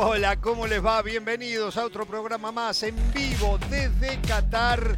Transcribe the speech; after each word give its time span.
Hola, 0.00 0.40
¿cómo 0.40 0.68
les 0.68 0.82
va? 0.82 1.02
Bienvenidos 1.02 1.76
a 1.76 1.84
otro 1.84 2.06
programa 2.06 2.52
más 2.52 2.84
en 2.84 2.94
vivo 3.12 3.58
desde 3.68 4.20
Qatar 4.20 4.96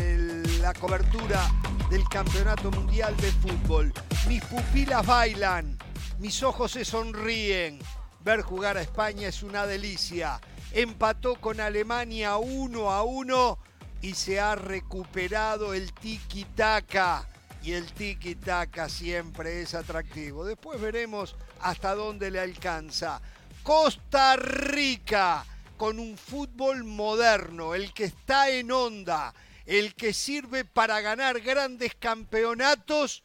en 0.00 0.60
la 0.60 0.74
cobertura 0.74 1.48
del 1.88 2.02
Campeonato 2.08 2.72
Mundial 2.72 3.16
de 3.18 3.30
Fútbol. 3.30 3.92
Mis 4.26 4.42
pupilas 4.46 5.06
bailan, 5.06 5.78
mis 6.18 6.42
ojos 6.42 6.72
se 6.72 6.84
sonríen. 6.84 7.78
Ver 8.24 8.42
jugar 8.42 8.76
a 8.76 8.82
España 8.82 9.28
es 9.28 9.44
una 9.44 9.66
delicia. 9.66 10.40
Empató 10.72 11.36
con 11.36 11.60
Alemania 11.60 12.36
1 12.36 12.90
a 12.90 13.04
1 13.04 13.58
y 14.02 14.14
se 14.14 14.40
ha 14.40 14.56
recuperado 14.56 15.74
el 15.74 15.94
tiki-taka. 15.94 17.24
Y 17.62 17.74
el 17.74 17.86
tiki-taka 17.94 18.88
siempre 18.88 19.62
es 19.62 19.76
atractivo. 19.76 20.44
Después 20.44 20.80
veremos 20.80 21.36
hasta 21.60 21.94
dónde 21.94 22.32
le 22.32 22.40
alcanza. 22.40 23.22
Costa 23.64 24.36
Rica 24.36 25.42
con 25.78 25.98
un 25.98 26.18
fútbol 26.18 26.84
moderno, 26.84 27.74
el 27.74 27.94
que 27.94 28.04
está 28.04 28.50
en 28.50 28.70
onda, 28.70 29.32
el 29.64 29.94
que 29.94 30.12
sirve 30.12 30.66
para 30.66 31.00
ganar 31.00 31.40
grandes 31.40 31.94
campeonatos, 31.94 33.22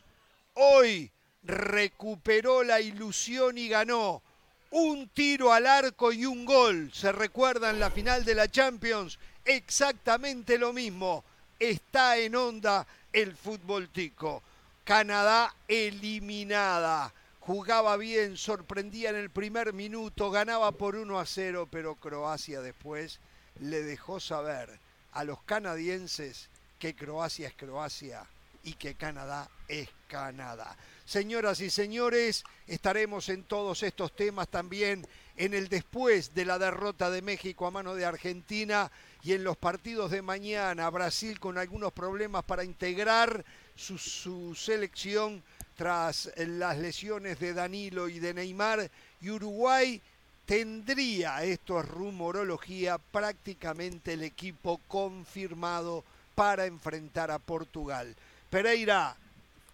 hoy 0.53 1.11
recuperó 1.43 2.63
la 2.63 2.79
ilusión 2.79 3.57
y 3.57 3.67
ganó 3.67 4.23
un 4.71 5.09
tiro 5.09 5.51
al 5.51 5.67
arco 5.67 6.13
y 6.13 6.25
un 6.25 6.45
gol. 6.45 6.89
¿Se 6.93 7.11
recuerdan 7.11 7.77
la 7.77 7.91
final 7.91 8.23
de 8.23 8.35
la 8.35 8.47
Champions? 8.47 9.19
Exactamente 9.43 10.57
lo 10.57 10.71
mismo. 10.71 11.25
Está 11.59 12.17
en 12.17 12.37
onda 12.37 12.87
el 13.11 13.35
fútbol 13.35 13.89
tico. 13.89 14.41
Canadá 14.85 15.53
eliminada. 15.67 17.13
Jugaba 17.49 17.97
bien, 17.97 18.37
sorprendía 18.37 19.09
en 19.09 19.15
el 19.15 19.31
primer 19.31 19.73
minuto, 19.73 20.29
ganaba 20.29 20.71
por 20.71 20.95
1 20.95 21.19
a 21.19 21.25
0, 21.25 21.67
pero 21.71 21.95
Croacia 21.95 22.61
después 22.61 23.19
le 23.59 23.81
dejó 23.81 24.19
saber 24.19 24.79
a 25.13 25.23
los 25.23 25.41
canadienses 25.41 26.47
que 26.77 26.95
Croacia 26.95 27.47
es 27.47 27.55
Croacia 27.55 28.23
y 28.63 28.73
que 28.73 28.93
Canadá 28.93 29.49
es 29.67 29.89
Canadá. 30.07 30.77
Señoras 31.05 31.59
y 31.61 31.71
señores, 31.71 32.43
estaremos 32.67 33.29
en 33.29 33.43
todos 33.43 33.81
estos 33.81 34.15
temas 34.15 34.47
también 34.47 35.07
en 35.35 35.55
el 35.55 35.69
después 35.69 36.35
de 36.35 36.45
la 36.45 36.59
derrota 36.59 37.09
de 37.09 37.23
México 37.23 37.65
a 37.65 37.71
mano 37.71 37.95
de 37.95 38.05
Argentina 38.05 38.91
y 39.23 39.33
en 39.33 39.43
los 39.43 39.57
partidos 39.57 40.11
de 40.11 40.21
mañana. 40.21 40.87
Brasil 40.91 41.39
con 41.39 41.57
algunos 41.57 41.93
problemas 41.93 42.43
para 42.43 42.63
integrar 42.63 43.43
su, 43.75 43.97
su 43.97 44.53
selección 44.53 45.43
tras 45.79 46.29
las 46.35 46.77
lesiones 46.77 47.39
de 47.39 47.53
Danilo 47.53 48.09
y 48.09 48.19
de 48.19 48.33
Neymar 48.33 48.91
Uruguay 49.23 50.01
tendría, 50.45 51.41
esto 51.45 51.79
es 51.79 51.87
rumorología, 51.87 52.97
prácticamente 52.97 54.11
el 54.11 54.23
equipo 54.23 54.81
confirmado 54.89 56.03
para 56.35 56.65
enfrentar 56.65 57.31
a 57.31 57.39
Portugal. 57.39 58.13
Pereira, 58.49 59.15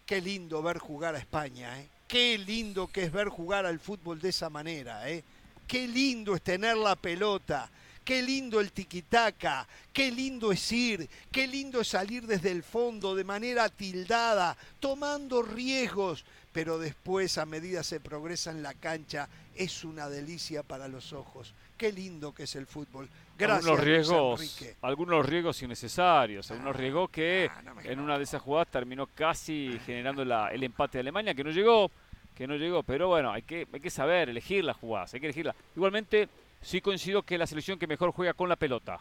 qué 0.06 0.22
lindo 0.22 0.62
ver 0.62 0.78
jugar 0.78 1.16
a 1.16 1.18
España, 1.18 1.82
¿eh? 1.82 1.88
qué 2.08 2.38
lindo 2.38 2.86
que 2.86 3.06
es 3.06 3.12
ver 3.12 3.30
jugar 3.30 3.66
al 3.66 3.80
fútbol 3.80 4.22
de 4.22 4.30
esa 4.30 4.52
manera, 4.52 5.10
¿eh? 5.10 5.24
qué 5.68 5.88
lindo 5.88 6.36
es 6.36 6.44
tener 6.44 6.78
la 6.78 6.96
pelota, 6.96 7.68
qué 8.06 8.22
lindo 8.22 8.60
el 8.62 8.72
tiquitaca, 8.72 9.68
qué 9.92 10.12
lindo 10.12 10.52
es 10.52 10.72
ir, 10.72 11.10
qué 11.32 11.48
lindo 11.48 11.82
es 11.82 11.88
salir 11.90 12.26
desde 12.28 12.52
el 12.52 12.64
fondo 12.64 13.16
de 13.16 13.24
manera 13.24 13.68
tildada, 13.68 14.56
tomando 14.80 15.42
riesgos, 15.42 16.24
pero 16.54 16.78
después 16.78 17.38
a 17.38 17.46
medida 17.46 17.84
se 17.84 18.00
progresa 18.00 18.52
en 18.52 18.64
la 18.64 18.74
cancha 18.76 19.28
es 19.56 19.84
una 19.84 20.08
delicia 20.08 20.64
para 20.64 20.88
los 20.88 21.12
ojos. 21.14 21.54
Qué 21.78 21.92
lindo 21.92 22.34
que 22.34 22.44
es 22.44 22.56
el 22.56 22.68
fútbol. 22.68 23.10
Gracias, 23.38 23.66
algunos 23.68 23.84
riesgos, 23.86 24.62
algunos 24.82 25.26
riesgos 25.26 25.62
innecesarios, 25.62 26.50
algunos 26.52 26.76
riesgos 26.76 27.10
que 27.10 27.50
Ah, 27.54 27.62
no 27.64 27.76
me 27.76 27.92
en 27.92 28.00
una 28.00 28.18
de 28.18 28.24
esas 28.24 28.42
jugadas 28.42 28.70
terminó 28.72 29.08
casi 29.08 29.78
generando 29.86 30.24
la- 30.24 30.50
el 30.54 30.64
empate 30.64 30.98
de 30.98 31.02
Alemania, 31.02 31.34
que 31.34 31.44
no 31.44 31.52
llegó, 31.52 31.92
que 32.34 32.48
no 32.48 32.56
llegó, 32.56 32.84
pero 32.84 33.08
bueno, 33.10 33.32
hay 33.34 33.42
que, 33.42 33.68
hay 33.74 33.80
que 33.82 33.90
saber 33.90 34.30
elegir 34.30 34.64
las 34.64 34.78
jugadas, 34.78 35.14
hay 35.14 35.20
que 35.20 35.26
elegirlas. 35.28 35.56
Igualmente, 35.76 36.30
sí 36.66 36.82
coincido 36.82 37.22
que 37.24 37.38
la 37.38 37.48
selección 37.48 37.78
que 37.80 37.88
mejor 37.88 38.12
juega 38.12 38.34
con 38.34 38.50
la 38.50 38.56
pelota, 38.56 39.00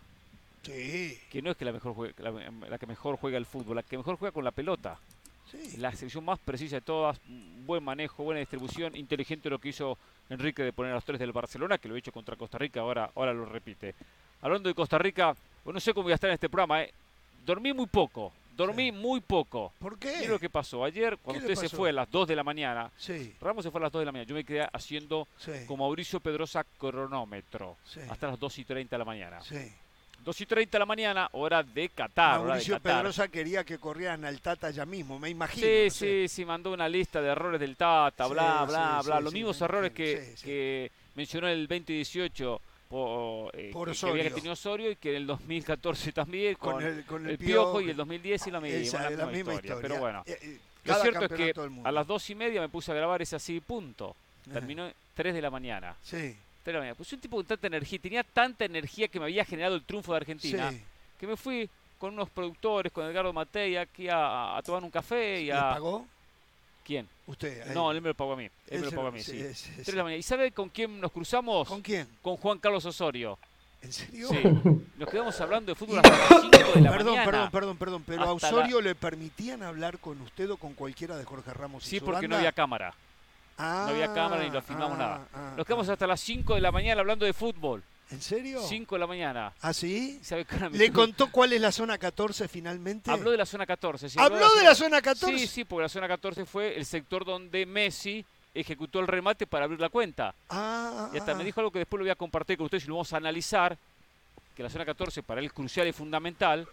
Sí, 0.63 1.19
que 1.31 1.43
no 1.43 1.51
es 1.51 1.57
que 1.57 1.65
la 1.67 1.73
mejor 1.73 1.95
juegue- 1.95 2.15
la, 2.19 2.31
la 2.71 2.79
que 2.79 2.87
mejor 2.87 3.17
juega 3.17 3.37
el 3.37 3.45
fútbol, 3.45 3.77
la 3.77 3.83
que 3.83 3.99
mejor 3.99 4.17
juega 4.17 4.33
con 4.33 4.45
la 4.45 4.51
pelota. 4.51 4.99
sí. 5.51 5.77
La 5.79 5.93
selección 5.93 6.25
más 6.25 6.39
precisa 6.39 6.77
de 6.77 6.81
todas, 6.81 7.19
un 7.29 7.65
buen 7.67 7.85
manejo, 7.85 8.25
buena 8.25 8.41
distribución, 8.41 8.97
inteligente 8.97 9.51
lo 9.51 9.59
que 9.59 9.69
hizo 9.71 9.99
Enrique 10.31 10.63
de 10.63 10.73
poner 10.73 10.93
a 10.93 10.95
los 10.95 11.05
tres 11.05 11.21
del 11.21 11.33
Barcelona, 11.33 11.77
que 11.79 11.87
lo 11.89 11.95
ha 11.95 11.99
hecho 11.99 12.13
contra 12.13 12.35
Costa 12.37 12.57
Rica, 12.57 12.81
ahora, 12.81 13.11
ahora 13.15 13.35
lo 13.35 13.45
repite. 13.45 13.95
Hablando 14.41 14.69
de 14.71 14.75
Costa 14.75 14.97
Rica, 14.97 15.37
bueno, 15.65 15.77
no 15.77 15.81
sé 15.81 15.93
cómo 15.93 16.05
voy 16.05 16.13
a 16.13 16.15
estar 16.15 16.31
en 16.31 16.35
este 16.35 16.49
programa, 16.49 16.83
¿eh? 16.83 16.93
dormí 17.45 17.75
muy 17.75 17.87
poco, 17.87 18.33
dormí 18.57 18.87
Sí. 18.87 18.93
muy 18.93 19.21
poco. 19.21 19.73
¿Por 19.79 19.99
Mira 20.05 20.21
qué? 20.21 20.29
lo 20.29 20.39
que 20.39 20.49
pasó 20.51 20.85
ayer, 20.85 21.19
cuando 21.23 21.43
usted 21.47 21.55
se 21.57 21.69
fue 21.69 21.91
a 21.91 21.93
las 21.93 22.11
2 22.11 22.29
de 22.29 22.37
la 22.37 22.45
mañana, 22.45 22.91
Sí, 22.97 23.35
Ramos 23.41 23.65
se 23.65 23.71
fue 23.71 23.81
a 23.81 23.83
las 23.85 23.93
2 23.93 24.01
de 24.01 24.07
la 24.07 24.13
mañana, 24.13 24.29
yo 24.29 24.35
me 24.35 24.45
quedé 24.45 24.67
haciendo 24.73 25.27
sí, 25.39 25.51
con 25.67 25.79
Mauricio 25.79 26.21
Pedrosa 26.21 26.65
cronómetro, 26.79 27.77
hasta 28.11 28.29
las 28.29 28.39
2 28.39 28.59
y 28.59 28.65
30 28.65 28.95
de 28.95 28.99
la 28.99 29.05
mañana. 29.05 29.41
sí. 29.43 29.73
2 30.25 30.41
y 30.41 30.47
30 30.47 30.77
de 30.77 30.79
la 30.79 30.87
mañana, 30.87 31.29
hora 31.33 31.63
de 31.63 31.91
Qatar, 31.91 32.41
de 32.41 32.47
Mauricio 32.47 32.75
Qatar. 32.77 32.97
Pedrosa 33.03 33.29
quería 33.29 33.63
que 33.63 33.77
corrieran 33.77 34.25
al 34.25 34.41
Tata 34.41 34.71
ya 34.71 34.87
mismo, 34.87 35.19
me 35.19 35.29
imagino. 35.29 35.67
Sí, 35.67 35.83
no 35.85 35.91
sé. 35.91 36.29
sí, 36.29 36.29
sí, 36.29 36.45
mandó 36.47 36.73
una 36.73 36.89
lista 36.89 37.21
de 37.21 37.29
errores 37.29 37.61
del 37.61 37.77
Tata, 37.77 38.27
bla, 38.29 38.65
bla, 38.67 39.03
bla. 39.05 39.21
Los 39.21 39.35
mismos 39.35 39.61
errores 39.61 39.93
que, 39.93 40.35
que 40.43 40.91
mencionó 41.15 41.47
en 41.49 41.55
el 41.59 41.67
2018 41.69 42.59
po- 42.95 43.51
eh, 43.53 43.71
Por 43.73 43.91
que, 43.93 43.99
que 43.99 44.07
había 44.07 44.23
que 44.23 44.29
Osorio. 44.29 44.35
tenía 44.35 44.53
Osorio 44.53 44.91
y 44.93 44.97
que 44.97 45.11
en 45.11 45.17
el 45.17 45.27
2014 45.27 46.13
también 46.13 46.55
con, 46.55 46.75
Con 46.75 46.85
el, 46.85 47.05
con 47.05 47.25
el, 47.25 47.31
el 47.33 47.39
Piojo 47.39 47.81
y 47.81 47.91
el 47.91 47.97
2010 47.97 48.47
y 48.47 48.51
la, 48.51 48.61
misma, 48.61 48.79
Esa, 48.79 49.11
la 49.11 49.17
la 49.17 49.27
misma 49.27 49.55
historia. 49.55 49.57
historia. 49.75 49.83
Pero 49.83 50.01
bueno, 50.01 50.23
Eh, 50.27 50.39
eh, 50.43 50.59
lo 50.85 50.95
cierto 50.97 51.25
es 51.25 51.33
que 51.33 51.55
a 51.85 51.93
las 51.93 52.07
dos 52.07 52.29
y 52.31 52.35
media 52.35 52.61
me 52.61 52.69
puse 52.69 52.93
a 52.93 52.95
grabar 52.95 53.21
ese 53.23 53.37
así, 53.37 53.61
punto. 53.61 54.15
Ajá. 54.45 54.55
Terminó 54.55 54.91
3 55.15 55.35
de 55.35 55.43
la 55.43 55.51
mañana. 55.51 55.97
Sí, 56.03 56.17
3 56.17 56.37
de 56.65 56.73
la 56.75 56.79
mañana. 56.81 56.95
Pues 56.95 57.13
un 57.13 57.21
tipo 57.21 57.37
con 57.37 57.47
tanta 57.47 57.67
energía, 57.67 57.99
tenía 57.99 58.23
tanta 58.23 58.65
energía 58.65 59.09
que 59.09 59.19
me 59.19 59.25
había 59.27 59.45
generado 59.45 59.75
el 59.77 59.83
triunfo 59.83 60.13
de 60.13 60.19
Argentina, 60.19 60.71
sí. 60.71 60.81
que 61.19 61.27
me 61.27 61.37
fui 61.37 61.69
con 61.99 62.13
unos 62.13 62.29
productores, 62.29 62.93
con 62.93 63.07
Edgardo 63.07 63.33
Matei, 63.33 63.77
aquí 63.77 64.09
a, 64.09 64.57
a 64.57 64.63
tomar 64.63 64.83
un 64.85 64.91
café 64.91 65.41
y 65.41 65.47
¿Le 65.47 65.53
a... 65.55 65.71
pagó 65.71 66.07
¿Quién? 66.85 67.09
usted? 67.27 67.73
No, 67.75 67.91
él? 67.91 67.97
él 67.97 68.03
me 68.03 68.09
lo 68.11 68.15
pagó 68.15 68.35
a 68.35 68.37
mí. 68.37 68.49
Él 68.69 68.81
me 68.81 68.87
lo 68.87 68.91
pagó 68.93 69.07
a 69.09 69.11
mí, 69.11 69.23
sí, 69.23 69.33
Tres 69.39 69.87
de 69.87 69.93
la 69.95 70.05
mañana. 70.05 70.19
¿Y 70.19 70.23
sabe 70.23 70.53
con 70.53 70.69
quién 70.69 71.01
nos 71.01 71.11
cruzamos? 71.11 71.67
¿Con 71.67 71.81
quién? 71.81 72.07
Con 72.21 72.37
Juan 72.37 72.59
Carlos 72.59 72.85
Osorio. 72.85 73.39
¿En 73.83 73.93
serio? 73.93 74.29
Sí. 74.29 74.37
Nos 74.99 75.09
quedamos 75.11 75.39
hablando 75.43 75.73
de 75.73 75.75
fútbol 75.75 75.99
hasta 75.99 76.11
las 76.11 76.41
5 76.41 76.73
de 76.75 76.81
la 76.81 76.91
Perdón, 76.91 77.07
mañana. 77.17 77.25
perdón, 77.31 77.51
perdón, 77.51 77.77
perdón, 77.77 78.05
pero 78.07 78.23
a 78.23 78.33
Osorio 78.33 78.81
le 78.81 78.95
permitían 78.95 79.63
hablar 79.63 79.99
con 79.99 80.19
usted 80.23 80.51
o 80.51 80.57
con 80.57 80.73
cualquiera 80.73 81.19
de 81.19 81.25
Jorge 81.25 81.53
Ramos 81.53 81.87
y 81.87 81.91
Sí, 81.91 81.99
su 81.99 82.05
porque 82.07 82.27
no 82.27 82.37
había 82.37 82.53
cámara. 82.53 82.95
Ah, 83.59 83.85
no 83.87 83.93
había 83.95 84.13
cámara 84.15 84.43
ni 84.43 84.51
lo 84.51 84.63
filmamos 84.63 84.97
ah, 84.99 85.03
nada. 85.03 85.29
ah, 85.35 85.55
Nos 85.57 85.67
quedamos 85.67 85.87
ah. 85.89 85.93
hasta 85.93 86.07
las 86.07 86.21
5 86.21 86.55
de 86.55 86.61
la 86.63 86.73
mañana 86.73 87.01
hablando 87.03 87.27
de 87.27 87.35
fútbol. 87.35 87.83
¿En 88.11 88.21
serio? 88.21 88.61
5 88.69 88.95
de 88.95 88.99
la 88.99 89.07
mañana. 89.07 89.53
¿Ah, 89.61 89.73
sí? 89.73 90.21
¿Sabe 90.23 90.47
¿Le 90.73 90.93
contó 90.93 91.31
cuál 91.31 91.53
es 91.53 91.61
la 91.61 91.73
zona 91.73 91.99
14 91.99 92.49
finalmente? 92.49 93.11
Habló 93.11 93.31
de 93.31 93.39
la 93.39 93.47
zona 93.47 93.67
14. 93.67 94.09
sí, 94.11 94.19
¿Habló 94.21 94.49
de 94.57 94.63
la 94.65 94.75
zona 94.75 95.01
14? 95.01 95.39
Sí, 95.39 95.47
sí, 95.47 95.65
porque 95.65 95.83
la 95.83 95.89
zona 95.89 96.07
14 96.09 96.45
fue 96.45 96.77
el 96.77 96.85
sector 96.85 97.25
donde 97.25 97.65
Messi 97.67 98.25
ejecutó 98.55 99.01
el 99.01 99.07
remate 99.09 99.47
para 99.47 99.65
abrir 99.65 99.81
la 99.81 99.89
cuenta. 99.89 100.35
Ah, 100.51 101.11
Y 101.13 101.19
hasta 101.19 101.33
ah, 101.33 101.35
me 101.35 101.45
dijo 101.45 101.61
algo 101.61 101.73
que 101.73 101.81
después 101.81 101.99
lo 101.99 102.05
voy 102.05 102.11
a 102.11 102.15
compartir 102.15 102.57
con 102.57 102.67
ustedes 102.67 102.85
y 102.85 102.89
lo 102.89 102.95
vamos 102.95 103.13
a 103.13 103.17
analizar, 103.17 103.77
que 104.55 104.63
la 104.63 104.71
zona 104.71 104.85
14 104.85 105.23
para 105.23 105.41
él 105.41 105.47
es 105.47 105.53
crucial 105.53 105.89
y 105.89 105.93
fundamental, 105.93 106.69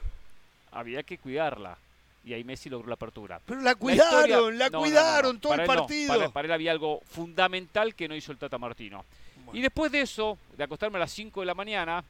había 0.72 1.02
que 1.04 1.18
cuidarla. 1.18 1.78
Y 2.24 2.34
ahí 2.34 2.44
Messi 2.44 2.70
logró 2.70 2.88
la 2.88 2.94
apertura. 2.94 3.42
Pero 3.44 3.62
la 3.62 3.72
La 3.72 3.76
cuidaron, 3.76 4.14
historia- 4.30 4.38
la 4.38 4.42
no, 4.42 4.52
no, 4.52 4.70
no, 4.70 4.80
cuidaron 4.80 5.36
no, 5.38 5.42
todo 5.42 5.54
para 5.54 5.64
el 5.64 5.68
partido. 5.68 6.14
para, 6.14 6.30
para 6.30 6.46
él 6.46 6.52
había 6.52 6.72
algo 6.72 7.02
fundamental 7.10 7.96
que 7.96 8.08
no 8.08 8.16
hizo 8.16 8.32
el 8.32 8.38
Tata 8.38 8.60
Martino. 8.60 9.04
Bueno, 9.52 9.60
Y 9.60 9.62
después 9.62 9.92
de 9.92 10.02
eso, 10.02 10.38
de 10.58 10.64
acostarme 10.64 10.98
a 10.98 11.00
las 11.02 11.12
5 11.12 11.40
de 11.42 11.46
la 11.46 11.54
mañana, 11.54 12.04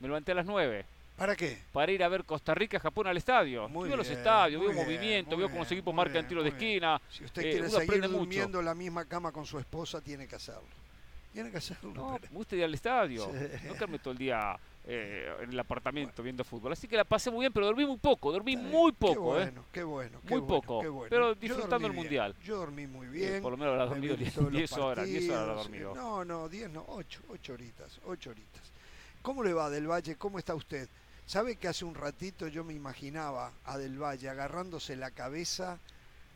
me 0.00 0.08
levanté 0.08 0.32
a 0.32 0.36
las 0.36 0.46
9 0.46 0.84
¿Para 1.16 1.34
qué? 1.34 1.58
para 1.72 1.90
ir 1.90 2.02
a 2.04 2.08
ver 2.08 2.24
Costa 2.24 2.54
Rica, 2.54 2.78
Japón 2.78 3.08
al 3.08 3.16
estadio. 3.16 3.68
Muy 3.68 3.88
Veo 3.88 3.96
los 3.96 4.08
estadios, 4.08 4.60
veo 4.60 4.70
bien, 4.72 4.84
movimiento, 4.84 5.36
veo 5.36 5.48
cómo 5.48 5.60
los 5.62 5.72
equipos 5.72 5.92
marcan 5.92 6.26
tiros 6.28 6.44
de 6.44 6.50
esquina. 6.50 7.00
Si 7.10 7.24
usted 7.24 7.42
Eh, 7.42 7.50
quiere 7.50 7.68
seguir 7.70 8.02
mucho. 8.02 8.08
durmiendo 8.18 8.60
en 8.60 8.64
la 8.64 8.74
misma 8.74 9.04
cama 9.04 9.32
con 9.32 9.44
su 9.44 9.58
esposa, 9.58 10.00
tiene 10.00 10.28
que 10.28 10.36
hacerlo. 10.36 10.62
Tiene 11.38 11.52
que 11.52 11.58
hacerlo. 11.58 11.92
No, 11.94 12.18
pero- 12.20 12.32
me 12.32 12.36
gusta 12.38 12.56
ir 12.56 12.64
al 12.64 12.74
estadio. 12.74 13.26
Sí. 13.26 13.66
No 13.68 13.74
quedarme 13.74 14.00
todo 14.00 14.10
el 14.10 14.18
día 14.18 14.58
eh, 14.84 15.32
en 15.42 15.50
el 15.50 15.60
apartamento 15.60 16.20
viendo 16.20 16.42
fútbol. 16.42 16.72
Así 16.72 16.88
que 16.88 16.96
la 16.96 17.04
pasé 17.04 17.30
muy 17.30 17.40
bien, 17.40 17.52
pero 17.52 17.66
dormí 17.66 17.86
muy 17.86 17.96
poco, 17.98 18.32
dormí 18.32 18.54
Está 18.54 18.64
bien, 18.66 18.76
muy 18.76 18.90
qué 18.90 18.98
poco, 18.98 19.38
¿eh? 19.38 19.44
bueno, 19.44 19.64
Qué 19.70 19.82
bueno, 19.84 20.20
qué 20.26 20.30
Muy 20.34 20.40
bueno, 20.40 20.60
poco, 20.62 20.80
qué 20.80 20.88
bueno. 20.88 21.10
pero 21.10 21.34
disfrutando 21.36 21.86
el 21.86 21.92
bien, 21.92 22.04
Mundial. 22.04 22.34
Yo 22.42 22.56
dormí 22.56 22.88
muy 22.88 23.06
Eh, 23.06 23.10
bien. 23.10 23.42
por 23.42 23.52
lo 23.52 23.56
menos 23.56 23.74
habrá 23.74 23.86
dormido 23.86 24.16
vi 24.16 24.24
10, 24.24 24.34
todos 24.34 24.44
los 24.50 24.58
10 24.58 24.72
horas, 24.72 25.06
10 25.06 25.30
horas 25.30 25.56
dormido. 25.58 25.94
No, 25.94 26.24
no, 26.24 26.48
10 26.48 26.70
no, 26.70 26.84
8, 26.88 27.20
8 27.28 27.52
horitas, 27.52 28.00
8 28.04 28.30
horitas. 28.30 28.62
¿Cómo 29.22 29.44
le 29.44 29.52
va 29.52 29.70
Del 29.70 29.86
Valle? 29.88 30.16
¿Cómo 30.16 30.40
está 30.40 30.56
usted? 30.56 30.88
¿Sabe 31.24 31.54
que 31.54 31.68
hace 31.68 31.84
un 31.84 31.94
ratito 31.94 32.48
yo 32.48 32.64
me 32.64 32.74
imaginaba 32.74 33.52
a 33.64 33.78
Del 33.78 33.96
Valle 34.02 34.28
agarrándose 34.28 34.96
la 34.96 35.12
cabeza 35.12 35.78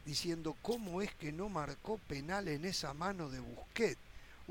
diciendo 0.04 0.54
cómo 0.62 1.02
es 1.02 1.12
que 1.14 1.32
no 1.32 1.48
marcó 1.48 1.98
penal 2.06 2.46
en 2.46 2.64
esa 2.66 2.94
mano 2.94 3.28
de 3.30 3.40
Busquet? 3.40 3.98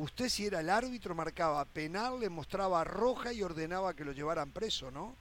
Usted 0.02 0.30
si 0.30 0.48
era 0.48 0.60
el 0.60 0.70
árbitro 0.70 1.14
marcaba 1.14 1.64
penal, 1.66 2.20
le 2.20 2.30
mostraba 2.30 2.84
roja 2.84 3.34
y 3.34 3.44
ordenaba 3.44 3.94
que 3.94 4.04
lo 4.04 4.12
llevaran 4.12 4.52
preso, 4.52 4.90
¿no? 4.92 5.16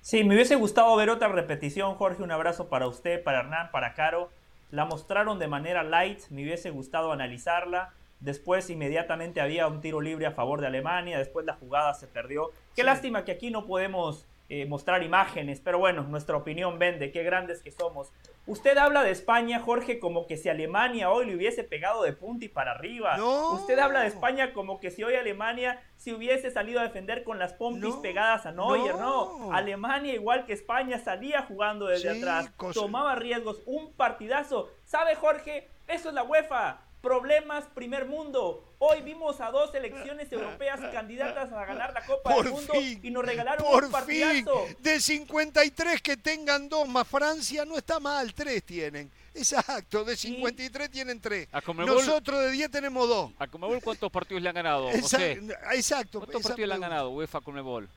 Sí, 0.00 0.24
me 0.24 0.34
hubiese 0.34 0.56
gustado 0.56 0.96
ver 0.96 1.10
otra 1.10 1.28
repetición, 1.28 1.94
Jorge. 1.96 2.22
Un 2.22 2.32
abrazo 2.32 2.68
para 2.68 2.86
usted, 2.86 3.22
para 3.22 3.40
Hernán, 3.40 3.70
para 3.70 3.94
Caro. 3.94 4.30
La 4.70 4.86
mostraron 4.86 5.38
de 5.38 5.48
manera 5.48 5.82
light, 5.82 6.20
me 6.30 6.42
hubiese 6.42 6.70
gustado 6.70 7.12
analizarla. 7.12 7.92
Después 8.20 8.70
inmediatamente 8.70 9.40
había 9.40 9.68
un 9.68 9.80
tiro 9.80 10.00
libre 10.00 10.26
a 10.26 10.32
favor 10.32 10.60
de 10.60 10.66
Alemania, 10.66 11.18
después 11.18 11.44
la 11.44 11.54
jugada 11.54 11.94
se 11.94 12.06
perdió. 12.06 12.50
Qué 12.74 12.82
lástima 12.84 13.24
que 13.24 13.32
aquí 13.32 13.50
no 13.50 13.66
podemos 13.66 14.24
eh, 14.50 14.64
mostrar 14.64 15.02
imágenes, 15.02 15.60
pero 15.60 15.78
bueno, 15.78 16.02
nuestra 16.04 16.36
opinión 16.36 16.78
vende, 16.78 17.12
qué 17.12 17.22
grandes 17.22 17.60
que 17.60 17.70
somos. 17.70 18.12
Usted 18.46 18.78
habla 18.78 19.02
de 19.02 19.10
España, 19.10 19.60
Jorge, 19.60 19.98
como 19.98 20.26
que 20.26 20.38
si 20.38 20.48
Alemania 20.48 21.10
hoy 21.10 21.26
le 21.26 21.36
hubiese 21.36 21.64
pegado 21.64 22.02
de 22.02 22.14
punta 22.14 22.46
y 22.46 22.48
para 22.48 22.70
arriba. 22.70 23.18
Usted 23.52 23.78
habla 23.78 24.00
de 24.00 24.08
España 24.08 24.54
como 24.54 24.80
que 24.80 24.90
si 24.90 25.04
hoy 25.04 25.16
Alemania 25.16 25.82
se 25.96 26.14
hubiese 26.14 26.50
salido 26.50 26.80
a 26.80 26.84
defender 26.84 27.24
con 27.24 27.38
las 27.38 27.52
pompis 27.52 27.94
pegadas 27.96 28.46
a 28.46 28.52
Neuer. 28.52 28.94
No. 28.94 29.52
Alemania, 29.52 30.14
igual 30.14 30.46
que 30.46 30.54
España, 30.54 30.98
salía 30.98 31.42
jugando 31.42 31.86
desde 31.86 32.08
atrás, 32.08 32.50
tomaba 32.72 33.16
riesgos, 33.16 33.60
un 33.66 33.92
partidazo. 33.92 34.70
¿Sabe, 34.84 35.14
Jorge? 35.14 35.68
Eso 35.86 36.08
es 36.08 36.14
la 36.14 36.22
UEFA 36.22 36.87
problemas 37.00 37.64
primer 37.74 38.06
mundo. 38.06 38.64
Hoy 38.78 39.02
vimos 39.02 39.40
a 39.40 39.50
dos 39.50 39.72
selecciones 39.72 40.30
europeas 40.30 40.80
candidatas 40.92 41.52
a 41.52 41.64
ganar 41.64 41.92
la 41.92 42.04
Copa 42.04 42.34
del 42.34 42.52
Mundo 42.52 42.74
y 42.74 43.10
nos 43.10 43.24
regalaron 43.24 43.84
un 43.84 43.90
partidazo. 43.90 44.66
De 44.78 45.00
53 45.00 46.00
que 46.00 46.16
tengan 46.16 46.68
dos 46.68 46.88
más 46.88 47.06
Francia 47.06 47.64
no 47.64 47.76
está 47.76 47.98
mal, 47.98 48.32
tres 48.34 48.62
tienen. 48.64 49.10
Exacto, 49.34 50.04
de 50.04 50.16
53 50.16 50.90
tienen 50.90 51.20
tres. 51.20 51.48
Nosotros 51.76 52.40
de 52.40 52.50
10 52.50 52.70
tenemos 52.70 53.08
dos. 53.08 53.32
¿A 53.38 53.46
Comebol 53.46 53.80
cuántos 53.82 54.10
partidos 54.10 54.42
le 54.42 54.48
han 54.48 54.54
ganado? 54.54 54.90
Exacto. 54.90 56.20
¿Cuántos 56.20 56.42
partidos 56.42 56.68
le 56.68 56.74
han 56.74 56.80
ganado 56.80 57.10
UEFA 57.10 57.40
Comebol? 57.40 57.88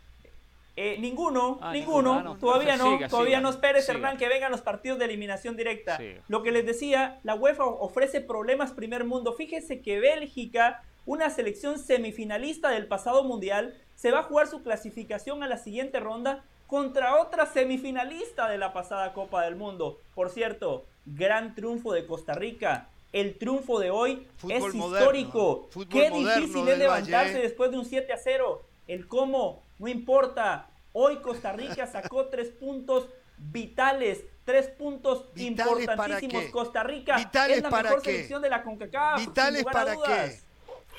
Eh, 0.78 0.98
ninguno, 1.00 1.60
ah, 1.62 1.74
ninguno, 1.74 2.38
todavía 2.40 2.78
no, 2.78 2.98
todavía 3.10 3.42
no 3.42 3.50
esperes 3.50 3.88
Hernán 3.90 4.18
que 4.18 4.30
vengan 4.30 4.52
los 4.52 4.62
partidos 4.62 5.00
de 5.00 5.06
eliminación 5.06 5.58
directa. 5.58 6.00
Lo 6.28 6.44
que 6.44 6.52
les 6.52 6.66
decía, 6.66 7.20
la 7.24 7.36
UEFA 7.36 7.66
ofrece 7.66 8.22
problemas 8.22 8.72
primer 8.72 9.04
mundo. 9.04 9.34
Fíjese 9.34 9.82
que 9.82 10.00
Bélgica, 10.00 10.84
una 11.06 11.30
selección 11.30 11.78
semifinalista 11.78 12.70
del 12.70 12.88
pasado 12.88 13.24
mundial, 13.24 13.76
se 13.96 14.12
va 14.12 14.20
a 14.20 14.24
jugar 14.24 14.48
su 14.48 14.64
clasificación 14.64 15.44
a 15.44 15.48
la 15.48 15.58
siguiente 15.58 16.00
ronda 16.00 16.44
contra 16.68 17.22
otra 17.22 17.46
semifinalista 17.48 18.48
de 18.48 18.58
la 18.58 18.72
pasada 18.72 19.12
Copa 19.14 19.44
del 19.44 19.58
Mundo. 19.58 20.00
Por 20.16 20.30
cierto, 20.30 20.86
gran 21.06 21.54
triunfo 21.54 21.92
de 21.92 22.06
Costa 22.06 22.34
Rica. 22.34 22.88
El 23.12 23.38
triunfo 23.38 23.78
de 23.80 23.92
hoy 23.92 24.26
es 24.48 24.74
histórico. 24.74 25.68
Qué 25.90 26.10
difícil 26.10 26.66
es 26.70 26.78
levantarse 26.78 27.40
después 27.40 27.72
de 27.72 27.78
un 27.78 27.84
7 27.86 28.14
a 28.14 28.18
0. 28.18 28.62
El 28.88 29.08
cómo 29.08 29.64
no 29.82 29.88
importa. 29.88 30.70
Hoy 30.94 31.18
Costa 31.18 31.52
Rica 31.54 31.88
sacó 31.88 32.28
tres 32.28 32.50
puntos 32.50 33.08
vitales, 33.38 34.20
tres 34.46 34.68
puntos 34.68 35.26
importantísimos. 35.36 36.46
Costa 36.46 36.84
Rica 36.84 37.18
es 37.18 37.64
la 37.64 37.70
mejor 37.72 38.04
selección 38.04 38.42
de 38.42 38.50
la 38.50 38.62
CONCACAF. 38.62 39.20
¿Vitales 39.20 39.64
para 39.64 39.96
qué? 39.96 40.40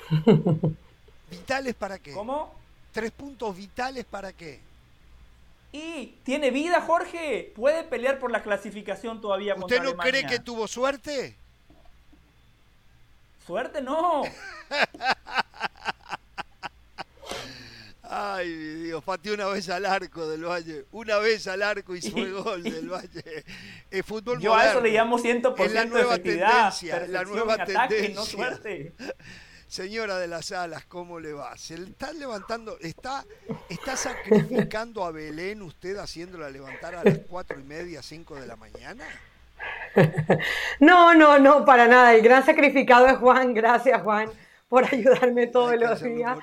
¿Vitales 1.31 1.75
para 1.75 1.97
qué? 1.97 2.11
¿Cómo? 2.11 2.53
Tres 2.91 3.11
puntos 3.11 3.55
vitales 3.55 4.03
para 4.05 4.33
qué? 4.33 4.59
Y 5.71 6.17
tiene 6.23 6.51
vida, 6.51 6.81
Jorge. 6.81 7.53
Puede 7.55 7.83
pelear 7.83 8.19
por 8.19 8.31
la 8.31 8.43
clasificación 8.43 9.21
todavía. 9.21 9.55
¿Usted 9.55 9.81
no 9.81 9.95
cree 9.95 10.27
que 10.27 10.39
tuvo 10.39 10.67
suerte? 10.67 11.37
Suerte 13.47 13.81
no. 13.81 14.23
Ay, 18.15 18.53
Dios, 18.83 19.03
pateó 19.03 19.33
una 19.33 19.47
vez 19.47 19.67
al 19.69 19.87
arco 19.87 20.27
del 20.27 20.45
Valle. 20.45 20.85
Una 20.91 21.17
vez 21.17 21.47
al 21.47 21.63
arco 21.63 21.95
y 21.95 22.01
fue 22.01 22.29
gol 22.43 22.61
del 22.61 22.87
Valle. 22.87 23.43
El 23.89 24.03
fútbol 24.03 24.39
Yo 24.39 24.55
a 24.55 24.69
eso 24.69 24.81
le 24.81 24.91
llamo 24.91 25.17
100% 25.17 25.65
es 25.65 25.73
la 25.73 25.85
nueva 25.85 26.19
tendencia, 26.19 27.07
la 27.07 27.23
nueva 27.23 27.65
tendencia. 27.65 28.13
no 28.13 28.23
suerte. 28.23 28.93
Señora 29.67 30.19
de 30.19 30.27
las 30.27 30.51
alas, 30.51 30.85
¿cómo 30.85 31.19
le 31.19 31.33
va? 31.33 31.57
¿Se 31.57 31.73
está 31.73 32.13
levantando, 32.13 32.77
está, 32.81 33.25
está 33.67 33.97
sacrificando 33.97 35.03
a 35.03 35.11
Belén 35.11 35.63
usted 35.63 35.97
haciéndola 35.97 36.51
levantar 36.51 36.93
a 36.93 37.03
las 37.03 37.17
cuatro 37.27 37.59
y 37.59 37.63
media, 37.63 38.03
cinco 38.03 38.35
de 38.35 38.45
la 38.45 38.55
mañana? 38.55 39.05
No, 40.79 41.13
no, 41.15 41.39
no, 41.39 41.65
para 41.65 41.87
nada. 41.87 42.13
El 42.13 42.21
gran 42.21 42.45
sacrificado 42.45 43.07
es 43.07 43.17
Juan. 43.17 43.53
Gracias, 43.53 44.01
Juan 44.01 44.29
por 44.73 44.85
ayudarme 44.91 45.45
todos 45.45 45.79
los 45.79 46.01
días. 46.01 46.39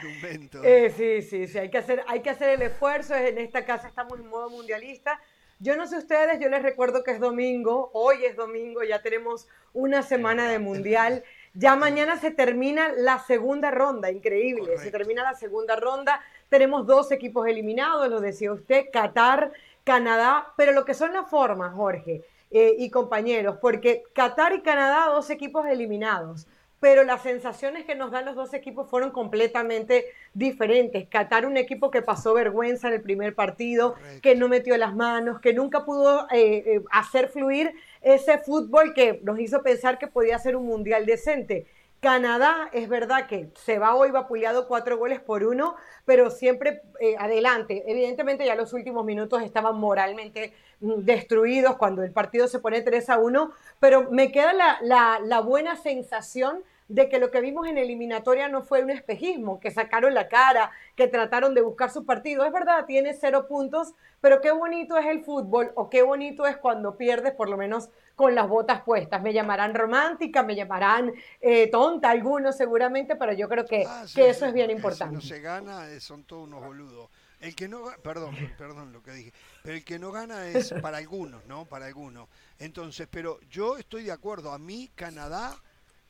Eh, 0.62 0.94
sí, 0.96 1.20
sí, 1.20 1.48
sí, 1.48 1.58
hay 1.58 1.68
que, 1.68 1.78
hacer, 1.78 2.04
hay 2.06 2.20
que 2.20 2.30
hacer 2.30 2.50
el 2.50 2.62
esfuerzo. 2.62 3.12
En 3.16 3.38
esta 3.38 3.64
casa 3.64 3.88
estamos 3.88 4.20
en 4.20 4.28
modo 4.28 4.48
mundialista. 4.48 5.20
Yo 5.58 5.76
no 5.76 5.88
sé 5.88 5.98
ustedes, 5.98 6.38
yo 6.38 6.48
les 6.48 6.62
recuerdo 6.62 7.02
que 7.02 7.10
es 7.10 7.18
domingo, 7.18 7.90
hoy 7.92 8.24
es 8.24 8.36
domingo, 8.36 8.84
ya 8.84 9.02
tenemos 9.02 9.48
una 9.72 10.04
semana 10.04 10.48
de 10.48 10.60
mundial. 10.60 11.24
Ya 11.54 11.74
mañana 11.74 12.20
se 12.20 12.30
termina 12.30 12.92
la 12.92 13.18
segunda 13.18 13.72
ronda, 13.72 14.12
increíble, 14.12 14.78
se 14.78 14.92
termina 14.92 15.24
la 15.24 15.34
segunda 15.34 15.74
ronda. 15.74 16.22
Tenemos 16.48 16.86
dos 16.86 17.10
equipos 17.10 17.48
eliminados, 17.48 18.08
lo 18.08 18.20
decía 18.20 18.52
usted, 18.52 18.84
Qatar, 18.92 19.52
Canadá, 19.82 20.54
pero 20.56 20.70
lo 20.70 20.84
que 20.84 20.94
son 20.94 21.14
las 21.14 21.28
formas, 21.28 21.74
Jorge 21.74 22.22
eh, 22.52 22.76
y 22.78 22.90
compañeros, 22.90 23.58
porque 23.60 24.04
Qatar 24.12 24.52
y 24.52 24.60
Canadá, 24.60 25.06
dos 25.06 25.30
equipos 25.30 25.66
eliminados 25.66 26.46
pero 26.80 27.04
las 27.04 27.22
sensaciones 27.22 27.84
que 27.84 27.94
nos 27.94 28.10
dan 28.10 28.24
los 28.24 28.34
dos 28.34 28.54
equipos 28.54 28.88
fueron 28.88 29.10
completamente 29.10 30.06
diferentes. 30.32 31.06
Qatar, 31.08 31.44
un 31.44 31.58
equipo 31.58 31.90
que 31.90 32.00
pasó 32.00 32.32
vergüenza 32.32 32.88
en 32.88 32.94
el 32.94 33.02
primer 33.02 33.34
partido, 33.34 33.94
que 34.22 34.34
no 34.34 34.48
metió 34.48 34.76
las 34.78 34.96
manos, 34.96 35.40
que 35.40 35.52
nunca 35.52 35.84
pudo 35.84 36.26
eh, 36.30 36.64
eh, 36.66 36.82
hacer 36.90 37.28
fluir 37.28 37.74
ese 38.00 38.38
fútbol 38.38 38.94
que 38.94 39.20
nos 39.22 39.38
hizo 39.38 39.62
pensar 39.62 39.98
que 39.98 40.06
podía 40.06 40.38
ser 40.38 40.56
un 40.56 40.66
mundial 40.66 41.04
decente. 41.04 41.66
Canadá 42.00 42.70
es 42.72 42.88
verdad 42.88 43.26
que 43.26 43.50
se 43.54 43.78
va 43.78 43.94
hoy 43.94 44.10
vapuleado 44.10 44.66
cuatro 44.66 44.96
goles 44.96 45.20
por 45.20 45.44
uno, 45.44 45.76
pero 46.06 46.30
siempre 46.30 46.80
eh, 46.98 47.14
adelante. 47.18 47.84
Evidentemente 47.86 48.46
ya 48.46 48.54
los 48.54 48.72
últimos 48.72 49.04
minutos 49.04 49.42
estaban 49.42 49.76
moralmente 49.78 50.54
mm, 50.80 51.00
destruidos 51.00 51.76
cuando 51.76 52.02
el 52.02 52.12
partido 52.12 52.48
se 52.48 52.58
pone 52.58 52.80
3 52.80 53.10
a 53.10 53.18
1, 53.18 53.52
pero 53.80 54.10
me 54.10 54.32
queda 54.32 54.52
la, 54.82 55.20
la 55.22 55.40
buena 55.40 55.76
sensación 55.76 56.64
de 56.90 57.08
que 57.08 57.20
lo 57.20 57.30
que 57.30 57.40
vimos 57.40 57.68
en 57.68 57.78
eliminatoria 57.78 58.48
no 58.48 58.62
fue 58.62 58.82
un 58.82 58.90
espejismo, 58.90 59.60
que 59.60 59.70
sacaron 59.70 60.12
la 60.12 60.28
cara, 60.28 60.72
que 60.96 61.06
trataron 61.06 61.54
de 61.54 61.60
buscar 61.60 61.88
su 61.90 62.04
partido. 62.04 62.44
Es 62.44 62.52
verdad, 62.52 62.84
tiene 62.84 63.14
cero 63.14 63.46
puntos, 63.46 63.94
pero 64.20 64.40
qué 64.40 64.50
bonito 64.50 64.98
es 64.98 65.06
el 65.06 65.22
fútbol 65.22 65.70
o 65.76 65.88
qué 65.88 66.02
bonito 66.02 66.46
es 66.46 66.56
cuando 66.56 66.96
pierdes 66.96 67.32
por 67.32 67.48
lo 67.48 67.56
menos 67.56 67.90
con 68.16 68.34
las 68.34 68.48
botas 68.48 68.82
puestas. 68.82 69.22
Me 69.22 69.32
llamarán 69.32 69.72
romántica, 69.72 70.42
me 70.42 70.56
llamarán 70.56 71.12
eh, 71.40 71.68
tonta 71.70 72.10
algunos 72.10 72.56
seguramente, 72.56 73.14
pero 73.14 73.32
yo 73.34 73.48
creo 73.48 73.64
que, 73.64 73.84
ah, 73.86 74.04
que 74.12 74.28
eso 74.28 74.46
es 74.46 74.52
bien 74.52 74.70
importante. 74.70 75.20
Si 75.20 75.28
no 75.28 75.36
se 75.36 75.40
gana, 75.40 75.88
eh, 75.90 76.00
son 76.00 76.24
todos 76.24 76.48
unos 76.48 76.64
boludos. 76.64 77.08
El 77.38 77.54
que 77.54 77.68
no, 77.68 77.84
perdón, 78.02 78.36
perdón 78.58 78.92
lo 78.92 79.02
que 79.02 79.12
dije, 79.12 79.32
pero 79.62 79.76
el 79.76 79.84
que 79.84 80.00
no 80.00 80.10
gana 80.10 80.48
es 80.48 80.74
para 80.82 80.98
algunos, 80.98 81.46
¿no? 81.46 81.66
Para 81.66 81.86
algunos. 81.86 82.28
Entonces, 82.58 83.06
pero 83.08 83.38
yo 83.48 83.78
estoy 83.78 84.02
de 84.02 84.12
acuerdo. 84.12 84.52
A 84.52 84.58
mí, 84.58 84.90
Canadá 84.96 85.56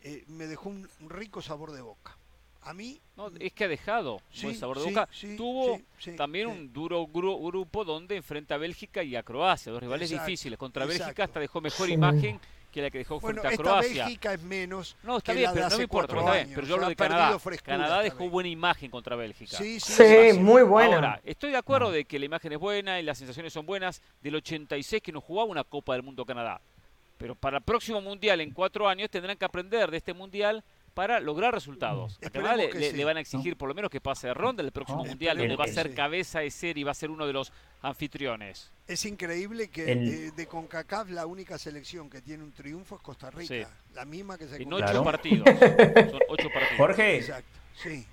eh, 0.02 0.24
me 0.28 0.46
dejó 0.46 0.68
un, 0.68 0.88
rico 1.08 1.42
sabor 1.42 1.72
de 1.72 1.82
boca. 1.82 2.16
A 2.62 2.74
mí... 2.74 3.00
No, 3.16 3.30
es 3.38 3.52
que 3.52 3.64
ha 3.64 3.68
dejado 3.68 4.20
un 4.44 4.54
sabor 4.54 4.78
de 4.78 4.84
boca. 4.84 5.08
Tuvo 5.36 5.80
también 6.16 6.46
un 6.46 6.72
duro 6.72 7.06
grupo 7.06 7.84
donde 7.84 8.16
enfrenta 8.16 8.56
a 8.56 8.58
Bélgica 8.58 9.02
y 9.02 9.16
a 9.16 9.22
Croacia, 9.22 9.72
dos 9.72 9.80
rivales 9.80 10.10
difíciles. 10.10 10.58
Contra 10.58 10.84
Bélgica 10.84 11.24
hasta 11.24 11.40
dejó 11.40 11.60
mejor 11.60 11.88
imagen 11.88 12.38
que 12.70 12.82
la 12.82 12.90
que 12.90 12.98
dejó 12.98 13.20
frente 13.20 13.46
a 13.46 13.56
Croacia. 13.56 14.04
Bélgica 14.04 14.34
es 14.34 14.42
menos. 14.42 14.96
No, 15.02 15.18
está 15.18 15.32
bien, 15.32 15.50
pero 15.52 15.68
no 15.68 15.76
me 15.76 15.82
importa, 15.82 16.18
está 16.18 16.32
bien, 16.34 16.52
pero 16.54 16.66
yo 16.66 16.74
hablo 16.74 16.88
de 16.88 16.96
Canadá. 16.96 17.38
Canadá 17.62 18.02
dejó 18.02 18.28
buena 18.28 18.48
imagen 18.48 18.90
contra 18.90 19.16
Bélgica. 19.16 19.56
Sí, 19.56 19.80
sí, 19.80 20.32
muy 20.38 20.62
buena. 20.62 20.96
Ahora, 20.96 21.20
estoy 21.24 21.50
de 21.50 21.56
acuerdo 21.56 21.90
de 21.90 22.04
que 22.04 22.18
la 22.18 22.26
imagen 22.26 22.52
es 22.52 22.58
buena 22.58 23.00
y 23.00 23.02
las 23.02 23.18
sensaciones 23.18 23.52
son 23.52 23.66
buenas 23.66 24.02
del 24.22 24.36
86 24.36 25.02
que 25.02 25.12
nos 25.12 25.24
jugaba 25.24 25.48
una 25.48 25.64
Copa 25.64 25.94
del 25.94 26.02
Mundo 26.02 26.24
Canadá. 26.24 26.60
Pero 27.20 27.34
para 27.34 27.58
el 27.58 27.62
próximo 27.62 28.00
mundial, 28.00 28.40
en 28.40 28.50
cuatro 28.50 28.88
años, 28.88 29.10
tendrán 29.10 29.36
que 29.36 29.44
aprender 29.44 29.90
de 29.90 29.98
este 29.98 30.14
mundial 30.14 30.64
para 30.94 31.20
lograr 31.20 31.52
resultados. 31.52 32.18
A 32.24 32.30
Canadá 32.30 32.56
le, 32.56 33.04
van 33.04 33.18
a 33.18 33.20
exigir 33.20 33.58
por 33.58 33.68
lo 33.68 33.74
menos 33.74 33.90
que 33.90 34.00
pase 34.00 34.28
de 34.28 34.34
ronda 34.34 34.62
el 34.62 34.72
próximo 34.72 35.04
mundial, 35.04 35.36
donde 35.36 35.54
va 35.54 35.64
a 35.64 35.68
ser 35.68 35.94
cabeza 35.94 36.40
de 36.40 36.50
serie 36.50 36.80
y 36.80 36.84
va 36.84 36.92
a 36.92 36.94
ser 36.94 37.10
uno 37.10 37.26
de 37.26 37.34
los 37.34 37.52
anfitriones. 37.82 38.72
Es 38.86 39.04
increíble 39.04 39.68
que 39.68 39.92
eh, 39.92 40.30
de 40.34 40.46
CONCACAF 40.46 41.10
la 41.10 41.26
única 41.26 41.58
selección 41.58 42.08
que 42.08 42.22
tiene 42.22 42.42
un 42.42 42.52
triunfo 42.52 42.96
es 42.96 43.02
Costa 43.02 43.30
Rica. 43.30 43.68
La 43.94 44.06
misma 44.06 44.38
que 44.38 44.48
se 44.48 44.56
En 44.56 44.72
ocho 44.72 45.04
partidos. 45.04 45.46
Son 45.46 46.20
ocho 46.30 46.48
partidos. 46.48 46.78
Jorge. 46.78 47.16
Exacto. 47.16 47.58
Sí. 47.74 48.06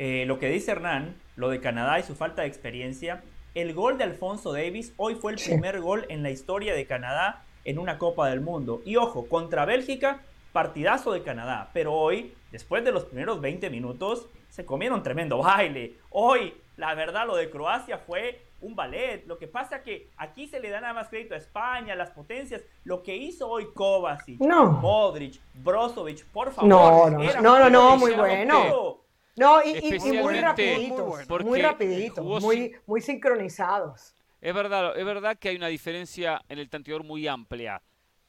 Eh, 0.00 0.24
lo 0.26 0.40
que 0.40 0.48
dice 0.48 0.72
Hernán, 0.72 1.14
lo 1.36 1.48
de 1.48 1.60
Canadá 1.60 2.00
y 2.00 2.02
su 2.02 2.16
falta 2.16 2.42
de 2.42 2.48
experiencia, 2.48 3.22
el 3.54 3.72
gol 3.72 3.98
de 3.98 4.04
Alfonso 4.04 4.52
Davis 4.52 4.94
hoy 4.96 5.14
fue 5.14 5.30
el 5.30 5.38
primer 5.38 5.80
gol 5.80 6.06
en 6.08 6.24
la 6.24 6.30
historia 6.30 6.74
de 6.74 6.86
Canadá 6.86 7.44
en 7.64 7.78
una 7.78 7.98
Copa 7.98 8.28
del 8.28 8.40
Mundo. 8.40 8.82
Y 8.84 8.96
ojo, 8.96 9.26
contra 9.28 9.64
Bélgica 9.64 10.20
partidazo 10.52 11.12
de 11.12 11.22
Canadá, 11.22 11.70
pero 11.72 11.94
hoy, 11.94 12.34
después 12.50 12.84
de 12.84 12.92
los 12.92 13.04
primeros 13.06 13.40
20 13.40 13.70
minutos, 13.70 14.28
se 14.50 14.66
comieron 14.66 15.02
tremendo 15.02 15.38
baile. 15.38 15.94
Hoy, 16.10 16.54
la 16.76 16.94
verdad, 16.94 17.26
lo 17.26 17.36
de 17.36 17.50
Croacia 17.50 17.98
fue 17.98 18.42
un 18.60 18.76
ballet. 18.76 19.24
Lo 19.26 19.38
que 19.38 19.48
pasa 19.48 19.82
que 19.82 20.10
aquí 20.16 20.46
se 20.46 20.60
le 20.60 20.68
da 20.70 20.80
nada 20.80 20.92
más 20.92 21.08
crédito 21.08 21.34
a 21.34 21.38
España, 21.38 21.96
las 21.96 22.10
potencias. 22.10 22.62
Lo 22.84 23.02
que 23.02 23.16
hizo 23.16 23.48
hoy 23.48 23.68
Kovacic, 23.74 24.38
Modric, 24.38 25.40
Brozovic, 25.54 26.24
por 26.26 26.52
favor. 26.52 26.68
No, 26.68 27.10
no, 27.10 27.58
no, 27.58 27.70
no, 27.70 27.96
muy 27.96 28.12
bueno. 28.12 28.98
No, 29.34 29.64
y, 29.64 29.98
muy 29.98 30.40
rapiditos, 30.40 31.42
muy, 31.42 31.62
rapiditos, 31.62 32.42
muy, 32.42 32.76
muy 32.86 33.00
sincronizados. 33.00 34.14
Es 34.42 34.52
verdad, 34.52 34.98
es 34.98 35.04
verdad 35.04 35.38
que 35.38 35.50
hay 35.50 35.56
una 35.56 35.68
diferencia 35.68 36.42
en 36.48 36.58
el 36.58 36.68
tanteador 36.68 37.04
muy 37.04 37.28
amplia. 37.28 37.80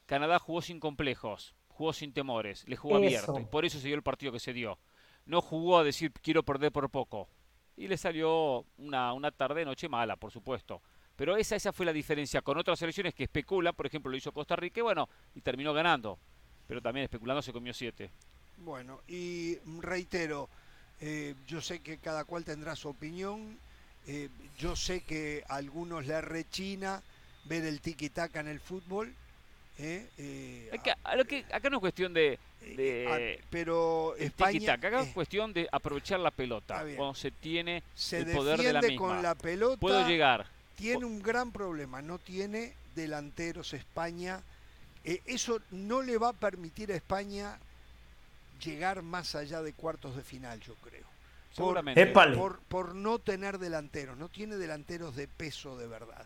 Canadá 0.06 0.38
jugó 0.38 0.62
sin 0.62 0.80
complejos, 0.80 1.56
jugó 1.70 1.92
sin 1.92 2.14
temores, 2.14 2.64
le 2.68 2.76
jugó 2.76 2.98
abierto 2.98 3.40
y 3.40 3.46
por 3.46 3.66
eso 3.66 3.80
se 3.80 3.88
dio 3.88 3.96
el 3.96 4.04
partido 4.04 4.32
que 4.32 4.40
se 4.40 4.54
dio. 4.54 4.78
No 5.26 5.42
jugó 5.42 5.80
a 5.80 5.84
decir 5.84 6.12
quiero 6.22 6.44
perder 6.44 6.72
por 6.72 6.88
poco. 6.92 7.28
Y 7.76 7.88
le 7.88 7.98
salió 7.98 8.64
una, 8.78 9.12
una 9.14 9.32
tarde, 9.32 9.66
noche 9.66 9.90
mala, 9.90 10.16
por 10.16 10.30
supuesto. 10.30 10.84
Pero 11.16 11.36
esa, 11.36 11.56
esa 11.56 11.74
fue 11.74 11.88
la 11.88 11.94
diferencia 11.94 12.44
con 12.44 12.60
otras 12.60 12.78
selecciones 12.78 13.16
que 13.16 13.24
especulan, 13.24 13.74
por 13.74 13.88
ejemplo 13.88 14.12
lo 14.12 14.18
hizo 14.18 14.32
Costa 14.32 14.56
Rica 14.56 14.82
y 14.82 14.84
bueno, 14.84 15.10
y 15.34 15.42
terminó 15.42 15.74
ganando. 15.74 16.20
Pero 16.68 16.80
también 16.80 17.06
especulando 17.06 17.42
se 17.42 17.52
comió 17.52 17.74
siete. 17.74 18.12
Bueno, 18.58 19.02
y 19.08 19.58
reitero, 19.80 20.48
eh, 21.02 21.34
yo 21.48 21.60
sé 21.60 21.80
que 21.80 21.98
cada 21.98 22.24
cual 22.24 22.46
tendrá 22.46 22.76
su 22.76 22.90
opinión 22.90 23.58
eh, 24.08 24.30
yo 24.58 24.76
sé 24.76 25.02
que 25.02 25.44
a 25.48 25.56
algunos 25.56 26.06
le 26.06 26.20
rechina 26.22 27.02
ver 27.46 27.64
el 27.66 27.82
tiki-taka 27.82 28.40
en 28.40 28.48
el 28.48 28.60
fútbol. 28.60 29.14
¿eh? 29.80 30.08
Eh, 30.18 30.70
acá, 30.74 31.70
no 31.70 31.78
es 31.78 31.82
cuestión 31.82 32.14
de. 32.14 32.40
Ah, 33.08 33.42
pero 33.50 34.16
España. 34.18 34.74
Acá 34.74 35.02
es 35.02 35.14
cuestión 35.14 35.54
de 35.54 35.68
aprovechar 35.72 36.20
la 36.20 36.32
pelota. 36.32 36.86
Cuando 36.96 37.16
se 37.16 37.32
tiene 37.32 37.84
el 38.12 38.26
poder 38.28 38.62
de 38.62 38.74
la 38.74 38.82
misma. 38.82 38.98
con 38.98 39.22
la 39.22 39.36
pelota. 39.36 39.80
Puedo 39.80 40.08
llegar. 40.08 40.48
Tiene 40.76 41.06
un 41.06 41.22
gran 41.22 41.52
problema. 41.52 42.02
No 42.02 42.20
tiene 42.20 42.74
delanteros 42.96 43.74
España. 43.74 44.42
eso 45.04 45.62
no 45.72 46.02
le 46.02 46.18
va 46.18 46.30
a 46.30 46.34
permitir 46.34 46.92
a 46.92 46.96
España 46.96 47.60
llegar 48.64 49.02
más 49.02 49.36
allá 49.36 49.62
de 49.62 49.74
cuartos 49.74 50.16
de 50.16 50.24
final, 50.24 50.60
yo 50.62 50.76
creo. 50.76 51.13
Seguramente. 51.54 52.06
Por, 52.08 52.60
por, 52.62 52.96
no 52.96 53.20
tener 53.20 53.60
delanteros, 53.60 54.18
no 54.18 54.28
tiene 54.28 54.56
delanteros 54.56 55.16
de 55.16 55.28
peso 55.28 55.78
de 55.78 55.88
verdad. 55.88 56.26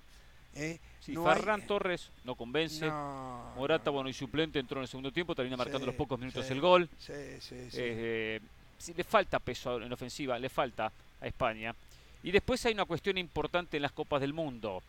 ¿eh? 0.55 0.79
Si 1.01 1.15
Ferran 1.15 1.67
Torres 1.67 2.09
no 2.23 2.35
convence, 2.35 2.89
Morata, 2.89 3.89
bueno, 3.89 4.09
y 4.09 4.13
suplente 4.13 4.59
entró 4.59 4.79
en 4.79 4.83
el 4.83 4.87
segundo 4.87 5.11
tiempo, 5.11 5.35
termina 5.35 5.57
marcando 5.57 5.85
los 5.85 5.95
pocos 5.95 6.17
minutos 6.17 6.49
el 6.49 6.61
gol. 6.61 6.89
Sí, 6.97 7.13
sí, 7.39 7.55
eh, 7.73 8.39
le 8.95 9.03
falta 9.03 9.39
peso 9.39 9.81
en 9.81 9.91
ofensiva, 9.91 10.39
le 10.39 10.49
falta 10.49 10.91
a 11.19 11.27
España. 11.27 11.75
Y 12.23 12.31
después 12.31 12.65
hay 12.65 12.73
una 12.73 12.85
cuestión 12.85 13.17
importante 13.17 13.77
en 13.77 13.83
las 13.83 13.91
Copas 13.91 14.21
del 14.21 14.33
Mundo, 14.33 14.81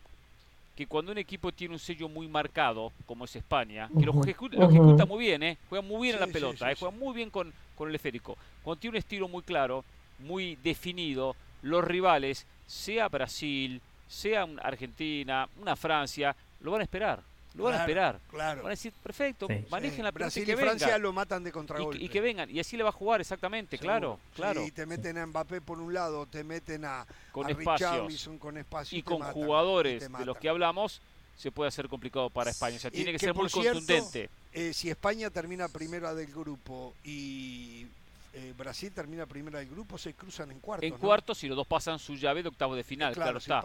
que 0.75 0.87
cuando 0.87 1.11
un 1.11 1.17
equipo 1.17 1.51
tiene 1.51 1.73
un 1.73 1.79
sello 1.79 2.07
muy 2.07 2.29
marcado, 2.29 2.93
como 3.05 3.25
es 3.25 3.35
España, 3.35 3.89
que 3.97 4.05
lo, 4.05 4.23
ejecuta, 4.23 5.05
muy 5.05 5.19
bien, 5.19 5.43
¿eh? 5.43 5.57
juega 5.67 5.81
muy 5.81 6.07
bien 6.07 6.15
a 6.15 6.25
la 6.25 6.27
pelota, 6.27 6.71
¿eh? 6.71 6.75
juega 6.79 6.95
muy 6.95 7.13
bien 7.13 7.29
con, 7.29 7.53
con 7.75 7.89
el 7.89 7.95
esférico, 7.95 8.37
cuando 8.63 8.79
tiene 8.79 8.95
un 8.95 8.97
estilo 8.99 9.27
muy 9.27 9.43
claro, 9.43 9.83
muy 10.19 10.57
definido, 10.57 11.35
los 11.61 11.83
rivales, 11.83 12.45
sea 12.67 13.07
Brasil, 13.09 13.81
sea 14.07 14.47
Argentina, 14.61 15.47
una 15.59 15.75
Francia, 15.75 16.35
lo 16.61 16.71
van 16.71 16.81
a 16.81 16.83
esperar. 16.83 17.21
Lo 17.55 17.63
van 17.63 17.73
a 17.73 17.79
esperar. 17.79 18.19
Claro. 18.29 18.61
Van 18.61 18.67
a 18.67 18.69
decir, 18.69 18.93
perfecto, 19.03 19.47
manejen 19.69 20.03
la 20.03 20.11
Brasil 20.11 20.47
y, 20.47 20.55
Francia 20.55 20.97
lo 20.97 21.11
matan 21.11 21.43
de 21.43 21.51
contragolpe. 21.51 22.01
Y, 22.01 22.05
y, 22.05 22.09
que 22.09 22.21
vengan. 22.21 22.49
Y 22.49 22.59
así 22.59 22.77
le 22.77 22.83
va 22.83 22.89
a 22.89 22.93
jugar 22.93 23.21
exactamente, 23.21 23.77
claro. 23.77 24.19
claro. 24.35 24.63
Y 24.63 24.71
te 24.71 24.85
meten 24.85 25.17
a 25.17 25.25
Mbappé 25.25 25.61
por 25.61 25.79
un 25.79 25.93
lado, 25.93 26.25
te 26.27 26.43
meten 26.43 26.85
a, 26.85 27.05
con 27.31 27.49
espacios. 27.49 28.29
con 28.39 28.57
espacio. 28.57 28.97
Y, 28.97 29.01
con 29.01 29.21
jugadores 29.21 30.09
de 30.11 30.25
los 30.25 30.37
que 30.37 30.47
hablamos, 30.47 31.01
se 31.35 31.51
puede 31.51 31.69
hacer 31.69 31.89
complicado 31.89 32.29
para 32.29 32.51
España. 32.51 32.77
O 32.77 32.79
sea, 32.79 32.91
tiene 32.91 33.11
que, 33.11 33.19
ser 33.19 33.33
muy 33.33 33.49
contundente. 33.49 34.29
Eh, 34.53 34.73
si 34.73 34.89
España 34.89 35.29
termina 35.29 35.67
primera 35.67 36.13
del 36.13 36.31
grupo 36.31 36.93
y 37.03 37.87
eh, 38.31 38.53
Brasil 38.55 38.91
termina 38.91 39.25
primera 39.25 39.59
del 39.59 39.69
grupo, 39.69 39.97
se 39.97 40.13
cruzan 40.13 40.51
en 40.51 40.59
cuartos. 40.59 40.87
En 40.87 40.97
cuartos 40.97 41.43
y 41.43 41.47
los 41.47 41.57
dos 41.57 41.65
pasan 41.65 41.97
su 41.97 42.15
llave 42.15 42.43
de 42.43 42.49
octavo 42.49 42.75
de 42.75 42.83
final, 42.83 43.13
claro, 43.13 43.39
está. 43.39 43.63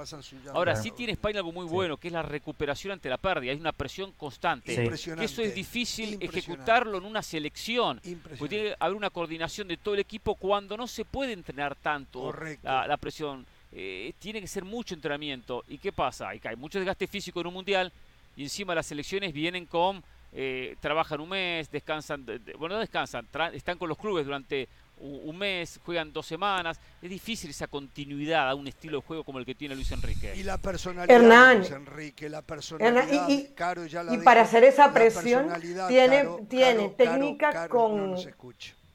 Ahora 0.52 0.75
sí 0.76 0.90
tiene 0.90 1.12
España 1.12 1.38
algo 1.38 1.52
muy 1.52 1.66
bueno, 1.66 1.97
que 1.99 2.09
es 2.09 2.12
la 2.12 2.23
recuperación 2.23 2.92
ante 2.92 3.09
la 3.09 3.18
pérdida. 3.18 3.52
Hay 3.52 3.61
una 3.61 3.73
presión 3.73 4.12
constante. 4.12 4.73
Impresionante. 4.73 5.25
eso 5.25 5.42
es 5.42 5.54
difícil 5.54 6.16
ejecutarlo 6.21 6.99
en 6.99 7.04
una 7.04 7.23
selección. 7.23 8.00
Porque 8.38 8.49
tiene 8.49 8.64
que 8.71 8.76
haber 8.80 8.97
una 8.97 9.11
coordinación 9.11 9.68
de 9.68 9.76
todo 9.76 9.94
el 9.94 10.00
equipo 10.00 10.35
cuando 10.35 10.76
no 10.76 10.87
se 10.87 11.04
puede 11.04 11.33
entrenar 11.33 11.75
tanto 11.76 12.33
la, 12.62 12.97
presión. 12.97 13.47
Eh, 13.76 14.14
tiene 14.18 14.40
que 14.40 14.47
ser 14.47 14.64
mucho 14.64 14.94
entrenamiento. 14.94 15.64
¿Y 15.68 15.78
qué 15.78 15.92
pasa? 15.92 16.28
Hay, 16.28 16.40
hay 16.44 16.56
mucho 16.56 16.78
desgaste 16.78 17.06
físico 17.06 17.40
en 17.40 17.49
un 17.49 17.54
mundial 17.54 17.92
y 18.37 18.44
encima 18.44 18.75
las 18.75 18.87
selecciones 18.87 19.33
vienen 19.33 19.66
con 19.66 20.02
eh, 20.37 20.76
trabajan 20.81 21.21
un 21.21 21.29
mes, 21.29 21.71
descansan, 21.71 22.26
bueno, 22.59 22.75
no 22.75 22.81
descansan, 22.81 23.26
están 23.53 23.79
con 23.79 23.88
los 23.88 23.97
clubes 23.97 24.26
durante 24.26 24.69
un 24.99 25.37
mes, 25.37 25.81
juegan 25.85 26.12
dos 26.12 26.26
semanas. 26.26 26.81
Es 27.00 27.09
difícil 27.09 27.50
esa 27.50 27.69
continuidad 27.69 28.49
a 28.49 28.55
un 28.55 28.67
estilo 28.67 28.99
de 28.99 29.07
juego 29.07 29.25
como 29.25 29.38
el 29.38 29.47
que 29.47 29.55
tiene 29.55 29.75
Luis 29.75 29.93
Enrique. 29.93 30.35
Y 30.35 30.43
la 30.43 30.59
personalidad 30.59 31.21
de 31.21 31.57
Luis 31.59 31.71
Enrique, 31.71 32.29
la 32.29 32.43
personalidad. 32.43 33.29
y, 33.29 34.19
para 34.19 34.43
hacer 34.43 34.64
esa 34.64 34.93
presión 34.93 35.49
tiene, 35.88 36.26
tiene 36.49 36.88
técnica 36.91 37.69
con... 37.69 38.17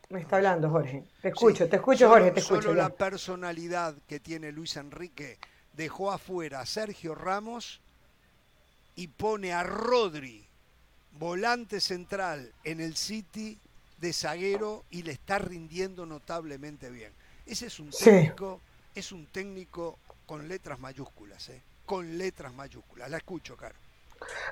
Me 0.09 0.21
está 0.21 0.37
hablando 0.37 0.71
Jorge. 0.71 1.03
Te 1.21 1.29
escucho, 1.29 1.69
te 1.69 1.75
escucho 1.75 2.09
Jorge, 2.09 2.31
te 2.31 2.39
escucho. 2.39 2.63
Solo 2.63 2.73
la 2.73 2.89
personalidad 2.89 3.95
que 4.07 4.19
tiene 4.19 4.51
Luis 4.51 4.75
Enrique 4.75 5.37
dejó 5.73 6.11
afuera 6.11 6.61
a 6.61 6.65
Sergio 6.65 7.13
Ramos 7.13 7.79
y 8.95 9.07
pone 9.07 9.53
a 9.53 9.61
Rodri 9.61 10.48
volante 11.19 11.81
central 11.81 12.53
en 12.63 12.79
el 12.79 12.95
City 12.95 13.59
de 13.99 14.13
zaguero 14.13 14.85
y 14.89 15.03
le 15.03 15.11
está 15.11 15.37
rindiendo 15.37 16.05
notablemente 16.05 16.89
bien. 16.89 17.11
Ese 17.45 17.67
es 17.67 17.79
un 17.79 17.91
técnico, 17.91 18.61
es 18.95 19.11
un 19.11 19.25
técnico 19.25 19.99
con 20.25 20.47
letras 20.47 20.79
mayúsculas, 20.79 21.49
¿eh? 21.49 21.61
con 21.85 22.17
letras 22.17 22.53
mayúsculas. 22.53 23.09
La 23.09 23.17
escucho, 23.17 23.57
Caro. 23.57 23.75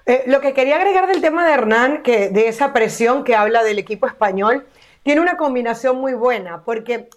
Eh, 0.05 0.23
lo 0.27 0.41
que 0.41 0.53
quería 0.53 0.75
agregar 0.75 1.07
del 1.07 1.21
tema 1.21 1.45
de 1.45 1.53
Hernán, 1.53 2.03
que 2.03 2.29
de 2.29 2.47
esa 2.47 2.73
presión 2.73 3.23
que 3.23 3.35
habla 3.35 3.63
del 3.63 3.79
equipo 3.79 4.07
español, 4.07 4.67
tiene 5.03 5.21
una 5.21 5.37
combinación 5.37 5.97
muy 5.97 6.13
buena, 6.13 6.63
porque 6.63 7.09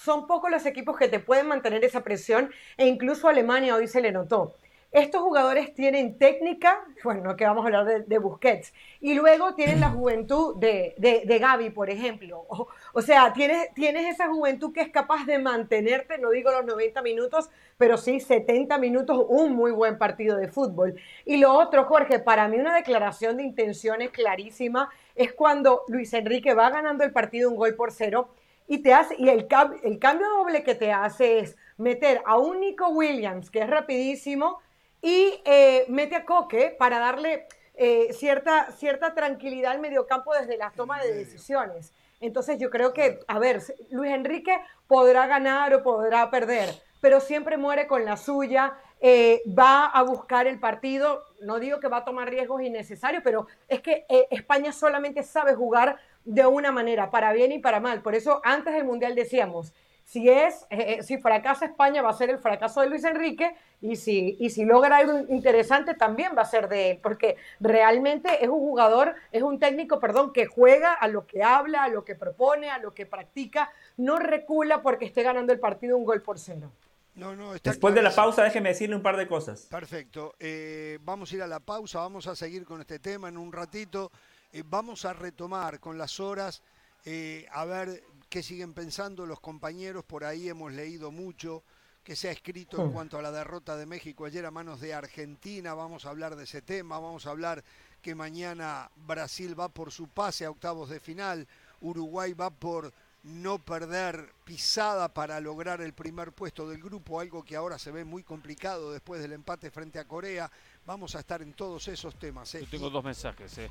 son 0.00 0.28
pocos 0.28 0.50
los 0.50 0.64
equipos 0.64 0.96
que 0.96 1.08
te 1.08 1.18
pueden 1.18 1.48
mantener 1.48 1.84
esa 1.84 2.04
presión, 2.04 2.52
e 2.76 2.86
incluso 2.86 3.28
Alemania 3.28 3.74
hoy 3.74 3.88
se 3.88 4.00
le 4.00 4.12
notó. 4.12 4.54
Estos 4.92 5.22
jugadores 5.22 5.72
tienen 5.72 6.18
técnica, 6.18 6.84
bueno, 7.02 7.34
que 7.34 7.46
vamos 7.46 7.64
a 7.64 7.68
hablar 7.68 8.04
de, 8.04 8.18
Busquets, 8.18 8.74
y 9.00 9.14
luego 9.14 9.54
tienen 9.54 9.80
la 9.80 9.88
juventud 9.88 10.56
de, 10.58 10.94
de, 10.98 11.38
Gaby, 11.38 11.70
por 11.70 11.88
ejemplo. 11.88 12.44
O, 12.92 13.00
sea, 13.00 13.32
tienes, 13.32 13.72
tienes 13.72 14.12
esa 14.12 14.28
juventud 14.28 14.70
que 14.74 14.82
es 14.82 14.90
capaz 14.90 15.24
de 15.24 15.38
mantenerte, 15.38 16.18
no 16.18 16.28
digo 16.28 16.52
los 16.52 16.66
90 16.66 17.00
minutos, 17.00 17.48
pero 17.78 17.96
sí 17.96 18.20
70 18.20 18.76
minutos, 18.76 19.24
un 19.30 19.54
muy 19.54 19.70
buen 19.72 19.96
partido 19.96 20.36
de 20.36 20.48
fútbol. 20.48 20.94
Y 21.24 21.38
lo 21.38 21.54
otro, 21.54 21.84
Jorge, 21.84 22.18
para 22.18 22.46
mí 22.48 22.58
una 22.58 22.74
declaración 22.74 23.38
de 23.38 23.44
intenciones 23.44 24.10
clarísima 24.10 24.90
es 25.14 25.32
cuando 25.32 25.84
Luis 25.88 26.12
Enrique 26.12 26.52
va 26.52 26.68
ganando 26.68 27.02
el 27.02 27.12
partido 27.12 27.48
un 27.48 27.56
gol 27.56 27.74
por 27.76 27.92
cero 27.92 28.28
y 28.68 28.82
te 28.82 28.92
hace, 28.92 29.16
y 29.18 29.30
el, 29.30 29.48
el 29.84 29.98
cambio 29.98 30.28
doble 30.28 30.62
que 30.62 30.74
te 30.74 30.92
hace 30.92 31.38
es 31.38 31.56
meter 31.78 32.20
a 32.26 32.36
un 32.36 32.60
Nico 32.60 32.90
Williams, 32.90 33.50
que 33.50 33.60
es 33.60 33.70
rapidísimo, 33.70 34.60
y 35.02 35.42
eh, 35.44 35.84
mete 35.88 36.14
a 36.14 36.24
Coque 36.24 36.74
para 36.78 37.00
darle 37.00 37.46
eh, 37.74 38.12
cierta, 38.12 38.70
cierta 38.70 39.14
tranquilidad 39.14 39.72
al 39.72 39.80
mediocampo 39.80 40.32
desde 40.32 40.56
la 40.56 40.70
toma 40.70 41.02
de 41.02 41.12
decisiones. 41.12 41.92
Entonces 42.20 42.58
yo 42.58 42.70
creo 42.70 42.92
que, 42.92 43.18
a 43.26 43.40
ver, 43.40 43.60
Luis 43.90 44.12
Enrique 44.12 44.60
podrá 44.86 45.26
ganar 45.26 45.74
o 45.74 45.82
podrá 45.82 46.30
perder, 46.30 46.68
pero 47.00 47.18
siempre 47.18 47.56
muere 47.56 47.88
con 47.88 48.04
la 48.04 48.16
suya, 48.16 48.74
eh, 49.00 49.42
va 49.58 49.86
a 49.86 50.02
buscar 50.04 50.46
el 50.46 50.60
partido, 50.60 51.24
no 51.40 51.58
digo 51.58 51.80
que 51.80 51.88
va 51.88 51.98
a 51.98 52.04
tomar 52.04 52.30
riesgos 52.30 52.62
innecesarios, 52.62 53.24
pero 53.24 53.48
es 53.66 53.80
que 53.80 54.06
España 54.30 54.70
solamente 54.70 55.24
sabe 55.24 55.56
jugar 55.56 55.98
de 56.24 56.46
una 56.46 56.70
manera, 56.70 57.10
para 57.10 57.32
bien 57.32 57.50
y 57.50 57.58
para 57.58 57.80
mal. 57.80 58.02
Por 58.02 58.14
eso 58.14 58.40
antes 58.44 58.72
del 58.72 58.84
Mundial 58.84 59.16
decíamos, 59.16 59.72
si 60.12 60.28
es, 60.28 60.66
eh, 60.68 60.98
eh, 60.98 61.02
si 61.02 61.16
fracasa 61.16 61.64
España 61.64 62.02
va 62.02 62.10
a 62.10 62.12
ser 62.12 62.28
el 62.28 62.38
fracaso 62.38 62.82
de 62.82 62.90
Luis 62.90 63.02
Enrique 63.02 63.56
y 63.80 63.96
si, 63.96 64.36
y 64.38 64.50
si 64.50 64.66
logra 64.66 64.98
algo 64.98 65.20
interesante 65.32 65.94
también 65.94 66.32
va 66.36 66.42
a 66.42 66.44
ser 66.44 66.68
de 66.68 66.90
él, 66.90 67.00
porque 67.02 67.36
realmente 67.60 68.44
es 68.44 68.50
un 68.50 68.58
jugador, 68.58 69.14
es 69.30 69.42
un 69.42 69.58
técnico, 69.58 70.00
perdón, 70.00 70.34
que 70.34 70.44
juega 70.44 70.92
a 70.92 71.08
lo 71.08 71.26
que 71.26 71.42
habla, 71.42 71.84
a 71.84 71.88
lo 71.88 72.04
que 72.04 72.14
propone, 72.14 72.68
a 72.68 72.76
lo 72.76 72.92
que 72.92 73.06
practica, 73.06 73.70
no 73.96 74.18
recula 74.18 74.82
porque 74.82 75.06
esté 75.06 75.22
ganando 75.22 75.50
el 75.50 75.60
partido 75.60 75.96
un 75.96 76.04
gol 76.04 76.20
por 76.20 76.38
cero. 76.38 76.70
No, 77.14 77.34
no, 77.34 77.54
Después 77.54 77.94
de 77.94 78.02
la 78.02 78.14
pausa, 78.14 78.42
déjeme 78.42 78.68
decirle 78.68 78.96
un 78.96 79.02
par 79.02 79.16
de 79.16 79.26
cosas. 79.26 79.66
Perfecto. 79.70 80.34
Eh, 80.38 80.98
vamos 81.00 81.32
a 81.32 81.36
ir 81.36 81.42
a 81.42 81.46
la 81.46 81.60
pausa, 81.60 82.00
vamos 82.00 82.26
a 82.26 82.36
seguir 82.36 82.66
con 82.66 82.82
este 82.82 82.98
tema 82.98 83.30
en 83.30 83.38
un 83.38 83.50
ratito. 83.50 84.12
Eh, 84.52 84.62
vamos 84.66 85.06
a 85.06 85.14
retomar 85.14 85.80
con 85.80 85.96
las 85.96 86.20
horas, 86.20 86.62
eh, 87.06 87.46
a 87.50 87.64
ver 87.64 88.02
qué 88.32 88.42
siguen 88.42 88.72
pensando 88.72 89.26
los 89.26 89.40
compañeros, 89.40 90.06
por 90.06 90.24
ahí 90.24 90.48
hemos 90.48 90.72
leído 90.72 91.10
mucho 91.10 91.64
que 92.02 92.16
se 92.16 92.30
ha 92.30 92.32
escrito 92.32 92.82
en 92.82 92.90
cuanto 92.90 93.18
a 93.18 93.22
la 93.22 93.30
derrota 93.30 93.76
de 93.76 93.84
México 93.84 94.24
ayer 94.24 94.46
a 94.46 94.50
manos 94.50 94.80
de 94.80 94.94
Argentina, 94.94 95.74
vamos 95.74 96.06
a 96.06 96.08
hablar 96.08 96.34
de 96.34 96.44
ese 96.44 96.62
tema, 96.62 96.98
vamos 96.98 97.26
a 97.26 97.30
hablar 97.30 97.62
que 98.00 98.14
mañana 98.14 98.90
Brasil 98.96 99.54
va 99.60 99.68
por 99.68 99.92
su 99.92 100.08
pase 100.08 100.46
a 100.46 100.50
octavos 100.50 100.88
de 100.88 100.98
final, 100.98 101.46
Uruguay 101.82 102.32
va 102.32 102.48
por 102.48 102.94
no 103.22 103.58
perder 103.58 104.32
pisada 104.46 105.12
para 105.12 105.38
lograr 105.38 105.82
el 105.82 105.92
primer 105.92 106.32
puesto 106.32 106.66
del 106.66 106.82
grupo, 106.82 107.20
algo 107.20 107.42
que 107.42 107.54
ahora 107.54 107.78
se 107.78 107.90
ve 107.90 108.06
muy 108.06 108.22
complicado 108.22 108.92
después 108.92 109.20
del 109.20 109.34
empate 109.34 109.70
frente 109.70 109.98
a 109.98 110.06
Corea. 110.06 110.50
Vamos 110.86 111.14
a 111.16 111.20
estar 111.20 111.42
en 111.42 111.52
todos 111.52 111.86
esos 111.86 112.18
temas. 112.18 112.54
¿eh? 112.54 112.60
Yo 112.62 112.70
tengo 112.70 112.88
dos 112.88 113.04
mensajes. 113.04 113.58
¿eh? 113.58 113.70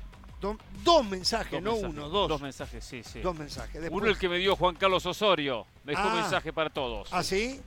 Dos 0.84 1.08
mensajes, 1.08 1.62
no 1.62 1.74
uno, 1.76 2.08
dos. 2.08 2.28
Dos 2.28 2.40
mensajes, 2.40 2.84
sí, 2.84 3.02
sí. 3.02 3.20
Dos 3.20 3.36
mensajes. 3.36 3.88
Uno 3.90 4.06
el 4.06 4.18
que 4.18 4.28
me 4.28 4.38
dio 4.38 4.56
Juan 4.56 4.74
Carlos 4.74 5.06
Osorio. 5.06 5.66
Me 5.84 5.92
dejó 5.92 6.08
un 6.08 6.12
ah. 6.12 6.20
mensaje 6.22 6.52
para 6.52 6.70
todos. 6.70 7.08
¿Ah, 7.12 7.22
sí? 7.22 7.60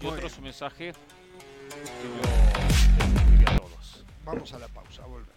Y 0.00 0.06
otro 0.06 0.28
su 0.28 0.40
mensaje 0.40 0.92
a 3.46 3.56
todos. 3.56 4.04
Vamos 4.24 4.52
a 4.52 4.58
la 4.58 4.68
pausa, 4.68 5.04
volver. 5.06 5.34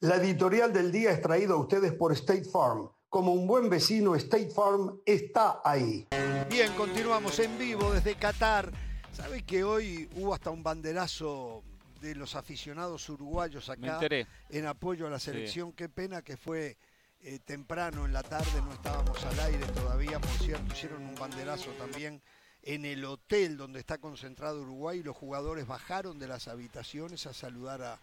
La 0.00 0.16
editorial 0.16 0.72
del 0.72 0.90
día 0.90 1.10
es 1.10 1.20
traída 1.20 1.52
a 1.52 1.56
ustedes 1.58 1.92
por 1.92 2.12
State 2.12 2.44
Farm. 2.44 2.88
Como 3.10 3.32
un 3.32 3.46
buen 3.46 3.68
vecino, 3.68 4.14
State 4.14 4.50
Farm 4.50 5.00
está 5.04 5.60
ahí. 5.62 6.08
Bien, 6.48 6.72
continuamos 6.72 7.38
en 7.38 7.58
vivo 7.58 7.92
desde 7.92 8.14
Qatar. 8.14 8.89
¿Sabe 9.12 9.42
que 9.42 9.64
hoy 9.64 10.08
hubo 10.16 10.34
hasta 10.34 10.50
un 10.50 10.62
banderazo 10.62 11.62
de 12.00 12.14
los 12.14 12.34
aficionados 12.36 13.08
uruguayos 13.08 13.68
acá 13.68 14.00
en 14.48 14.66
apoyo 14.66 15.06
a 15.06 15.10
la 15.10 15.18
selección? 15.18 15.72
Qué 15.72 15.88
pena 15.88 16.22
que 16.22 16.36
fue 16.36 16.76
eh, 17.22 17.38
temprano 17.44 18.06
en 18.06 18.12
la 18.12 18.22
tarde, 18.22 18.62
no 18.64 18.72
estábamos 18.72 19.22
al 19.24 19.38
aire 19.40 19.66
todavía, 19.74 20.18
por 20.18 20.30
cierto, 20.30 20.72
hicieron 20.72 21.04
un 21.04 21.14
banderazo 21.14 21.70
también 21.72 22.22
en 22.62 22.84
el 22.84 23.04
hotel 23.04 23.56
donde 23.56 23.80
está 23.80 23.98
concentrado 23.98 24.60
Uruguay 24.62 24.98
y 24.98 25.02
los 25.02 25.16
jugadores 25.16 25.66
bajaron 25.66 26.18
de 26.18 26.28
las 26.28 26.48
habitaciones 26.48 27.26
a 27.26 27.32
saludar 27.32 27.82
a, 27.82 27.98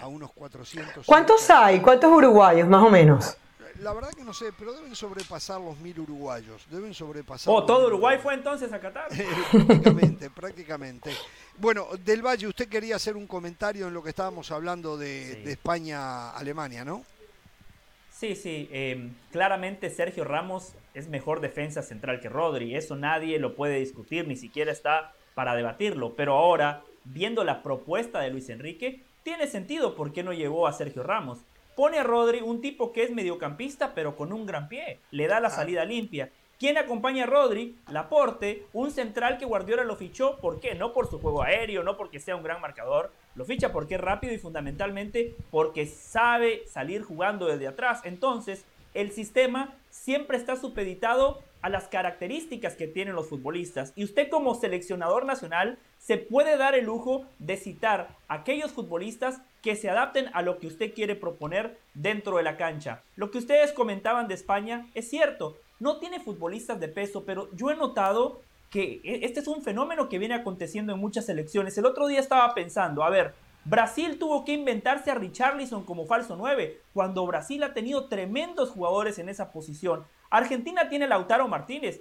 a 0.00 0.06
unos 0.06 0.32
400. 0.32 1.06
¿Cuántos 1.06 1.48
hay? 1.50 1.80
¿Cuántos 1.80 2.10
uruguayos 2.12 2.68
más 2.68 2.82
o 2.82 2.90
menos? 2.90 3.36
La 3.80 3.92
verdad 3.92 4.10
que 4.10 4.24
no 4.24 4.34
sé, 4.34 4.52
pero 4.56 4.72
deben 4.72 4.94
sobrepasar 4.94 5.60
los 5.60 5.78
mil 5.78 5.98
uruguayos. 5.98 6.66
Deben 6.70 6.94
sobrepasar. 6.94 7.52
Oh, 7.52 7.64
todo 7.64 7.86
Uruguay 7.86 8.18
fue 8.22 8.34
entonces 8.34 8.72
a 8.72 8.80
Qatar. 8.80 9.08
prácticamente, 9.66 10.30
prácticamente. 10.30 11.12
Bueno, 11.58 11.88
Del 12.04 12.24
Valle, 12.24 12.46
usted 12.46 12.68
quería 12.68 12.96
hacer 12.96 13.16
un 13.16 13.26
comentario 13.26 13.88
en 13.88 13.94
lo 13.94 14.02
que 14.02 14.10
estábamos 14.10 14.50
hablando 14.50 14.96
de, 14.96 15.42
de 15.42 15.52
España-Alemania, 15.52 16.84
¿no? 16.84 17.04
Sí, 18.22 18.36
sí, 18.36 18.68
em, 18.70 19.14
claramente 19.32 19.90
Sergio 19.90 20.22
Ramos 20.22 20.74
es 20.94 21.08
mejor 21.08 21.40
defensa 21.40 21.82
central 21.82 22.20
que 22.20 22.28
Rodri, 22.28 22.76
eso 22.76 22.94
nadie 22.94 23.40
lo 23.40 23.56
puede 23.56 23.80
discutir, 23.80 24.28
ni 24.28 24.36
siquiera 24.36 24.70
está 24.70 25.12
para 25.34 25.56
debatirlo, 25.56 26.14
pero 26.14 26.34
ahora, 26.34 26.84
viendo 27.02 27.42
la 27.42 27.64
propuesta 27.64 28.20
de 28.20 28.30
Luis 28.30 28.48
Enrique, 28.48 29.02
tiene 29.24 29.48
sentido 29.48 29.96
por 29.96 30.12
qué 30.12 30.22
no 30.22 30.32
llevó 30.32 30.68
a 30.68 30.72
Sergio 30.72 31.02
Ramos. 31.02 31.38
Pone 31.74 31.98
a 31.98 32.02
Rodri, 32.02 32.40
un 32.40 32.60
tipo 32.60 32.92
que 32.92 33.02
es 33.02 33.10
mediocampista, 33.10 33.94
pero 33.94 34.14
con 34.14 34.32
un 34.32 34.44
gran 34.44 34.68
pie, 34.68 35.00
le 35.10 35.26
da 35.26 35.40
la 35.40 35.50
salida 35.50 35.84
limpia. 35.84 36.30
¿Quién 36.58 36.78
acompaña 36.78 37.24
a 37.24 37.26
Rodri? 37.26 37.76
Laporte, 37.90 38.66
un 38.72 38.90
central 38.90 39.38
que 39.38 39.46
Guardiola 39.46 39.82
lo 39.82 39.96
fichó, 39.96 40.38
¿por 40.38 40.60
qué? 40.60 40.74
No 40.74 40.92
por 40.92 41.08
su 41.10 41.18
juego 41.18 41.42
aéreo, 41.42 41.82
no 41.82 41.96
porque 41.96 42.20
sea 42.20 42.36
un 42.36 42.42
gran 42.42 42.60
marcador, 42.60 43.10
lo 43.34 43.44
ficha 43.44 43.72
porque 43.72 43.94
es 43.94 44.00
rápido 44.00 44.32
y 44.32 44.38
fundamentalmente 44.38 45.34
porque 45.50 45.86
sabe 45.86 46.62
salir 46.68 47.02
jugando 47.02 47.46
desde 47.46 47.66
atrás. 47.66 48.02
Entonces, 48.04 48.64
el 48.94 49.10
sistema 49.10 49.74
siempre 49.90 50.36
está 50.36 50.56
supeditado 50.56 51.40
a 51.62 51.68
las 51.68 51.88
características 51.88 52.76
que 52.76 52.86
tienen 52.86 53.14
los 53.14 53.28
futbolistas. 53.28 53.92
Y 53.96 54.04
usted 54.04 54.28
como 54.28 54.54
seleccionador 54.54 55.24
nacional 55.24 55.78
se 56.04 56.18
puede 56.18 56.56
dar 56.56 56.74
el 56.74 56.86
lujo 56.86 57.24
de 57.38 57.56
citar 57.56 58.08
aquellos 58.26 58.72
futbolistas 58.72 59.40
que 59.62 59.76
se 59.76 59.88
adapten 59.88 60.30
a 60.34 60.42
lo 60.42 60.58
que 60.58 60.66
usted 60.66 60.92
quiere 60.92 61.14
proponer 61.14 61.78
dentro 61.94 62.38
de 62.38 62.42
la 62.42 62.56
cancha. 62.56 63.02
Lo 63.14 63.30
que 63.30 63.38
ustedes 63.38 63.72
comentaban 63.72 64.26
de 64.26 64.34
España 64.34 64.88
es 64.94 65.08
cierto, 65.08 65.56
no 65.78 65.98
tiene 65.98 66.18
futbolistas 66.18 66.80
de 66.80 66.88
peso, 66.88 67.24
pero 67.24 67.48
yo 67.54 67.70
he 67.70 67.76
notado 67.76 68.40
que 68.68 69.00
e, 69.04 69.24
este 69.24 69.40
es 69.40 69.46
un 69.46 69.62
fenómeno 69.62 70.08
que 70.08 70.18
viene 70.18 70.34
aconteciendo 70.34 70.92
en 70.92 70.98
muchas 70.98 71.26
selecciones. 71.26 71.78
El 71.78 71.86
otro 71.86 72.08
día 72.08 72.18
estaba 72.18 72.52
pensando, 72.52 73.04
a 73.04 73.10
ver, 73.10 73.34
Brasil 73.64 74.18
tuvo 74.18 74.44
que 74.44 74.54
inventarse 74.54 75.12
a 75.12 75.14
Richarlison 75.14 75.84
como 75.84 76.06
falso 76.06 76.34
9, 76.34 76.80
cuando 76.92 77.24
Brasil 77.26 77.62
ha 77.62 77.74
tenido 77.74 78.08
tremendos 78.08 78.70
jugadores 78.70 79.20
en 79.20 79.28
esa 79.28 79.52
posición. 79.52 80.04
Argentina 80.30 80.88
tiene 80.88 81.06
Lautaro 81.06 81.46
Martínez, 81.46 82.00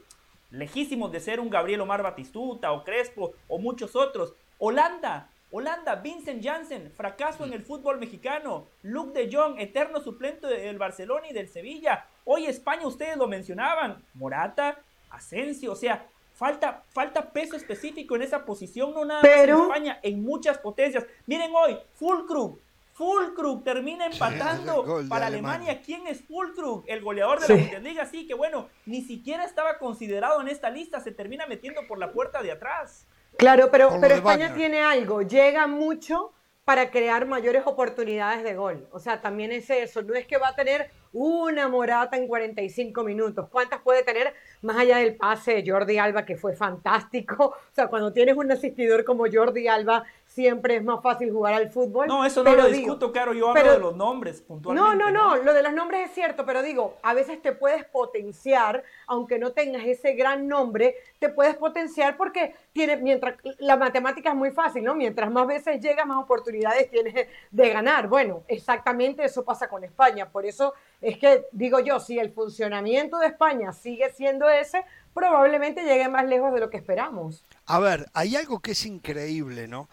lejísimos 0.52 1.12
de 1.12 1.20
ser 1.20 1.40
un 1.40 1.50
Gabriel 1.50 1.82
Omar 1.82 2.04
Batistuta 2.04 2.72
o 2.72 2.84
Crespo 2.84 3.34
o 3.48 3.58
muchos 3.58 3.96
otros. 3.96 4.36
Holanda, 4.60 5.30
Holanda, 5.52 5.96
Vincent 5.96 6.44
Janssen, 6.44 6.92
fracaso 6.92 7.44
en 7.44 7.54
el 7.54 7.64
fútbol 7.64 8.00
mexicano. 8.00 8.68
Luke 8.84 9.20
de 9.20 9.36
Jong, 9.36 9.60
eterno 9.60 10.00
suplente 10.00 10.48
del 10.48 10.78
Barcelona 10.78 11.28
y 11.30 11.34
del 11.34 11.48
Sevilla. 11.48 12.06
Hoy 12.26 12.46
España, 12.46 12.88
ustedes 12.88 13.18
lo 13.18 13.28
mencionaban. 13.28 14.06
Morata, 14.14 14.80
Asensio, 15.10 15.74
o 15.74 15.76
sea, 15.76 16.08
Falta, 16.34 16.82
falta 16.90 17.32
peso 17.32 17.56
específico 17.56 18.16
en 18.16 18.24
esa 18.24 18.46
posición, 18.46 18.94
no 18.96 19.06
nada 19.06 19.22
más 19.22 19.32
en 19.32 19.50
España, 19.50 20.00
en 20.02 20.24
muchas 20.24 20.58
potencias. 20.58 21.06
Miren 21.28 21.52
hoy, 21.54 21.78
Fulkrug, 21.94 22.58
Fulkrug 23.02 23.64
termina 23.64 24.06
empatando 24.06 24.86
para 25.10 25.26
Alemania. 25.26 25.82
¿Quién 25.84 26.06
es 26.06 26.22
Fulkrug? 26.22 26.84
El 26.86 27.02
goleador 27.02 27.40
de 27.40 27.48
la 27.48 27.56
Bundesliga. 27.64 28.06
Sí, 28.06 28.28
que 28.28 28.36
bueno, 28.36 28.70
ni 28.86 29.02
siquiera 29.02 29.44
estaba 29.44 29.80
considerado 29.80 30.40
en 30.40 30.48
esta 30.48 30.70
lista, 30.70 31.00
se 31.00 31.12
termina 31.12 31.48
metiendo 31.48 31.82
por 31.88 31.98
la 31.98 32.12
puerta 32.12 32.44
de 32.44 32.52
atrás. 32.52 33.08
Claro, 33.40 33.70
pero, 33.72 33.90
pero 34.00 34.14
España 34.14 34.54
tiene 34.54 34.84
algo, 34.84 35.24
llega 35.24 35.66
mucho 35.66 36.32
para 36.64 36.92
crear 36.92 37.26
mayores 37.26 37.64
oportunidades 37.66 38.44
de 38.44 38.54
gol. 38.54 38.88
O 38.92 39.00
sea, 39.00 39.20
también 39.20 39.52
es 39.52 39.68
eso, 39.72 40.04
no 40.04 40.14
es 40.14 40.28
que 40.28 40.38
va 40.38 40.50
a 40.50 40.56
tener 40.56 40.92
una 41.12 41.68
morata 41.68 42.18
en 42.18 42.28
45 42.28 43.04
minutos. 43.04 43.50
¿Cuántas 43.50 43.82
puede 43.82 44.04
tener 44.04 44.34
más 44.62 44.78
allá 44.78 44.98
del 44.98 45.16
pase 45.16 45.56
de 45.56 45.70
Jordi 45.70 45.98
Alba, 45.98 46.24
que 46.24 46.38
fue 46.38 46.54
fantástico? 46.56 47.46
O 47.48 47.74
sea, 47.74 47.88
cuando 47.88 48.14
tienes 48.14 48.38
un 48.38 48.52
asistidor 48.52 49.04
como 49.04 49.26
Jordi 49.32 49.68
Alba, 49.68 50.06
siempre 50.34 50.78
es 50.78 50.84
más 50.84 51.02
fácil 51.02 51.32
jugar 51.32 51.54
al 51.54 51.70
fútbol. 51.70 52.08
No, 52.08 52.26
eso 52.26 52.44
no 52.44 52.56
lo 52.56 52.68
discuto, 52.68 53.12
claro, 53.12 53.34
yo 53.34 53.50
hablo 53.50 53.72
de 53.74 53.80
los 53.80 53.96
nombres 53.96 54.42
puntualmente. 54.42 54.98
No, 54.98 55.12
no, 55.12 55.12
no, 55.12 55.44
lo 55.44 55.54
de 55.54 55.62
los 55.62 55.74
nombres 55.74 56.10
es 56.10 56.16
cierto, 56.16 56.46
pero 56.46 56.64
digo, 56.64 56.96
a 57.04 57.14
veces 57.14 57.42
te 57.42 57.52
puedes 57.52 57.84
potenciar, 57.84 58.84
aunque 59.08 59.38
no 59.38 59.52
tengas 59.52 59.84
ese 59.84 60.14
gran 60.14 60.48
nombre, 60.48 60.96
te 61.20 61.28
puedes 61.30 61.56
potenciar 61.58 62.16
porque 62.16 62.56
tiene, 62.72 62.96
mientras 62.96 63.36
la 63.60 63.76
matemática 63.76 64.30
es 64.30 64.36
muy 64.36 64.52
fácil, 64.52 64.86
¿no? 64.86 64.96
Mientras 64.96 65.30
más 65.30 65.48
veces 65.48 65.82
llegas, 65.82 66.06
más 66.06 66.24
oportunidades 66.24 66.90
tienes 66.90 67.28
de 67.52 67.70
ganar. 67.70 68.08
Bueno, 68.08 68.44
exactamente 68.48 69.26
eso 69.26 69.44
pasa 69.44 69.68
con 69.68 69.84
España, 69.84 70.30
por 70.30 70.46
eso 70.46 70.74
es 71.02 71.18
que 71.18 71.48
digo 71.52 71.80
yo, 71.82 72.00
si 72.00 72.20
el 72.20 72.32
funcionamiento 72.32 73.18
de 73.18 73.28
España 73.28 73.74
sigue 73.74 74.10
siendo 74.12 74.50
ese, 74.50 74.86
probablemente 75.14 75.84
llegue 75.84 76.08
más 76.08 76.26
lejos 76.26 76.54
de 76.54 76.62
lo 76.62 76.70
que 76.70 76.78
esperamos. 76.78 77.44
A 77.66 77.80
ver, 77.80 78.06
hay 78.14 78.38
algo 78.38 78.60
que 78.60 78.72
es 78.72 78.86
increíble, 78.86 79.68
¿no? 79.68 79.90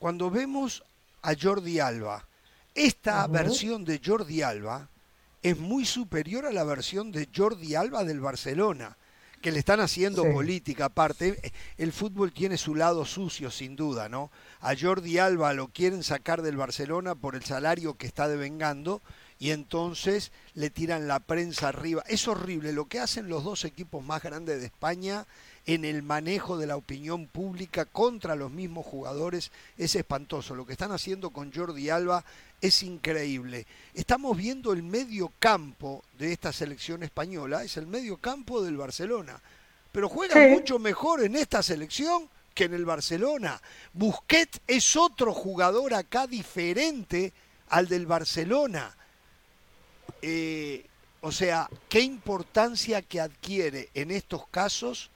Cuando 0.00 0.30
vemos 0.30 0.82
a 1.20 1.34
Jordi 1.38 1.78
Alba, 1.78 2.26
esta 2.74 3.26
versión 3.26 3.84
de 3.84 4.00
Jordi 4.02 4.40
Alba 4.40 4.88
es 5.42 5.58
muy 5.58 5.84
superior 5.84 6.46
a 6.46 6.52
la 6.52 6.64
versión 6.64 7.12
de 7.12 7.28
Jordi 7.36 7.74
Alba 7.74 8.02
del 8.02 8.18
Barcelona, 8.18 8.96
que 9.42 9.52
le 9.52 9.58
están 9.58 9.78
haciendo 9.78 10.24
política 10.32 10.86
aparte. 10.86 11.52
El 11.76 11.92
fútbol 11.92 12.32
tiene 12.32 12.56
su 12.56 12.74
lado 12.74 13.04
sucio, 13.04 13.50
sin 13.50 13.76
duda, 13.76 14.08
¿no? 14.08 14.30
A 14.60 14.74
Jordi 14.74 15.18
Alba 15.18 15.52
lo 15.52 15.68
quieren 15.68 16.02
sacar 16.02 16.40
del 16.40 16.56
Barcelona 16.56 17.14
por 17.14 17.36
el 17.36 17.44
salario 17.44 17.98
que 17.98 18.06
está 18.06 18.26
devengando 18.26 19.02
y 19.38 19.50
entonces 19.50 20.32
le 20.54 20.70
tiran 20.70 21.08
la 21.08 21.20
prensa 21.20 21.68
arriba. 21.68 22.02
Es 22.06 22.26
horrible 22.26 22.72
lo 22.72 22.86
que 22.86 23.00
hacen 23.00 23.28
los 23.28 23.44
dos 23.44 23.66
equipos 23.66 24.02
más 24.02 24.22
grandes 24.22 24.60
de 24.60 24.66
España 24.66 25.26
en 25.66 25.84
el 25.84 26.02
manejo 26.02 26.58
de 26.58 26.66
la 26.66 26.76
opinión 26.76 27.26
pública 27.26 27.84
contra 27.84 28.34
los 28.34 28.50
mismos 28.50 28.86
jugadores 28.86 29.50
es 29.76 29.94
espantoso. 29.94 30.54
Lo 30.54 30.66
que 30.66 30.72
están 30.72 30.92
haciendo 30.92 31.30
con 31.30 31.52
Jordi 31.52 31.90
Alba 31.90 32.24
es 32.60 32.82
increíble. 32.82 33.66
Estamos 33.94 34.36
viendo 34.36 34.72
el 34.72 34.82
medio 34.82 35.32
campo 35.38 36.04
de 36.18 36.32
esta 36.32 36.52
selección 36.52 37.02
española, 37.02 37.62
es 37.62 37.76
el 37.76 37.86
medio 37.86 38.16
campo 38.16 38.62
del 38.62 38.76
Barcelona. 38.76 39.40
Pero 39.92 40.08
juega 40.08 40.48
mucho 40.48 40.78
mejor 40.78 41.22
en 41.22 41.36
esta 41.36 41.62
selección 41.62 42.28
que 42.54 42.64
en 42.64 42.74
el 42.74 42.84
Barcelona. 42.84 43.60
Busquets 43.92 44.60
es 44.66 44.96
otro 44.96 45.32
jugador 45.32 45.94
acá 45.94 46.26
diferente 46.26 47.32
al 47.68 47.88
del 47.88 48.06
Barcelona. 48.06 48.96
Eh, 50.22 50.86
o 51.22 51.32
sea, 51.32 51.68
qué 51.88 52.00
importancia 52.00 53.02
que 53.02 53.20
adquiere 53.20 53.90
en 53.94 54.10
estos 54.10 54.46
casos 54.48 55.10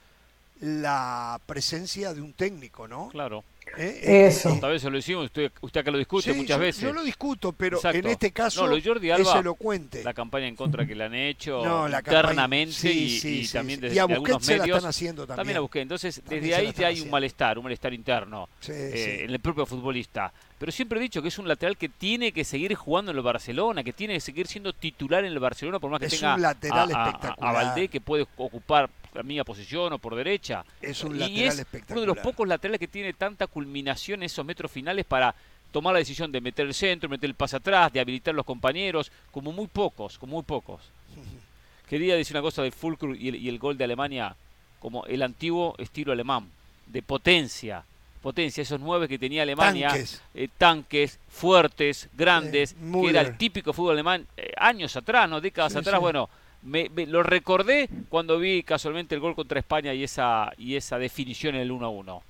la 0.61 1.39
presencia 1.45 2.13
de 2.13 2.21
un 2.21 2.33
técnico, 2.33 2.87
¿no? 2.87 3.09
Claro. 3.09 3.43
¿eh? 3.77 4.27
Eso. 4.27 4.49
Esta 4.49 4.67
vez 4.67 4.81
se 4.81 4.89
lo 4.89 4.97
hicimos, 4.97 5.25
usted, 5.25 5.51
usted 5.61 5.81
acá 5.81 5.91
lo 5.91 5.97
discute 5.97 6.33
muchas 6.33 6.59
veces. 6.59 6.81
Yo 6.81 6.93
lo 6.93 7.03
discuto, 7.03 7.51
pero 7.51 7.79
en 7.83 8.07
este 8.07 8.31
caso 8.31 8.67
no, 8.67 8.81
Jordi 8.81 9.11
Alba, 9.11 9.31
es 9.31 9.39
elocuente. 9.39 10.03
La 10.03 10.13
campaña 10.13 10.47
en 10.47 10.55
contra 10.55 10.85
que 10.85 10.95
le 10.95 11.03
han 11.03 11.15
hecho 11.15 11.61
internamente 11.87 12.91
y, 12.91 13.47
también 13.47 13.81
desde 13.81 13.95
y 13.95 13.99
a 13.99 14.03
algunos 14.03 14.47
medios. 14.47 14.67
La 14.67 14.75
están 14.75 14.89
haciendo 14.89 15.27
también. 15.27 15.37
también 15.37 15.57
a 15.57 15.61
busqué. 15.61 15.81
Entonces, 15.81 16.21
desde 16.27 16.55
ahí 16.55 16.73
ya 16.73 16.87
hay 16.87 17.01
un 17.01 17.09
malestar, 17.09 17.57
un 17.57 17.65
malestar 17.65 17.93
interno 17.93 18.49
eh, 18.67 19.21
en 19.23 19.29
el 19.29 19.39
propio 19.39 19.65
futbolista. 19.65 20.31
Pero 20.57 20.71
siempre 20.71 20.99
he 20.99 21.01
dicho 21.01 21.21
que 21.21 21.27
es 21.27 21.37
un 21.37 21.49
lateral 21.49 21.75
que 21.75 21.89
tiene 21.89 22.31
que 22.31 22.45
seguir 22.45 22.73
jugando 22.75 23.11
en 23.11 23.17
el 23.17 23.23
Barcelona, 23.23 23.83
que 23.83 23.91
tiene 23.91 24.13
que 24.13 24.21
seguir 24.21 24.47
siendo 24.47 24.71
titular 24.71 25.25
en 25.25 25.33
el 25.33 25.39
Barcelona, 25.39 25.79
por 25.79 25.91
más 25.91 25.99
que 25.99 26.07
tenga 26.07 26.37
lateral 26.37 26.91
a, 26.93 27.35
a 27.39 27.51
Valdé 27.51 27.89
que 27.89 27.99
puede 27.99 28.25
ocupar 28.37 28.89
la 29.15 29.23
misma 29.23 29.43
posición 29.43 29.93
o 29.93 29.99
por 29.99 30.15
derecha. 30.15 30.63
Es 30.81 31.03
un 31.03 31.17
lateral 31.17 31.37
y 31.37 31.43
es 31.43 31.65
uno 31.89 32.01
de 32.01 32.07
los 32.07 32.17
pocos 32.17 32.47
laterales 32.47 32.79
que 32.79 32.87
tiene 32.87 33.13
tanta 33.13 33.47
culminación 33.47 34.19
en 34.19 34.27
esos 34.27 34.45
metros 34.45 34.71
finales 34.71 35.05
para 35.05 35.33
tomar 35.71 35.93
la 35.93 35.99
decisión 35.99 36.31
de 36.31 36.41
meter 36.41 36.65
el 36.65 36.73
centro, 36.73 37.09
meter 37.09 37.29
el 37.29 37.35
pase 37.35 37.57
atrás, 37.57 37.91
de 37.91 37.99
habilitar 37.99 38.33
a 38.33 38.37
los 38.37 38.45
compañeros, 38.45 39.11
como 39.31 39.51
muy 39.51 39.67
pocos, 39.67 40.17
como 40.17 40.35
muy 40.35 40.43
pocos. 40.43 40.81
Quería 41.89 42.15
decir 42.15 42.35
una 42.35 42.41
cosa 42.41 42.63
de 42.63 42.71
Fulcrum 42.71 43.15
y 43.17 43.47
el, 43.47 43.59
gol 43.59 43.77
de 43.77 43.83
Alemania, 43.83 44.35
como 44.79 45.05
el 45.05 45.21
antiguo 45.21 45.75
estilo 45.77 46.11
alemán, 46.11 46.49
de 46.87 47.01
potencia, 47.01 47.83
potencia, 48.21 48.63
esos 48.63 48.79
nueve 48.79 49.07
que 49.07 49.19
tenía 49.19 49.43
Alemania, 49.43 49.93
tanques, 50.57 51.15
eh, 51.15 51.19
fuertes, 51.29 52.09
grandes, 52.13 52.73
que 52.73 53.09
era 53.09 53.21
el 53.21 53.37
típico 53.37 53.71
fútbol 53.71 53.93
alemán 53.93 54.25
eh, 54.35 54.51
años 54.57 54.95
atrás, 54.95 55.29
no 55.29 55.39
décadas 55.41 55.75
atrás, 55.75 55.99
bueno, 55.99 56.29
me, 56.65 56.89
lo 57.05 57.23
recordé 57.23 57.89
cuando 58.09 58.39
vi 58.39 58.63
casualmente 58.63 59.15
el 59.15 59.21
gol 59.21 59.35
contra 59.35 59.59
España 59.59 59.93
y 59.93 60.03
esa, 60.03 60.51
y 60.57 60.75
esa 60.75 60.97
definición 60.97 61.55
en 61.55 61.61
el 61.61 61.71
1-1. 61.71 62.21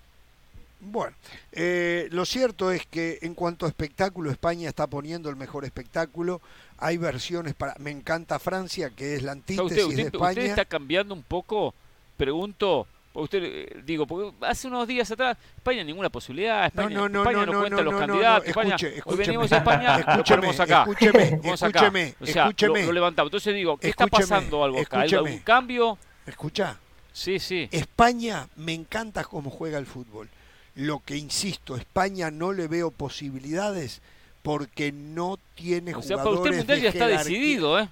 Bueno, 0.81 1.15
eh, 1.51 2.09
lo 2.11 2.25
cierto 2.25 2.71
es 2.71 2.85
que 2.85 3.17
en 3.21 3.33
cuanto 3.33 3.65
a 3.65 3.69
espectáculo, 3.69 4.29
España 4.29 4.69
está 4.69 4.87
poniendo 4.87 5.29
el 5.29 5.35
mejor 5.35 5.65
espectáculo. 5.65 6.41
Hay 6.77 6.97
versiones 6.97 7.55
para. 7.55 7.75
Me 7.79 7.91
encanta 7.91 8.37
Francia, 8.37 8.91
que 8.91 9.15
es 9.15 9.23
la 9.23 9.31
antítesis 9.31 9.95
de 9.95 10.01
España. 10.03 10.29
Usted 10.29 10.45
está 10.45 10.65
cambiando 10.65 11.15
un 11.15 11.23
poco, 11.23 11.73
pregunto, 12.17 12.87
Usted, 13.15 13.43
eh, 13.43 13.81
digo, 13.85 14.05
porque 14.05 14.33
hace 14.45 14.67
unos 14.67 14.87
días 14.87 15.09
atrás 15.09 15.37
España 15.55 15.83
ninguna 15.83 16.09
posibilidad, 16.09 16.65
España 16.65 16.89
no, 16.89 17.07
no, 17.07 17.21
España 17.21 17.45
no, 17.45 17.53
no 17.53 17.59
cuenta 17.61 17.81
los 17.81 17.95
candidatos, 17.95 18.47
España, 18.49 18.75
hoy 19.05 19.17
venimos 19.17 19.51
a 19.53 19.57
España, 19.57 19.95
escúcheme, 19.99 20.53
lo 20.53 20.63
acá. 20.63 20.81
Escúcheme, 20.81 21.23
escúcheme, 21.23 22.15
o 22.19 22.25
sea, 22.25 22.43
escúcheme. 22.43 22.79
Lo, 22.81 22.87
lo, 22.87 22.91
levantamos. 22.91 23.29
Entonces 23.29 23.55
digo, 23.55 23.77
¿qué 23.77 23.89
está 23.89 24.07
pasando 24.07 24.63
algo 24.63 24.79
acá? 24.79 25.01
¿Hay 25.01 25.13
algún 25.13 25.39
cambio? 25.39 25.97
Escucha. 26.25 26.77
Sí, 27.13 27.39
sí. 27.39 27.69
España 27.71 28.49
me 28.57 28.73
encanta 28.73 29.23
cómo 29.23 29.49
juega 29.49 29.77
el 29.77 29.85
fútbol. 29.85 30.29
Lo 30.75 30.99
que 30.99 31.15
insisto, 31.15 31.77
España 31.77 32.29
no 32.29 32.51
le 32.51 32.67
veo 32.67 32.91
posibilidades 32.91 34.01
porque 34.41 34.91
no 34.91 35.39
tiene 35.55 35.95
o 35.95 36.01
sea, 36.01 36.17
jugadores 36.17 36.23
para 36.23 36.35
usted 36.35 36.51
el 36.51 36.57
mundial 36.57 36.81
ya 36.81 36.89
está 36.89 37.07
decidido, 37.07 37.79
¿eh? 37.79 37.89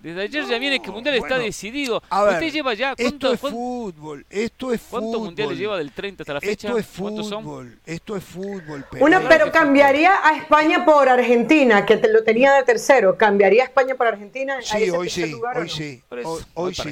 Desde 0.00 0.22
ayer 0.22 0.44
ya 0.46 0.58
viene 0.58 0.80
que 0.80 0.86
el 0.86 0.92
mundial 0.92 1.16
está 1.16 1.38
decidido. 1.38 2.02
Usted 2.10 2.52
lleva 2.52 2.74
ya. 2.74 2.94
Esto 2.96 3.32
es 3.32 3.40
fútbol. 3.40 4.24
Esto 4.30 4.72
es 4.72 4.80
fútbol. 4.80 5.00
¿Cuántos 5.00 5.20
mundiales 5.22 5.58
lleva 5.58 5.78
del 5.78 5.92
30 5.92 6.22
hasta 6.22 6.34
la 6.34 6.40
fecha? 6.40 6.68
Esto 6.68 6.78
es 6.78 6.86
fútbol. 6.86 7.78
Esto 7.84 8.16
es 8.16 8.24
fútbol. 8.24 8.84
Pero 8.90 9.04
Una, 9.04 9.28
pero 9.28 9.50
cambiaría 9.50 10.14
a 10.22 10.36
España 10.36 10.84
por 10.84 11.08
Argentina, 11.08 11.84
que 11.84 11.96
te 11.96 12.12
lo 12.12 12.22
tenía 12.22 12.54
de 12.54 12.62
tercero. 12.62 13.16
¿Cambiaría 13.16 13.62
a 13.62 13.66
España 13.66 13.94
por 13.96 14.06
Argentina? 14.06 14.60
Sí, 14.62 14.90
hoy 14.90 15.10
sí, 15.10 15.22
hoy 15.24 15.68
sí. 15.68 16.02
Hoy 16.54 16.74
sí. 16.74 16.84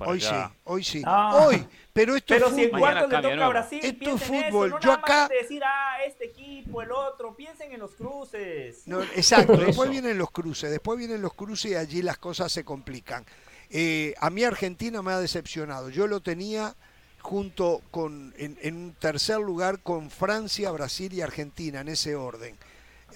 Hoy 0.00 0.20
sí. 0.20 0.28
Hoy 0.64 0.84
sí. 0.84 1.02
Hoy. 1.06 1.66
Pero 1.94 2.16
esto 2.16 2.34
Pero 2.34 2.48
es 2.48 2.56
si 2.56 2.64
en 2.64 2.70
cuartos 2.70 3.08
le 3.08 3.22
toca 3.22 3.46
a 3.46 3.48
Brasil, 3.48 3.80
esto 3.80 4.16
es 4.16 4.22
fútbol. 4.24 4.66
Eso, 4.66 4.76
no 4.76 4.80
Yo 4.80 4.92
acá 4.92 5.28
decir 5.28 5.62
ah, 5.64 5.98
este 6.04 6.24
equipo, 6.24 6.82
el 6.82 6.90
otro, 6.90 7.36
piensen 7.36 7.70
en 7.70 7.78
los 7.78 7.94
cruces. 7.94 8.82
No, 8.86 9.00
exacto, 9.00 9.56
después 9.56 9.88
vienen 9.88 10.18
los 10.18 10.32
cruces, 10.32 10.72
después 10.72 10.98
vienen 10.98 11.22
los 11.22 11.34
cruces 11.34 11.70
y 11.70 11.74
allí 11.76 12.02
las 12.02 12.18
cosas 12.18 12.50
se 12.50 12.64
complican. 12.64 13.24
Eh, 13.70 14.12
a 14.18 14.28
mí 14.28 14.42
Argentina 14.42 15.02
me 15.02 15.12
ha 15.12 15.20
decepcionado. 15.20 15.88
Yo 15.88 16.08
lo 16.08 16.20
tenía 16.20 16.74
junto 17.20 17.80
con 17.92 18.34
en, 18.38 18.58
en 18.60 18.76
un 18.76 18.94
tercer 18.94 19.38
lugar 19.38 19.78
con 19.78 20.10
Francia, 20.10 20.72
Brasil 20.72 21.14
y 21.14 21.20
Argentina 21.20 21.80
en 21.80 21.88
ese 21.88 22.16
orden. 22.16 22.56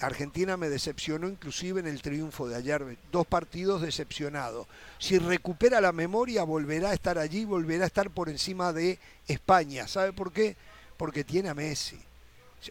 Argentina 0.01 0.57
me 0.57 0.69
decepcionó 0.69 1.27
inclusive 1.27 1.79
en 1.79 1.87
el 1.87 2.01
triunfo 2.01 2.47
de 2.47 2.55
ayer, 2.55 2.97
dos 3.11 3.27
partidos 3.27 3.81
decepcionados. 3.81 4.67
Si 4.97 5.17
recupera 5.17 5.81
la 5.81 5.91
memoria, 5.91 6.43
volverá 6.43 6.89
a 6.89 6.93
estar 6.93 7.17
allí, 7.17 7.45
volverá 7.45 7.83
a 7.83 7.87
estar 7.87 8.09
por 8.09 8.29
encima 8.29 8.73
de 8.73 8.99
España. 9.27 9.87
¿Sabe 9.87 10.13
por 10.13 10.31
qué? 10.31 10.55
Porque 10.97 11.23
tiene 11.23 11.49
a 11.49 11.53
Messi. 11.55 11.99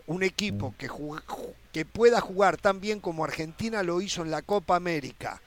Un 0.06 0.22
equipo 0.22 0.74
que, 0.76 0.88
que 1.72 1.84
pueda 1.84 2.20
jugar 2.20 2.56
tan 2.58 2.80
bien 2.80 3.00
como 3.00 3.24
Argentina 3.24 3.82
lo 3.82 4.00
hizo 4.00 4.22
en 4.22 4.30
la 4.30 4.42
Copa 4.42 4.76
América 4.76 5.40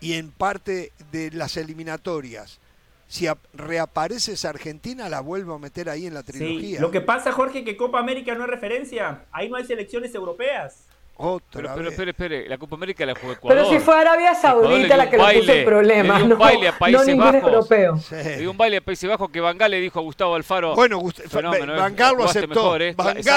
y 0.00 0.14
en 0.14 0.30
parte 0.30 0.92
de 1.12 1.30
las 1.30 1.56
eliminatorias. 1.56 2.58
Si 3.06 3.26
reaparece 3.54 4.32
esa 4.32 4.50
Argentina, 4.50 5.08
la 5.08 5.20
vuelvo 5.20 5.54
a 5.54 5.58
meter 5.58 5.90
ahí 5.90 6.06
en 6.06 6.14
la 6.14 6.22
trilogía. 6.22 6.80
Lo 6.80 6.92
que 6.92 7.00
pasa, 7.00 7.32
Jorge, 7.32 7.64
que 7.64 7.76
Copa 7.76 7.98
América 7.98 8.36
no 8.36 8.44
es 8.44 8.50
referencia. 8.50 9.24
Ahí 9.32 9.48
no 9.48 9.56
hay 9.56 9.64
selecciones 9.64 10.14
europeas. 10.14 10.84
Otra 11.22 11.44
pero, 11.52 11.74
pero, 11.74 11.88
espere, 11.90 12.10
espere, 12.12 12.48
la 12.48 12.56
Copa 12.56 12.76
América 12.76 13.04
la 13.04 13.14
jugó 13.14 13.34
Ecuador. 13.34 13.62
Pero 13.62 13.70
si 13.70 13.78
fue 13.84 13.94
Arabia 13.94 14.34
Saudita 14.34 14.96
la 14.96 15.10
que 15.10 15.18
le 15.18 15.40
puso 15.40 15.52
el 15.52 15.64
problema, 15.66 16.18
le 16.18 16.24
dio 16.24 16.34
un 16.34 16.40
baile 16.40 16.68
a 16.68 16.78
Países 16.78 17.00
no 17.00 17.06
ningún 17.12 17.24
Bajos. 17.26 17.42
europeo. 17.42 17.98
Sí. 17.98 18.14
Le 18.14 18.36
dio 18.38 18.50
un 18.50 18.56
baile 18.56 18.76
a 18.78 18.80
Países 18.80 19.10
Bajos 19.10 19.30
que 19.30 19.38
Bangal 19.38 19.70
le 19.70 19.80
dijo 19.80 19.98
a 19.98 20.02
Gustavo 20.02 20.34
Alfaro. 20.34 20.74
Bueno, 20.74 20.96
Gust 20.96 21.20
fenómeno, 21.28 21.76
Bangal 21.76 22.16
lo 22.16 22.24
aceptó. 22.24 22.48
Mejor, 22.48 22.82
¿eh? 22.82 22.94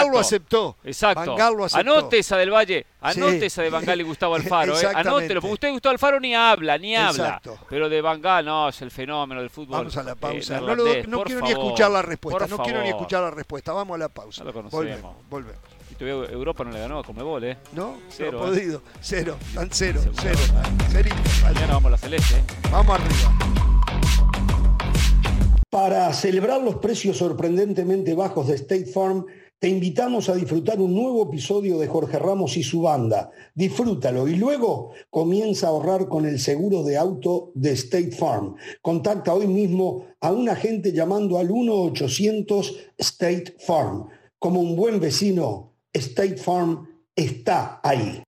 Lo 0.10 0.20
aceptó. 0.20 0.78
Exacto. 0.86 1.36
lo 1.36 1.66
aceptó. 1.66 1.92
Anote 1.92 2.20
esa 2.20 2.38
del 2.38 2.52
Valle, 2.52 2.86
anote 3.02 3.40
sí. 3.40 3.46
esa 3.48 3.64
de 3.64 3.70
Bangal 3.70 4.00
y 4.00 4.04
Gustavo 4.04 4.36
Alfaro. 4.36 4.80
¿eh? 4.80 4.88
Anótelo, 4.96 5.42
porque 5.42 5.54
usted 5.54 5.72
Gustavo 5.72 5.92
Alfaro 5.92 6.22
ni 6.22 6.34
habla, 6.34 6.78
ni 6.78 6.96
habla. 6.96 7.42
Pero 7.70 7.90
de 7.90 8.00
Bangal, 8.00 8.46
no, 8.46 8.70
es 8.70 8.82
el 8.82 8.92
fenómeno 8.92 9.42
del 9.42 9.50
fútbol. 9.50 9.80
Vamos 9.80 9.98
a 9.98 10.04
la 10.04 10.16
pausa. 10.16 10.58
Eh, 10.58 10.62
no, 10.62 10.74
lo, 10.74 10.86
no 10.86 11.24
quiero 11.24 11.42
favor, 11.42 11.44
ni 11.44 11.50
escuchar 11.50 11.92
la 11.92 12.02
respuesta. 12.02 12.48
No 12.48 12.60
quiero 12.60 12.82
ni 12.82 12.88
escuchar 12.88 13.24
la 13.24 13.32
respuesta. 13.32 13.74
Vamos 13.74 13.96
a 13.96 13.98
la 13.98 14.08
pausa. 14.08 14.46
No 14.46 14.54
lo. 14.54 14.70
Volvemos. 14.70 15.73
Volvemos. 16.00 16.30
Europa 16.32 16.64
no 16.64 16.72
le 16.72 16.80
ganó 16.80 17.00
a 17.00 17.04
Comebol, 17.04 17.44
¿eh? 17.44 17.58
No, 17.74 17.98
cero. 18.10 18.40
No 18.40 18.44
ha 18.44 18.48
podido. 18.48 18.82
Cero, 19.02 19.38
tan 19.54 19.70
cero, 19.72 20.02
cero. 20.22 20.40
Mañana 21.44 21.74
vamos 21.74 21.86
a 21.86 21.90
la 21.92 21.98
celeste. 21.98 22.36
¿eh? 22.36 22.44
Vamos 22.72 23.00
arriba. 23.00 23.54
Para 25.70 26.14
celebrar 26.14 26.62
los 26.62 26.76
precios 26.76 27.18
sorprendentemente 27.18 28.14
bajos 28.14 28.48
de 28.48 28.56
State 28.56 28.86
Farm, 28.86 29.26
te 29.64 29.70
invitamos 29.70 30.28
a 30.28 30.36
disfrutar 30.36 30.82
un 30.82 30.94
nuevo 30.94 31.24
episodio 31.24 31.80
de 31.80 31.88
Jorge 31.88 32.20
Ramos 32.20 32.58
y 32.58 32.64
su 32.64 32.82
banda. 32.82 33.32
Disfrútalo 33.56 34.28
y 34.28 34.36
luego 34.36 34.92
comienza 35.10 35.68
a 35.68 35.70
ahorrar 35.70 36.10
con 36.10 36.26
el 36.26 36.38
seguro 36.40 36.84
de 36.84 36.98
auto 36.98 37.54
de 37.56 37.72
State 37.72 38.12
Farm. 38.12 38.56
Contacta 38.82 39.34
hoy 39.34 39.48
mismo 39.48 40.06
a 40.20 40.32
un 40.32 40.50
agente 40.50 40.92
llamando 40.92 41.38
al 41.38 41.48
1-800 41.48 42.76
State 42.98 43.56
Farm. 43.66 44.10
Como 44.38 44.60
un 44.60 44.76
buen 44.76 45.00
vecino, 45.00 45.73
State 45.94 46.38
Farm 46.38 46.88
está 47.16 47.80
ahí. 47.84 48.24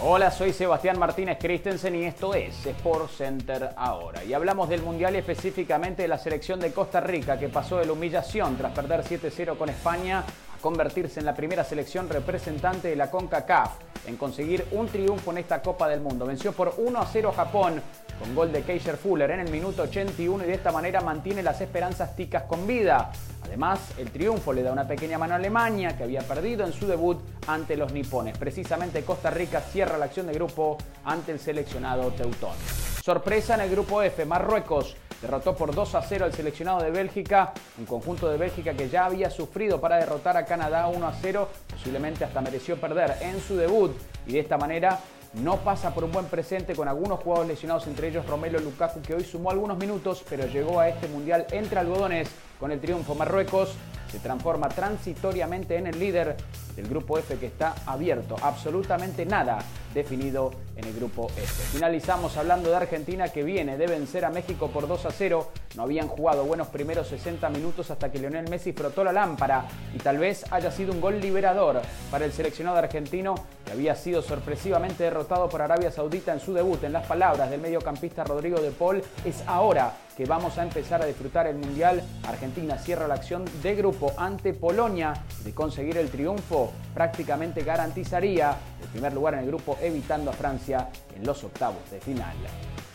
Hola, 0.00 0.30
soy 0.30 0.52
Sebastián 0.54 0.98
Martínez 0.98 1.38
Christensen 1.38 1.94
y 1.96 2.04
esto 2.04 2.32
es 2.32 2.64
Sport 2.64 3.10
Center 3.10 3.70
ahora. 3.76 4.24
Y 4.24 4.32
hablamos 4.32 4.68
del 4.68 4.80
Mundial 4.80 5.14
y 5.14 5.18
específicamente 5.18 6.02
de 6.02 6.08
la 6.08 6.16
selección 6.16 6.58
de 6.60 6.72
Costa 6.72 7.00
Rica 7.00 7.38
que 7.38 7.48
pasó 7.48 7.78
de 7.78 7.84
la 7.84 7.92
humillación 7.92 8.56
tras 8.56 8.72
perder 8.72 9.02
7-0 9.02 9.58
con 9.58 9.68
España 9.68 10.24
convertirse 10.60 11.20
en 11.20 11.26
la 11.26 11.34
primera 11.34 11.64
selección 11.64 12.08
representante 12.08 12.88
de 12.88 12.96
la 12.96 13.10
CONCACAF 13.10 13.72
en 14.06 14.16
conseguir 14.16 14.66
un 14.72 14.88
triunfo 14.88 15.30
en 15.30 15.38
esta 15.38 15.62
Copa 15.62 15.88
del 15.88 16.00
Mundo. 16.00 16.26
Venció 16.26 16.52
por 16.52 16.76
1-0 16.76 17.32
Japón 17.32 17.82
con 18.18 18.34
gol 18.34 18.50
de 18.50 18.62
Keiser 18.62 18.96
Fuller 18.96 19.30
en 19.30 19.40
el 19.40 19.50
minuto 19.50 19.82
81 19.82 20.44
y 20.44 20.46
de 20.48 20.54
esta 20.54 20.72
manera 20.72 21.00
mantiene 21.00 21.42
las 21.42 21.60
esperanzas 21.60 22.16
ticas 22.16 22.44
con 22.44 22.66
vida. 22.66 23.12
Además, 23.44 23.80
el 23.96 24.10
triunfo 24.10 24.52
le 24.52 24.62
da 24.62 24.72
una 24.72 24.86
pequeña 24.86 25.18
mano 25.18 25.34
a 25.34 25.36
Alemania, 25.36 25.96
que 25.96 26.02
había 26.02 26.20
perdido 26.20 26.66
en 26.66 26.72
su 26.72 26.86
debut 26.86 27.18
ante 27.46 27.76
los 27.76 27.92
nipones. 27.92 28.36
Precisamente 28.36 29.04
Costa 29.04 29.30
Rica 29.30 29.60
cierra 29.60 29.96
la 29.96 30.06
acción 30.06 30.26
de 30.26 30.34
grupo 30.34 30.76
ante 31.04 31.32
el 31.32 31.38
seleccionado 31.38 32.10
teutón. 32.10 32.54
Sorpresa 33.02 33.54
en 33.54 33.62
el 33.62 33.70
grupo 33.70 34.02
F, 34.02 34.24
Marruecos 34.26 34.96
derrotó 35.20 35.54
por 35.54 35.74
2 35.74 35.94
a 35.94 36.02
0 36.02 36.24
al 36.26 36.32
seleccionado 36.32 36.82
de 36.82 36.90
Bélgica, 36.90 37.52
un 37.78 37.86
conjunto 37.86 38.28
de 38.28 38.36
Bélgica 38.36 38.74
que 38.74 38.88
ya 38.88 39.06
había 39.06 39.30
sufrido 39.30 39.80
para 39.80 39.96
derrotar 39.96 40.36
a 40.36 40.44
Canadá 40.44 40.88
1 40.88 41.06
a 41.06 41.12
0, 41.12 41.48
posiblemente 41.70 42.24
hasta 42.24 42.40
mereció 42.40 42.80
perder 42.80 43.16
en 43.20 43.40
su 43.40 43.56
debut. 43.56 43.92
Y 44.26 44.32
de 44.32 44.40
esta 44.40 44.58
manera 44.58 44.98
no 45.34 45.56
pasa 45.58 45.92
por 45.92 46.04
un 46.04 46.12
buen 46.12 46.26
presente 46.26 46.74
con 46.74 46.88
algunos 46.88 47.20
jugadores 47.20 47.50
lesionados, 47.50 47.86
entre 47.86 48.08
ellos 48.08 48.26
Romelo 48.26 48.58
Lukaku, 48.58 49.02
que 49.02 49.14
hoy 49.14 49.24
sumó 49.24 49.50
algunos 49.50 49.78
minutos, 49.78 50.24
pero 50.28 50.46
llegó 50.46 50.80
a 50.80 50.88
este 50.88 51.08
mundial 51.08 51.46
entre 51.50 51.80
algodones 51.80 52.28
con 52.58 52.72
el 52.72 52.80
triunfo. 52.80 53.14
Marruecos 53.14 53.74
se 54.10 54.18
transforma 54.18 54.68
transitoriamente 54.68 55.76
en 55.76 55.86
el 55.86 55.98
líder 55.98 56.36
del 56.74 56.88
grupo 56.88 57.18
F 57.18 57.36
que 57.36 57.46
está 57.46 57.74
abierto. 57.86 58.36
Absolutamente 58.40 59.26
nada 59.26 59.58
definido 59.92 60.52
en 60.76 60.84
el 60.84 60.94
grupo 60.94 61.26
F. 61.36 61.46
Finalizamos 61.72 62.36
hablando 62.36 62.70
de 62.70 62.76
Argentina 62.76 63.28
que 63.28 63.42
viene 63.42 63.76
de 63.76 63.86
vencer 63.86 64.24
a 64.24 64.30
México 64.30 64.68
por 64.68 64.86
2 64.86 65.06
a 65.06 65.10
0 65.10 65.50
No 65.76 65.82
habían 65.82 66.06
jugado 66.08 66.44
buenos 66.44 66.68
primeros 66.68 67.08
60 67.08 67.48
minutos 67.50 67.90
hasta 67.90 68.12
que 68.12 68.18
Lionel 68.18 68.48
Messi 68.48 68.72
frotó 68.72 69.02
la 69.02 69.12
lámpara 69.12 69.66
y 69.94 69.98
tal 69.98 70.18
vez 70.18 70.44
haya 70.52 70.70
sido 70.70 70.92
un 70.92 71.00
gol 71.00 71.20
liberador 71.20 71.80
para 72.10 72.24
el 72.24 72.32
seleccionado 72.32 72.76
argentino 72.76 73.34
que 73.64 73.72
había 73.72 73.96
sido 73.96 74.22
sorpresivamente 74.22 75.04
derrotado 75.04 75.48
por 75.48 75.62
Arabia 75.62 75.90
Saudita 75.90 76.32
en 76.32 76.40
su 76.40 76.54
debut. 76.54 76.84
En 76.84 76.92
las 76.92 77.06
palabras 77.06 77.50
del 77.50 77.60
mediocampista 77.60 78.24
Rodrigo 78.24 78.60
de 78.60 78.70
Paul, 78.70 79.02
es 79.24 79.42
ahora 79.46 79.92
que 80.18 80.24
vamos 80.24 80.58
a 80.58 80.64
empezar 80.64 81.00
a 81.00 81.06
disfrutar 81.06 81.46
el 81.46 81.54
Mundial. 81.54 82.02
Argentina 82.26 82.76
cierra 82.76 83.06
la 83.06 83.14
acción 83.14 83.44
de 83.62 83.76
grupo 83.76 84.12
ante 84.16 84.52
Polonia. 84.52 85.14
De 85.44 85.54
conseguir 85.54 85.96
el 85.96 86.10
triunfo, 86.10 86.72
prácticamente 86.92 87.62
garantizaría 87.62 88.56
el 88.82 88.88
primer 88.88 89.12
lugar 89.12 89.34
en 89.34 89.40
el 89.40 89.46
grupo, 89.46 89.78
evitando 89.80 90.32
a 90.32 90.32
Francia 90.32 90.88
en 91.14 91.24
los 91.24 91.44
octavos 91.44 91.88
de 91.92 92.00
final. 92.00 92.34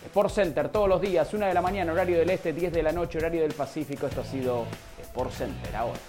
Sport 0.05 0.31
Center 0.31 0.67
todos 0.67 0.89
los 0.89 0.99
días, 0.99 1.33
1 1.33 1.45
de 1.45 1.53
la 1.53 1.61
mañana, 1.61 1.93
horario 1.93 2.19
del 2.19 2.29
este, 2.29 2.51
10 2.51 2.73
de 2.73 2.83
la 2.83 2.91
noche, 2.91 3.19
horario 3.19 3.43
del 3.43 3.53
Pacífico. 3.53 4.05
Esto 4.05 4.19
ha 4.19 4.25
sido 4.25 4.65
Sport 5.01 5.31
Center 5.31 5.73
ahora. 5.77 5.99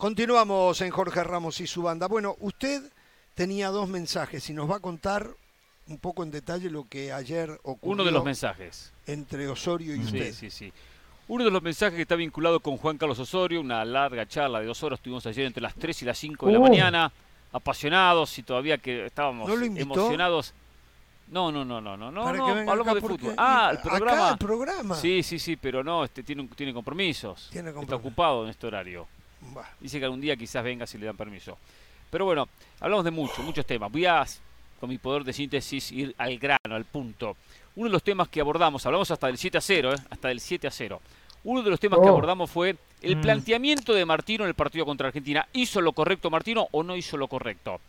Continuamos 0.00 0.80
en 0.80 0.90
Jorge 0.90 1.22
Ramos 1.22 1.60
y 1.60 1.66
su 1.66 1.82
banda. 1.82 2.08
Bueno, 2.08 2.34
usted 2.40 2.82
tenía 3.34 3.68
dos 3.68 3.86
mensajes 3.86 4.48
y 4.48 4.54
nos 4.54 4.70
va 4.70 4.76
a 4.76 4.80
contar 4.80 5.28
un 5.88 5.98
poco 5.98 6.22
en 6.22 6.30
detalle 6.30 6.70
lo 6.70 6.88
que 6.88 7.12
ayer 7.12 7.50
ocurrió. 7.64 7.92
Uno 7.92 8.04
de 8.04 8.10
los 8.10 8.24
mensajes. 8.24 8.94
Entre 9.06 9.46
Osorio 9.46 9.94
y 9.94 9.98
usted. 9.98 10.32
Sí, 10.32 10.48
sí, 10.48 10.50
sí. 10.50 10.72
Uno 11.28 11.44
de 11.44 11.50
los 11.50 11.62
mensajes 11.62 11.96
que 11.96 12.02
está 12.02 12.16
vinculado 12.16 12.60
con 12.60 12.78
Juan 12.78 12.96
Carlos 12.96 13.18
Osorio, 13.18 13.60
una 13.60 13.84
larga 13.84 14.26
charla 14.26 14.60
de 14.60 14.64
dos 14.64 14.82
horas, 14.82 15.00
estuvimos 15.00 15.26
ayer 15.26 15.44
entre 15.44 15.62
las 15.62 15.74
3 15.74 16.00
y 16.00 16.04
las 16.06 16.16
5 16.16 16.46
de 16.46 16.52
la 16.52 16.58
uh. 16.60 16.62
mañana, 16.62 17.12
apasionados 17.52 18.38
y 18.38 18.42
todavía 18.42 18.78
que 18.78 19.04
estábamos 19.04 19.50
emocionados. 19.76 20.54
No, 21.28 21.52
no, 21.52 21.62
no, 21.62 21.78
no, 21.78 21.98
no, 21.98 22.10
no, 22.10 22.32
no 22.32 22.70
hablamos 22.70 22.94
de 22.94 23.00
fútbol. 23.02 23.34
Ah, 23.36 23.72
el 23.72 23.78
programa. 23.80 24.30
el 24.30 24.38
programa. 24.38 24.94
Sí, 24.94 25.22
sí, 25.22 25.38
sí, 25.38 25.56
pero 25.56 25.84
no, 25.84 26.04
este 26.04 26.22
tiene, 26.22 26.48
tiene 26.56 26.72
compromisos. 26.72 27.50
Tiene 27.52 27.70
compromisos. 27.70 27.82
Está 27.82 27.96
ocupado 27.96 28.44
en 28.44 28.50
este 28.50 28.66
horario. 28.66 29.06
Dice 29.80 29.98
que 29.98 30.04
algún 30.04 30.20
día 30.20 30.36
quizás 30.36 30.62
venga 30.62 30.86
si 30.86 30.98
le 30.98 31.06
dan 31.06 31.16
permiso. 31.16 31.58
Pero 32.10 32.24
bueno, 32.24 32.48
hablamos 32.80 33.04
de 33.04 33.10
mucho, 33.10 33.42
muchos 33.42 33.64
temas. 33.64 33.90
Voy 33.90 34.04
a, 34.06 34.24
con 34.80 34.90
mi 34.90 34.98
poder 34.98 35.24
de 35.24 35.32
síntesis, 35.32 35.92
ir 35.92 36.14
al 36.18 36.38
grano, 36.38 36.74
al 36.74 36.84
punto. 36.84 37.36
Uno 37.76 37.88
de 37.88 37.92
los 37.92 38.02
temas 38.02 38.28
que 38.28 38.40
abordamos, 38.40 38.84
hablamos 38.84 39.10
hasta 39.10 39.28
del 39.28 39.38
7 39.38 39.58
a 39.58 39.60
0, 39.60 39.94
¿eh? 39.94 39.96
hasta 40.10 40.28
del 40.28 40.40
7 40.40 40.66
a 40.66 40.70
0. 40.70 41.00
Uno 41.44 41.62
de 41.62 41.70
los 41.70 41.80
temas 41.80 42.00
que 42.00 42.06
oh. 42.06 42.10
abordamos 42.10 42.50
fue 42.50 42.76
el 43.00 43.16
mm. 43.16 43.20
planteamiento 43.20 43.94
de 43.94 44.04
Martino 44.04 44.44
en 44.44 44.48
el 44.48 44.54
partido 44.54 44.84
contra 44.84 45.06
Argentina. 45.06 45.46
¿Hizo 45.52 45.80
lo 45.80 45.92
correcto 45.92 46.30
Martino 46.30 46.68
o 46.72 46.82
no 46.82 46.96
hizo 46.96 47.16
lo 47.16 47.28
correcto? 47.28 47.80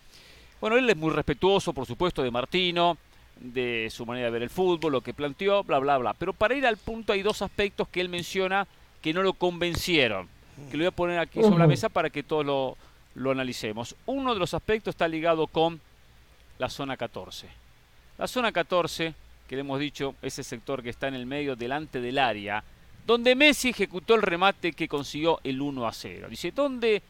Bueno, 0.61 0.77
él 0.77 0.89
es 0.89 0.95
muy 0.95 1.09
respetuoso, 1.09 1.73
por 1.73 1.87
supuesto, 1.87 2.21
de 2.21 2.29
Martino, 2.29 2.97
de 3.35 3.89
su 3.89 4.05
manera 4.05 4.27
de 4.27 4.31
ver 4.31 4.43
el 4.43 4.51
fútbol, 4.51 4.91
lo 4.91 5.01
que 5.01 5.15
planteó, 5.15 5.63
bla, 5.63 5.79
bla, 5.79 5.97
bla. 5.97 6.13
Pero 6.13 6.33
para 6.33 6.53
ir 6.53 6.67
al 6.67 6.77
punto 6.77 7.13
hay 7.13 7.23
dos 7.23 7.41
aspectos 7.41 7.87
que 7.87 7.99
él 7.99 8.09
menciona 8.09 8.67
que 9.01 9.13
no 9.13 9.23
lo 9.23 9.33
convencieron 9.33 10.29
que 10.69 10.77
lo 10.77 10.83
voy 10.83 10.87
a 10.87 10.91
poner 10.91 11.19
aquí 11.19 11.41
sobre 11.41 11.59
la 11.59 11.67
mesa 11.67 11.89
para 11.89 12.09
que 12.09 12.23
todos 12.23 12.45
lo, 12.45 12.77
lo 13.15 13.31
analicemos. 13.31 13.95
Uno 14.05 14.33
de 14.33 14.39
los 14.39 14.53
aspectos 14.53 14.93
está 14.93 15.07
ligado 15.07 15.47
con 15.47 15.79
la 16.59 16.69
zona 16.69 16.97
14. 16.97 17.47
La 18.17 18.27
zona 18.27 18.51
14, 18.51 19.13
que 19.47 19.55
le 19.55 19.61
hemos 19.61 19.79
dicho, 19.79 20.15
ese 20.21 20.43
sector 20.43 20.83
que 20.83 20.89
está 20.89 21.07
en 21.07 21.15
el 21.15 21.25
medio 21.25 21.55
delante 21.55 21.99
del 21.99 22.19
área, 22.19 22.63
donde 23.05 23.35
Messi 23.35 23.69
ejecutó 23.69 24.15
el 24.15 24.21
remate 24.21 24.73
que 24.73 24.87
consiguió 24.87 25.39
el 25.43 25.61
1 25.61 25.87
a 25.87 25.93
0. 25.93 26.27
Dice, 26.29 26.51
¿dónde 26.51 27.01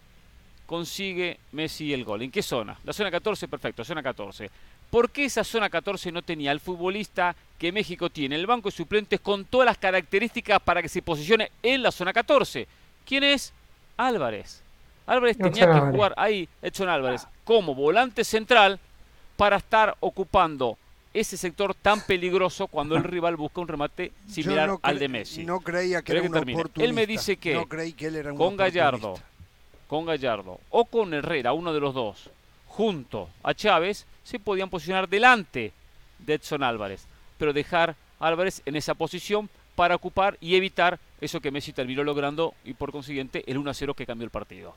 consigue 0.66 1.38
Messi 1.52 1.94
el 1.94 2.06
gol? 2.06 2.22
¿En 2.22 2.32
qué 2.32 2.42
zona? 2.42 2.78
La 2.86 2.94
zona 2.94 3.12
14, 3.12 3.48
perfecto, 3.48 3.84
zona 3.84 4.02
14. 4.02 4.50
¿Por 4.90 5.10
qué 5.10 5.26
esa 5.26 5.44
zona 5.44 5.70
14 5.70 6.12
no 6.12 6.22
tenía 6.22 6.52
el 6.52 6.60
futbolista 6.60 7.36
que 7.58 7.72
México 7.72 8.10
tiene, 8.10 8.36
el 8.36 8.48
banco 8.48 8.70
de 8.70 8.76
suplentes 8.76 9.20
con 9.20 9.46
todas 9.46 9.66
las 9.66 9.78
características 9.78 10.62
para 10.62 10.82
que 10.82 10.90
se 10.90 11.02
posicione 11.02 11.52
en 11.62 11.84
la 11.84 11.92
zona 11.92 12.14
14? 12.14 12.68
¿Quién 13.06 13.24
es? 13.24 13.54
Álvarez. 13.98 14.62
Álvarez 15.06 15.38
tenía 15.38 15.72
que 15.72 15.80
jugar 15.80 16.14
ahí, 16.18 16.48
Edson 16.62 16.90
Álvarez, 16.90 17.28
como 17.44 17.76
volante 17.76 18.24
central 18.24 18.80
para 19.36 19.58
estar 19.58 19.96
ocupando 20.00 20.78
ese 21.14 21.36
sector 21.36 21.76
tan 21.76 22.02
peligroso 22.02 22.68
cuando 22.68 22.96
el 22.96 23.04
rival 23.04 23.36
busca 23.36 23.60
un 23.60 23.68
remate 23.68 24.14
similar 24.28 24.78
al 24.82 25.00
de 25.00 25.10
Messi. 25.10 25.44
No 25.44 25.60
creía 25.60 26.02
que 26.02 26.14
era 26.14 26.22
un 26.22 26.28
oportunista. 26.38 26.84
Él 26.84 26.94
me 26.94 27.06
dice 27.06 27.38
que, 27.38 27.56
con 28.38 28.56
Gallardo, 28.56 29.16
con 29.88 30.06
Gallardo 30.06 30.60
o 30.70 30.86
con 30.86 31.14
Herrera, 31.14 31.54
uno 31.54 31.74
de 31.74 31.80
los 31.82 31.94
dos, 31.94 32.30
junto 32.68 33.30
a 33.44 33.54
Chávez, 33.54 34.06
se 34.24 34.40
podían 34.40 34.70
posicionar 34.70 35.10
delante 35.10 35.74
de 36.20 36.36
Edson 36.36 36.64
Álvarez, 36.64 37.06
pero 37.38 37.52
dejar 37.52 37.96
a 38.20 38.28
Álvarez 38.28 38.62
en 38.66 38.78
esa 38.78 38.94
posición 38.94 39.50
para 39.82 39.96
ocupar 39.96 40.38
y 40.40 40.56
evitar 40.56 41.00
eso 41.20 41.42
que 41.42 41.50
Messi 41.50 41.74
terminó 41.74 42.04
logrando 42.04 42.54
y 42.64 42.76
por 42.76 42.92
consiguiente 42.92 43.44
el 43.48 43.58
1-0 43.58 43.96
que 43.96 44.06
cambió 44.06 44.26
el 44.26 44.30
partido. 44.30 44.76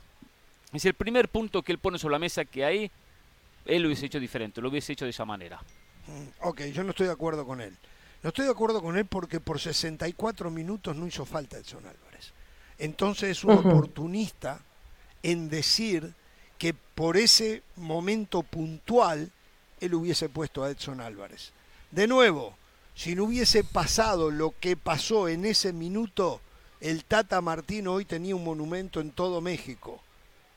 Es 0.73 0.83
el 0.85 0.95
primer 0.95 1.29
punto 1.29 1.61
que 1.61 1.71
él 1.71 1.77
pone 1.77 1.99
sobre 1.99 2.13
la 2.13 2.17
mesa 2.17 2.43
que 2.43 2.65
ahí 2.65 2.89
él 3.67 3.83
lo 3.83 3.87
hubiese 3.87 4.07
hecho 4.07 4.19
diferente, 4.19 4.61
lo 4.61 4.69
hubiese 4.69 4.93
hecho 4.93 5.05
de 5.05 5.11
esa 5.11 5.23
manera. 5.23 5.61
Mm, 6.07 6.47
ok, 6.47 6.61
yo 6.73 6.83
no 6.83 6.89
estoy 6.89 7.05
de 7.05 7.11
acuerdo 7.13 7.45
con 7.45 7.61
él. 7.61 7.77
No 8.23 8.29
estoy 8.29 8.45
de 8.45 8.51
acuerdo 8.51 8.81
con 8.81 8.97
él 8.97 9.05
porque 9.05 9.39
por 9.39 9.59
64 9.59 10.49
minutos 10.49 10.95
no 10.95 11.05
hizo 11.05 11.23
falta 11.23 11.59
Edson 11.59 11.85
Álvarez. 11.85 12.33
Entonces 12.79 13.29
es 13.29 13.43
un 13.43 13.59
oportunista 13.59 14.59
en 15.21 15.49
decir 15.49 16.15
que 16.57 16.73
por 16.73 17.15
ese 17.15 17.61
momento 17.75 18.41
puntual 18.41 19.31
él 19.79 19.93
hubiese 19.93 20.29
puesto 20.29 20.63
a 20.63 20.71
Edson 20.71 20.99
Álvarez. 20.99 21.51
De 21.91 22.07
nuevo, 22.07 22.57
si 22.95 23.15
no 23.15 23.25
hubiese 23.25 23.63
pasado 23.63 24.31
lo 24.31 24.53
que 24.59 24.77
pasó 24.77 25.27
en 25.27 25.45
ese 25.45 25.73
minuto, 25.73 26.41
el 26.79 27.03
Tata 27.03 27.41
Martino 27.41 27.93
hoy 27.93 28.05
tenía 28.05 28.35
un 28.35 28.43
monumento 28.43 29.01
en 29.01 29.11
todo 29.11 29.41
México. 29.41 30.01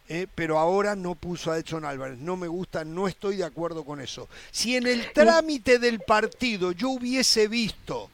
¿eh? 0.09 0.27
pero 0.35 0.59
ahora 0.59 0.97
no 0.97 1.15
puso 1.15 1.53
a 1.53 1.59
Edson 1.59 1.85
Álvarez. 1.85 2.19
No 2.19 2.37
me 2.37 2.49
gusta, 2.49 2.85
no 2.85 3.09
estoy 3.09 3.37
de 3.37 3.45
acuerdo 3.45 3.85
con 3.85 4.01
eso. 4.01 4.29
Si 4.51 4.77
en 4.77 4.87
el 4.87 5.13
trámite 5.13 5.79
del 5.79 6.01
partido 6.01 6.73
yo 6.73 6.91
hubiese 6.91 7.49
visto 7.49 8.11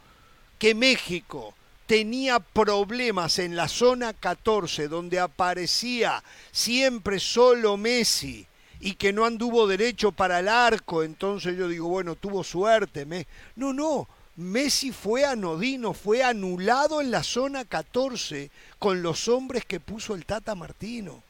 que 0.58 0.74
México 0.74 1.54
tenía 1.86 2.40
problemas 2.40 3.38
en 3.38 3.56
la 3.56 3.68
zona 3.68 4.12
14, 4.12 4.88
donde 4.88 5.20
aparecía 5.20 6.22
siempre 6.50 7.20
solo 7.20 7.76
Messi, 7.76 8.46
y 8.80 8.96
que 8.96 9.14
no 9.14 9.24
anduvo 9.24 9.66
derecho 9.66 10.12
para 10.12 10.40
el 10.40 10.48
arco, 10.48 11.02
entonces 11.02 11.56
yo 11.56 11.68
digo, 11.68 11.88
bueno, 11.88 12.16
tuvo 12.16 12.44
suerte. 12.44 13.06
Me... 13.06 13.26
No, 13.56 13.72
no, 13.72 14.06
Messi 14.36 14.90
fue 14.90 15.24
anodino, 15.24 15.92
fue 15.92 16.24
anulado 16.24 17.00
en 17.00 17.12
la 17.12 17.22
zona 17.22 17.64
14 17.64 18.50
con 18.80 19.02
los 19.02 19.28
hombres 19.28 19.64
que 19.64 19.78
puso 19.78 20.14
el 20.14 20.26
Tata 20.26 20.56
Martino. 20.56 21.22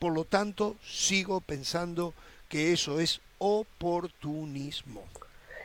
Por 0.00 0.12
lo 0.12 0.24
tanto, 0.24 0.76
sigo 0.82 1.40
pensando 1.40 2.14
que 2.48 2.72
eso 2.72 2.98
es 2.98 3.20
oportunismo. 3.38 5.02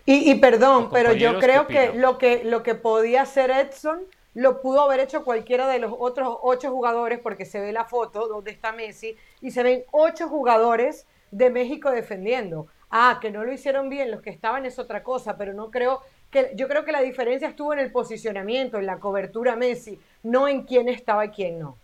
Y, 0.05 0.35
perdón, 0.35 0.89
pero 0.91 1.13
yo 1.13 1.39
creo 1.39 1.65
que 1.65 1.93
lo, 1.93 2.17
que 2.17 2.43
lo 2.43 2.61
que 2.61 2.75
podía 2.75 3.21
hacer 3.21 3.49
Edson 3.49 4.01
lo 4.33 4.61
pudo 4.61 4.81
haber 4.81 4.99
hecho 4.99 5.23
cualquiera 5.23 5.67
de 5.67 5.79
los 5.79 5.93
otros 5.97 6.37
ocho 6.41 6.71
jugadores, 6.71 7.19
porque 7.19 7.45
se 7.45 7.59
ve 7.59 7.71
la 7.71 7.85
foto 7.85 8.27
donde 8.27 8.51
está 8.51 8.71
Messi 8.71 9.15
y 9.41 9.51
se 9.51 9.63
ven 9.63 9.83
ocho 9.91 10.27
jugadores 10.27 11.05
de 11.31 11.49
México 11.49 11.89
defendiendo. 11.89 12.67
Ah, 12.89 13.19
que 13.21 13.31
no 13.31 13.43
lo 13.43 13.51
hicieron 13.53 13.89
bien, 13.89 14.11
los 14.11 14.21
que 14.21 14.29
estaban 14.29 14.65
es 14.65 14.77
otra 14.77 15.03
cosa, 15.03 15.37
pero 15.37 15.53
no 15.53 15.71
creo 15.71 16.01
que 16.33 16.51
yo 16.55 16.67
creo 16.67 16.83
que 16.83 16.91
la 16.91 17.01
diferencia 17.01 17.47
estuvo 17.47 17.71
en 17.71 17.79
el 17.79 17.91
posicionamiento, 17.91 18.77
en 18.77 18.85
la 18.85 18.99
cobertura 18.99 19.55
Messi, 19.55 19.97
no 20.23 20.49
en 20.49 20.63
quién 20.63 20.89
estaba 20.89 21.25
y 21.25 21.29
quién 21.29 21.59
no. 21.59 21.77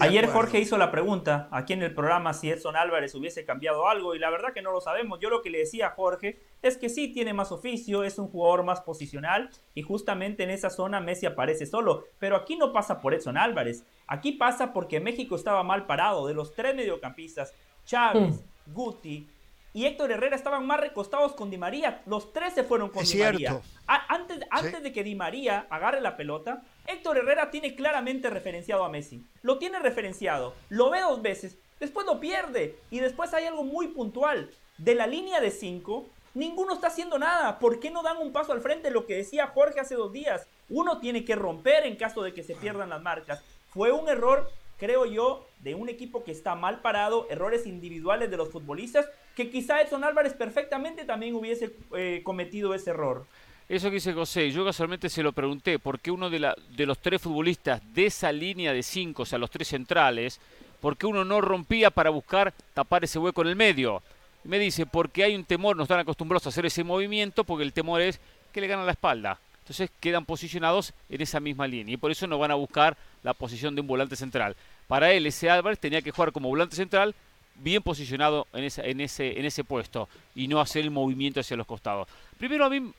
Ayer 0.00 0.26
Jorge 0.26 0.58
hizo 0.58 0.78
la 0.78 0.90
pregunta 0.90 1.48
aquí 1.52 1.74
en 1.74 1.82
el 1.82 1.94
programa 1.94 2.32
si 2.32 2.50
Edson 2.50 2.74
Álvarez 2.74 3.14
hubiese 3.14 3.44
cambiado 3.44 3.86
algo 3.86 4.14
y 4.14 4.18
la 4.18 4.30
verdad 4.30 4.52
que 4.52 4.62
no 4.62 4.72
lo 4.72 4.80
sabemos. 4.80 5.20
Yo 5.20 5.30
lo 5.30 5.42
que 5.42 5.50
le 5.50 5.58
decía 5.58 5.88
a 5.88 5.90
Jorge 5.90 6.40
es 6.62 6.76
que 6.76 6.88
sí 6.88 7.12
tiene 7.12 7.34
más 7.34 7.52
oficio, 7.52 8.02
es 8.02 8.18
un 8.18 8.28
jugador 8.28 8.64
más 8.64 8.80
posicional 8.80 9.50
y 9.74 9.82
justamente 9.82 10.42
en 10.42 10.50
esa 10.50 10.70
zona 10.70 11.00
Messi 11.00 11.26
aparece 11.26 11.66
solo. 11.66 12.04
Pero 12.18 12.36
aquí 12.36 12.56
no 12.56 12.72
pasa 12.72 13.00
por 13.00 13.14
Edson 13.14 13.36
Álvarez, 13.36 13.84
aquí 14.08 14.32
pasa 14.32 14.72
porque 14.72 14.98
México 14.98 15.36
estaba 15.36 15.62
mal 15.62 15.86
parado. 15.86 16.26
De 16.26 16.34
los 16.34 16.52
tres 16.54 16.74
mediocampistas, 16.74 17.54
Chávez, 17.84 18.42
mm. 18.66 18.72
Guti 18.72 19.28
y 19.76 19.84
Héctor 19.84 20.10
Herrera 20.10 20.36
estaban 20.36 20.66
más 20.66 20.80
recostados 20.80 21.34
con 21.34 21.50
Di 21.50 21.58
María. 21.58 22.00
Los 22.06 22.32
tres 22.32 22.54
se 22.54 22.64
fueron 22.64 22.88
con 22.88 23.04
Di 23.04 23.18
María. 23.18 23.60
antes, 23.86 24.40
antes 24.50 24.82
de 24.82 24.90
que 24.90 25.04
Di 25.04 25.14
María 25.14 25.66
agarre 25.68 26.00
la 26.00 26.16
pelota, 26.16 26.62
Héctor 26.86 27.18
Herrera 27.18 27.50
tiene 27.50 27.74
claramente 27.74 28.30
referenciado 28.30 28.84
a 28.84 28.88
Messi. 28.88 29.22
Lo 29.42 29.58
tiene 29.58 29.78
referenciado, 29.78 30.54
lo 30.70 30.88
ve 30.88 31.02
dos 31.02 31.20
veces, 31.20 31.58
después 31.78 32.06
lo 32.06 32.20
pierde. 32.20 32.78
Y 32.90 33.00
después 33.00 33.34
hay 33.34 33.44
algo 33.44 33.64
muy 33.64 33.88
puntual. 33.88 34.50
De 34.78 34.94
la 34.94 35.06
línea 35.06 35.42
de 35.42 35.50
cinco, 35.50 36.06
ninguno 36.32 36.72
está 36.72 36.86
haciendo 36.86 37.18
nada. 37.18 37.58
¿Por 37.58 37.78
qué 37.78 37.90
no 37.90 38.02
dan 38.02 38.16
un 38.16 38.32
paso 38.32 38.52
al 38.52 38.62
frente? 38.62 38.90
Lo 38.90 39.04
que 39.04 39.16
decía 39.16 39.48
Jorge 39.48 39.80
hace 39.80 39.94
dos 39.94 40.10
días. 40.10 40.48
Uno 40.70 41.00
tiene 41.00 41.22
que 41.22 41.36
romper 41.36 41.84
en 41.84 41.96
caso 41.96 42.22
de 42.22 42.32
que 42.32 42.42
se 42.42 42.54
pierdan 42.54 42.88
las 42.88 43.02
marcas. 43.02 43.44
Fue 43.74 43.92
un 43.92 44.08
error 44.08 44.50
creo 44.78 45.06
yo, 45.06 45.46
de 45.60 45.74
un 45.74 45.88
equipo 45.88 46.24
que 46.24 46.32
está 46.32 46.54
mal 46.54 46.80
parado, 46.80 47.26
errores 47.30 47.66
individuales 47.66 48.30
de 48.30 48.36
los 48.36 48.50
futbolistas, 48.50 49.06
que 49.34 49.50
quizá 49.50 49.80
Edson 49.80 50.04
Álvarez 50.04 50.34
perfectamente 50.34 51.04
también 51.04 51.34
hubiese 51.34 51.74
eh, 51.94 52.20
cometido 52.24 52.74
ese 52.74 52.90
error. 52.90 53.26
Eso 53.68 53.88
que 53.88 53.94
dice 53.94 54.12
José, 54.12 54.50
yo 54.50 54.64
casualmente 54.64 55.08
se 55.08 55.22
lo 55.22 55.32
pregunté, 55.32 55.78
porque 55.78 56.10
uno 56.10 56.30
de, 56.30 56.38
la, 56.38 56.54
de 56.76 56.86
los 56.86 56.98
tres 56.98 57.20
futbolistas 57.20 57.82
de 57.94 58.06
esa 58.06 58.30
línea 58.30 58.72
de 58.72 58.82
cinco, 58.82 59.22
o 59.22 59.26
sea, 59.26 59.38
los 59.38 59.50
tres 59.50 59.68
centrales, 59.68 60.40
¿por 60.80 60.96
qué 60.96 61.06
uno 61.06 61.24
no 61.24 61.40
rompía 61.40 61.90
para 61.90 62.10
buscar 62.10 62.54
tapar 62.74 63.02
ese 63.02 63.18
hueco 63.18 63.42
en 63.42 63.48
el 63.48 63.56
medio? 63.56 64.02
me 64.46 64.58
dice, 64.58 64.86
porque 64.86 65.24
hay 65.24 65.34
un 65.34 65.44
temor, 65.44 65.76
no 65.76 65.82
están 65.82 66.00
acostumbrados 66.00 66.46
a 66.46 66.48
hacer 66.50 66.66
ese 66.66 66.84
movimiento, 66.84 67.44
porque 67.44 67.64
el 67.64 67.72
temor 67.72 68.00
es 68.00 68.20
que 68.52 68.60
le 68.60 68.68
ganan 68.68 68.86
la 68.86 68.92
espalda. 68.92 69.38
Entonces 69.66 69.90
quedan 69.98 70.24
posicionados 70.24 70.92
en 71.08 71.20
esa 71.20 71.40
misma 71.40 71.66
línea 71.66 71.94
y 71.94 71.96
por 71.96 72.12
eso 72.12 72.28
no 72.28 72.38
van 72.38 72.52
a 72.52 72.54
buscar 72.54 72.96
la 73.24 73.34
posición 73.34 73.74
de 73.74 73.80
un 73.80 73.88
volante 73.88 74.14
central. 74.14 74.54
Para 74.86 75.10
él, 75.10 75.26
ese 75.26 75.50
Álvarez 75.50 75.80
tenía 75.80 76.02
que 76.02 76.12
jugar 76.12 76.30
como 76.30 76.48
volante 76.48 76.76
central 76.76 77.16
bien 77.56 77.82
posicionado 77.82 78.46
en 78.52 78.62
ese, 78.62 78.88
en 78.88 79.00
ese, 79.00 79.36
en 79.36 79.44
ese 79.44 79.64
puesto 79.64 80.08
y 80.36 80.46
no 80.46 80.60
hacer 80.60 80.84
el 80.84 80.92
movimiento 80.92 81.40
hacia 81.40 81.56
los 81.56 81.66
costados. 81.66 82.06
Primero 82.38 82.64
a 82.64 82.70
mí 82.70 82.92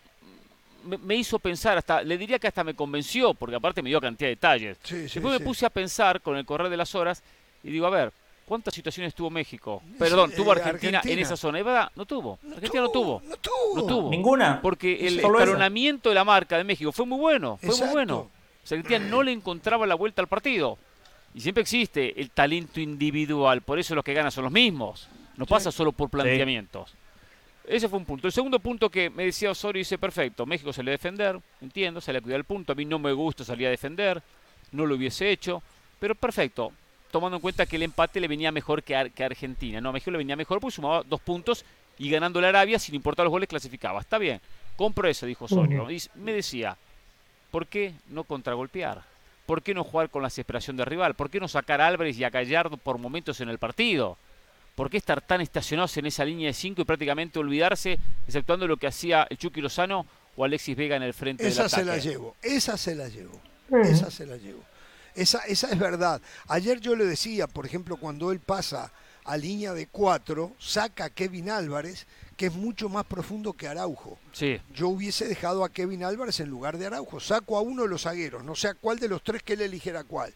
me, 0.83 1.15
hizo 1.15 1.39
pensar, 1.39 1.77
hasta 1.77 2.01
le 2.01 2.17
diría 2.17 2.37
que 2.37 2.49
hasta 2.49 2.65
me 2.65 2.73
convenció, 2.73 3.33
porque 3.33 3.55
aparte 3.55 3.81
me 3.81 3.87
dio 3.89 4.01
cantidad 4.01 4.27
de 4.27 4.35
detalles. 4.35 4.77
Después 4.89 5.39
me 5.39 5.45
puse 5.45 5.65
a 5.65 5.69
pensar 5.69 6.19
con 6.19 6.35
el 6.35 6.45
correr 6.45 6.67
de 6.67 6.75
las 6.75 6.93
horas 6.95 7.23
y 7.63 7.71
digo, 7.71 7.87
a 7.87 7.91
ver, 7.91 8.11
¿cuántas 8.47 8.73
situaciones 8.73 9.13
tuvo 9.13 9.29
México? 9.29 9.83
Perdón, 9.99 10.31
tuvo 10.31 10.53
eh, 10.53 10.61
Argentina, 10.61 11.01
en 11.03 11.19
esa 11.19 11.35
zona. 11.35 11.61
Verdad, 11.61 11.91
no 11.95 12.05
tuvo. 12.05 12.39
Argentina 12.55 12.83
no 12.83 12.89
tuvo. 12.89 13.21
No 13.75 13.85
tuvo. 13.85 14.09
Ninguna. 14.09 14.61
Porque 14.61 15.07
el 15.07 15.19
escalonamiento 15.19 16.09
de 16.09 16.15
la 16.15 16.23
marca 16.23 16.57
de 16.57 16.63
México 16.63 16.91
fue 16.91 17.05
muy 17.05 17.19
bueno. 17.19 17.59
Fue 17.61 17.75
muy 17.77 17.89
bueno. 17.89 18.31
Argentina 18.63 18.99
no 18.99 19.21
le 19.21 19.31
encontraba 19.31 19.85
la 19.85 19.95
vuelta 19.95 20.21
al 20.21 20.27
partido. 20.27 20.77
Y 21.33 21.41
siempre 21.41 21.61
existe 21.61 22.19
el 22.19 22.31
talento 22.31 22.79
individual, 22.79 23.61
por 23.61 23.77
eso 23.77 23.93
los 23.93 24.03
que 24.03 24.13
ganan 24.13 24.31
son 24.31 24.45
los 24.45 24.53
mismos. 24.53 25.07
No 25.35 25.45
pasa 25.45 25.71
solo 25.71 25.91
por 25.91 26.09
planteamientos. 26.09 26.95
Ese 27.67 27.89
fue 27.89 27.99
un 27.99 28.05
punto. 28.05 28.27
El 28.27 28.33
segundo 28.33 28.59
punto 28.59 28.89
que 28.89 29.09
me 29.09 29.25
decía 29.25 29.51
Osorio 29.51 29.81
dice, 29.81 29.97
perfecto, 29.97 30.45
México 30.45 30.71
se 30.71 30.81
le 30.81 30.91
defender, 30.91 31.37
entiendo, 31.61 31.99
se 31.99 32.13
le 32.13 32.21
cuida 32.21 32.37
el 32.37 32.45
punto, 32.45 32.71
a 32.71 32.75
mí 32.75 32.85
no 32.85 32.97
me 32.97 33.11
gusta 33.11 33.43
salir 33.43 33.67
a 33.67 33.71
defender, 33.71 34.23
no 34.71 34.85
lo 34.85 34.95
hubiese 34.95 35.29
hecho, 35.29 35.61
pero 35.99 36.15
perfecto, 36.15 36.71
tomando 37.17 37.37
en 37.37 37.41
cuenta 37.41 37.65
que 37.65 37.77
el 37.77 37.83
empate 37.83 38.19
le 38.19 38.27
venía 38.27 38.51
mejor 38.51 38.83
que, 38.83 38.95
a, 38.95 39.09
Argentina. 39.25 39.81
No, 39.81 39.89
a 39.89 39.91
México 39.91 40.11
le 40.11 40.19
venía 40.19 40.35
mejor 40.35 40.59
porque 40.59 40.75
sumaba 40.75 41.03
dos 41.03 41.19
puntos 41.19 41.65
y 41.97 42.09
ganando 42.11 42.39
la 42.39 42.49
Arabia, 42.49 42.77
sin 42.77 42.93
importar 42.93 43.25
los 43.25 43.31
goles, 43.31 43.49
clasificaba. 43.49 43.99
Está 43.99 44.17
bien, 44.17 44.39
compro 44.75 45.07
eso, 45.07 45.25
dijo 45.25 45.45
Osorio. 45.45 45.89
Y 45.89 46.01
me 46.15 46.33
decía, 46.33 46.77
¿por 47.49 47.65
qué 47.65 47.93
no 48.09 48.23
contragolpear? 48.23 49.01
¿Por 49.47 49.63
qué 49.63 49.73
no 49.73 49.83
jugar 49.83 50.09
con 50.09 50.21
la 50.21 50.27
desesperación 50.27 50.77
del 50.77 50.85
rival? 50.85 51.15
¿Por 51.15 51.29
qué 51.29 51.39
no 51.39 51.47
sacar 51.47 51.81
a 51.81 51.87
Álvarez 51.87 52.17
y 52.17 52.23
a 52.23 52.29
Gallardo 52.29 52.77
por 52.77 52.97
momentos 52.97 53.41
en 53.41 53.49
el 53.49 53.57
partido? 53.57 54.17
¿Por 54.75 54.91
qué 54.91 54.97
estar 54.97 55.21
tan 55.21 55.41
estacionados 55.41 55.97
en 55.97 56.05
esa 56.05 56.23
línea 56.23 56.47
de 56.47 56.53
5 56.53 56.81
y 56.81 56.85
prácticamente 56.85 57.39
olvidarse, 57.39 57.97
exceptuando 58.27 58.67
lo 58.67 58.77
que 58.77 58.85
hacía 58.85 59.25
el 59.29 59.39
Chucky 59.39 59.61
Lozano 59.61 60.05
o 60.35 60.45
Alexis 60.45 60.77
Vega 60.77 60.97
en 60.97 61.03
el 61.03 61.15
frente 61.15 61.47
esa 61.47 61.63
del 61.63 61.67
ataque? 61.67 61.81
Esa 61.81 61.93
se 61.93 61.97
la 61.97 62.11
llevo, 62.11 62.35
esa 62.43 62.77
se 62.77 62.95
la 62.95 63.07
llevo, 63.07 63.41
esa 63.71 64.11
se 64.11 64.25
la 64.27 64.37
llevo. 64.37 64.63
Esa, 65.17 65.39
esa 65.39 65.69
es 65.69 65.77
verdad. 65.77 66.21
Ayer 66.47 66.79
yo 66.79 66.95
le 66.95 67.05
decía, 67.05 67.47
por 67.47 67.65
ejemplo, 67.65 67.97
cuando 67.97 68.31
él 68.31 68.39
pasa 68.39 68.91
a 69.25 69.35
línea 69.35 69.73
de 69.73 69.87
4, 69.87 70.53
saca 70.57 71.05
a 71.05 71.09
Kevin 71.09 71.49
Álvarez, 71.49 72.07
que 72.37 72.45
es 72.45 72.53
mucho 72.53 72.87
más 72.87 73.05
profundo 73.05 73.51
que 73.51 73.67
Araujo. 73.67 74.17
Sí. 74.31 74.61
Yo 74.73 74.87
hubiese 74.87 75.27
dejado 75.27 75.65
a 75.65 75.69
Kevin 75.69 76.03
Álvarez 76.03 76.39
en 76.39 76.49
lugar 76.49 76.77
de 76.77 76.85
Araujo. 76.85 77.19
Saco 77.19 77.57
a 77.57 77.61
uno 77.61 77.83
de 77.83 77.89
los 77.89 78.03
zagueros, 78.03 78.43
no 78.45 78.55
sé 78.55 78.69
a 78.69 78.73
cuál 78.75 78.99
de 78.99 79.09
los 79.09 79.23
tres 79.23 79.43
que 79.43 79.53
él 79.53 79.61
eligiera 79.61 80.03
cuál. 80.05 80.33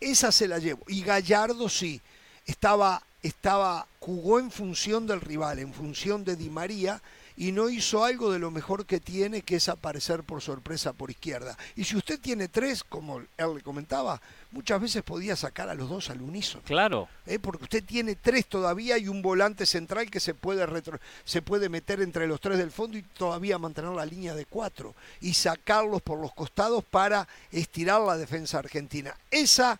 Esa 0.00 0.32
se 0.32 0.48
la 0.48 0.58
llevo. 0.58 0.82
Y 0.86 1.02
Gallardo 1.02 1.68
sí, 1.68 2.00
estaba 2.46 3.02
estaba, 3.26 3.86
jugó 3.98 4.38
en 4.38 4.50
función 4.50 5.06
del 5.06 5.20
rival, 5.20 5.58
en 5.58 5.74
función 5.74 6.24
de 6.24 6.36
Di 6.36 6.48
María, 6.48 7.02
y 7.36 7.52
no 7.52 7.68
hizo 7.68 8.04
algo 8.04 8.32
de 8.32 8.38
lo 8.38 8.50
mejor 8.50 8.86
que 8.86 9.00
tiene, 9.00 9.42
que 9.42 9.56
es 9.56 9.68
aparecer 9.68 10.22
por 10.22 10.40
sorpresa 10.40 10.92
por 10.92 11.10
izquierda. 11.10 11.56
Y 11.76 11.84
si 11.84 11.96
usted 11.96 12.18
tiene 12.18 12.48
tres, 12.48 12.82
como 12.82 13.18
él 13.18 13.54
le 13.54 13.60
comentaba, 13.62 14.20
muchas 14.52 14.80
veces 14.80 15.02
podía 15.02 15.36
sacar 15.36 15.68
a 15.68 15.74
los 15.74 15.88
dos 15.88 16.08
al 16.10 16.22
unísono. 16.22 16.64
Claro. 16.64 17.08
¿Eh? 17.26 17.38
Porque 17.38 17.64
usted 17.64 17.84
tiene 17.84 18.14
tres 18.14 18.46
todavía 18.46 18.96
y 18.98 19.08
un 19.08 19.20
volante 19.20 19.66
central 19.66 20.10
que 20.10 20.20
se 20.20 20.34
puede, 20.34 20.64
retro, 20.66 20.98
se 21.24 21.42
puede 21.42 21.68
meter 21.68 22.00
entre 22.00 22.26
los 22.26 22.40
tres 22.40 22.58
del 22.58 22.70
fondo 22.70 22.96
y 22.96 23.02
todavía 23.02 23.58
mantener 23.58 23.90
la 23.92 24.06
línea 24.06 24.34
de 24.34 24.46
cuatro 24.46 24.94
y 25.20 25.34
sacarlos 25.34 26.02
por 26.02 26.18
los 26.18 26.32
costados 26.32 26.84
para 26.84 27.28
estirar 27.52 28.00
la 28.00 28.16
defensa 28.16 28.58
argentina. 28.58 29.14
Esa, 29.30 29.78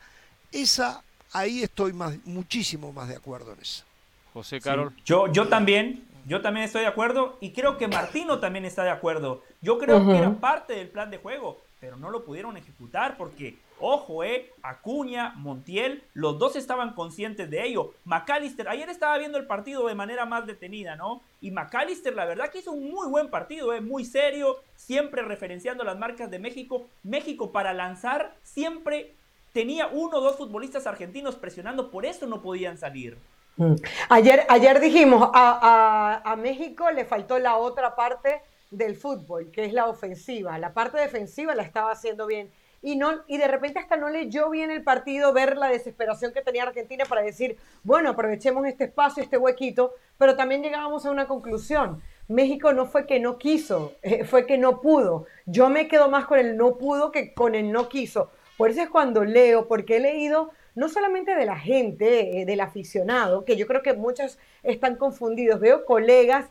esa 0.52 1.02
ahí 1.32 1.62
estoy 1.62 1.92
más, 1.92 2.14
muchísimo 2.24 2.92
más 2.92 3.08
de 3.08 3.16
acuerdo 3.16 3.52
en 3.52 3.60
eso. 3.60 3.84
José 4.32 4.60
Carol. 4.60 4.92
Yo, 5.04 5.32
yo 5.32 5.48
también, 5.48 6.04
yo 6.26 6.42
también 6.42 6.64
estoy 6.64 6.80
de 6.82 6.88
acuerdo 6.88 7.36
y 7.40 7.52
creo 7.52 7.78
que 7.78 7.86
Martino 7.86 8.40
también 8.40 8.64
está 8.64 8.82
de 8.82 8.90
acuerdo. 8.90 9.42
Yo 9.62 9.78
creo 9.78 10.04
que 10.04 10.18
era 10.18 10.32
parte 10.34 10.72
del 10.74 10.88
plan 10.88 11.08
de 11.08 11.18
juego, 11.18 11.58
pero 11.78 11.96
no 11.96 12.10
lo 12.10 12.24
pudieron 12.24 12.56
ejecutar 12.56 13.16
porque, 13.16 13.56
ojo, 13.78 14.24
eh, 14.24 14.50
Acuña, 14.62 15.34
Montiel, 15.36 16.02
los 16.14 16.36
dos 16.40 16.56
estaban 16.56 16.94
conscientes 16.94 17.48
de 17.48 17.64
ello. 17.64 17.92
McAllister, 18.04 18.68
ayer 18.68 18.88
estaba 18.88 19.16
viendo 19.18 19.38
el 19.38 19.46
partido 19.46 19.86
de 19.86 19.94
manera 19.94 20.26
más 20.26 20.46
detenida, 20.46 20.96
¿no? 20.96 21.22
Y 21.40 21.52
McAllister, 21.52 22.12
la 22.14 22.24
verdad 22.24 22.50
que 22.50 22.58
hizo 22.58 22.72
un 22.72 22.90
muy 22.90 23.06
buen 23.08 23.30
partido, 23.30 23.72
eh, 23.72 23.80
muy 23.80 24.04
serio, 24.04 24.56
siempre 24.74 25.22
referenciando 25.22 25.84
las 25.84 25.96
marcas 25.96 26.28
de 26.28 26.40
México. 26.40 26.88
México 27.04 27.52
para 27.52 27.72
lanzar 27.72 28.34
siempre 28.42 29.14
tenía 29.52 29.86
uno 29.86 30.18
o 30.18 30.20
dos 30.20 30.36
futbolistas 30.36 30.88
argentinos 30.88 31.36
presionando, 31.36 31.92
por 31.92 32.04
eso 32.04 32.26
no 32.26 32.42
podían 32.42 32.78
salir. 32.78 33.16
Mm. 33.56 33.74
Ayer, 34.10 34.46
ayer 34.48 34.80
dijimos, 34.80 35.30
a, 35.32 36.36
México 36.38 36.90
le 36.90 37.04
faltó 37.04 37.38
la 37.38 37.56
otra 37.56 37.96
parte 37.96 38.42
del 38.70 38.96
fútbol, 38.96 39.50
que 39.50 39.64
es 39.64 39.72
la 39.72 39.86
ofensiva. 39.86 40.58
La 40.58 40.74
parte 40.74 40.98
defensiva 40.98 41.54
la 41.54 41.62
estaba 41.62 41.92
haciendo 41.92 42.26
bien. 42.26 42.50
Y, 42.82 42.96
no, 42.96 43.24
y 43.26 43.38
de 43.38 43.48
repente 43.48 43.78
hasta 43.78 43.96
no 43.96 44.10
leyó 44.10 44.50
bien 44.50 44.70
el 44.70 44.84
partido, 44.84 45.32
ver 45.32 45.56
la 45.56 45.68
desesperación 45.68 46.32
que 46.32 46.42
tenía 46.42 46.62
Argentina 46.62 47.04
para 47.08 47.22
decir, 47.22 47.56
bueno, 47.82 48.10
aprovechemos 48.10 48.66
este 48.66 48.84
espacio, 48.84 49.22
este 49.22 49.38
huequito, 49.38 49.94
pero 50.18 50.36
también 50.36 50.62
llegábamos 50.62 51.06
a 51.06 51.10
una 51.10 51.26
conclusión. 51.26 52.02
México 52.28 52.72
no 52.72 52.86
fue 52.86 53.06
que 53.06 53.18
no 53.18 53.38
quiso, 53.38 53.94
eh, 54.02 54.24
fue 54.24 54.46
que 54.46 54.58
no 54.58 54.80
pudo. 54.80 55.26
Yo 55.46 55.70
me 55.70 55.88
quedo 55.88 56.10
más 56.10 56.26
con 56.26 56.38
el 56.38 56.56
no 56.56 56.76
pudo 56.76 57.10
que 57.10 57.32
con 57.32 57.54
el 57.54 57.72
no 57.72 57.88
quiso. 57.88 58.30
Por 58.56 58.70
eso 58.70 58.82
es 58.82 58.88
cuando 58.88 59.24
leo, 59.24 59.68
porque 59.68 59.96
he 59.96 60.00
leído 60.00 60.50
no 60.76 60.88
solamente 60.90 61.34
de 61.34 61.46
la 61.46 61.58
gente, 61.58 62.42
eh, 62.42 62.44
del 62.44 62.60
aficionado, 62.60 63.44
que 63.44 63.56
yo 63.56 63.66
creo 63.66 63.82
que 63.82 63.94
muchos 63.94 64.38
están 64.62 64.96
confundidos. 64.96 65.58
Veo 65.58 65.86
colegas 65.86 66.46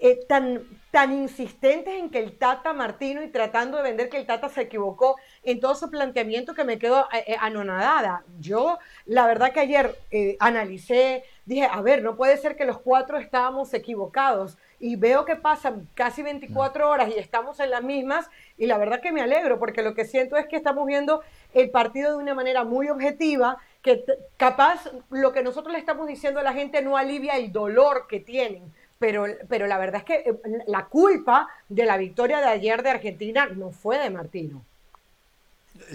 eh, 0.00 0.18
tan, 0.26 0.62
tan 0.90 1.12
insistentes 1.12 1.94
en 1.94 2.10
que 2.10 2.18
el 2.18 2.38
Tata 2.38 2.72
Martino 2.72 3.22
y 3.22 3.28
tratando 3.28 3.76
de 3.76 3.84
vender 3.84 4.08
que 4.08 4.16
el 4.16 4.26
Tata 4.26 4.48
se 4.48 4.62
equivocó 4.62 5.16
en 5.44 5.60
todo 5.60 5.74
su 5.74 5.90
planteamiento 5.90 6.54
que 6.54 6.64
me 6.64 6.78
quedo 6.78 7.06
eh, 7.12 7.36
anonadada. 7.38 8.24
Yo, 8.40 8.78
la 9.04 9.26
verdad 9.26 9.52
que 9.52 9.60
ayer 9.60 9.94
analicé, 10.40 11.22
dije, 11.44 11.68
a 11.70 11.82
ver, 11.82 12.02
no 12.02 12.16
puede 12.16 12.38
ser 12.38 12.56
que 12.56 12.64
los 12.64 12.78
cuatro 12.78 13.18
estábamos 13.18 13.74
equivocados 13.74 14.56
y 14.80 14.96
veo 14.96 15.26
que 15.26 15.36
pasan 15.36 15.86
casi 15.94 16.22
24 16.22 16.88
horas 16.88 17.10
y 17.14 17.18
estamos 17.18 17.60
en 17.60 17.70
las 17.70 17.82
mismas 17.82 18.28
y 18.58 18.66
la 18.66 18.78
verdad 18.78 19.00
que 19.00 19.12
me 19.12 19.20
alegro 19.20 19.58
porque 19.58 19.82
lo 19.82 19.94
que 19.94 20.04
siento 20.04 20.36
es 20.36 20.46
que 20.46 20.56
estamos 20.56 20.86
viendo 20.86 21.22
el 21.52 21.70
partido 21.70 22.12
de 22.12 22.22
una 22.22 22.34
manera 22.34 22.64
muy 22.64 22.88
objetiva, 22.88 23.58
que 23.82 24.04
capaz 24.36 24.90
lo 25.10 25.32
que 25.32 25.42
nosotros 25.42 25.72
le 25.72 25.78
estamos 25.78 26.06
diciendo 26.06 26.40
a 26.40 26.42
la 26.42 26.52
gente 26.52 26.82
no 26.82 26.96
alivia 26.96 27.36
el 27.36 27.52
dolor 27.52 28.06
que 28.08 28.20
tienen. 28.20 28.72
Pero, 28.98 29.26
pero 29.48 29.66
la 29.66 29.76
verdad 29.76 29.96
es 30.00 30.04
que 30.04 30.30
eh, 30.30 30.34
la 30.66 30.86
culpa 30.86 31.48
de 31.68 31.84
la 31.84 31.98
victoria 31.98 32.38
de 32.38 32.46
ayer 32.46 32.82
de 32.82 32.90
Argentina 32.90 33.46
no 33.46 33.70
fue 33.70 33.98
de 33.98 34.08
Martino. 34.08 34.64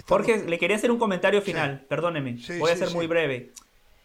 Jorge, 0.06 0.44
le 0.46 0.58
quería 0.58 0.76
hacer 0.76 0.92
un 0.92 0.98
comentario 0.98 1.42
final, 1.42 1.84
perdóneme, 1.88 2.38
voy 2.60 2.70
a 2.70 2.76
ser 2.76 2.90
muy 2.90 3.08
breve. 3.08 3.50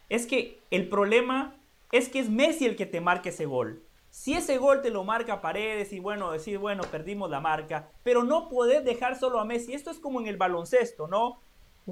Es 0.09 0.25
que 0.25 0.59
el 0.71 0.89
problema 0.89 1.53
es 1.91 2.09
que 2.09 2.19
es 2.19 2.29
Messi 2.29 2.65
el 2.65 2.75
que 2.75 2.87
te 2.87 2.99
marca 2.99 3.29
ese 3.29 3.45
gol. 3.45 3.81
Si 4.17 4.33
ese 4.33 4.57
gol 4.57 4.81
te 4.81 4.89
lo 4.89 5.03
marca 5.03 5.41
Paredes 5.41 5.93
y 5.93 5.99
bueno, 5.99 6.31
decir, 6.31 6.57
bueno, 6.57 6.81
perdimos 6.89 7.29
la 7.29 7.39
marca, 7.39 7.91
pero 8.01 8.23
no 8.23 8.49
podés 8.49 8.83
dejar 8.83 9.15
solo 9.15 9.39
a 9.39 9.45
Messi. 9.45 9.75
Esto 9.75 9.91
es 9.91 9.99
como 9.99 10.19
en 10.19 10.25
el 10.25 10.37
baloncesto, 10.37 11.07
¿no? 11.07 11.39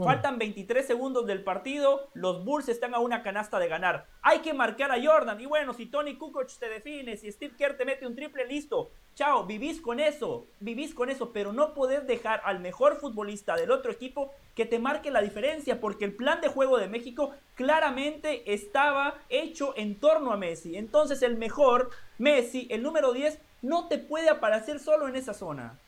Faltan 0.03 0.37
23 0.37 0.85
segundos 0.85 1.25
del 1.25 1.41
partido, 1.43 2.09
los 2.13 2.43
Bulls 2.43 2.67
están 2.67 2.93
a 2.93 2.99
una 2.99 3.23
canasta 3.23 3.59
de 3.59 3.69
ganar. 3.69 4.07
Hay 4.21 4.39
que 4.39 4.53
marcar 4.53 4.91
a 4.91 5.01
Jordan. 5.01 5.39
Y 5.39 5.45
bueno, 5.45 5.73
si 5.73 5.85
Tony 5.85 6.17
Kukoc 6.17 6.51
te 6.59 6.67
define, 6.67 7.15
si 7.15 7.31
Steve 7.31 7.55
Kerr 7.57 7.77
te 7.77 7.85
mete 7.85 8.05
un 8.05 8.13
triple, 8.13 8.45
listo. 8.45 8.91
Chao, 9.15 9.45
vivís 9.45 9.79
con 9.79 10.01
eso, 10.01 10.47
vivís 10.59 10.93
con 10.93 11.09
eso, 11.09 11.31
pero 11.31 11.53
no 11.53 11.73
podés 11.73 12.05
dejar 12.05 12.41
al 12.43 12.59
mejor 12.59 12.97
futbolista 12.97 13.55
del 13.55 13.71
otro 13.71 13.89
equipo 13.89 14.33
que 14.53 14.65
te 14.65 14.79
marque 14.79 15.11
la 15.11 15.21
diferencia, 15.21 15.79
porque 15.79 16.03
el 16.03 16.13
plan 16.13 16.41
de 16.41 16.49
juego 16.49 16.77
de 16.77 16.89
México 16.89 17.33
claramente 17.55 18.53
estaba 18.53 19.15
hecho 19.29 19.73
en 19.77 19.97
torno 20.01 20.33
a 20.33 20.37
Messi. 20.37 20.75
Entonces 20.75 21.21
el 21.21 21.37
mejor, 21.37 21.91
Messi, 22.17 22.67
el 22.69 22.83
número 22.83 23.13
10, 23.13 23.39
no 23.61 23.87
te 23.87 23.97
puede 23.97 24.29
aparecer 24.29 24.79
solo 24.79 25.07
en 25.07 25.15
esa 25.15 25.33
zona. 25.33 25.79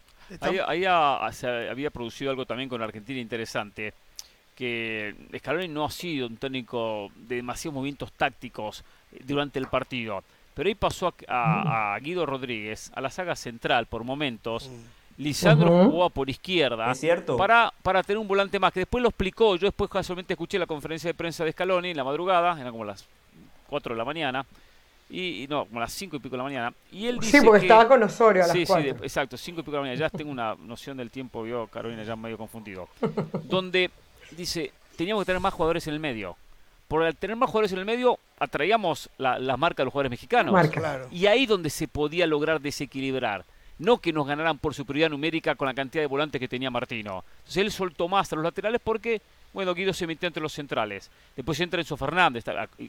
Ahí, 0.42 0.84
se 1.32 1.70
había 1.70 1.90
producido 1.90 2.32
algo 2.32 2.46
también 2.46 2.70
con 2.70 2.82
Argentina 2.82 3.20
interesante. 3.20 3.94
que 4.56 5.16
Scaloni 5.38 5.68
no 5.68 5.86
ha 5.86 5.92
sido 5.92 6.28
un 6.28 6.38
técnico 6.38 7.10
de 7.16 7.36
demasiados 7.36 7.76
movimientos 7.76 8.12
tácticos 8.14 8.84
eh, 9.12 9.22
durante 9.26 9.60
el 9.60 9.68
partido. 9.68 10.24
Pero 10.54 10.68
ahí 10.68 10.76
pasó 10.76 11.14
a, 11.28 11.98
Guido 12.02 12.26
Rodríguez 12.26 12.92
a 12.96 13.02
la 13.02 13.12
saga 13.12 13.36
central 13.36 13.86
por 13.86 14.04
momentos. 14.04 14.70
Mm. 14.70 15.22
Lisandro 15.22 15.86
jugó 15.86 16.10
por 16.12 16.30
izquierda 16.30 16.94
Para, 17.38 17.74
para 17.82 18.04
tener 18.04 18.20
un 18.20 18.28
volante 18.28 18.60
más, 18.60 18.72
que 18.72 18.82
después 18.82 19.02
lo 19.02 19.10
explicó. 19.10 19.56
Yo 19.56 19.68
después 19.68 19.90
casualmente 19.90 20.34
escuché 20.34 20.60
la 20.60 20.68
conferencia 20.68 21.10
de 21.10 21.14
prensa 21.14 21.44
de 21.44 21.52
Scaloni 21.52 21.90
en 21.90 21.98
la 21.98 22.04
madrugada, 22.04 22.60
eran 22.60 22.72
como 22.72 22.86
las 22.86 23.06
4 23.68 23.94
de 23.94 23.98
la 23.98 24.06
mañana. 24.06 24.46
Y, 25.10 25.48
no, 25.50 25.66
como 25.66 25.80
las 25.80 25.94
5 25.94 26.18
y 26.18 26.20
pico 26.20 26.34
de 26.34 26.38
la 26.38 26.44
mañana. 26.44 26.74
Y 26.92 27.08
él 27.08 27.20
dice 27.20 27.40
sí, 27.40 27.46
porque 27.46 27.66
estaba 27.66 27.88
con 27.88 28.04
Osorio 28.04 28.44
a 28.44 28.48
las 28.48 28.56
Sí, 28.56 28.66
sí, 28.66 28.74
exacto, 28.74 29.38
5 29.38 29.62
y 29.62 29.64
pico 29.64 29.72
de 29.72 29.78
la 29.78 29.82
mañana. 29.82 30.00
Ya 30.00 30.10
tengo 30.10 30.32
una 30.32 30.56
noción 30.56 30.98
del 30.98 31.10
tiempo, 31.10 31.44
vio 31.44 31.68
Carolina, 31.68 32.04
ya 32.04 32.16
medio 32.16 32.38
confundido. 32.38 32.90
donde 33.44 33.90
dice, 34.32 34.74
teníamos 34.98 35.22
que 35.22 35.28
tener 35.28 35.42
más 35.42 35.54
jugadores 35.54 35.88
en 35.88 35.94
el 35.94 36.00
medio. 36.00 36.36
Por 36.88 37.04
al 37.04 37.16
tener 37.16 37.36
más 37.36 37.50
jugadores 37.50 37.72
en 37.74 37.80
el 37.80 37.86
medio, 37.86 38.18
atraíamos 38.40 39.10
la, 39.18 39.40
la 39.40 39.58
marca 39.58 39.82
de 39.82 39.86
los 39.86 39.92
jugadores 39.92 40.12
mexicanos. 40.12 40.56
Y 41.12 41.26
ahí 41.26 41.46
donde 41.46 41.70
se 41.70 41.88
podía 41.88 42.26
lograr 42.28 42.62
desequilibrar. 42.62 43.46
No 43.80 44.00
que 44.00 44.12
nos 44.12 44.26
ganaran 44.26 44.58
por 44.58 44.74
superioridad 44.74 45.12
numérica 45.12 45.56
con 45.56 45.68
la 45.68 45.74
cantidad 45.74 46.02
de 46.02 46.08
volantes 46.08 46.40
que 46.40 46.48
tenía 46.48 46.72
Martino. 46.72 47.24
Entonces 47.40 47.58
él 47.58 47.72
soltó 47.72 48.08
más 48.08 48.32
a 48.32 48.36
los 48.36 48.44
laterales 48.44 48.82
porque, 48.84 49.22
bueno, 49.54 49.76
Guido 49.76 49.94
se 49.94 50.08
metió 50.08 50.28
entre 50.28 50.42
los 50.42 50.54
centrales. 50.54 51.12
Después 51.36 51.60
entra 51.60 51.80
Enzo 51.80 51.96
Fernández 51.96 52.44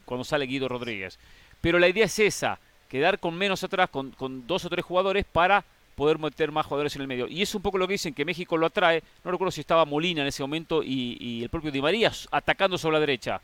cuando 0.05 0.23
sale 0.23 0.45
Guido 0.45 0.67
Rodríguez. 0.67 1.19
Pero 1.61 1.79
la 1.79 1.87
idea 1.87 2.05
es 2.05 2.19
esa, 2.19 2.59
quedar 2.89 3.19
con 3.19 3.35
menos 3.35 3.63
atrás, 3.63 3.89
con, 3.89 4.13
dos 4.47 4.65
o 4.65 4.69
tres 4.69 4.83
jugadores 4.83 5.25
para 5.25 5.63
poder 5.95 6.17
meter 6.17 6.51
más 6.51 6.65
jugadores 6.65 6.95
en 6.95 7.01
el 7.01 7.07
medio. 7.07 7.27
Y 7.27 7.41
es 7.41 7.53
un 7.53 7.61
poco 7.61 7.77
lo 7.77 7.87
que 7.87 7.93
dicen 7.93 8.13
que 8.13 8.25
México 8.25 8.57
lo 8.57 8.65
atrae. 8.65 9.03
No 9.23 9.31
recuerdo 9.31 9.51
si 9.51 9.61
estaba 9.61 9.85
Molina 9.85 10.21
en 10.21 10.27
ese 10.27 10.41
momento 10.41 10.81
y, 10.83 11.43
el 11.43 11.49
propio 11.49 11.71
Di 11.71 11.81
María 11.81 12.11
atacando 12.31 12.77
sobre 12.77 12.93
la 12.93 12.99
derecha. 13.01 13.41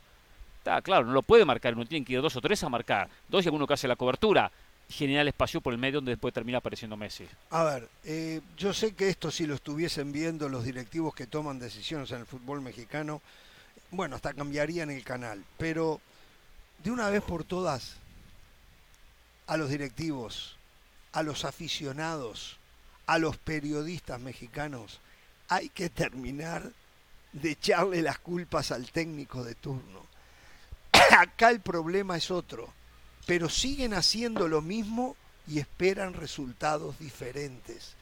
Está 0.58 0.82
claro, 0.82 1.06
no 1.06 1.14
lo 1.14 1.22
puede 1.22 1.46
marcar, 1.46 1.76
uno 1.76 1.86
tiene 1.86 2.06
que 2.06 2.14
ir 2.14 2.22
dos 2.22 2.36
o 2.36 2.42
tres 2.42 2.64
a 2.64 2.70
marcar. 2.70 3.10
Dos 3.28 3.46
y 3.46 3.48
alguno 3.48 3.68
que 3.68 3.74
hace 3.74 3.88
la 3.88 3.96
cobertura. 3.96 4.52
Generar 4.88 5.28
espacio 5.28 5.62
por 5.62 5.74
el 5.74 5.80
medio 5.80 5.96
donde 5.96 6.12
después 6.12 6.32
termina 6.34 6.60
apareciendo 6.60 6.96
Messi. 6.96 7.28
A 7.50 7.64
ver, 7.64 7.90
eh, 8.04 8.40
yo 8.56 8.72
sé 8.72 8.94
que 8.94 9.10
esto 9.10 9.32
si 9.32 9.48
lo 9.48 9.56
estuviesen 9.56 10.12
viendo 10.12 10.48
los 10.48 10.64
directivos 10.64 11.16
que 11.16 11.26
toman 11.26 11.58
decisiones 11.58 12.12
en 12.12 12.20
el 12.20 12.26
fútbol 12.28 12.62
mexicano, 12.62 13.20
bueno, 13.90 14.16
hasta 14.16 14.34
cambiarían 14.34 14.92
el 14.92 15.04
canal. 15.04 15.44
Pero 15.58 16.00
de 16.84 16.92
una 16.92 17.10
vez 17.10 17.24
por 17.24 17.44
todas, 17.44 17.98
a 19.48 19.58
los 19.58 19.70
directivos, 19.70 20.58
a 21.12 21.24
los 21.24 21.46
aficionados, 21.46 22.58
a 23.06 23.18
los 23.20 23.38
periodistas 23.38 24.20
mexicanos, 24.20 25.00
hay 25.48 25.70
que 25.70 25.90
terminar 25.90 26.72
de 27.34 27.52
echarle 27.52 28.02
las 28.02 28.20
culpas 28.20 28.72
al 28.72 28.92
técnico 28.92 29.44
de 29.44 29.56
turno. 29.56 30.06
Acá 31.20 31.50
el 31.50 31.60
problema 31.60 32.18
es 32.18 32.32
otro, 32.32 32.74
pero 33.26 33.50
siguen 33.50 33.94
haciendo 33.94 34.48
lo 34.48 34.62
mismo 34.62 35.16
y 35.48 35.60
esperan 35.60 36.14
resultados 36.14 36.98
diferentes. 37.00 37.96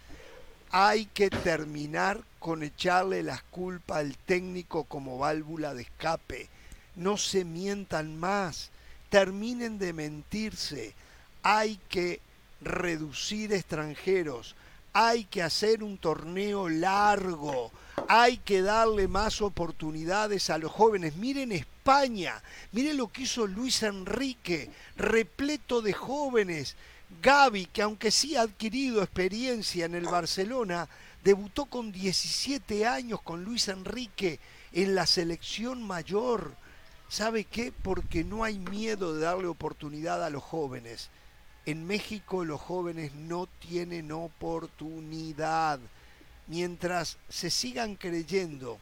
Hay 0.69 1.05
que 1.05 1.29
terminar 1.29 2.21
con 2.39 2.63
echarle 2.63 3.21
las 3.21 3.43
culpas 3.43 3.97
al 3.97 4.17
técnico 4.17 4.85
como 4.85 5.17
válvula 5.17 5.73
de 5.73 5.83
escape. 5.83 6.49
No 6.95 7.17
se 7.17 7.45
mientan 7.45 8.17
más, 8.19 8.71
terminen 9.09 9.77
de 9.77 9.93
mentirse. 9.93 10.95
Hay 11.43 11.79
que 11.89 12.21
reducir 12.61 13.53
extranjeros, 13.53 14.55
hay 14.93 15.25
que 15.25 15.43
hacer 15.43 15.83
un 15.83 15.97
torneo 15.97 16.69
largo, 16.69 17.71
hay 18.07 18.37
que 18.37 18.61
darle 18.61 19.07
más 19.07 19.41
oportunidades 19.41 20.49
a 20.49 20.57
los 20.57 20.71
jóvenes. 20.71 21.15
Miren 21.15 21.51
España, 21.51 22.41
miren 22.71 22.97
lo 22.97 23.11
que 23.11 23.23
hizo 23.23 23.45
Luis 23.45 23.83
Enrique, 23.83 24.69
repleto 24.95 25.81
de 25.81 25.93
jóvenes. 25.93 26.75
Gaby, 27.21 27.67
que 27.67 27.81
aunque 27.83 28.09
sí 28.09 28.35
ha 28.35 28.41
adquirido 28.41 29.03
experiencia 29.03 29.85
en 29.85 29.95
el 29.95 30.05
Barcelona, 30.05 30.87
debutó 31.23 31.65
con 31.65 31.91
17 31.91 32.85
años 32.85 33.21
con 33.21 33.43
Luis 33.43 33.67
Enrique 33.67 34.39
en 34.71 34.95
la 34.95 35.05
selección 35.05 35.83
mayor. 35.83 36.55
¿Sabe 37.09 37.43
qué? 37.43 37.71
Porque 37.71 38.23
no 38.23 38.43
hay 38.43 38.57
miedo 38.57 39.13
de 39.13 39.21
darle 39.21 39.47
oportunidad 39.47 40.23
a 40.23 40.29
los 40.29 40.43
jóvenes. 40.43 41.09
En 41.65 41.85
México 41.87 42.43
los 42.43 42.59
jóvenes 42.59 43.13
no 43.13 43.47
tienen 43.59 44.11
oportunidad. 44.11 45.79
Mientras 46.47 47.17
se 47.29 47.49
sigan 47.49 47.95
creyendo 47.95 48.79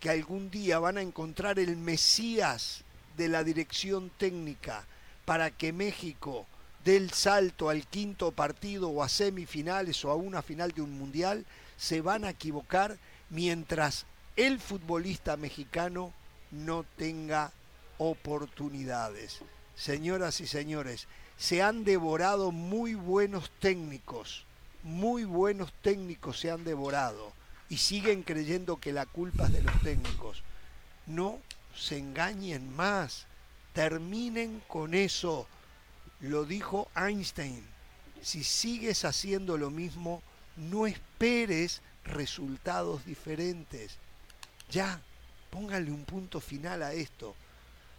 que 0.00 0.10
algún 0.10 0.50
día 0.50 0.78
van 0.78 0.96
a 0.96 1.02
encontrar 1.02 1.58
el 1.58 1.76
Mesías 1.76 2.84
de 3.16 3.28
la 3.28 3.44
dirección 3.44 4.10
técnica 4.16 4.86
para 5.24 5.50
que 5.50 5.72
México 5.72 6.46
dé 6.84 6.96
el 6.96 7.12
salto 7.12 7.68
al 7.68 7.86
quinto 7.86 8.32
partido 8.32 8.88
o 8.88 9.02
a 9.02 9.08
semifinales 9.08 10.04
o 10.04 10.10
a 10.10 10.16
una 10.16 10.42
final 10.42 10.72
de 10.72 10.82
un 10.82 10.98
mundial, 10.98 11.44
se 11.76 12.00
van 12.00 12.24
a 12.24 12.30
equivocar 12.30 12.98
mientras 13.30 14.06
el 14.36 14.58
futbolista 14.58 15.36
mexicano 15.36 16.12
no 16.50 16.84
tenga 16.96 17.52
oportunidades. 17.98 19.40
Señoras 19.76 20.40
y 20.40 20.46
señores, 20.46 21.06
se 21.42 21.60
han 21.60 21.82
devorado 21.82 22.52
muy 22.52 22.94
buenos 22.94 23.50
técnicos, 23.58 24.44
muy 24.84 25.24
buenos 25.24 25.72
técnicos 25.82 26.38
se 26.38 26.52
han 26.52 26.62
devorado 26.62 27.32
y 27.68 27.78
siguen 27.78 28.22
creyendo 28.22 28.76
que 28.76 28.92
la 28.92 29.06
culpa 29.06 29.46
es 29.46 29.52
de 29.54 29.62
los 29.62 29.80
técnicos. 29.80 30.44
No 31.08 31.40
se 31.74 31.98
engañen 31.98 32.72
más, 32.76 33.26
terminen 33.72 34.62
con 34.68 34.94
eso. 34.94 35.48
Lo 36.20 36.44
dijo 36.44 36.88
Einstein, 36.94 37.66
si 38.20 38.44
sigues 38.44 39.04
haciendo 39.04 39.58
lo 39.58 39.70
mismo, 39.70 40.22
no 40.56 40.86
esperes 40.86 41.82
resultados 42.04 43.04
diferentes. 43.04 43.98
Ya, 44.70 45.00
póngale 45.50 45.90
un 45.90 46.04
punto 46.04 46.40
final 46.40 46.84
a 46.84 46.92
esto. 46.92 47.34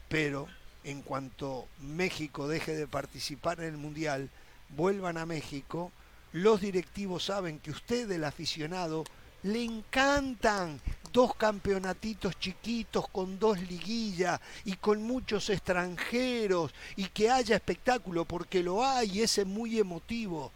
Pero 0.07 0.47
en 0.83 1.01
cuanto 1.01 1.67
México 1.79 2.47
deje 2.47 2.75
de 2.75 2.87
participar 2.87 3.59
en 3.59 3.67
el 3.67 3.77
Mundial, 3.77 4.29
vuelvan 4.69 5.17
a 5.17 5.25
México, 5.25 5.91
los 6.31 6.61
directivos 6.61 7.25
saben 7.25 7.59
que 7.59 7.71
usted, 7.71 8.09
el 8.11 8.23
aficionado, 8.23 9.03
le 9.43 9.63
encantan 9.63 10.79
dos 11.11 11.35
campeonatitos 11.35 12.39
chiquitos 12.39 13.07
con 13.09 13.37
dos 13.37 13.61
liguillas 13.61 14.39
y 14.65 14.73
con 14.77 15.03
muchos 15.03 15.49
extranjeros 15.49 16.73
y 16.95 17.05
que 17.05 17.29
haya 17.29 17.55
espectáculo, 17.55 18.25
porque 18.25 18.63
lo 18.63 18.83
hay 18.83 19.19
y 19.19 19.21
ese 19.21 19.41
es 19.41 19.47
muy 19.47 19.79
emotivo. 19.79 20.51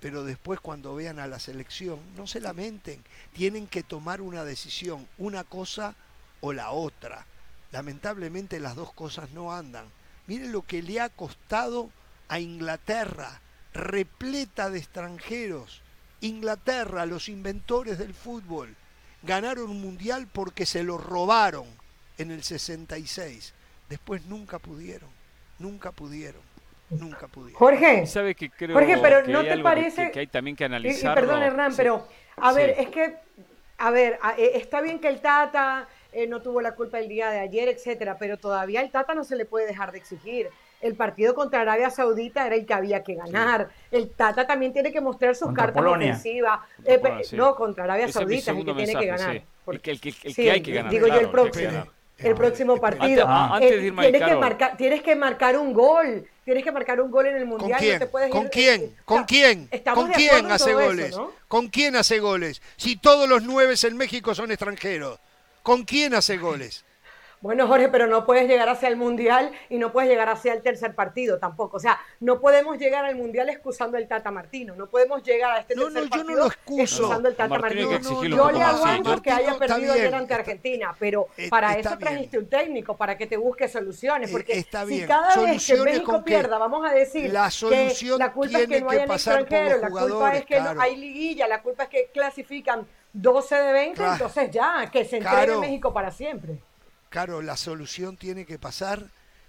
Pero 0.00 0.24
después 0.24 0.60
cuando 0.60 0.96
vean 0.96 1.20
a 1.20 1.28
la 1.28 1.38
selección, 1.38 1.98
no 2.16 2.26
se 2.26 2.40
lamenten, 2.40 3.02
tienen 3.32 3.68
que 3.68 3.84
tomar 3.84 4.20
una 4.20 4.44
decisión, 4.44 5.06
una 5.16 5.44
cosa 5.44 5.94
o 6.40 6.52
la 6.52 6.72
otra 6.72 7.24
lamentablemente 7.72 8.60
las 8.60 8.76
dos 8.76 8.92
cosas 8.92 9.30
no 9.32 9.52
andan. 9.52 9.86
Miren 10.26 10.52
lo 10.52 10.62
que 10.62 10.82
le 10.82 11.00
ha 11.00 11.08
costado 11.08 11.90
a 12.28 12.38
Inglaterra, 12.38 13.40
repleta 13.74 14.70
de 14.70 14.78
extranjeros. 14.78 15.82
Inglaterra, 16.20 17.04
los 17.06 17.28
inventores 17.28 17.98
del 17.98 18.14
fútbol, 18.14 18.76
ganaron 19.22 19.70
un 19.70 19.80
mundial 19.80 20.28
porque 20.32 20.66
se 20.66 20.84
lo 20.84 20.98
robaron 20.98 21.66
en 22.18 22.30
el 22.30 22.42
66. 22.42 23.54
Después 23.88 24.24
nunca 24.26 24.58
pudieron, 24.58 25.10
nunca 25.58 25.90
pudieron. 25.90 26.40
Nunca 26.90 27.26
pudieron. 27.26 27.58
Jorge, 27.58 28.06
¿sabe 28.06 28.34
que 28.34 28.50
creo 28.50 28.74
Jorge, 28.76 28.98
pero 28.98 29.26
¿no 29.26 29.42
te 29.42 29.58
parece 29.58 30.10
que, 30.10 30.20
hay 30.20 30.26
también 30.26 30.54
que 30.54 30.66
analizar? 30.66 31.14
Perdón, 31.14 31.42
Hernán, 31.42 31.72
pero 31.74 32.06
a 32.36 32.52
ver, 32.52 32.74
es 32.78 32.88
que, 32.88 33.16
a 33.78 33.90
ver, 33.90 34.18
eh, 34.36 34.52
está 34.56 34.82
bien 34.82 34.98
que 34.98 35.08
el 35.08 35.22
Tata 35.22 35.88
eh, 36.12 36.26
no 36.26 36.42
tuvo 36.42 36.60
la 36.60 36.74
culpa 36.74 36.98
el 36.98 37.08
día 37.08 37.30
de 37.30 37.40
ayer, 37.40 37.68
etcétera, 37.68 38.16
pero 38.18 38.36
todavía 38.36 38.82
el 38.82 38.90
Tata 38.90 39.14
no 39.14 39.24
se 39.24 39.34
le 39.36 39.46
puede 39.46 39.66
dejar 39.66 39.92
de 39.92 39.98
exigir. 39.98 40.48
El 40.82 40.94
partido 40.94 41.34
contra 41.34 41.60
Arabia 41.60 41.90
Saudita 41.90 42.46
era 42.46 42.56
el 42.56 42.66
que 42.66 42.74
había 42.74 43.02
que 43.02 43.14
ganar. 43.14 43.68
El 43.90 44.10
Tata 44.10 44.46
también 44.46 44.72
tiene 44.72 44.92
que 44.92 45.00
mostrar 45.00 45.36
sus 45.36 45.52
cartas 45.54 45.82
ofensivas. 45.82 46.60
Eh, 46.84 47.00
no, 47.32 47.54
contra 47.54 47.84
Arabia 47.84 48.08
Saudita 48.08 48.50
es 48.50 48.58
el 48.58 48.64
que 48.64 48.74
tiene 48.74 48.94
que 48.94 49.06
ganar. 49.06 49.42
Porque, 49.64 49.90
el, 49.92 50.00
que, 50.00 50.50
hay 50.50 50.60
que 50.60 50.72
ganar. 50.72 50.90
Digo 50.90 51.06
yo 51.06 51.20
el 51.20 51.30
próximo. 51.30 51.86
El 52.18 52.34
próximo 52.34 52.76
partido. 52.76 53.26
Antes, 53.26 53.70
de 53.70 53.92
tienes, 53.92 54.22
que 54.22 54.36
marcar, 54.36 54.76
tienes 54.76 55.02
que 55.02 55.16
marcar 55.16 55.56
un 55.56 55.72
gol. 55.72 56.26
Tienes 56.44 56.64
que 56.64 56.72
marcar 56.72 57.00
un 57.00 57.10
gol 57.10 57.26
en 57.26 57.36
el 57.36 57.46
mundial. 57.46 57.80
¿Con 58.30 58.48
quién? 58.48 58.94
¿Con 59.04 59.24
quién? 59.24 59.68
¿Con 59.94 60.08
quién? 60.10 60.50
hace 60.50 60.74
goles? 60.74 61.16
¿Con 61.48 61.68
quién 61.68 61.96
hace 61.96 62.18
goles? 62.18 62.60
Si 62.76 62.96
todos 62.96 63.28
los 63.28 63.44
nueve 63.44 63.74
en 63.82 63.96
México 63.96 64.34
son 64.34 64.50
extranjeros. 64.50 65.18
¿Con 65.62 65.84
quién 65.84 66.14
hace 66.14 66.38
goles? 66.38 66.84
Bueno, 67.42 67.66
Jorge, 67.66 67.88
pero 67.88 68.06
no 68.06 68.24
puedes 68.24 68.48
llegar 68.48 68.68
hacia 68.68 68.88
el 68.88 68.96
Mundial 68.96 69.50
y 69.68 69.78
no 69.78 69.90
puedes 69.90 70.08
llegar 70.08 70.28
hacia 70.28 70.52
el 70.52 70.62
tercer 70.62 70.94
partido 70.94 71.40
tampoco. 71.40 71.76
O 71.76 71.80
sea, 71.80 72.00
no 72.20 72.40
podemos 72.40 72.78
llegar 72.78 73.04
al 73.04 73.16
Mundial 73.16 73.48
excusando 73.48 73.98
el 73.98 74.06
Tata 74.06 74.30
Martino. 74.30 74.76
No 74.76 74.86
podemos 74.88 75.24
llegar 75.24 75.50
a 75.50 75.58
este 75.58 75.74
no, 75.74 75.86
tercer 75.86 76.04
no, 76.04 76.08
partido 76.08 76.28
yo 76.28 76.36
no 76.36 76.40
lo 76.40 76.46
excuso. 76.46 76.82
excusando 76.82 77.28
el 77.28 77.34
Tata 77.34 77.58
Martino. 77.58 77.98
yo 78.00 78.50
le 78.52 78.62
aguanto 78.62 79.20
que 79.20 79.30
haya 79.32 79.58
perdido 79.58 79.92
ayer 79.92 80.14
ante 80.14 80.34
Argentina, 80.34 80.94
pero 80.96 81.26
eh, 81.36 81.48
para 81.48 81.76
eso 81.76 81.98
trajiste 81.98 82.38
un 82.38 82.48
técnico, 82.48 82.96
para 82.96 83.18
que 83.18 83.26
te 83.26 83.36
busque 83.36 83.66
soluciones. 83.66 84.30
Eh, 84.30 84.32
porque 84.32 84.62
si 84.62 85.04
cada 85.04 85.36
vez 85.42 85.66
que 85.66 85.76
México 85.78 86.22
pierda, 86.24 86.58
vamos 86.58 86.88
a 86.88 86.94
decir 86.94 87.32
la 87.32 87.50
solución 87.50 88.18
que 88.18 88.24
la 88.24 88.32
culpa 88.32 88.60
es 88.60 88.68
que 88.68 88.80
no 88.80 88.90
haya 88.90 89.04
extranjero, 89.04 89.78
la 89.78 89.90
culpa 89.90 90.36
es 90.36 90.44
que 90.46 90.60
no 90.60 90.80
hay 90.80 90.96
liguilla, 90.96 91.48
la 91.48 91.60
culpa 91.60 91.84
es 91.84 91.88
que 91.88 92.10
clasifican 92.14 92.86
12 93.12 93.54
de 93.56 93.72
20, 93.72 94.04
entonces 94.04 94.50
ya, 94.52 94.88
que 94.92 95.04
se 95.04 95.16
entregue 95.16 95.56
México 95.56 95.92
para 95.92 96.12
siempre. 96.12 96.60
Claro, 97.12 97.42
la 97.42 97.58
solución 97.58 98.16
tiene 98.16 98.46
que 98.46 98.58
pasar 98.58 99.06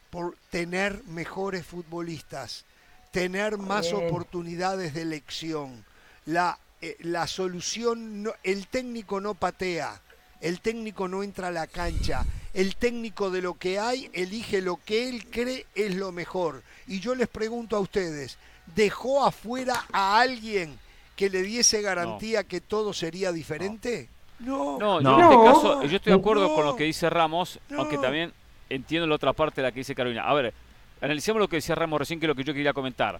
por 0.10 0.36
tener 0.50 1.02
mejores 1.06 1.66
futbolistas, 1.66 2.66
tener 3.12 3.58
más 3.58 3.94
oportunidades 3.94 4.94
de 4.94 5.04
elección. 5.04 5.86
La, 6.26 6.60
eh, 6.82 6.98
la 7.00 7.26
solución, 7.26 8.30
el 8.44 8.68
técnico 8.68 9.22
no 9.22 9.34
patea, 9.34 10.02
el 10.42 10.60
técnico 10.60 11.08
no 11.08 11.24
entra 11.24 11.48
a 11.48 11.52
la 11.52 11.68
cancha, 11.68 12.26
el 12.54 12.76
técnico 12.76 13.32
de 13.32 13.42
lo 13.42 13.54
que 13.54 13.80
hay 13.80 14.10
elige 14.12 14.62
lo 14.62 14.76
que 14.84 15.08
él 15.08 15.26
cree 15.32 15.66
es 15.74 15.96
lo 15.96 16.12
mejor. 16.12 16.64
Y 16.86 17.00
yo 17.00 17.16
les 17.16 17.30
pregunto 17.30 17.78
a 17.78 17.80
ustedes, 17.80 18.38
¿dejó 18.76 19.26
afuera 19.26 19.86
a 19.94 20.20
alguien 20.20 20.78
que 21.16 21.30
le 21.30 21.42
diese 21.44 21.82
garantía 21.82 22.44
que 22.44 22.60
todo 22.60 22.92
sería 22.92 23.32
diferente? 23.32 24.10
No, 24.40 24.80
no, 24.80 25.02
yo 25.02 25.16
en 25.16 25.24
este 25.24 25.46
caso, 25.46 25.84
yo 25.84 25.96
estoy 25.96 26.14
de 26.14 26.20
acuerdo 26.20 26.54
con 26.54 26.66
lo 26.66 26.76
que 26.76 26.84
dice 26.84 27.10
Ramos, 27.10 27.60
aunque 27.78 27.98
también 27.98 28.34
entiendo 28.70 29.08
la 29.08 29.16
otra 29.16 29.34
parte 29.34 29.62
de 29.62 29.68
la 29.68 29.72
que 29.72 29.80
dice 29.80 29.96
Carolina. 29.96 30.24
A 30.24 30.34
ver, 30.34 30.54
analicemos 31.02 31.40
lo 31.40 31.48
que 31.48 31.58
decía 31.58 31.76
Ramos 31.76 32.00
recién, 32.00 32.20
que 32.20 32.26
es 32.26 32.28
lo 32.28 32.36
que 32.36 32.44
yo 32.44 32.54
quería 32.54 32.74
comentar. 32.74 33.20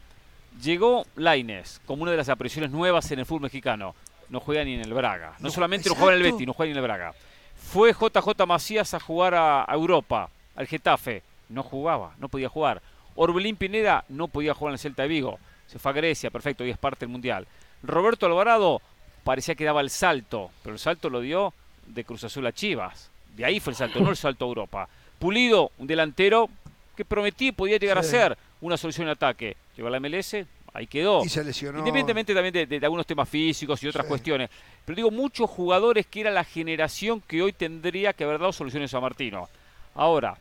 Llegó 0.62 1.06
Laines 1.16 1.82
como 1.86 2.04
una 2.04 2.12
de 2.12 2.18
las 2.18 2.30
apariciones 2.30 2.72
nuevas 2.72 3.10
en 3.12 3.20
el 3.20 3.26
fútbol 3.26 3.44
mexicano. 3.44 3.96
No 4.30 4.40
juega 4.40 4.64
ni 4.64 4.74
en 4.74 4.82
el 4.82 4.94
Braga. 4.94 5.36
No, 5.40 5.50
solamente 5.50 5.90
no 5.90 5.96
juega 5.96 6.16
en 6.16 6.26
el 6.26 6.32
Betty, 6.32 6.46
no 6.46 6.54
juega 6.54 6.68
ni 6.68 6.72
en 6.72 6.78
el 6.78 6.84
Braga. 6.84 7.14
Fue 7.56 7.94
JJ 7.94 8.46
Macías 8.48 8.94
a 8.94 9.00
jugar 9.00 9.36
a, 9.36 9.66
Europa, 9.70 10.30
al 10.56 10.68
Getafe. 10.68 11.24
No 11.50 11.64
jugaba, 11.64 12.14
no 12.18 12.30
podía 12.30 12.50
jugar. 12.50 12.82
Orbelín 13.16 13.56
Pineda 13.56 14.06
no 14.10 14.28
podía 14.28 14.54
jugar 14.54 14.72
en 14.72 14.74
el 14.74 14.80
Celta 14.80 15.04
de 15.04 15.10
Vigo. 15.10 15.40
Se 15.68 15.80
fue 15.80 15.92
a 15.92 15.94
Grecia, 15.94 16.32
perfecto, 16.32 16.66
y 16.66 16.70
es 16.70 16.78
parte 16.78 17.02
del 17.02 17.10
Mundial. 17.10 17.48
Roberto 17.84 18.26
Alvarado 18.26 18.82
parecía 19.24 19.56
que 19.56 19.64
daba 19.64 19.82
el 19.82 19.90
salto, 19.90 20.52
pero 20.62 20.74
el 20.74 20.80
salto 20.80 21.10
lo 21.10 21.22
dio 21.22 21.54
de 21.88 22.04
Cruz 22.04 22.24
Azul 22.24 22.46
a 22.46 22.52
Chivas. 22.52 23.10
De 23.36 23.46
ahí 23.46 23.60
fue 23.60 23.72
el 23.72 23.78
salto, 23.78 24.00
no 24.00 24.10
el 24.10 24.18
salto 24.18 24.46
a 24.46 24.48
Europa. 24.48 24.90
Pulido, 25.20 25.72
un 25.78 25.88
delantero 25.88 26.50
que 26.96 27.06
prometí 27.06 27.52
podía 27.52 27.78
llegar 27.78 27.98
a 27.98 28.04
ser 28.04 28.38
una 28.62 28.78
solución 28.78 29.08
de 29.08 29.14
ataque. 29.14 29.58
Llegó 29.76 29.88
a 29.88 29.92
la 29.92 30.00
MLS, 30.00 30.36
ahí 30.74 30.88
quedó. 30.88 31.24
Y 31.24 31.30
se 31.30 31.44
lesionó. 31.44 31.80
Independientemente 31.80 32.34
también 32.34 32.70
de, 32.70 32.80
algunos 32.84 33.06
temas 33.06 33.28
físicos 33.28 33.82
y 33.84 33.88
otras 33.88 34.06
cuestiones. 34.06 34.50
Pero 34.86 34.96
digo, 34.96 35.12
muchos 35.12 35.50
jugadores 35.50 36.06
que 36.08 36.22
era 36.22 36.32
la 36.32 36.44
generación 36.44 37.22
que 37.22 37.42
hoy 37.42 37.54
tendría 37.54 38.14
que 38.14 38.24
haber 38.24 38.40
dado 38.40 38.54
soluciones 38.54 38.94
a 38.94 39.00
Martino. 39.00 39.50
Ahora, 39.96 40.38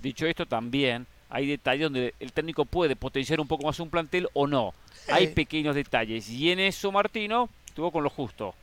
dicho 0.00 0.26
esto, 0.26 0.46
también 0.46 1.06
hay 1.30 1.46
detalles 1.46 1.84
donde 1.84 2.14
el 2.20 2.32
técnico 2.32 2.64
puede 2.64 2.96
potenciar 2.96 3.40
un 3.40 3.48
poco 3.48 3.64
más 3.64 3.80
un 3.80 3.90
plantel 3.90 4.28
o 4.32 4.46
no. 4.46 4.74
Hay 5.10 5.28
pequeños 5.28 5.74
detalles. 5.74 6.28
Y 6.28 6.50
en 6.50 6.60
eso 6.60 6.92
Martino 6.92 7.48
estuvo 7.78 7.92
con 7.92 8.02
lo 8.02 8.10
justo. 8.10 8.54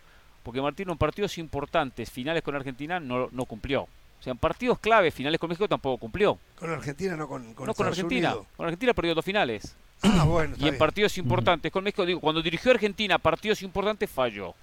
Porque 0.43 0.61
Martino 0.61 0.91
en 0.91 0.97
partidos 0.97 1.37
importantes, 1.37 2.11
finales 2.11 2.43
con 2.43 2.53
Argentina, 2.53 2.99
no, 2.99 3.29
no 3.31 3.45
cumplió. 3.45 3.83
O 3.83 4.23
sea, 4.23 4.31
en 4.31 4.37
partidos 4.37 4.77
clave, 4.79 5.09
finales 5.09 5.39
con 5.39 5.49
México, 5.49 5.67
tampoco 5.67 5.97
cumplió. 5.97 6.37
Con 6.59 6.69
Argentina, 6.69 7.15
no 7.15 7.27
con, 7.27 7.53
con, 7.53 7.65
no 7.65 7.73
con 7.73 7.87
Argentina. 7.87 8.35
Con 8.57 8.65
Argentina 8.65 8.93
perdió 8.93 9.15
dos 9.15 9.23
finales. 9.25 9.75
Ah, 10.01 10.25
bueno, 10.25 10.55
y 10.59 10.67
en 10.67 10.77
partidos 10.77 11.17
importantes 11.17 11.71
con 11.71 11.83
México, 11.83 12.05
digo, 12.05 12.19
cuando 12.19 12.41
dirigió 12.41 12.71
a 12.71 12.73
Argentina 12.73 13.17
partidos 13.17 13.61
importantes, 13.63 14.09
falló. 14.09 14.53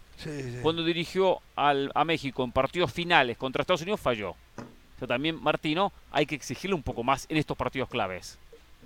Cuando 0.62 0.84
dirigió 0.84 1.40
al, 1.56 1.90
a 1.94 2.04
México 2.04 2.44
en 2.44 2.52
partidos 2.52 2.92
finales 2.92 3.36
contra 3.38 3.62
Estados 3.62 3.82
Unidos, 3.82 3.98
falló. 3.98 4.30
O 4.30 4.98
sea, 4.98 5.08
también 5.08 5.42
Martino 5.42 5.92
hay 6.12 6.26
que 6.26 6.34
exigirle 6.34 6.74
un 6.74 6.82
poco 6.82 7.02
más 7.02 7.26
en 7.28 7.38
estos 7.38 7.56
partidos 7.56 7.88
claves. 7.88 8.38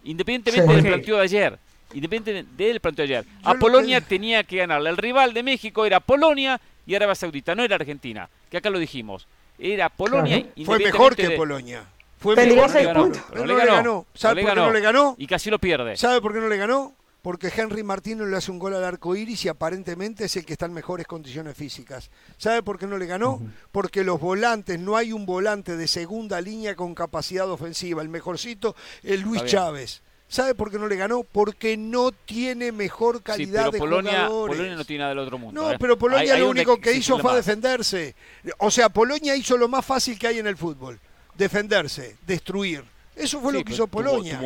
Independientemente 0.05 0.73
del 0.73 0.87
planteo 0.87 1.17
de 1.17 1.23
ayer. 1.23 1.59
Independiente 1.97 2.45
del 2.63 2.81
planteó 2.81 3.05
ayer. 3.05 3.25
a 3.43 3.55
Polonia 3.55 4.03
tenía 4.03 4.45
que 4.45 4.59
ganarle. 4.59 4.91
El 4.91 4.99
rival 4.99 5.33
de 5.33 5.43
México 5.43 5.87
era 5.87 5.99
Polonia 5.99 6.61
y 6.87 6.95
Arabia 6.95 7.15
Saudita, 7.15 7.55
no 7.55 7.63
era 7.63 7.77
Argentina. 7.77 8.29
Que 8.51 8.59
acá 8.59 8.69
lo 8.69 8.79
dijimos. 8.79 9.27
Era 9.59 9.89
Polonia. 9.89 10.47
Fue 10.67 10.79
mejor 10.79 11.17
que 11.17 11.31
Polonia. 11.31 11.85
Fue 12.19 12.37
mejor 12.37 12.71
que 12.71 12.85
Polonia. 12.87 13.25
Pero 13.31 13.47
no 13.47 13.57
le 13.57 13.67
ganó. 13.67 14.07
¿Sabe 14.13 14.43
por 14.43 14.53
qué 14.53 14.61
no 14.61 14.73
le 14.73 14.81
ganó? 14.81 15.15
Y 15.17 15.27
casi 15.27 15.49
lo 15.49 15.59
pierde. 15.59 15.97
¿Sabe 15.97 16.21
por 16.21 16.35
qué 16.35 16.39
no 16.39 16.49
le 16.49 16.59
ganó? 16.59 16.95
Porque 17.23 17.51
Henry 17.57 17.83
Martínez 17.83 18.29
le 18.29 18.37
hace 18.37 18.51
un 18.51 18.59
gol 18.59 18.75
al 18.75 18.85
arco 18.85 19.17
iris 19.17 19.47
y 19.47 19.49
aparentemente 19.49 20.27
es 20.27 20.37
el 20.37 20.45
que 20.45 20.53
está 20.53 20.67
en 20.67 20.75
mejores 20.75 21.07
condiciones 21.07 21.57
físicas. 21.57 22.11
¿Sabe 22.37 22.63
por 22.63 22.79
qué 22.79 22.87
no 22.87 22.99
le 22.99 23.07
ganó? 23.07 23.41
Porque 23.73 24.05
los 24.05 24.21
volantes, 24.21 24.79
no 24.79 24.97
hay 24.97 25.13
un 25.13 25.25
volante 25.25 25.79
de 25.79 25.89
segunda 25.89 26.43
línea 26.43 26.77
con 26.77 26.95
capacidad 26.95 27.51
ofensiva. 27.51 28.03
El 28.03 28.11
mejorcito 28.11 28.77
es 29.03 29.21
Luis 29.23 29.45
Chávez. 29.47 30.03
¿Sabe 30.29 30.55
por 30.55 30.71
qué 30.71 30.79
no 30.79 30.89
le 30.89 30.97
ganó? 30.97 31.23
Porque 31.23 31.77
no 31.77 32.11
tiene 32.11 32.73
mejor 32.73 33.23
calidad 33.23 33.71
de 33.71 33.79
Polonia, 33.79 34.27
jugadores. 34.27 34.57
Polonia 34.57 34.77
no 34.77 34.85
tiene 34.85 34.99
nada 35.01 35.11
del 35.11 35.19
otro 35.21 35.39
mundo. 35.39 35.63
No, 35.63 35.71
¿eh? 35.71 35.77
pero 35.79 35.97
Polonia 35.97 36.37
lo 36.37 36.51
único 36.51 36.81
que 36.81 36.93
hizo 36.93 37.19
fue 37.19 37.37
defenderse. 37.37 38.15
O 38.59 38.71
sea, 38.71 38.89
Polonia 38.89 39.37
hizo 39.37 39.57
lo 39.57 39.69
más 39.69 39.85
fácil 39.85 40.19
que 40.19 40.27
hay 40.27 40.39
en 40.39 40.49
el 40.49 40.57
fútbol. 40.57 40.99
Defenderse, 41.35 42.17
destruir. 42.27 42.85
Eso 43.15 43.41
fue 43.41 43.53
lo 43.53 43.65
que 43.65 43.73
hizo 43.73 43.87
Polonia. 43.87 44.41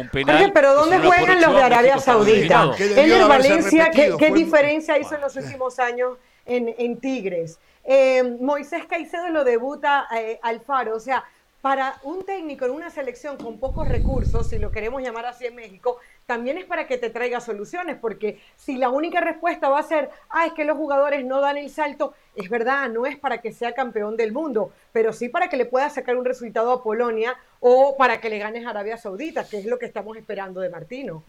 pero 0.52 0.74
¿dónde 0.74 0.98
juegan 0.98 1.40
los 1.40 1.54
de 1.54 1.62
Arabia 1.62 1.98
Saudita? 1.98 2.72
En 2.78 3.12
el 3.12 3.26
Valencia, 3.26 3.90
¿qué, 3.90 4.32
diferencia 4.32 4.98
hizo 4.98 5.14
en 5.14 5.22
los 5.22 5.34
últimos 5.34 5.78
años 5.78 6.18
en, 6.44 7.00
Tigres? 7.00 7.58
Eh, 7.82 8.36
Moisés 8.40 8.84
Caicedo 8.86 9.28
lo 9.30 9.42
debuta 9.42 10.06
eh, 10.14 10.38
Alfaro, 10.42 10.96
o 10.96 11.00
sea, 11.00 11.24
para 11.60 12.00
un 12.04 12.24
técnico 12.24 12.64
en 12.64 12.70
una 12.70 12.90
selección 12.90 13.36
con 13.36 13.58
pocos 13.58 13.86
recursos, 13.86 14.48
si 14.48 14.58
lo 14.58 14.70
queremos 14.70 15.02
llamar 15.02 15.26
así 15.26 15.46
en 15.46 15.54
México, 15.54 15.98
también 16.26 16.56
es 16.58 16.64
para 16.64 16.86
que 16.86 16.96
te 16.96 17.10
traiga 17.10 17.40
soluciones, 17.40 17.96
porque 18.00 18.40
si 18.56 18.76
la 18.76 18.88
única 18.88 19.20
respuesta 19.20 19.68
va 19.68 19.80
a 19.80 19.82
ser, 19.82 20.10
ah, 20.30 20.46
es 20.46 20.52
que 20.52 20.64
los 20.64 20.76
jugadores 20.76 21.24
no 21.24 21.40
dan 21.40 21.58
el 21.58 21.70
salto, 21.70 22.14
es 22.34 22.48
verdad, 22.48 22.88
no 22.88 23.04
es 23.04 23.18
para 23.18 23.38
que 23.38 23.52
sea 23.52 23.74
campeón 23.74 24.16
del 24.16 24.32
mundo, 24.32 24.72
pero 24.92 25.12
sí 25.12 25.28
para 25.28 25.48
que 25.48 25.56
le 25.56 25.66
pueda 25.66 25.90
sacar 25.90 26.16
un 26.16 26.24
resultado 26.24 26.72
a 26.72 26.82
Polonia 26.82 27.36
o 27.60 27.96
para 27.96 28.20
que 28.20 28.30
le 28.30 28.38
ganes 28.38 28.66
a 28.66 28.70
Arabia 28.70 28.96
Saudita, 28.96 29.46
que 29.46 29.58
es 29.58 29.66
lo 29.66 29.78
que 29.78 29.86
estamos 29.86 30.16
esperando 30.16 30.60
de 30.60 30.70
Martino. 30.70 31.24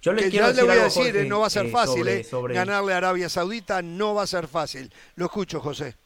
Yo 0.00 0.12
le, 0.12 0.30
quiero 0.30 0.52
le 0.52 0.62
voy 0.62 0.78
a 0.78 0.84
decir, 0.84 1.16
eh, 1.16 1.24
no 1.24 1.40
va 1.40 1.48
a 1.48 1.50
ser 1.50 1.66
eh, 1.66 1.70
fácil, 1.70 2.06
eh, 2.06 2.24
ganarle 2.50 2.94
a 2.94 2.98
Arabia 2.98 3.28
Saudita 3.28 3.82
no 3.82 4.14
va 4.14 4.22
a 4.22 4.26
ser 4.26 4.46
fácil. 4.46 4.92
Lo 5.16 5.26
escucho, 5.26 5.60
José 5.60 5.96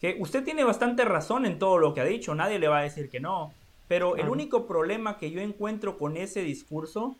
que 0.00 0.16
usted 0.20 0.44
tiene 0.44 0.64
bastante 0.64 1.04
razón 1.04 1.46
en 1.46 1.58
todo 1.58 1.78
lo 1.78 1.94
que 1.94 2.00
ha 2.00 2.04
dicho, 2.04 2.34
nadie 2.34 2.58
le 2.58 2.68
va 2.68 2.80
a 2.80 2.82
decir 2.82 3.08
que 3.08 3.20
no, 3.20 3.52
pero 3.88 4.16
el 4.16 4.28
único 4.28 4.66
problema 4.66 5.18
que 5.18 5.30
yo 5.30 5.40
encuentro 5.40 5.96
con 5.96 6.16
ese 6.16 6.42
discurso 6.42 7.16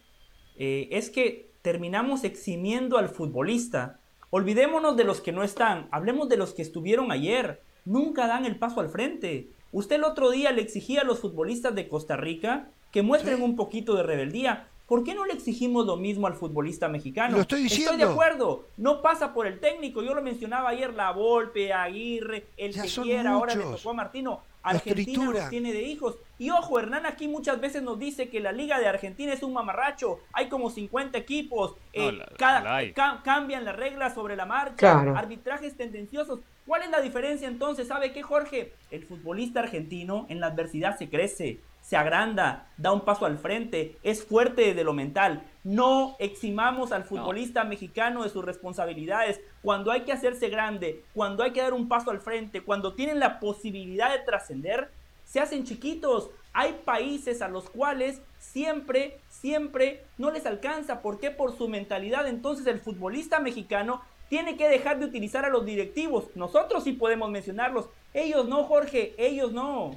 eh, 0.59 0.89
es 0.91 1.11
que 1.11 1.51
terminamos 1.63 2.25
eximiendo 2.25 2.99
al 2.99 3.09
futbolista. 3.09 4.01
Olvidémonos 4.31 4.97
de 4.97 5.05
los 5.05 5.21
que 5.21 5.33
no 5.33 5.43
están, 5.43 5.89
hablemos 5.91 6.29
de 6.29 6.37
los 6.37 6.55
que 6.55 6.63
estuvieron 6.63 7.13
ayer, 7.13 7.63
nunca 7.85 8.27
dan 8.27 8.45
el 8.45 8.59
paso 8.59 8.81
al 8.81 8.89
frente. 8.89 9.49
Usted 9.73 9.97
el 9.97 10.05
otro 10.05 10.31
día 10.31 10.53
le 10.53 10.63
exigía 10.63 11.03
a 11.03 11.05
los 11.05 11.21
futbolistas 11.21 11.75
de 11.75 11.89
Costa 11.89 12.17
Rica 12.17 12.71
que 12.91 13.03
muestren 13.03 13.43
un 13.43 13.57
poquito 13.57 13.95
de 13.95 14.03
rebeldía. 14.03 14.69
¿Por 14.87 15.03
qué 15.03 15.15
no 15.15 15.27
le 15.27 15.33
exigimos 15.33 15.85
lo 15.85 15.97
mismo 15.97 16.29
al 16.29 16.35
futbolista 16.35 16.89
mexicano? 16.89 17.37
Lo 17.37 17.43
estoy 17.43 17.65
diciendo. 17.65 17.93
Estoy 17.93 18.07
de 18.07 18.13
acuerdo. 18.13 18.67
No 18.77 19.03
pasa 19.03 19.35
por 19.35 19.47
el 19.47 19.59
técnico. 19.59 20.03
Yo 20.03 20.15
lo 20.15 20.23
mencionaba 20.23 20.69
ayer, 20.69 20.95
La 20.95 21.11
Volpe, 21.11 21.73
Aguirre, 21.73 22.47
el 22.57 22.73
que 22.73 22.89
quiera. 22.89 23.33
Ahora 23.33 23.55
le 23.55 23.65
tocó 23.65 23.91
a 23.91 23.95
Martino. 23.95 24.41
Argentina 24.63 25.31
los 25.31 25.49
tiene 25.49 25.73
de 25.73 25.83
hijos. 25.83 26.17
Y 26.39 26.51
ojo, 26.51 26.79
Hernán 26.79 27.07
aquí 27.07 27.29
muchas 27.29 27.61
veces 27.61 27.83
nos 27.83 27.99
dice 27.99 28.29
que 28.29 28.41
la 28.41 28.53
Liga 28.53 28.79
de 28.79 28.87
Argentina 28.87 29.33
es 29.33 29.43
un 29.43 29.53
mamarracho. 29.53 30.21
Hay 30.33 30.49
como 30.49 30.71
50 30.71 31.19
equipos. 31.19 31.75
Eh, 31.93 32.19
cada, 32.37 32.93
cambian 33.23 33.65
las 33.65 33.77
reglas 33.77 34.15
sobre 34.15 34.37
la 34.37 34.47
marcha. 34.47 35.01
Arbitrajes 35.17 35.77
tendenciosos. 35.77 36.41
¿Cuál 36.67 36.83
es 36.83 36.91
la 36.91 37.01
diferencia 37.01 37.47
entonces? 37.47 37.87
¿Sabe 37.89 38.13
qué, 38.13 38.23
Jorge? 38.23 38.73
El 38.91 39.05
futbolista 39.05 39.61
argentino 39.61 40.27
en 40.29 40.41
la 40.41 40.49
adversidad 40.49 40.99
se 40.99 41.09
crece 41.09 41.61
se 41.87 41.97
agranda, 41.97 42.67
da 42.77 42.93
un 42.93 43.03
paso 43.03 43.27
al 43.27 43.39
frente, 43.39 43.97
es 44.03 44.25
fuerte 44.25 44.75
de 44.75 44.83
lo 44.83 44.93
mental. 44.93 45.45
No 45.63 46.17
eximamos 46.19 46.91
al 46.91 47.05
futbolista 47.05 47.63
mexicano 47.63 48.25
de 48.25 48.29
sus 48.29 48.45
responsabilidades. 48.45 49.41
Cuando 49.63 49.93
hay 49.93 50.01
que 50.01 50.11
hacerse 50.11 50.49
grande, 50.49 51.05
cuando 51.15 51.45
hay 51.45 51.53
que 51.53 51.63
dar 51.63 51.75
un 51.75 51.87
paso 51.87 52.11
al 52.11 52.21
frente, 52.21 52.63
cuando 52.63 52.95
tienen 52.95 53.21
la 53.21 53.39
posibilidad 53.39 54.11
de 54.11 54.25
trascender, 54.25 54.91
se 55.25 55.39
hacen 55.39 55.63
chiquitos. 55.63 56.31
Hay 56.53 56.73
países 56.85 57.41
a 57.41 57.47
los 57.47 57.71
cuales 57.71 58.21
siempre, 58.41 59.21
siempre 59.29 60.03
no 60.19 60.33
les 60.33 60.45
alcanza. 60.45 61.03
¿Por 61.03 61.21
qué? 61.21 61.31
Por 61.31 61.57
su 61.57 61.69
mentalidad. 61.69 62.27
Entonces 62.27 62.67
el 62.67 62.81
futbolista 62.81 63.39
mexicano 63.39 64.03
tiene 64.29 64.57
que 64.57 64.69
dejar 64.69 64.99
de 64.99 65.05
utilizar 65.07 65.45
a 65.45 65.51
los 65.51 65.65
directivos. 65.65 66.25
Nosotros 66.35 66.83
sí 66.83 66.95
podemos 66.95 67.31
mencionarlos. 67.31 67.89
Ellos 68.13 68.49
no, 68.49 68.65
Jorge, 68.65 69.15
ellos 69.19 69.53
no. 69.53 69.93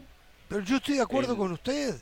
Pero 0.50 0.62
yo 0.64 0.78
estoy 0.78 0.96
de 0.96 1.02
acuerdo 1.02 1.38
con 1.38 1.54
usted. 1.54 1.96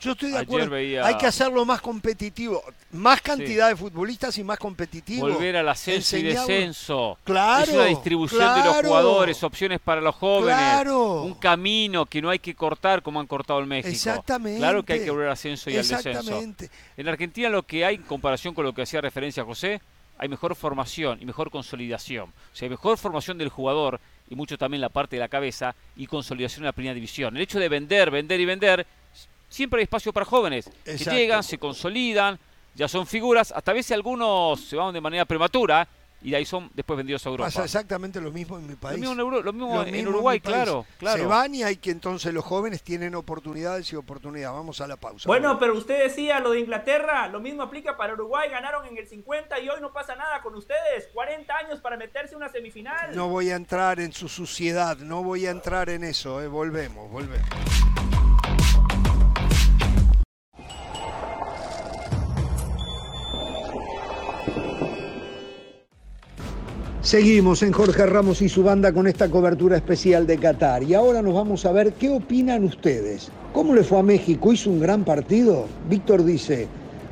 Yo 0.00 0.12
estoy 0.12 0.30
de 0.30 0.38
acuerdo. 0.38 0.74
Hay 0.74 1.16
que 1.18 1.26
hacerlo 1.26 1.64
más 1.66 1.82
competitivo. 1.82 2.62
Más 2.92 3.20
cantidad 3.20 3.68
de 3.68 3.76
futbolistas 3.76 4.36
y 4.38 4.42
más 4.42 4.58
competitivo. 4.58 5.28
Volver 5.28 5.58
al 5.58 5.68
ascenso 5.68 6.16
y 6.16 6.22
descenso. 6.22 7.18
Claro. 7.22 7.64
Es 7.64 7.68
una 7.68 7.84
distribución 7.84 8.54
de 8.54 8.64
los 8.64 8.76
jugadores, 8.78 9.42
opciones 9.44 9.78
para 9.78 10.00
los 10.00 10.14
jóvenes. 10.14 10.56
Claro. 10.56 11.22
Un 11.22 11.34
camino 11.34 12.06
que 12.06 12.22
no 12.22 12.30
hay 12.30 12.38
que 12.38 12.54
cortar 12.54 13.02
como 13.02 13.20
han 13.20 13.26
cortado 13.26 13.60
en 13.60 13.68
México. 13.68 13.92
Exactamente. 13.92 14.58
Claro 14.58 14.82
que 14.82 14.94
hay 14.94 15.04
que 15.04 15.10
volver 15.10 15.26
al 15.26 15.34
ascenso 15.34 15.68
y 15.68 15.76
al 15.76 15.86
descenso. 15.86 16.42
En 16.96 17.08
Argentina 17.08 17.50
lo 17.50 17.62
que 17.64 17.84
hay 17.84 17.96
en 17.96 18.02
comparación 18.02 18.54
con 18.54 18.64
lo 18.64 18.72
que 18.72 18.82
hacía 18.82 19.02
referencia 19.02 19.44
José, 19.44 19.82
hay 20.16 20.28
mejor 20.28 20.54
formación 20.54 21.20
y 21.20 21.26
mejor 21.26 21.50
consolidación. 21.50 22.30
O 22.30 22.56
sea, 22.56 22.66
hay 22.66 22.70
mejor 22.70 22.96
formación 22.96 23.36
del 23.36 23.50
jugador 23.50 24.00
y 24.30 24.36
mucho 24.36 24.56
también 24.56 24.80
la 24.80 24.88
parte 24.88 25.16
de 25.16 25.20
la 25.20 25.28
cabeza 25.28 25.74
y 25.96 26.06
consolidación 26.06 26.62
en 26.62 26.66
la 26.66 26.72
primera 26.72 26.94
división. 26.94 27.36
El 27.36 27.42
hecho 27.42 27.58
de 27.58 27.68
vender, 27.68 28.10
vender 28.10 28.40
y 28.40 28.44
vender 28.46 28.86
siempre 29.48 29.80
hay 29.80 29.82
espacio 29.82 30.12
para 30.12 30.24
jóvenes 30.24 30.70
que 30.84 30.96
llegan, 30.96 31.42
se 31.42 31.58
consolidan, 31.58 32.38
ya 32.74 32.88
son 32.88 33.06
figuras, 33.06 33.52
hasta 33.54 33.72
a 33.72 33.74
veces 33.74 33.92
algunos 33.92 34.60
se 34.60 34.76
van 34.76 34.94
de 34.94 35.00
manera 35.00 35.24
prematura 35.24 35.86
y 36.22 36.30
de 36.30 36.36
ahí 36.36 36.44
son 36.44 36.70
después 36.74 36.96
vendidos 36.96 37.24
a 37.26 37.30
Europa. 37.30 37.46
Pasa 37.46 37.64
exactamente 37.64 38.20
lo 38.20 38.30
mismo 38.30 38.58
en 38.58 38.66
mi 38.66 38.74
país. 38.74 39.00
Lo 39.02 39.14
mismo, 39.52 39.82
en, 39.82 40.08
Uruguay, 40.08 40.40
claro, 40.40 40.86
claro. 40.98 41.18
Se 41.18 41.26
van 41.26 41.54
y 41.54 41.62
hay 41.62 41.76
que 41.76 41.90
entonces 41.90 42.34
los 42.34 42.44
jóvenes 42.44 42.82
tienen 42.82 43.14
oportunidades 43.14 43.90
y 43.92 43.96
oportunidades. 43.96 44.54
Vamos 44.54 44.80
a 44.80 44.86
la 44.86 44.96
pausa. 44.96 45.26
Bueno, 45.26 45.58
pero 45.58 45.74
usted 45.74 46.02
decía 46.02 46.40
lo 46.40 46.50
de 46.50 46.60
Inglaterra, 46.60 47.28
lo 47.28 47.40
mismo 47.40 47.62
aplica 47.62 47.96
para 47.96 48.14
Uruguay, 48.14 48.50
ganaron 48.50 48.86
en 48.86 48.98
el 48.98 49.06
50 49.06 49.58
y 49.60 49.68
hoy 49.68 49.80
no 49.80 49.92
pasa 49.92 50.14
nada 50.14 50.42
con 50.42 50.54
ustedes. 50.54 51.08
40 51.14 51.56
años 51.56 51.80
para 51.80 51.96
meterse 51.96 52.32
en 52.32 52.38
una 52.38 52.50
semifinal. 52.50 53.14
No 53.14 53.28
voy 53.28 53.50
a 53.50 53.56
entrar 53.56 54.00
en 54.00 54.12
su 54.12 54.28
suciedad, 54.28 54.98
no 54.98 55.22
voy 55.22 55.46
a 55.46 55.50
entrar 55.50 55.88
en 55.88 56.04
eso, 56.04 56.42
eh. 56.42 56.48
volvemos, 56.48 57.10
volvemos. 57.10 57.48
Seguimos 67.02 67.62
en 67.62 67.72
Jorge 67.72 68.04
Ramos 68.04 68.42
y 68.42 68.50
su 68.50 68.62
banda 68.62 68.92
con 68.92 69.06
esta 69.06 69.30
cobertura 69.30 69.74
especial 69.74 70.26
de 70.26 70.36
Qatar. 70.36 70.82
Y 70.82 70.92
ahora 70.92 71.22
nos 71.22 71.32
vamos 71.32 71.64
a 71.64 71.72
ver 71.72 71.94
qué 71.94 72.10
opinan 72.10 72.62
ustedes. 72.62 73.30
¿Cómo 73.54 73.74
le 73.74 73.84
fue 73.84 74.00
a 74.00 74.02
México? 74.02 74.52
¿Hizo 74.52 74.68
un 74.68 74.80
gran 74.80 75.02
partido? 75.02 75.64
Víctor 75.88 76.22
dice, 76.26 76.68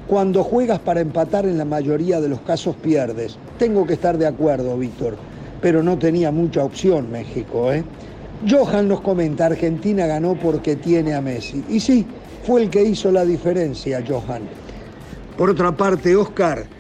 cuando 0.07 0.45
juegas 0.45 0.79
para 0.81 1.01
empatar 1.01 1.47
en 1.47 1.57
la 1.57 1.65
mayoría 1.65 2.21
de 2.21 2.29
los 2.29 2.43
casos 2.43 2.77
pierdes. 2.77 3.39
Tengo 3.59 3.87
que 3.87 3.95
estar 3.95 4.19
de 4.19 4.27
acuerdo, 4.27 4.77
Víctor, 4.77 5.17
pero 5.63 5.83
no 5.83 5.97
tenía 5.99 6.31
mucha 6.31 6.65
opción 6.65 7.11
México. 7.11 7.73
¿eh? 7.73 7.83
Johan 8.47 8.89
nos 8.89 9.01
comenta, 9.01 9.47
Argentina 9.47 10.07
ganó 10.07 10.35
porque 10.35 10.77
tiene 10.77 11.15
a 11.15 11.23
Messi. 11.23 11.65
Y 11.67 11.81
sí, 11.81 12.05
fue 12.47 12.65
el 12.65 12.69
que 12.69 12.83
hizo 12.83 13.11
la 13.11 13.25
diferencia, 13.25 14.05
Johan. 14.07 14.43
Por 15.39 15.49
otra 15.49 15.75
parte, 15.75 16.15
Oscar 16.15 16.78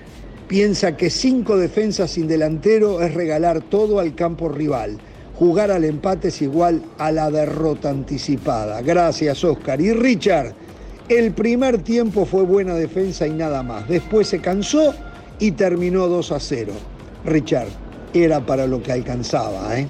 piensa 0.48 0.96
que 0.96 1.10
cinco 1.10 1.56
defensas 1.56 2.10
sin 2.10 2.26
delantero 2.26 3.02
es 3.02 3.14
regalar 3.14 3.60
todo 3.60 4.00
al 4.00 4.14
campo 4.14 4.48
rival. 4.48 4.98
Jugar 5.34 5.70
al 5.70 5.84
empate 5.84 6.28
es 6.28 6.42
igual 6.42 6.82
a 6.98 7.12
la 7.12 7.30
derrota 7.30 7.90
anticipada. 7.90 8.82
Gracias, 8.82 9.44
Oscar. 9.44 9.80
Y 9.80 9.92
Richard, 9.92 10.54
el 11.08 11.32
primer 11.32 11.78
tiempo 11.78 12.24
fue 12.24 12.42
buena 12.42 12.74
defensa 12.74 13.26
y 13.26 13.30
nada 13.30 13.62
más. 13.62 13.86
Después 13.88 14.26
se 14.26 14.40
cansó 14.40 14.94
y 15.38 15.52
terminó 15.52 16.08
2 16.08 16.32
a 16.32 16.40
0. 16.40 16.72
Richard, 17.24 17.68
era 18.14 18.44
para 18.44 18.66
lo 18.66 18.82
que 18.82 18.90
alcanzaba, 18.90 19.78
¿eh? 19.78 19.86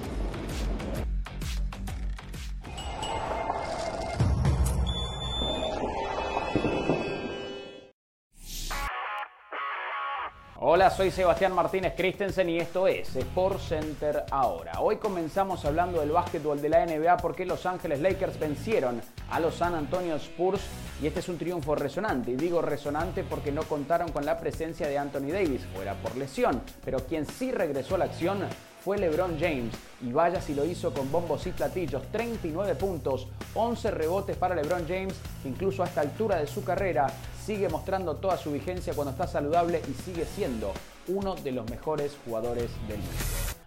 Hola, 10.71 10.91
soy 10.91 11.09
Sebastián 11.09 11.55
Martínez 11.55 11.95
Christensen 11.97 12.47
y 12.47 12.59
esto 12.59 12.85
es 12.85 13.15
Sport 13.15 13.59
Center 13.59 14.23
ahora. 14.29 14.73
Hoy 14.81 14.97
comenzamos 14.97 15.65
hablando 15.65 15.99
del 15.99 16.11
básquetbol 16.11 16.61
de 16.61 16.69
la 16.69 16.85
NBA 16.85 17.17
porque 17.17 17.43
Los 17.43 17.65
Ángeles 17.65 18.01
Lakers 18.01 18.37
vencieron 18.37 19.01
a 19.31 19.39
los 19.39 19.55
San 19.55 19.73
Antonio 19.73 20.15
Spurs 20.17 20.61
y 21.01 21.07
este 21.07 21.21
es 21.21 21.29
un 21.29 21.39
triunfo 21.39 21.73
resonante. 21.73 22.29
Y 22.29 22.35
digo 22.35 22.61
resonante 22.61 23.23
porque 23.23 23.51
no 23.51 23.63
contaron 23.63 24.11
con 24.11 24.27
la 24.27 24.37
presencia 24.37 24.87
de 24.87 24.99
Anthony 24.99 25.31
Davis, 25.31 25.65
fuera 25.73 25.95
por 25.95 26.15
lesión, 26.15 26.61
pero 26.85 26.99
quien 26.99 27.25
sí 27.25 27.51
regresó 27.51 27.95
a 27.95 27.97
la 27.97 28.05
acción 28.05 28.41
fue 28.85 28.99
LeBron 28.99 29.39
James 29.39 29.73
y 30.03 30.11
vaya 30.11 30.39
si 30.39 30.53
lo 30.53 30.65
hizo 30.65 30.93
con 30.93 31.11
bombos 31.11 31.47
y 31.47 31.51
platillos, 31.51 32.03
39 32.11 32.75
puntos, 32.75 33.27
11 33.55 33.89
rebotes 33.89 34.37
para 34.37 34.53
LeBron 34.53 34.87
James, 34.87 35.15
incluso 35.45 35.81
a 35.81 35.87
esta 35.87 36.01
altura 36.01 36.35
de 36.35 36.45
su 36.45 36.63
carrera 36.63 37.07
sigue 37.45 37.69
mostrando 37.69 38.15
toda 38.15 38.37
su 38.37 38.51
vigencia 38.51 38.93
cuando 38.93 39.11
está 39.11 39.27
saludable 39.27 39.81
y 39.89 39.93
sigue 40.03 40.25
siendo 40.25 40.73
uno 41.07 41.35
de 41.35 41.51
los 41.51 41.69
mejores 41.69 42.15
jugadores 42.25 42.69
del 42.87 42.97
mundo. 42.97 43.13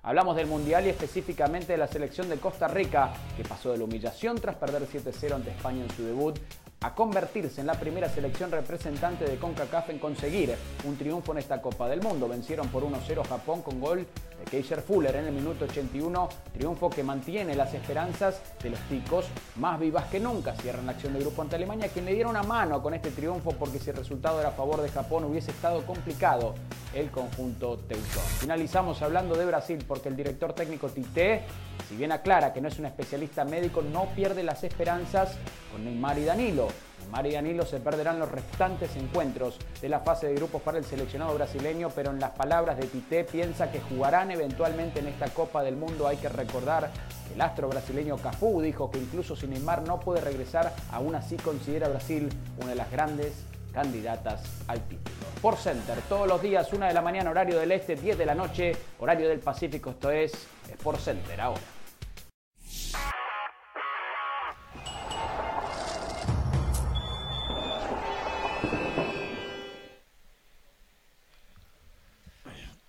Hablamos 0.04 0.34
del 0.36 0.46
Mundial 0.46 0.86
y 0.86 0.90
específicamente 0.90 1.72
de 1.72 1.78
la 1.78 1.86
selección 1.86 2.28
de 2.28 2.36
Costa 2.36 2.66
Rica, 2.66 3.12
que 3.36 3.44
pasó 3.44 3.70
de 3.70 3.78
la 3.78 3.84
humillación 3.84 4.36
tras 4.36 4.56
perder 4.56 4.82
7-0 4.88 5.34
ante 5.34 5.50
España 5.50 5.82
en 5.82 5.90
su 5.90 6.02
debut 6.02 6.38
a 6.82 6.94
convertirse 6.94 7.60
en 7.60 7.66
la 7.68 7.74
primera 7.74 8.08
selección 8.08 8.50
representante 8.50 9.24
de 9.24 9.36
CONCACAF 9.36 9.90
en 9.90 9.98
conseguir 9.98 10.54
un 10.84 10.96
triunfo 10.96 11.32
en 11.32 11.38
esta 11.38 11.62
Copa 11.62 11.88
del 11.88 12.02
Mundo. 12.02 12.28
Vencieron 12.28 12.68
por 12.68 12.82
1-0 12.82 13.26
Japón 13.26 13.62
con 13.62 13.80
gol 13.80 13.98
de 13.98 14.50
Keiser 14.50 14.82
Fuller 14.82 15.14
en 15.16 15.26
el 15.26 15.32
minuto 15.32 15.64
81, 15.64 16.28
triunfo 16.52 16.90
que 16.90 17.04
mantiene 17.04 17.54
las 17.54 17.72
esperanzas 17.74 18.40
de 18.62 18.70
los 18.70 18.80
ticos 18.88 19.26
más 19.56 19.78
vivas 19.78 20.06
que 20.06 20.18
nunca. 20.18 20.54
Cierran 20.56 20.86
la 20.86 20.92
acción 20.92 21.12
de 21.12 21.20
grupo 21.20 21.42
ante 21.42 21.56
Alemania, 21.56 21.88
quien 21.88 22.04
le 22.04 22.14
dieron 22.14 22.30
una 22.30 22.42
mano 22.42 22.82
con 22.82 22.94
este 22.94 23.10
triunfo 23.10 23.52
porque 23.52 23.78
si 23.78 23.90
el 23.90 23.96
resultado 23.96 24.40
era 24.40 24.48
a 24.48 24.52
favor 24.52 24.82
de 24.82 24.88
Japón 24.88 25.24
hubiese 25.24 25.52
estado 25.52 25.86
complicado 25.86 26.54
el 26.94 27.10
conjunto 27.10 27.78
teutón. 27.78 28.24
Finalizamos 28.40 29.00
hablando 29.02 29.34
de 29.36 29.46
Brasil 29.46 29.84
porque 29.86 30.08
el 30.08 30.16
director 30.16 30.52
técnico 30.52 30.88
Tite, 30.88 31.44
si 31.88 31.96
bien 31.96 32.12
aclara 32.12 32.52
que 32.52 32.60
no 32.60 32.68
es 32.68 32.78
un 32.78 32.86
especialista 32.86 33.44
médico, 33.44 33.82
no 33.82 34.06
pierde 34.14 34.42
las 34.42 34.64
esperanzas 34.64 35.36
con 35.70 35.84
Neymar 35.84 36.18
y 36.18 36.24
Danilo. 36.24 36.68
Neymar 37.02 37.26
y 37.26 37.32
Danilo 37.32 37.66
se 37.66 37.80
perderán 37.80 38.18
los 38.18 38.30
restantes 38.30 38.94
encuentros 38.96 39.58
de 39.80 39.88
la 39.88 40.00
fase 40.00 40.28
de 40.28 40.34
grupos 40.34 40.62
para 40.62 40.78
el 40.78 40.84
seleccionado 40.84 41.34
brasileño, 41.34 41.90
pero 41.94 42.10
en 42.10 42.20
las 42.20 42.30
palabras 42.30 42.78
de 42.78 42.86
Tite 42.86 43.24
piensa 43.24 43.70
que 43.70 43.80
jugarán 43.80 44.30
eventualmente 44.30 45.00
en 45.00 45.08
esta 45.08 45.28
Copa 45.28 45.62
del 45.62 45.76
Mundo. 45.76 46.06
Hay 46.06 46.16
que 46.16 46.28
recordar 46.28 46.90
que 47.28 47.34
el 47.34 47.40
astro 47.40 47.68
brasileño 47.68 48.16
Cafú 48.16 48.62
dijo 48.62 48.90
que 48.90 48.98
incluso 48.98 49.36
si 49.36 49.46
Neymar 49.46 49.82
no 49.82 50.00
puede 50.00 50.20
regresar, 50.20 50.72
aún 50.90 51.14
así 51.14 51.36
considera 51.36 51.86
a 51.86 51.90
Brasil 51.90 52.28
una 52.58 52.70
de 52.70 52.76
las 52.76 52.90
grandes 52.90 53.44
candidatas 53.72 54.42
al 54.68 54.80
título. 54.82 55.16
Por 55.40 55.56
Center, 55.56 55.98
todos 56.08 56.28
los 56.28 56.40
días, 56.40 56.72
1 56.72 56.86
de 56.86 56.94
la 56.94 57.02
mañana, 57.02 57.30
horario 57.30 57.58
del 57.58 57.72
este, 57.72 57.96
10 57.96 58.18
de 58.18 58.26
la 58.26 58.34
noche, 58.34 58.76
horario 59.00 59.28
del 59.28 59.40
Pacífico, 59.40 59.90
esto 59.90 60.10
es 60.10 60.32
Sport 60.70 61.00
Center 61.00 61.40
ahora. 61.40 61.60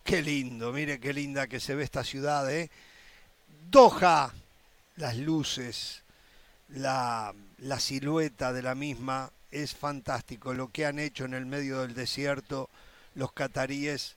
Qué 0.03 0.21
lindo, 0.21 0.73
mire 0.73 0.99
qué 0.99 1.13
linda 1.13 1.47
que 1.47 1.59
se 1.59 1.75
ve 1.75 1.83
esta 1.83 2.03
ciudad, 2.03 2.51
¿eh? 2.53 2.69
Doha, 3.69 4.33
las 4.97 5.17
luces, 5.17 6.03
la, 6.69 7.33
la 7.59 7.79
silueta 7.79 8.51
de 8.51 8.61
la 8.61 8.75
misma, 8.75 9.31
es 9.49 9.73
fantástico. 9.73 10.53
Lo 10.53 10.69
que 10.69 10.85
han 10.85 10.99
hecho 10.99 11.25
en 11.25 11.33
el 11.33 11.45
medio 11.45 11.81
del 11.81 11.93
desierto 11.93 12.69
los 13.15 13.31
cataríes 13.31 14.15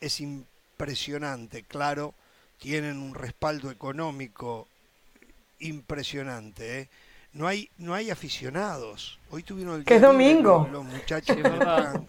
es 0.00 0.20
impresionante. 0.20 1.62
Claro, 1.64 2.14
tienen 2.58 2.98
un 2.98 3.14
respaldo 3.14 3.70
económico 3.70 4.68
impresionante. 5.58 6.80
¿eh? 6.80 6.88
No 7.34 7.48
hay 7.48 7.68
no 7.78 7.94
hay 7.94 8.10
aficionados. 8.10 9.18
Hoy 9.30 9.42
tuvieron 9.42 9.80
el 9.80 9.84
que 9.84 9.96
es 9.96 10.00
domingo. 10.00 10.68
Los, 10.70 10.84
muchachos 10.84 11.36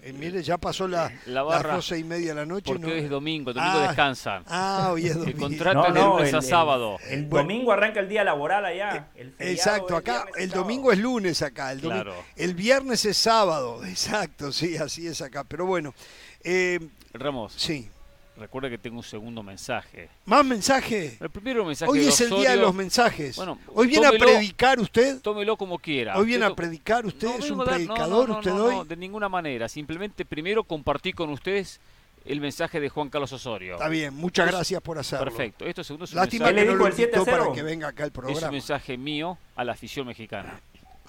eh, 0.04 0.14
mire, 0.14 0.44
ya 0.44 0.60
pasó 0.60 0.88
la, 0.88 1.12
la 1.26 1.44
las 1.44 1.64
doce 1.64 1.98
y 1.98 2.04
media 2.04 2.30
de 2.30 2.36
la 2.36 2.46
noche. 2.46 2.72
Porque 2.72 2.86
hoy 2.86 3.00
es 3.00 3.10
domingo, 3.10 3.52
domingo 3.52 3.80
ah, 3.80 3.88
descansan. 3.88 4.44
Ah, 4.48 4.90
hoy 4.92 5.08
es 5.08 5.16
domingo. 5.16 5.48
El 5.48 5.58
contrato 5.58 5.90
no, 5.90 6.20
es 6.20 6.34
a 6.34 6.42
sábado. 6.44 6.98
El, 7.10 7.28
domingo 7.28 7.72
arranca 7.72 8.00
el 8.00 8.08
día 8.08 8.24
laboral 8.24 8.66
allá. 8.66 9.08
Exacto, 9.40 9.98
acá 9.98 10.28
el 10.38 10.52
domingo 10.52 10.92
es 10.92 11.00
lunes 11.00 11.42
acá. 11.42 11.72
El, 11.72 11.82
claro. 11.82 12.14
el 12.36 12.54
viernes 12.54 13.04
es 13.06 13.18
sábado. 13.18 13.84
Exacto, 13.86 14.52
sí, 14.52 14.78
así 14.78 15.08
es 15.08 15.22
acá. 15.22 15.44
Pero 15.44 15.66
bueno. 15.66 15.96
Eh, 16.44 16.80
Ramos. 17.14 17.54
Sí. 17.58 17.90
Recuerda 18.38 18.70
que 18.70 18.78
tengo 18.78 18.98
un 18.98 19.04
segundo 19.04 19.42
mensaje. 19.44 20.10
¿Más 20.26 20.44
mensaje? 20.44 21.18
El 21.22 21.30
primero 21.30 21.64
mensaje. 21.64 21.90
Hoy 21.90 22.06
es 22.06 22.20
el 22.20 22.32
día 22.32 22.52
de 22.52 22.58
los 22.58 22.76
mensajes. 22.76 23.36
Bueno, 23.38 23.58
hoy 23.74 23.88
viene 23.88 24.08
a 24.08 24.12
predicar 24.12 24.80
usted. 24.80 25.22
Tómelo 25.22 25.56
como 25.56 25.80
quiera. 25.80 26.18
Hoy 26.18 26.26
viene 26.26 26.46
a 26.46 26.54
predicar 26.54 27.06
usted. 27.06 27.30
¿Es 27.40 27.50
un 27.50 27.64
predicador 27.64 28.32
usted 28.32 28.52
hoy? 28.52 28.88
de 28.88 28.98
ninguna 28.98 29.30
manera. 29.30 29.70
Simplemente 29.70 30.26
primero 30.26 30.66
compartí 30.66 31.14
con 31.14 31.30
ustedes 31.30 31.80
el 32.26 32.42
mensaje 32.42 32.80
de 32.80 32.90
Juan 32.90 33.10
Carlos 33.10 33.32
Osorio. 33.32 33.76
Está 33.76 33.88
bien, 33.88 34.14
muchas 34.14 34.48
gracias 34.48 34.82
por 34.82 34.98
hacerlo. 34.98 35.26
Perfecto. 35.26 35.66
Esto 35.66 35.84
segundo 35.84 36.06
es 36.06 36.12
un 36.12 36.18
Lástima 36.18 36.48
mensaje. 36.48 36.66
que 36.66 36.72
no 36.72 36.78
lo 36.78 37.26
para 37.26 37.54
que 37.54 37.64
venga 37.64 37.88
acá 37.88 38.04
el 38.04 38.12
programa. 38.12 38.38
Es 38.38 38.44
un 38.44 38.52
mensaje 38.52 38.98
mío 38.98 39.38
a 39.56 39.64
la 39.64 39.72
afición 39.74 40.08
mexicana. 40.08 40.60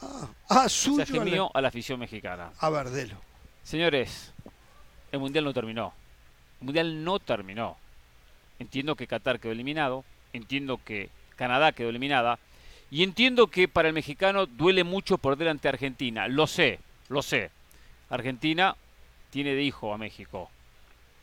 Ah, 0.00 0.28
ah 0.48 0.68
suyo. 0.68 1.24
mío 1.24 1.50
a 1.52 1.60
la 1.60 1.68
afición 1.68 1.98
mexicana. 1.98 2.52
A 2.60 2.70
ver, 2.70 2.90
delo. 2.90 3.16
Señores, 3.64 4.32
el 5.10 5.18
Mundial 5.18 5.44
no 5.44 5.52
terminó. 5.52 5.92
Mundial 6.66 7.04
no 7.04 7.18
terminó. 7.18 7.76
Entiendo 8.58 8.96
que 8.96 9.06
Qatar 9.06 9.40
quedó 9.40 9.52
eliminado, 9.52 10.04
entiendo 10.32 10.80
que 10.84 11.10
Canadá 11.36 11.72
quedó 11.72 11.90
eliminada, 11.90 12.38
y 12.90 13.02
entiendo 13.02 13.48
que 13.48 13.68
para 13.68 13.88
el 13.88 13.94
mexicano 13.94 14.46
duele 14.46 14.84
mucho 14.84 15.18
perder 15.18 15.48
ante 15.48 15.68
Argentina. 15.68 16.28
Lo 16.28 16.46
sé, 16.46 16.78
lo 17.08 17.22
sé. 17.22 17.50
Argentina 18.10 18.76
tiene 19.30 19.54
de 19.54 19.62
hijo 19.62 19.92
a 19.92 19.98
México. 19.98 20.50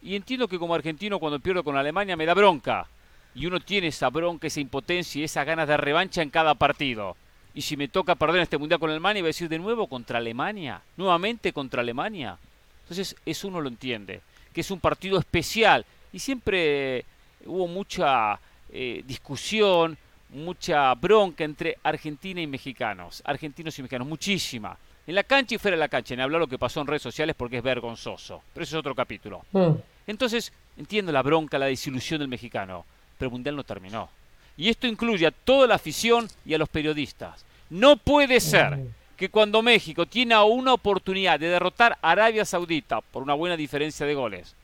Y 0.01 0.15
entiendo 0.15 0.47
que 0.47 0.59
como 0.59 0.75
argentino 0.75 1.19
cuando 1.19 1.39
pierdo 1.39 1.63
con 1.63 1.77
Alemania 1.77 2.17
me 2.17 2.25
da 2.25 2.33
bronca. 2.33 2.87
Y 3.35 3.45
uno 3.45 3.59
tiene 3.59 3.87
esa 3.87 4.09
bronca, 4.09 4.47
esa 4.47 4.59
impotencia 4.59 5.21
y 5.21 5.23
esas 5.23 5.45
ganas 5.45 5.67
de 5.67 5.77
revancha 5.77 6.21
en 6.21 6.29
cada 6.29 6.55
partido. 6.55 7.15
Y 7.53 7.61
si 7.61 7.77
me 7.77 7.87
toca 7.87 8.15
perder 8.15 8.41
este 8.41 8.57
mundial 8.57 8.79
con 8.79 8.89
Alemania, 8.89 9.21
voy 9.21 9.27
a 9.27 9.29
decir 9.29 9.49
de 9.49 9.59
nuevo 9.59 9.87
contra 9.87 10.19
Alemania. 10.19 10.81
Nuevamente 10.97 11.53
contra 11.53 11.81
Alemania. 11.81 12.37
Entonces, 12.83 13.15
eso 13.25 13.47
uno 13.47 13.61
lo 13.61 13.69
entiende. 13.69 14.21
Que 14.53 14.61
es 14.61 14.71
un 14.71 14.79
partido 14.79 15.19
especial. 15.19 15.85
Y 16.11 16.19
siempre 16.19 17.05
hubo 17.45 17.67
mucha 17.67 18.39
eh, 18.71 19.03
discusión, 19.05 19.97
mucha 20.29 20.93
bronca 20.95 21.43
entre 21.43 21.77
Argentina 21.83 22.41
y 22.41 22.47
mexicanos, 22.47 23.21
argentinos 23.25 23.77
y 23.77 23.81
mexicanos, 23.83 24.07
muchísima. 24.07 24.77
En 25.05 25.15
la 25.15 25.23
cancha 25.23 25.55
y 25.55 25.57
fuera 25.57 25.75
de 25.75 25.79
la 25.79 25.89
cancha, 25.89 26.13
en 26.13 26.21
hablar 26.21 26.39
lo 26.39 26.47
que 26.47 26.57
pasó 26.57 26.81
en 26.81 26.87
redes 26.87 27.01
sociales 27.01 27.35
porque 27.37 27.57
es 27.57 27.63
vergonzoso. 27.63 28.41
Pero 28.53 28.63
eso 28.63 28.77
es 28.77 28.79
otro 28.79 28.95
capítulo. 28.95 29.45
Mm. 29.51 29.73
Entonces, 30.07 30.53
entiendo 30.77 31.11
la 31.11 31.21
bronca, 31.21 31.59
la 31.59 31.65
desilusión 31.65 32.19
del 32.19 32.29
mexicano, 32.29 32.85
pero 33.17 33.27
el 33.27 33.33
Mundial 33.33 33.55
no 33.55 33.63
terminó. 33.63 34.09
Y 34.55 34.69
esto 34.69 34.87
incluye 34.87 35.25
a 35.27 35.31
toda 35.31 35.67
la 35.67 35.75
afición 35.75 36.27
y 36.45 36.53
a 36.53 36.57
los 36.57 36.69
periodistas. 36.69 37.45
No 37.69 37.97
puede 37.97 38.39
ser 38.39 38.77
mm. 38.77 38.87
Que 39.17 39.29
cuando 39.29 39.61
México 39.61 40.05
tiene 40.05 40.37
una 40.41 40.73
oportunidad 40.73 41.39
de 41.39 41.47
derrotar 41.47 41.97
a 42.01 42.11
Arabia 42.11 42.45
Saudita 42.45 43.01
por 43.01 43.23
una 43.23 43.33
buena 43.33 43.57
diferencia 43.57 44.05
de 44.05 44.15
goles 44.15 44.55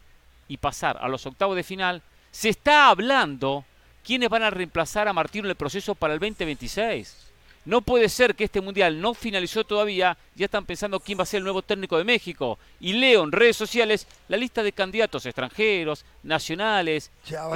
y 0.48 0.58
pasar 0.58 0.98
a 1.00 1.08
los 1.08 1.26
octavos 1.26 1.56
de 1.56 1.64
final, 1.64 2.02
se 2.32 2.50
está 2.50 2.90
hablando 2.90 3.66
quiénes 4.04 4.30
van 4.30 4.44
a 4.44 4.50
reemplazar 4.50 5.08
a 5.08 5.14
Martino 5.14 5.46
en 5.46 5.52
el 5.52 5.56
proceso 5.56 5.96
para 5.96 6.14
el 6.14 6.20
2026. 6.20 7.30
No 7.66 7.82
puede 7.82 8.10
ser 8.10 8.36
que 8.36 8.46
este 8.46 8.62
mundial 8.62 9.00
no 9.00 9.14
finalizó 9.14 9.64
todavía, 9.64 10.18
ya 10.34 10.46
están 10.46 10.66
pensando 10.66 11.00
quién 11.00 11.20
va 11.20 11.24
a 11.24 11.28
ser 11.28 11.40
el 11.40 11.44
nuevo 11.44 11.62
técnico 11.62 11.98
de 11.98 12.04
México. 12.04 12.58
Y 12.80 12.94
leo 12.94 13.24
en 13.24 13.32
redes 13.32 13.58
sociales 13.58 14.08
la 14.28 14.38
lista 14.38 14.64
de 14.64 14.72
candidatos 14.72 15.26
extranjeros, 15.26 16.06
nacionales. 16.24 17.12
Ya, 17.28 17.48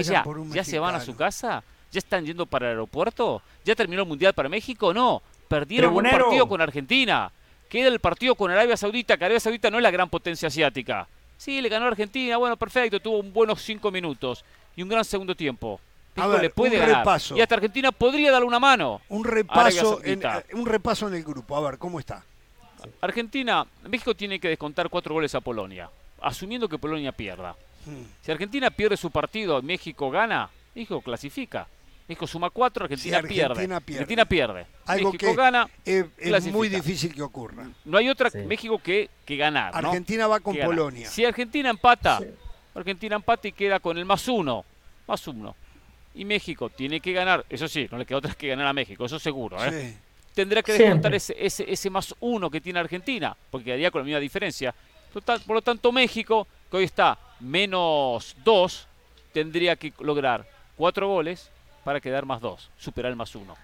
ya 0.51 0.63
se 0.63 0.77
van 0.77 0.95
a 0.95 0.99
su 0.99 1.15
casa, 1.15 1.63
ya 1.91 1.99
están 1.99 2.25
yendo 2.25 2.45
para 2.45 2.67
el 2.67 2.71
aeropuerto, 2.71 3.41
ya 3.65 3.75
terminó 3.75 4.03
el 4.03 4.07
mundial 4.07 4.33
para 4.33 4.49
México, 4.49 4.93
no, 4.93 5.23
perdieron 5.53 5.95
un 5.95 6.03
partido 6.03 6.47
con 6.47 6.61
Argentina. 6.61 7.31
Queda 7.69 7.87
el 7.87 7.99
partido 7.99 8.35
con 8.35 8.51
Arabia 8.51 8.77
Saudita, 8.77 9.17
que 9.17 9.25
Arabia 9.25 9.39
Saudita 9.39 9.69
no 9.69 9.77
es 9.77 9.83
la 9.83 9.91
gran 9.91 10.09
potencia 10.09 10.47
asiática. 10.47 11.07
Sí, 11.37 11.61
le 11.61 11.69
ganó 11.69 11.85
a 11.85 11.89
Argentina, 11.89 12.37
bueno, 12.37 12.55
perfecto, 12.57 12.99
tuvo 12.99 13.19
un 13.19 13.33
buenos 13.33 13.61
cinco 13.61 13.91
minutos 13.91 14.45
y 14.75 14.83
un 14.83 14.89
gran 14.89 15.03
segundo 15.03 15.35
tiempo 15.35 15.79
le 16.15 16.49
puede 16.49 16.77
ganar. 16.77 17.19
Y 17.35 17.41
hasta 17.41 17.55
Argentina 17.55 17.91
podría 17.91 18.31
darle 18.31 18.47
una 18.47 18.59
mano. 18.59 19.01
Un 19.09 19.23
repaso, 19.23 19.99
en, 20.03 20.21
eh, 20.23 20.43
un 20.53 20.65
repaso 20.65 21.07
en 21.07 21.15
el 21.15 21.23
grupo. 21.23 21.55
A 21.57 21.61
ver, 21.61 21.77
¿cómo 21.77 21.99
está? 21.99 22.23
Argentina, 23.01 23.65
México 23.87 24.13
tiene 24.13 24.39
que 24.39 24.49
descontar 24.49 24.89
cuatro 24.89 25.13
goles 25.13 25.33
a 25.35 25.41
Polonia, 25.41 25.89
asumiendo 26.21 26.67
que 26.67 26.77
Polonia 26.77 27.11
pierda. 27.11 27.55
Hmm. 27.85 28.03
Si 28.21 28.31
Argentina 28.31 28.69
pierde 28.69 28.97
su 28.97 29.09
partido, 29.09 29.61
México 29.61 30.11
gana, 30.11 30.49
México 30.75 31.01
clasifica. 31.01 31.67
México 32.07 32.27
suma 32.27 32.49
cuatro, 32.49 32.83
Argentina, 32.83 33.21
pierde. 33.21 33.73
Argentina 33.73 34.25
pierde. 34.25 34.65
Algo 34.85 35.11
México 35.11 35.31
que 35.31 35.35
gana. 35.35 35.69
Es, 35.85 36.45
muy 36.51 36.69
difícil 36.69 37.13
que 37.13 37.21
ocurra. 37.21 37.67
No 37.85 37.97
hay 37.97 38.09
otra 38.09 38.29
México 38.45 38.79
que, 38.79 39.09
que 39.25 39.37
ganar. 39.37 39.75
Argentina 39.75 40.27
va 40.27 40.39
con 40.39 40.55
Polonia. 40.57 41.09
Si 41.09 41.23
Argentina 41.23 41.69
empata, 41.69 42.19
Argentina 42.75 43.15
empata 43.15 43.47
y 43.47 43.53
queda 43.53 43.79
con 43.79 43.97
el 43.97 44.05
más 44.05 44.27
uno. 44.27 44.65
Más 45.07 45.27
uno 45.27 45.55
y 46.15 46.25
México 46.25 46.69
tiene 46.69 46.99
que 46.99 47.11
ganar, 47.13 47.45
eso 47.49 47.67
sí, 47.67 47.87
no 47.91 47.97
le 47.97 48.05
queda 48.05 48.19
otra 48.19 48.33
que 48.33 48.47
ganar 48.47 48.67
a 48.67 48.73
México, 48.73 49.05
eso 49.05 49.19
seguro, 49.19 49.63
¿eh? 49.63 49.97
Tendrá 50.33 50.63
que 50.63 50.73
descontar 50.73 51.13
ese, 51.13 51.35
ese, 51.37 51.71
ese, 51.71 51.89
más 51.89 52.13
uno 52.19 52.49
que 52.49 52.59
tiene 52.59 52.79
Argentina, 52.79 53.35
porque 53.51 53.65
quedaría 53.65 53.91
con 53.91 54.01
la 54.01 54.05
misma 54.05 54.19
diferencia. 54.19 54.73
Total, 55.13 55.39
por 55.41 55.55
lo 55.55 55.61
tanto, 55.61 55.91
México, 55.91 56.47
que 56.71 56.77
hoy 56.77 56.85
está 56.85 57.19
menos 57.39 58.35
dos, 58.43 58.87
tendría 59.31 59.75
que 59.75 59.93
lograr 59.99 60.47
cuatro 60.75 61.07
goles 61.07 61.51
para 61.83 61.99
quedar 61.99 62.25
más 62.25 62.41
dos, 62.41 62.69
superar 62.77 63.11
el 63.11 63.15
más 63.15 63.35
uno. 63.35 63.55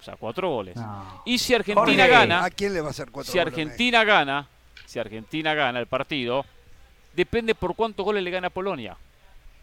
O 0.00 0.02
sea, 0.02 0.16
cuatro 0.16 0.48
goles. 0.48 0.76
Y 1.24 1.38
si 1.38 1.54
Argentina 1.54 2.06
gana, 2.06 2.44
¿a 2.44 2.50
quién 2.50 2.72
le 2.72 2.80
va 2.80 2.88
a 2.88 2.90
hacer 2.90 3.10
cuatro 3.10 3.30
Si 3.30 3.38
Argentina 3.38 4.04
gana, 4.04 4.48
si 4.86 4.98
Argentina 4.98 5.52
gana 5.54 5.78
el 5.78 5.86
partido, 5.86 6.44
depende 7.14 7.54
por 7.54 7.74
cuántos 7.74 8.04
goles 8.04 8.22
le 8.22 8.30
gana 8.30 8.46
a 8.46 8.50
Polonia. 8.50 8.96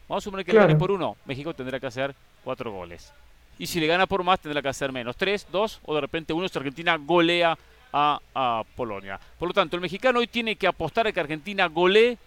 Vamos 0.08 0.24
a 0.24 0.26
suponer 0.26 0.46
que 0.46 0.54
le 0.54 0.60
gane 0.60 0.76
por 0.76 0.92
uno. 0.92 1.18
México 1.26 1.54
tendrá 1.54 1.80
que 1.80 1.88
hacer 1.88 2.16
cuatro 2.44 2.72
goles. 2.72 3.12
Y 3.60 3.66
si 3.66 3.80
le 3.80 3.88
gana 3.88 4.06
por 4.06 4.24
más, 4.24 4.40
tendrá 4.40 4.62
que 4.62 4.70
hacer 4.70 4.92
menos. 4.92 5.18
Tres, 5.18 5.48
dos, 5.52 5.80
o 5.84 5.96
de 5.96 6.02
repente 6.02 6.32
uno 6.32 6.48
si 6.48 6.58
Argentina 6.58 6.96
golea 6.98 7.58
a, 7.92 8.64
Polonia. 8.76 9.20
Por 9.40 9.48
lo 9.48 9.54
tanto, 9.54 9.76
el 9.76 9.82
mexicano 9.82 10.20
hoy 10.20 10.28
tiene 10.28 10.56
que 10.56 10.68
apostar 10.68 11.08
a 11.08 11.12
que 11.12 11.20
Argentina 11.20 11.66
golee 11.68 12.18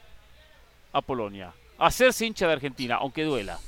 a 0.93 1.01
Polonia. 1.01 1.53
Hacerse 1.79 2.27
hincha 2.27 2.47
de 2.47 2.55
Argentina, 2.55 2.97
aunque 2.97 3.25
duela. 3.25 3.59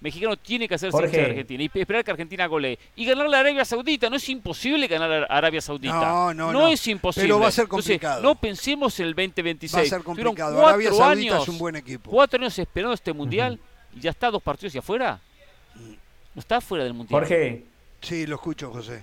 Mexicano 0.00 0.36
tiene 0.36 0.68
que 0.68 0.74
hacerse 0.74 0.96
hincha 0.96 1.16
de 1.16 1.24
Argentina 1.24 1.62
y 1.62 1.80
esperar 1.80 2.04
que 2.04 2.10
Argentina 2.10 2.46
golee. 2.46 2.78
Y 2.96 3.04
ganar 3.04 3.28
la 3.28 3.40
Arabia 3.40 3.64
Saudita. 3.64 4.08
No 4.08 4.16
es 4.16 4.28
imposible 4.28 4.86
ganar 4.86 5.26
a 5.30 5.36
Arabia 5.36 5.60
Saudita. 5.60 5.94
No, 5.94 6.34
no, 6.34 6.52
no. 6.52 6.68
es 6.68 6.86
imposible. 6.86 7.26
Pero 7.28 7.40
va 7.40 7.48
a 7.48 7.52
ser 7.52 7.68
complicado. 7.68 8.22
no 8.22 8.34
pensemos 8.34 8.98
en 9.00 9.06
el 9.06 9.14
2026. 9.14 9.74
Va 9.74 9.80
a 9.80 9.98
ser 9.98 10.02
complicado. 10.02 10.66
Arabia 10.66 10.90
Saudita 10.92 11.10
años, 11.10 11.42
es 11.42 11.48
un 11.48 11.58
buen 11.58 11.76
equipo. 11.76 12.10
Cuatro 12.10 12.40
años 12.40 12.58
esperando 12.58 12.94
este 12.94 13.12
mundial 13.12 13.58
y 13.94 14.00
ya 14.00 14.10
está 14.10 14.30
dos 14.30 14.42
partidos 14.42 14.74
y 14.74 14.78
afuera. 14.78 15.20
No 16.34 16.40
está 16.40 16.60
fuera 16.60 16.84
del 16.84 16.94
mundial. 16.94 17.20
Jorge. 17.20 17.64
Sí, 18.00 18.26
lo 18.26 18.36
escucho, 18.36 18.70
José. 18.70 19.02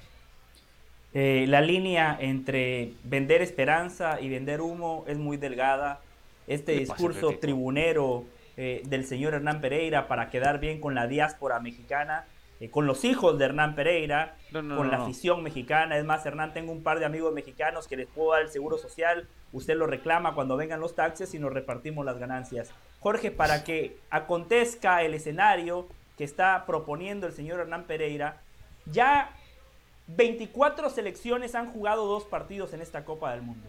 Eh, 1.14 1.46
la 1.48 1.62
línea 1.62 2.18
entre 2.20 2.94
vender 3.04 3.42
esperanza 3.42 4.20
y 4.20 4.30
vender 4.30 4.62
humo 4.62 5.06
es 5.08 5.18
muy 5.18 5.38
delgada. 5.38 6.02
Este 6.48 6.74
discurso 6.74 7.32
tribunero 7.40 8.26
eh, 8.58 8.82
del 8.86 9.06
señor 9.06 9.34
Hernán 9.34 9.62
Pereira 9.62 10.08
para 10.08 10.30
quedar 10.30 10.60
bien 10.60 10.80
con 10.80 10.96
la 10.96 11.08
diáspora 11.08 11.60
mexicana, 11.60 12.26
eh, 12.62 12.70
con 12.70 12.88
los 12.88 13.04
hijos 13.04 13.38
de 13.38 13.46
Hernán 13.46 13.76
Pereira, 13.76 14.38
con 14.52 14.90
la 14.90 14.98
afición 14.98 15.44
mexicana. 15.44 15.98
Es 15.98 16.06
más, 16.06 16.26
Hernán, 16.26 16.54
tengo 16.54 16.72
un 16.72 16.82
par 16.82 17.00
de 17.00 17.06
amigos 17.06 17.34
mexicanos 17.34 17.88
que 17.88 17.98
les 17.98 18.08
puedo 18.08 18.32
dar 18.32 18.44
el 18.44 18.50
seguro 18.50 18.78
social. 18.78 19.28
Usted 19.52 19.76
lo 19.76 19.88
reclama 19.88 20.36
cuando 20.36 20.56
vengan 20.56 20.80
los 20.80 20.96
taxes 20.96 21.34
y 21.34 21.40
nos 21.40 21.52
repartimos 21.52 22.06
las 22.06 22.18
ganancias. 22.18 22.72
Jorge, 23.02 23.30
para 23.30 23.64
que 23.66 23.98
acontezca 24.10 25.04
el 25.04 25.14
escenario 25.14 25.88
que 26.18 26.24
está 26.24 26.66
proponiendo 26.66 27.28
el 27.28 27.34
señor 27.34 27.60
Hernán 27.60 27.84
Pereira, 27.84 28.42
ya 28.86 29.32
24 30.08 30.90
selecciones 30.90 31.56
han 31.56 31.72
jugado 31.72 32.06
dos 32.06 32.24
partidos 32.24 32.74
en 32.74 32.82
esta 32.82 33.04
Copa 33.04 33.32
del 33.32 33.42
Mundo. 33.42 33.68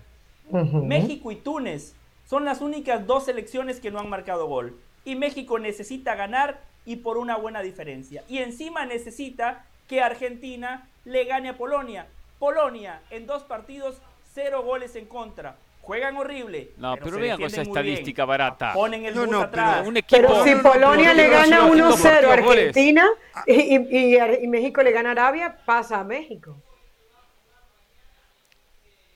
México 0.84 1.32
y 1.32 1.37
Túnez 1.37 1.97
son 2.27 2.45
las 2.45 2.61
únicas 2.61 3.07
dos 3.07 3.24
selecciones 3.24 3.81
que 3.81 3.91
no 3.91 3.99
han 3.99 4.11
marcado 4.11 4.47
gol. 4.47 4.79
Y 5.05 5.14
México 5.14 5.59
necesita 5.59 6.14
ganar 6.16 6.61
y 6.85 6.97
por 6.97 7.18
una 7.18 7.37
buena 7.37 7.62
diferencia. 7.62 8.24
Y 8.29 8.39
encima 8.39 8.85
necesita 8.85 9.64
que 9.89 10.03
Argentina 10.03 10.89
le 11.05 11.24
gane 11.24 11.49
a 11.49 11.57
Polonia. 11.57 12.07
Polonia 12.39 13.01
en 13.11 13.27
dos 13.27 13.45
partidos, 13.45 14.01
cero 14.35 14.62
goles 14.62 14.97
en 14.97 15.07
contra. 15.07 15.57
Juegan 15.83 16.16
horrible. 16.16 16.70
No, 16.79 16.97
pero, 16.97 17.16
vean 17.16 17.37
con 17.37 17.47
esa 17.47 17.62
estadística 17.62 18.24
barata. 18.24 18.72
Ponen 18.72 19.07
el 19.07 19.14
no, 19.14 19.41
atrás. 19.41 19.77
Pero, 19.77 19.89
un 19.89 19.97
equipo, 19.97 20.45
si 20.45 20.57
Polonia 20.57 21.14
le 21.14 21.29
gana 21.29 21.68
1-0 21.68 22.24
a 22.24 22.33
Argentina 22.33 23.09
y, 23.47 23.77
y, 23.77 24.49
México 24.49 24.83
le 24.83 24.91
gana 24.91 25.11
a 25.11 25.12
Arabia, 25.12 25.57
pasa 25.64 26.01
a 26.01 26.05
México. 26.05 26.57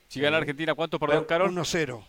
Si 0.07 0.21
gana 0.21 0.37
Argentina, 0.37 0.73
¿cuánto 0.73 0.97
perdón, 0.97 1.25
Carol? 1.25 1.51
1-0. 1.51 2.05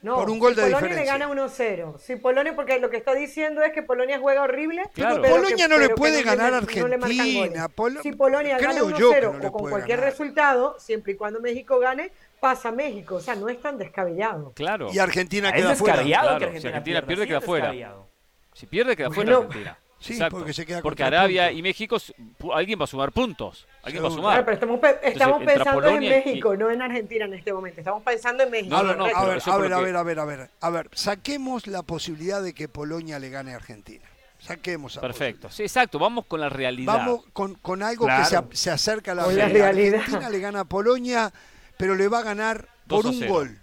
No, 0.00 0.14
por 0.14 0.30
un 0.30 0.38
gol 0.38 0.54
de 0.54 0.62
Polonia 0.62 0.94
le 0.94 1.04
gana 1.04 1.28
1-0. 1.28 1.98
Si 1.98 2.14
Polonia, 2.16 2.54
porque 2.54 2.78
lo 2.78 2.88
que 2.88 2.96
está 2.96 3.14
diciendo 3.14 3.62
es 3.62 3.72
que 3.72 3.82
Polonia 3.82 4.20
juega 4.20 4.42
horrible. 4.42 4.82
Claro. 4.94 5.22
Polonia 5.22 5.66
no 5.66 5.76
le 5.76 5.88
puede 5.88 6.22
ganar 6.22 6.54
a 6.54 6.58
Argentina. 6.58 7.68
si 8.02 8.12
Polonia 8.12 8.58
gana 8.58 8.80
1-0 8.80 9.46
o 9.46 9.52
con 9.52 9.70
cualquier 9.70 10.00
resultado, 10.00 10.76
siempre 10.78 11.14
y 11.14 11.16
cuando 11.16 11.40
México 11.40 11.80
gane, 11.80 12.12
pasa 12.38 12.70
México. 12.70 13.16
O 13.16 13.20
sea, 13.20 13.34
no 13.34 13.48
es 13.48 13.60
tan 13.60 13.76
descabellado. 13.76 14.52
Claro. 14.54 14.88
Y 14.92 15.00
Argentina 15.00 15.52
queda 15.52 15.74
fuera. 15.74 15.94
Argentina, 15.94 16.60
si 16.60 16.66
Argentina 16.68 17.02
pierde, 17.02 17.26
queda 17.26 17.40
fuera. 17.40 17.74
Si 18.52 18.66
pierde, 18.66 18.96
queda 18.96 19.10
fuera 19.10 19.36
Argentina. 19.36 19.78
Sí, 20.00 20.18
porque 20.30 20.52
se 20.52 20.64
queda 20.64 20.80
Porque 20.80 21.02
Arabia 21.02 21.50
y 21.50 21.60
México, 21.60 21.96
alguien 22.54 22.78
va 22.78 22.84
a 22.84 22.86
sumar 22.86 23.12
puntos. 23.12 23.66
Alguien 23.82 24.04
va 24.04 24.08
a 24.08 24.12
sumar. 24.12 24.44
pero 24.44 24.54
estamos, 24.54 24.80
estamos 25.02 25.42
pensando 25.44 25.88
en 25.88 26.00
México, 26.00 26.56
no 26.56 26.70
en 26.70 26.82
Argentina 26.82 27.24
en 27.24 27.34
este 27.34 27.52
momento. 27.52 27.80
Estamos 27.80 28.02
pensando 28.02 28.44
en 28.44 28.50
México. 28.50 28.76
No, 28.76 28.82
no, 28.82 28.94
no. 28.94 29.04
A 29.04 29.24
ver, 29.24 29.42
a 29.44 29.56
ver, 29.58 29.72
a 29.72 29.80
ver, 29.80 29.96
a 29.96 30.02
ver, 30.02 30.18
a 30.20 30.24
ver. 30.24 30.50
A 30.60 30.70
ver, 30.70 30.88
saquemos 30.92 31.66
la 31.66 31.82
posibilidad 31.82 32.42
de 32.42 32.54
que 32.54 32.68
Polonia 32.68 33.18
le 33.18 33.30
gane 33.30 33.52
a 33.52 33.56
Argentina. 33.56 34.04
Saquemos 34.38 34.96
a 34.96 35.00
Perfecto. 35.00 35.50
Sí, 35.50 35.62
exacto. 35.64 35.98
Vamos 35.98 36.26
con 36.26 36.40
la 36.40 36.48
realidad. 36.48 36.92
Vamos 36.92 37.24
con, 37.32 37.54
con 37.56 37.82
algo 37.82 38.06
que 38.06 38.24
se, 38.24 38.38
se, 38.52 38.70
acerca 38.70 39.12
a 39.12 39.14
la, 39.16 39.24
realidad. 39.24 39.48
la 39.48 39.52
realidad. 39.52 40.00
Argentina 40.00 40.30
le 40.30 40.38
gana 40.38 40.60
a 40.60 40.64
Polonia, 40.64 41.32
pero 41.76 41.96
le 41.96 42.06
va 42.06 42.20
a 42.20 42.22
ganar 42.22 42.68
por 42.86 43.04
un 43.04 43.26
gol. 43.26 43.58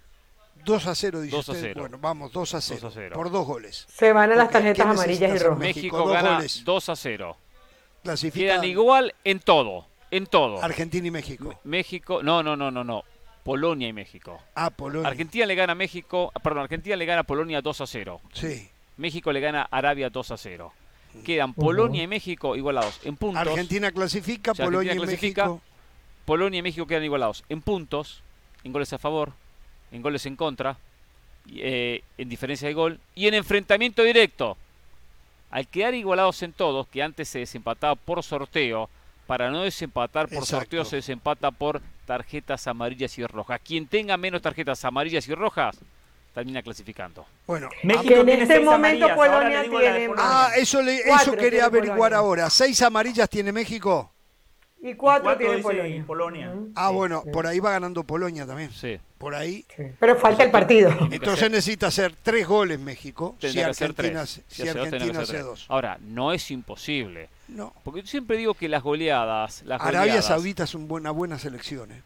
2 0.66 0.86
a 0.88 0.94
0, 0.94 1.20
dice 1.20 1.36
2 1.36 1.48
a 1.48 1.54
0. 1.54 1.80
Bueno, 1.80 1.98
vamos, 1.98 2.32
2 2.32 2.54
a 2.54 2.60
0, 2.60 2.80
2 2.82 2.92
a 2.92 2.94
0. 2.94 3.14
Por 3.14 3.30
dos 3.30 3.46
goles. 3.46 3.86
Se 3.88 4.12
van 4.12 4.32
a 4.32 4.34
las 4.34 4.50
tarjetas 4.50 4.84
amarillas 4.84 5.34
y 5.34 5.38
rojas. 5.38 5.58
México, 5.58 5.96
México 5.96 6.10
gana 6.10 6.44
2 6.64 6.88
a 6.88 6.96
0. 6.96 7.36
Quedan 8.34 8.64
igual 8.64 9.14
en 9.24 9.40
todo. 9.40 9.86
En 10.10 10.26
todo. 10.26 10.62
Argentina 10.62 11.06
y 11.06 11.10
México. 11.10 11.58
México, 11.64 12.22
no, 12.22 12.42
no, 12.42 12.56
no, 12.56 12.70
no, 12.70 12.84
no. 12.84 13.04
Polonia 13.44 13.86
y 13.86 13.92
México. 13.92 14.40
Ah, 14.56 14.70
Polonia. 14.70 15.08
Argentina 15.08 15.46
le 15.46 15.54
gana 15.54 15.72
a 15.72 15.76
México, 15.76 16.32
perdón, 16.42 16.64
Argentina 16.64 16.96
le 16.96 17.06
gana 17.06 17.20
a 17.20 17.24
Polonia 17.24 17.62
2 17.62 17.80
a 17.80 17.86
0. 17.86 18.20
Sí. 18.32 18.68
México 18.96 19.32
le 19.32 19.40
gana 19.40 19.62
a 19.62 19.78
Arabia 19.78 20.10
2 20.10 20.30
a 20.32 20.36
0. 20.36 20.72
Quedan 21.24 21.54
Polonia 21.54 22.02
y 22.02 22.06
México 22.08 22.56
igualados 22.56 23.00
en 23.04 23.16
puntos. 23.16 23.40
Argentina 23.40 23.90
clasifica, 23.92 24.52
Polonia 24.52 24.94
y 24.94 24.98
México. 24.98 25.60
Polonia 26.24 26.58
y 26.58 26.62
México 26.62 26.86
quedan 26.86 27.04
igualados 27.04 27.44
en 27.48 27.62
puntos, 27.62 28.22
en 28.64 28.72
goles 28.72 28.92
a 28.92 28.98
favor, 28.98 29.32
en 29.92 30.02
goles 30.02 30.26
en 30.26 30.36
contra, 30.36 30.76
eh, 31.54 32.02
en 32.18 32.28
diferencia 32.28 32.68
de 32.68 32.74
gol 32.74 33.00
y 33.14 33.28
en 33.28 33.34
enfrentamiento 33.34 34.02
directo. 34.02 34.56
Al 35.50 35.68
quedar 35.68 35.94
igualados 35.94 36.42
en 36.42 36.52
todos, 36.52 36.88
que 36.88 37.02
antes 37.02 37.28
se 37.28 37.38
desempataba 37.38 37.94
por 37.94 38.22
sorteo, 38.22 38.90
para 39.26 39.50
no 39.50 39.62
desempatar 39.62 40.28
por 40.28 40.46
sorteo 40.46 40.84
se 40.84 40.96
desempata 40.96 41.50
por 41.50 41.80
tarjetas 42.06 42.66
amarillas 42.66 43.18
y 43.18 43.26
rojas. 43.26 43.60
Quien 43.64 43.86
tenga 43.86 44.16
menos 44.16 44.40
tarjetas 44.40 44.84
amarillas 44.84 45.26
y 45.28 45.34
rojas 45.34 45.76
termina 46.32 46.62
clasificando. 46.62 47.26
Bueno, 47.46 47.68
México 47.82 48.14
en 48.14 48.28
este 48.28 48.60
momento 48.60 49.08
Polonia 49.14 49.62
tiene. 49.62 50.10
Ah, 50.16 50.50
eso, 50.56 50.82
le, 50.82 50.98
eso 50.98 51.32
quería 51.32 51.64
averiguar 51.64 52.14
ahora. 52.14 52.50
¿Seis 52.50 52.80
amarillas 52.82 53.28
tiene 53.28 53.52
México? 53.52 54.12
Y 54.86 54.94
cuatro, 54.94 55.36
tiene 55.36 56.04
Polonia. 56.04 56.54
Ah, 56.76 56.90
bueno, 56.90 57.24
por 57.32 57.44
ahí 57.48 57.58
va 57.58 57.72
ganando 57.72 58.04
Polonia 58.04 58.46
también. 58.46 58.70
Sí. 58.70 59.00
Por 59.18 59.34
ahí. 59.34 59.64
Pero 59.98 60.14
falta 60.14 60.44
el 60.44 60.52
partido. 60.52 60.96
Entonces 61.10 61.50
necesita 61.50 61.88
hacer 61.88 62.14
tres 62.22 62.46
goles 62.46 62.78
México 62.78 63.34
si 63.40 63.60
Argentina, 63.60 64.24
si 64.26 64.68
Argentina 64.68 65.20
hace 65.20 65.40
dos. 65.40 65.66
Ahora, 65.68 65.98
no 66.00 66.32
es 66.32 66.52
imposible. 66.52 67.28
No. 67.48 67.74
Porque 67.82 68.02
yo 68.02 68.06
siempre 68.06 68.36
digo 68.36 68.54
que 68.54 68.68
las 68.68 68.84
goleadas. 68.84 69.62
Las 69.64 69.80
Arabia 69.80 70.22
Saudita 70.22 70.62
es 70.62 70.74
una 70.76 71.10
buena 71.10 71.40
selección. 71.40 71.90
¿eh? 71.90 72.02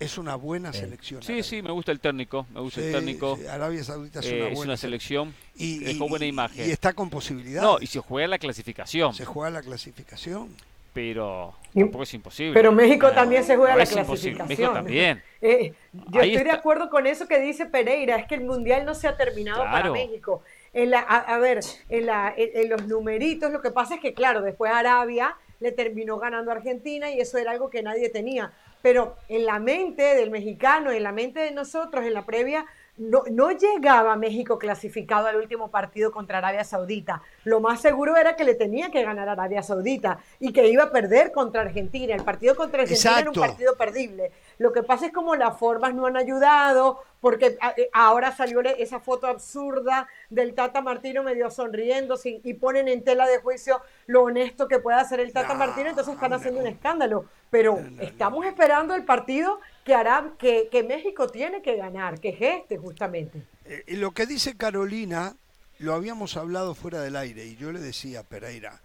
Es 0.00 0.18
una 0.18 0.34
buena 0.34 0.72
selección. 0.72 1.22
Sí, 1.22 1.44
sí, 1.44 1.62
me 1.62 1.70
gusta 1.70 1.92
el 1.92 2.00
técnico. 2.00 2.44
Me 2.52 2.60
gusta 2.60 2.80
el 2.80 2.92
técnico. 2.92 3.38
Arabia 3.48 3.84
Saudita 3.84 4.18
es 4.18 4.26
una 4.26 4.36
buena 4.36 4.52
es 4.52 4.64
una 4.64 4.76
selección. 4.76 5.34
Y, 5.54 5.78
dejó 5.78 6.08
buena 6.08 6.26
imagen. 6.26 6.68
Y 6.68 6.72
está 6.72 6.92
con 6.92 7.08
posibilidades. 7.08 7.62
No, 7.62 7.78
y 7.80 7.86
se 7.86 8.00
juega 8.00 8.26
la 8.26 8.38
clasificación. 8.38 9.14
Se 9.14 9.24
juega 9.24 9.50
la 9.50 9.62
clasificación. 9.62 10.48
Pero 10.96 11.54
tampoco 11.74 12.04
es 12.04 12.14
imposible. 12.14 12.54
Pero 12.54 12.72
México 12.72 13.12
también 13.12 13.44
se 13.44 13.54
juega 13.54 13.76
la 13.76 13.84
clasificación. 13.84 14.48
México 14.48 14.72
también. 14.72 15.22
Eh, 15.42 15.74
yo 15.92 16.22
estoy 16.22 16.42
de 16.42 16.50
acuerdo 16.50 16.88
con 16.88 17.06
eso 17.06 17.28
que 17.28 17.38
dice 17.38 17.66
Pereira. 17.66 18.16
Es 18.16 18.26
que 18.26 18.34
el 18.34 18.44
mundial 18.44 18.86
no 18.86 18.94
se 18.94 19.06
ha 19.06 19.14
terminado 19.14 19.62
para 19.64 19.90
México. 19.90 20.42
En 20.72 20.90
la, 20.90 21.00
a, 21.00 21.38
ver, 21.38 21.60
en, 21.90 22.06
la, 22.06 22.32
en 22.34 22.70
los 22.70 22.86
numeritos, 22.86 23.52
lo 23.52 23.60
que 23.60 23.70
pasa 23.70 23.96
es 23.96 24.00
que, 24.00 24.14
claro, 24.14 24.40
después 24.40 24.72
Arabia 24.72 25.36
le 25.60 25.70
terminó 25.70 26.18
ganando 26.18 26.50
a 26.50 26.54
Argentina 26.54 27.10
y 27.10 27.20
eso 27.20 27.36
era 27.36 27.50
algo 27.50 27.68
que 27.68 27.82
nadie 27.82 28.08
tenía 28.08 28.52
pero 28.86 29.16
en 29.28 29.46
la 29.46 29.58
mente 29.58 30.14
del 30.14 30.30
mexicano, 30.30 30.92
en 30.92 31.02
la 31.02 31.10
mente 31.10 31.40
de 31.40 31.50
nosotros, 31.50 32.04
en 32.04 32.14
la 32.14 32.24
previa, 32.24 32.66
no, 32.98 33.24
no, 33.30 33.50
llegaba 33.50 34.16
México 34.16 34.58
clasificado 34.58 35.26
al 35.26 35.36
último 35.36 35.70
partido 35.70 36.10
contra 36.10 36.38
Arabia 36.38 36.64
Saudita. 36.64 37.22
Lo 37.44 37.60
más 37.60 37.80
seguro 37.80 38.16
era 38.16 38.36
que 38.36 38.44
le 38.44 38.54
tenía 38.54 38.90
que 38.90 39.02
ganar 39.02 39.28
a 39.28 39.32
Arabia 39.32 39.62
Saudita 39.62 40.18
y 40.40 40.52
que 40.52 40.68
iba 40.68 40.84
a 40.84 40.90
perder 40.90 41.30
contra 41.32 41.62
Argentina. 41.62 42.14
El 42.14 42.24
partido 42.24 42.56
contra 42.56 42.82
Argentina 42.82 43.20
era 43.20 43.30
un 43.30 43.36
partido 43.36 43.76
perdible. 43.76 44.32
Lo 44.58 44.72
que 44.72 44.82
pasa 44.82 45.06
es 45.06 45.12
como 45.12 45.36
las 45.36 45.58
formas 45.58 45.94
no 45.94 46.06
han 46.06 46.16
ayudado, 46.16 47.02
porque 47.20 47.58
eh, 47.76 47.90
ahora 47.92 48.32
salió 48.32 48.60
esa 48.60 49.00
foto 49.00 49.26
absurda 49.26 50.08
del 50.30 50.54
Tata 50.54 50.80
Martino 50.80 51.22
medio 51.22 51.50
sonriendo 51.50 52.18
y 52.24 52.54
ponen 52.54 52.88
en 52.88 53.04
tela 53.04 53.26
de 53.26 53.38
juicio 53.38 53.80
lo 54.06 54.22
honesto 54.22 54.68
que 54.68 54.78
puede 54.78 54.98
hacer 54.98 55.20
el 55.20 55.32
Tata 55.32 55.54
Martino, 55.54 55.90
entonces 55.90 56.14
están 56.14 56.32
haciendo 56.32 56.60
un 56.60 56.66
escándalo. 56.66 57.26
Pero 57.50 57.78
estamos 58.00 58.46
esperando 58.46 58.94
el 58.94 59.04
partido 59.04 59.60
que 59.86 59.94
hará 59.94 60.32
que, 60.36 60.84
México 60.86 61.28
tiene 61.28 61.62
que 61.62 61.76
ganar, 61.76 62.20
que 62.20 62.30
es 62.30 62.40
este 62.40 62.76
justamente. 62.76 63.40
Eh, 63.64 63.84
lo 63.96 64.10
que 64.10 64.26
dice 64.26 64.56
Carolina, 64.56 65.36
lo 65.78 65.94
habíamos 65.94 66.36
hablado 66.36 66.74
fuera 66.74 67.00
del 67.00 67.14
aire 67.14 67.46
y 67.46 67.56
yo 67.56 67.70
le 67.70 67.78
decía 67.78 68.20
a 68.20 68.22
Pereira, 68.24 68.80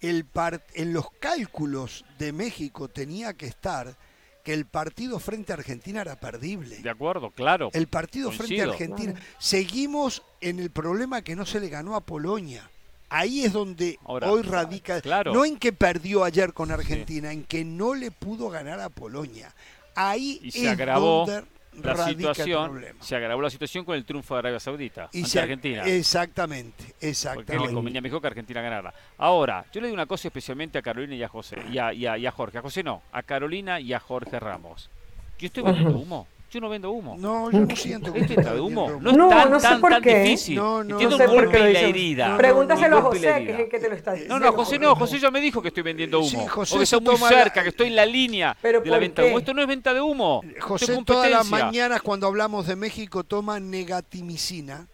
el 0.00 0.26
en 0.74 0.92
los 0.92 1.06
cálculos 1.20 2.04
de 2.18 2.32
México 2.32 2.88
tenía 2.88 3.34
que 3.34 3.46
estar 3.46 3.94
que 4.42 4.52
el 4.52 4.66
partido 4.66 5.20
frente 5.20 5.52
a 5.52 5.56
Argentina 5.56 6.00
era 6.00 6.18
perdible. 6.18 6.78
De 6.78 6.90
acuerdo, 6.90 7.30
claro. 7.30 7.70
El 7.72 7.86
partido 7.86 8.32
frente 8.32 8.60
a 8.62 8.64
Argentina. 8.64 9.14
Seguimos 9.38 10.24
en 10.40 10.58
el 10.58 10.70
problema 10.70 11.22
que 11.22 11.36
no 11.36 11.46
se 11.46 11.60
le 11.60 11.68
ganó 11.68 11.94
a 11.94 12.00
Polonia. 12.00 12.68
Ahí 13.08 13.44
es 13.44 13.52
donde 13.52 14.00
hoy 14.02 14.42
radica. 14.42 15.00
Claro. 15.00 15.32
No 15.32 15.44
en 15.44 15.56
que 15.56 15.72
perdió 15.72 16.24
ayer 16.24 16.52
con 16.52 16.72
Argentina, 16.72 17.30
en 17.30 17.44
que 17.44 17.64
no 17.64 17.94
le 17.94 18.10
pudo 18.10 18.50
ganar 18.50 18.80
a 18.80 18.88
Polonia. 18.88 19.54
Ahí 19.94 20.40
y 20.42 20.50
se 20.50 20.68
agravó 20.68 21.26
la 21.72 22.06
situación, 22.06 22.84
se 23.00 23.16
agravó 23.16 23.40
la 23.40 23.50
situación 23.50 23.84
con 23.84 23.96
el 23.96 24.04
triunfo 24.04 24.34
de 24.34 24.40
Arabia 24.40 24.60
Saudita 24.60 25.08
y 25.12 25.22
ante 25.22 25.40
Argentina. 25.40 25.84
Exactamente, 25.84 26.94
exactamente. 27.00 27.52
Porque 27.54 27.68
le 27.68 27.74
convenía 27.74 28.00
mejor 28.00 28.20
que 28.20 28.26
Argentina 28.26 28.60
ganara. 28.60 28.92
Ahora, 29.18 29.64
yo 29.72 29.80
le 29.80 29.86
digo 29.86 29.94
una 29.94 30.06
cosa 30.06 30.28
especialmente 30.28 30.78
a 30.78 30.82
Carolina 30.82 31.14
y 31.14 31.22
a 31.22 31.28
José, 31.28 31.56
y 31.70 31.78
a, 31.78 31.92
y 31.94 32.06
a, 32.06 32.30
Jorge. 32.30 32.58
A 32.58 32.62
José 32.62 32.82
no, 32.82 33.02
a 33.12 33.22
Carolina 33.22 33.80
y 33.80 33.92
a 33.92 34.00
Jorge 34.00 34.38
Ramos. 34.38 34.90
Yo 35.38 35.46
estoy 35.46 35.62
vendiendo 35.62 35.98
humo. 35.98 36.26
Yo 36.52 36.60
no 36.60 36.68
vendo 36.68 36.90
humo. 36.90 37.16
No, 37.18 37.50
yo 37.50 37.60
no 37.60 37.74
siento 37.74 38.12
que 38.12 38.20
¿Es 38.20 38.28
de 38.28 38.60
humo? 38.60 39.00
No, 39.00 39.10
es 39.10 39.62
tan, 39.62 39.80
tan, 39.80 39.80
tan 39.80 40.02
difícil. 40.02 40.56
No, 40.56 40.84
no, 40.84 41.00
Entiendo 41.00 41.16
no 41.16 41.24
sé 41.24 41.30
golpe 41.30 41.70
y 41.70 41.72
la 41.72 41.80
herida. 41.80 42.36
Pregúntaselo 42.36 42.98
a 42.98 43.02
José, 43.02 43.20
que 43.20 43.52
es 43.52 43.58
el 43.60 43.68
que 43.70 43.78
te 43.78 43.88
lo 43.88 43.94
está 43.94 44.12
diciendo. 44.12 44.38
No, 44.38 44.44
no, 44.44 44.52
José 44.52 44.78
no. 44.78 44.94
José 44.94 45.18
ya 45.18 45.30
me 45.30 45.40
dijo 45.40 45.62
que 45.62 45.68
estoy 45.68 45.82
vendiendo 45.82 46.20
humo. 46.20 46.28
Sí, 46.28 46.46
José 46.46 46.74
o 46.74 46.78
que 46.78 46.84
estoy 46.84 47.00
muy 47.00 47.28
cerca, 47.30 47.62
que 47.62 47.70
estoy 47.70 47.86
en 47.86 47.96
la 47.96 48.04
línea 48.04 48.54
de 48.62 48.84
la 48.84 48.98
venta 48.98 49.22
de 49.22 49.28
humo. 49.28 49.38
Esto 49.38 49.54
no 49.54 49.62
es 49.62 49.66
venta 49.66 49.94
de 49.94 50.02
humo. 50.02 50.42
José 50.60 51.02
todas 51.06 51.30
las 51.30 51.48
mañanas 51.48 52.02
cuando 52.02 52.26
hablamos 52.26 52.66
de 52.66 52.76
México 52.76 53.24
toma 53.24 53.58
negatimicina. 53.58 54.88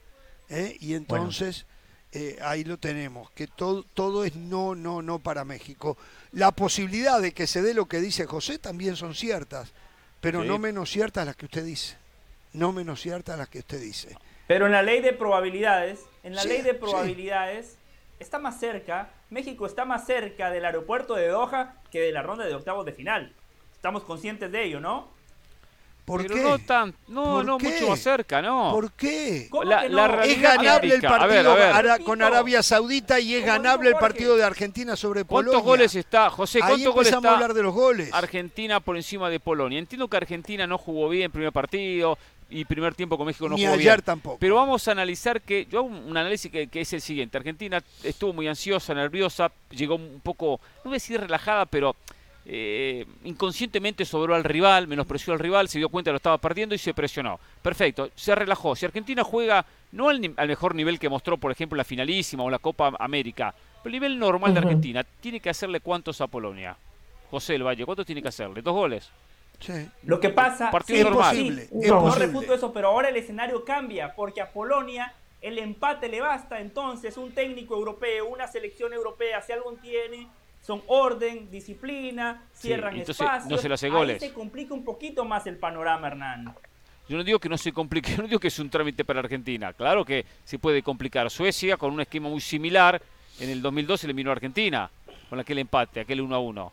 ¿eh? 0.48 0.76
Y 0.80 0.94
entonces... 0.94 1.66
Eh, 2.11 2.38
ahí 2.40 2.64
lo 2.64 2.78
tenemos, 2.78 3.30
que 3.32 3.46
todo, 3.46 3.82
todo 3.82 4.24
es 4.24 4.34
no, 4.34 4.74
no, 4.74 5.02
no 5.02 5.18
para 5.18 5.44
México. 5.44 5.98
La 6.32 6.52
posibilidad 6.52 7.20
de 7.20 7.32
que 7.32 7.46
se 7.46 7.61
dé 7.61 7.74
lo 7.74 7.84
que 7.84 8.00
dice 8.00 8.24
José 8.24 8.59
también 8.59 8.96
son 8.96 9.14
ciertas. 9.14 9.74
Pero 10.20 10.44
no 10.44 10.58
menos 10.58 10.90
ciertas 10.90 11.26
las 11.26 11.36
que 11.36 11.46
usted 11.46 11.64
dice. 11.64 11.96
No 12.52 12.72
menos 12.72 13.00
ciertas 13.00 13.38
las 13.38 13.48
que 13.48 13.60
usted 13.60 13.80
dice. 13.80 14.16
Pero 14.46 14.66
en 14.66 14.72
la 14.72 14.82
ley 14.82 15.00
de 15.00 15.12
probabilidades, 15.12 16.04
en 16.22 16.34
la 16.34 16.44
ley 16.44 16.62
de 16.62 16.74
probabilidades, 16.74 17.76
está 18.18 18.38
más 18.38 18.58
cerca, 18.58 19.10
México 19.30 19.66
está 19.66 19.84
más 19.84 20.06
cerca 20.06 20.50
del 20.50 20.64
aeropuerto 20.64 21.14
de 21.14 21.28
Doha 21.28 21.76
que 21.90 22.00
de 22.00 22.12
la 22.12 22.22
ronda 22.22 22.46
de 22.46 22.54
octavos 22.54 22.86
de 22.86 22.92
final. 22.92 23.34
Estamos 23.74 24.04
conscientes 24.04 24.50
de 24.50 24.64
ello, 24.64 24.80
¿no? 24.80 25.08
¿Por 26.09 26.22
Pero 26.22 26.36
qué? 26.36 26.42
no 26.42 26.59
tan, 26.59 26.94
no, 27.09 27.42
no 27.42 27.59
mucho 27.59 27.90
más 27.90 28.00
cerca, 28.00 28.40
¿no? 28.40 28.72
¿Por 28.72 28.92
qué? 28.92 29.50
La, 29.62 29.86
la 29.90 30.24
es 30.24 30.40
ganable 30.40 30.94
el 30.94 31.02
partido 31.02 31.54
con 32.02 32.22
Arabia 32.22 32.62
Saudita 32.62 33.20
y 33.20 33.34
es 33.34 33.44
ganable 33.44 33.90
el 33.90 33.96
partido 33.96 34.34
de 34.34 34.42
Argentina 34.42 34.96
sobre 34.96 35.26
Polonia. 35.26 35.52
¿Cuántos 35.52 35.66
goles 35.66 35.94
está, 35.94 36.30
José? 36.30 36.61
¿Cuántos 36.61 36.94
goles 36.94 37.12
está 37.12 37.28
a 37.28 37.34
hablar 37.34 37.52
de 37.52 37.62
los 37.62 37.74
goles. 37.74 38.09
Argentina 38.14 38.80
por 38.80 38.96
encima 38.96 39.28
de 39.28 39.38
Polonia? 39.38 39.78
Entiendo 39.78 40.09
que 40.09 40.16
Argentina 40.16 40.66
no 40.66 40.78
jugó 40.78 41.11
bien 41.11 41.24
el 41.24 41.30
primer 41.30 41.52
partido 41.52 42.16
y 42.48 42.64
primer 42.64 42.94
tiempo 42.94 43.18
con 43.18 43.26
México 43.26 43.46
no 43.46 43.56
Ni 43.56 43.64
jugó 43.64 43.74
ayer 43.74 43.96
bien. 43.96 44.02
tampoco. 44.02 44.38
Pero 44.40 44.54
vamos 44.54 44.88
a 44.88 44.92
analizar 44.92 45.42
que 45.42 45.66
yo 45.66 45.80
hago 45.80 45.88
un 45.88 46.16
análisis 46.16 46.50
que, 46.50 46.68
que, 46.68 46.80
es 46.80 46.92
el 46.94 47.02
siguiente. 47.02 47.36
Argentina 47.36 47.82
estuvo 48.02 48.32
muy 48.32 48.48
ansiosa, 48.48 48.94
nerviosa, 48.94 49.52
llegó 49.70 49.96
un 49.96 50.20
poco, 50.22 50.59
no 50.78 50.84
voy 50.84 50.92
a 50.92 50.94
decir 50.94 51.20
relajada, 51.20 51.66
pero 51.66 51.94
eh, 52.51 53.05
inconscientemente 53.24 54.07
sobró 54.07 54.34
al 54.34 54.42
rival, 54.42 54.88
menospreció 54.88 55.34
al 55.34 55.38
rival, 55.38 55.68
se 55.68 55.78
dio 55.78 55.90
cuenta 55.90 56.09
que 56.09 56.12
lo 56.12 56.16
estaba 56.16 56.38
perdiendo 56.38 56.74
y 56.74 56.78
se 56.78 56.94
presionó. 56.94 57.38
Perfecto, 57.61 58.09
se 58.14 58.34
relajó. 58.34 58.74
Si 58.74 58.86
Argentina 58.86 59.22
juega 59.22 59.66
no 59.92 60.09
al, 60.09 60.18
mejor 60.20 60.74
nivel 60.74 60.99
que 60.99 61.11
mostró, 61.11 61.36
por 61.36 61.53
ejemplo, 61.53 61.76
la 61.76 61.84
finalísima 61.84 62.42
o 62.42 62.49
la 62.49 62.59
Copa 62.59 62.94
América, 62.99 63.55
pero 63.82 63.88
el 63.88 63.92
nivel 63.92 64.18
normal 64.18 64.55
de 64.55 64.61
Argentina, 64.61 65.05
tiene 65.20 65.40
que 65.40 65.51
hacerle 65.51 65.80
cuántos 65.80 66.22
a 66.22 66.26
Polonia. 66.26 66.74
José 67.30 67.55
El 67.55 67.64
Valle, 67.64 67.84
¿cuántos 67.84 68.07
tiene 68.07 68.22
que 68.22 68.28
hacerle? 68.28 68.62
¿Dos 68.62 68.74
goles? 68.74 69.11
Sí. 69.61 69.86
Lo 70.05 70.18
que 70.18 70.30
pasa 70.30 70.70
es 70.88 71.05
normal. 71.05 71.36
Posible, 71.36 71.68
no, 71.72 72.14
refuto 72.14 72.55
eso, 72.55 72.72
pero 72.72 72.88
ahora 72.88 73.11
el 73.11 73.16
escenario 73.16 73.62
cambia 73.62 74.14
porque 74.14 74.40
a 74.40 74.51
Polonia 74.51 75.12
el 75.42 75.59
empate 75.59 76.09
le 76.09 76.22
basta, 76.22 76.61
entonces 76.61 77.18
un 77.18 77.32
técnico 77.32 77.76
europeo, 77.76 78.26
una 78.26 78.49
selección 78.49 78.94
europea, 78.94 79.42
si 79.42 79.53
algo 79.53 79.70
tiene, 79.74 80.28
son 80.68 80.82
orden, 80.88 81.50
disciplina, 81.50 82.42
cierran 82.52 82.92
sí, 82.92 83.00
espacios. 83.00 83.50
No 83.50 83.56
se 83.56 83.68
le 83.68 83.74
hace 83.74 83.88
goles. 83.88 84.22
Ahí 84.22 84.28
se 84.28 84.34
complica 84.34 84.74
un 84.74 84.84
poquito 84.84 85.24
más 85.24 85.46
el 85.46 85.56
panorama, 85.56 86.08
Hernán. 86.08 86.54
Yo 87.08 87.16
no 87.16 87.24
digo 87.24 87.38
que 87.38 87.48
no 87.48 87.56
se 87.56 87.72
complique, 87.72 88.10
yo 88.14 88.18
no 88.18 88.28
digo 88.28 88.38
que 88.38 88.48
es 88.48 88.58
un 88.58 88.68
trámite 88.68 89.02
para 89.02 89.20
Argentina. 89.20 89.72
Claro 89.72 90.04
que 90.04 90.26
se 90.44 90.58
puede 90.58 90.82
complicar. 90.82 91.30
Suecia, 91.30 91.78
con 91.78 91.94
un 91.94 92.02
esquema 92.02 92.28
muy 92.28 92.42
similar, 92.42 93.00
en 93.40 93.48
el 93.48 93.62
2012 93.62 94.08
eliminó 94.08 94.28
a 94.28 94.34
Argentina 94.34 94.90
con 95.30 95.40
aquel 95.40 95.58
empate, 95.58 96.00
aquel 96.00 96.20
1 96.20 96.34
a 96.36 96.38
1. 96.38 96.72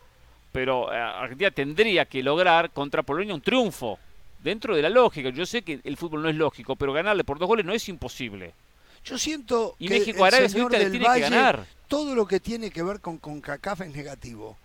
Pero 0.52 0.92
eh, 0.92 0.98
Argentina 0.98 1.52
tendría 1.52 2.04
que 2.04 2.22
lograr 2.22 2.72
contra 2.72 3.02
Polonia 3.02 3.34
un 3.34 3.40
triunfo 3.40 3.98
dentro 4.44 4.76
de 4.76 4.82
la 4.82 4.90
lógica. 4.90 5.30
Yo 5.30 5.46
sé 5.46 5.62
que 5.62 5.80
el 5.82 5.96
fútbol 5.96 6.22
no 6.22 6.28
es 6.28 6.36
lógico, 6.36 6.76
pero 6.76 6.92
ganarle 6.92 7.24
por 7.24 7.40
dos 7.40 7.48
goles 7.48 7.66
no 7.66 7.72
es 7.72 7.88
imposible. 7.88 8.56
Yo 9.06 9.18
siento 9.18 9.76
y 9.80 9.88
que 9.88 10.00
México 10.00 10.18
el 10.20 10.34
Arabia 10.34 10.50
señor 10.50 10.72
del 10.72 10.92
tiene 10.92 11.06
Valle, 11.08 11.24
que 11.24 11.30
ganar. 11.30 11.66
todo 11.88 12.16
lo 12.16 12.26
que 12.28 12.40
tiene 12.40 12.72
que 12.72 12.84
ver 12.84 13.00
con 13.00 13.18
CONCACAF 13.18 13.82
es 13.82 13.96
negativo. 13.96 14.58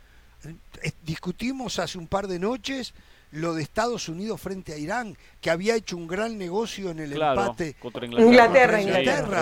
Eh, 0.82 0.92
Discutimos 1.04 1.78
hace 1.78 1.98
un 1.98 2.06
par 2.06 2.26
de 2.26 2.38
noches 2.38 2.94
lo 3.32 3.54
de 3.54 3.62
Estados 3.62 4.08
Unidos 4.08 4.40
frente 4.40 4.72
a 4.72 4.76
Irán, 4.76 5.16
que 5.40 5.50
había 5.50 5.76
hecho 5.76 5.96
un 5.96 6.08
gran 6.08 6.36
negocio 6.36 6.90
en 6.90 6.98
el 6.98 7.12
Claro, 7.12 7.42
empate. 7.42 7.74
contra 7.74 8.04
Inglaterra, 8.04 8.80
Inglaterra. 8.82 8.82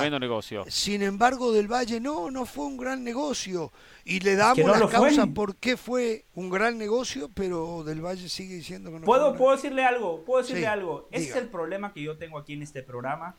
Inglaterra. 0.04 0.18
Negocio. 0.18 0.64
Sin 0.68 1.02
embargo, 1.02 1.52
del 1.52 1.68
Valle 1.72 1.98
no, 1.98 2.30
no 2.30 2.44
fue 2.44 2.66
un 2.66 2.76
gran 2.76 3.02
negocio. 3.02 3.72
Y 4.04 4.20
le 4.20 4.36
damos 4.36 4.58
no 4.58 4.72
las 4.72 4.80
lo 4.80 4.88
fue. 4.88 4.98
causas 5.00 5.28
por 5.34 5.56
qué 5.56 5.78
fue 5.78 6.24
un 6.34 6.50
gran 6.50 6.76
negocio, 6.76 7.30
pero 7.32 7.82
del 7.82 8.04
Valle 8.04 8.28
sigue 8.28 8.56
diciendo 8.56 8.90
que 8.90 8.94
no 8.98 9.06
fue 9.06 9.06
¿Puedo, 9.06 9.26
un 9.28 9.32
gran- 9.32 9.38
puedo 9.38 9.56
decirle 9.56 9.84
algo, 9.84 10.22
puedo 10.24 10.42
decirle 10.42 10.62
Sí, 10.62 10.66
algo. 10.66 11.08
Ese 11.10 11.30
es 11.30 11.36
el 11.36 11.48
problema 11.48 11.92
que 11.94 12.02
yo 12.02 12.18
tengo 12.18 12.36
aquí 12.38 12.52
en 12.54 12.62
este 12.62 12.82
programa. 12.82 13.36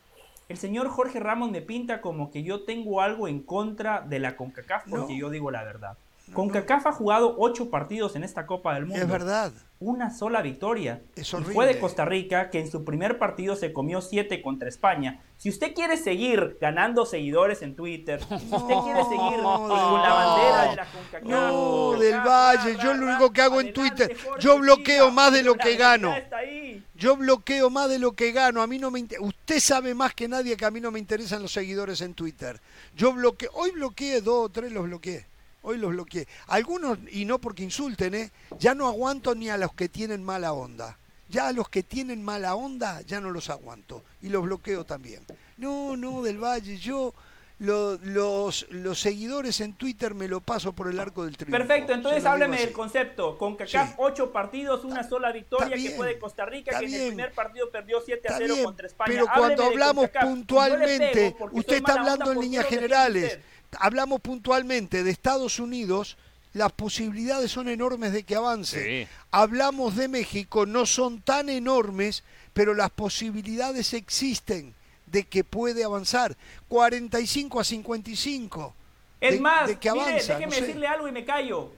El 0.50 0.58
señor 0.58 0.88
Jorge 0.88 1.20
Ramos 1.20 1.52
me 1.52 1.62
pinta 1.62 2.00
como 2.00 2.32
que 2.32 2.42
yo 2.42 2.64
tengo 2.64 3.00
algo 3.02 3.28
en 3.28 3.40
contra 3.40 4.00
de 4.00 4.18
la 4.18 4.34
CONCACAF 4.36 4.90
porque 4.90 5.12
No. 5.12 5.18
yo 5.20 5.30
digo 5.30 5.52
la 5.52 5.62
verdad. 5.62 5.96
CONCACAF 6.32 6.88
ha 6.88 6.92
jugado 6.92 7.36
ocho 7.38 7.70
partidos 7.70 8.16
en 8.16 8.24
esta 8.24 8.46
Copa 8.46 8.74
del 8.74 8.86
Mundo. 8.86 9.00
Es 9.00 9.08
verdad. 9.08 9.52
Una 9.82 10.10
sola 10.10 10.42
victoria. 10.42 11.00
Es 11.16 11.32
y 11.32 11.36
fue 11.36 11.64
de 11.64 11.78
Costa 11.78 12.04
Rica 12.04 12.50
que 12.50 12.60
en 12.60 12.70
su 12.70 12.84
primer 12.84 13.18
partido 13.18 13.56
se 13.56 13.72
comió 13.72 14.02
siete 14.02 14.42
contra 14.42 14.68
España. 14.68 15.22
Si 15.38 15.48
usted 15.48 15.72
quiere 15.72 15.96
seguir 15.96 16.58
ganando 16.60 17.06
seguidores 17.06 17.62
en 17.62 17.74
Twitter, 17.74 18.20
si 18.20 18.34
usted 18.34 18.74
quiere 18.84 19.02
seguir 19.04 19.38
No, 19.40 19.68
con 19.68 20.02
la 20.02 20.12
bandera 20.12 20.62
de 20.70 20.76
la 20.76 20.84
CONCACAF, 20.84 21.22
No, 21.22 21.92
del 21.98 22.20
Valle, 22.20 22.76
yo 22.76 22.92
lo 22.92 23.06
único 23.06 23.32
que 23.32 23.40
hago 23.40 23.58
en 23.62 23.72
Twitter, 23.72 24.14
Jorge, 24.22 24.42
yo 24.42 24.58
bloqueo 24.58 25.10
más 25.10 25.32
de 25.32 25.42
lo 25.42 25.54
que 25.54 25.76
gano. 25.76 26.14
Yo 26.94 27.16
bloqueo 27.16 27.70
más 27.70 27.88
de 27.88 27.98
lo 27.98 28.12
que 28.12 28.32
gano. 28.32 28.60
A 28.60 28.66
mí 28.66 28.78
no 28.78 28.90
me 28.90 28.98
inter- 28.98 29.22
Usted 29.22 29.60
sabe 29.60 29.94
más 29.94 30.12
que 30.14 30.28
nadie 30.28 30.58
que 30.58 30.66
a 30.66 30.70
mí 30.70 30.82
no 30.82 30.90
me 30.90 30.98
interesan 30.98 31.40
los 31.40 31.52
seguidores 31.52 32.02
en 32.02 32.12
Twitter. 32.12 32.60
Yo 32.94 33.14
bloqueo. 33.14 33.48
Hoy 33.54 33.70
bloqueé 33.70 34.20
dos 34.20 34.44
o 34.44 34.48
tres, 34.50 34.70
los 34.72 34.84
bloqueé. 34.84 35.29
Hoy 35.62 35.76
los 35.78 35.90
bloqueé. 35.90 36.26
Algunos, 36.46 36.98
y 37.10 37.24
no 37.24 37.38
porque 37.38 37.62
insulten, 37.62 38.14
¿eh? 38.14 38.30
ya 38.58 38.74
no 38.74 38.86
aguanto 38.86 39.34
ni 39.34 39.50
a 39.50 39.56
los 39.58 39.72
que 39.74 39.88
tienen 39.88 40.22
mala 40.24 40.52
onda. 40.52 40.96
Ya 41.28 41.48
a 41.48 41.52
los 41.52 41.68
que 41.68 41.82
tienen 41.82 42.22
mala 42.24 42.54
onda, 42.56 43.02
ya 43.02 43.20
no 43.20 43.30
los 43.30 43.50
aguanto. 43.50 44.02
Y 44.22 44.30
los 44.30 44.42
bloqueo 44.42 44.84
también. 44.84 45.24
No, 45.58 45.96
no, 45.96 46.22
del 46.22 46.38
Valle. 46.38 46.76
Yo 46.78 47.14
lo- 47.60 47.98
los, 47.98 48.66
los 48.70 48.98
seguidores 48.98 49.60
en 49.60 49.74
Twitter 49.74 50.14
me 50.14 50.26
lo 50.26 50.40
paso 50.40 50.72
por 50.72 50.88
el 50.90 50.98
arco 50.98 51.24
del 51.26 51.36
triunfo. 51.36 51.56
Perfecto, 51.58 51.92
entonces 51.92 52.24
hábleme 52.24 52.58
del 52.58 52.72
concepto. 52.72 53.36
Con 53.38 53.54
CACAF, 53.54 53.90
Sí. 53.90 53.94
ocho 53.98 54.32
partidos, 54.32 54.82
una 54.84 55.08
sola 55.08 55.30
victoria 55.30 55.76
que 55.76 55.90
fue 55.90 56.08
de 56.08 56.18
Costa 56.18 56.46
Rica, 56.46 56.76
que 56.80 56.86
en 56.86 56.94
el 56.94 57.08
primer 57.08 57.32
partido 57.32 57.70
perdió 57.70 58.00
7 58.04 58.26
a 58.26 58.30
Está 58.32 58.38
0 58.38 58.54
bien, 58.54 58.64
contra 58.64 58.86
España. 58.88 59.10
pero 59.12 59.28
Hábleme 59.28 59.56
cuando 59.56 59.64
hablamos 59.66 60.10
puntualmente, 60.54 61.36
usted 61.52 61.76
está 61.76 61.92
hablando 61.94 62.32
en 62.32 62.40
líneas 62.40 62.66
generales. 62.66 63.38
Hablamos 63.78 64.20
puntualmente 64.20 65.04
de 65.04 65.10
Estados 65.10 65.58
Unidos, 65.58 66.16
las 66.52 66.72
posibilidades 66.72 67.50
son 67.52 67.68
enormes 67.68 68.12
de 68.12 68.24
que 68.24 68.34
avance. 68.34 69.04
Sí. 69.04 69.08
Hablamos 69.30 69.94
de 69.96 70.08
México, 70.08 70.66
no 70.66 70.84
son 70.86 71.20
tan 71.20 71.48
enormes, 71.48 72.24
pero 72.52 72.74
las 72.74 72.90
posibilidades 72.90 73.92
existen 73.94 74.74
de 75.06 75.24
que 75.24 75.44
puede 75.44 75.84
avanzar. 75.84 76.36
45 76.68 77.60
a 77.60 77.64
55. 77.64 78.74
Es 79.20 79.34
de- 79.34 79.40
más, 79.40 79.68
de 79.68 79.78
que 79.78 79.92
mire, 79.92 80.14
déjeme 80.14 80.46
no 80.46 80.52
sé. 80.52 80.60
decirle 80.62 80.86
algo 80.86 81.06
y 81.08 81.12
me 81.12 81.24
callo. 81.24 81.70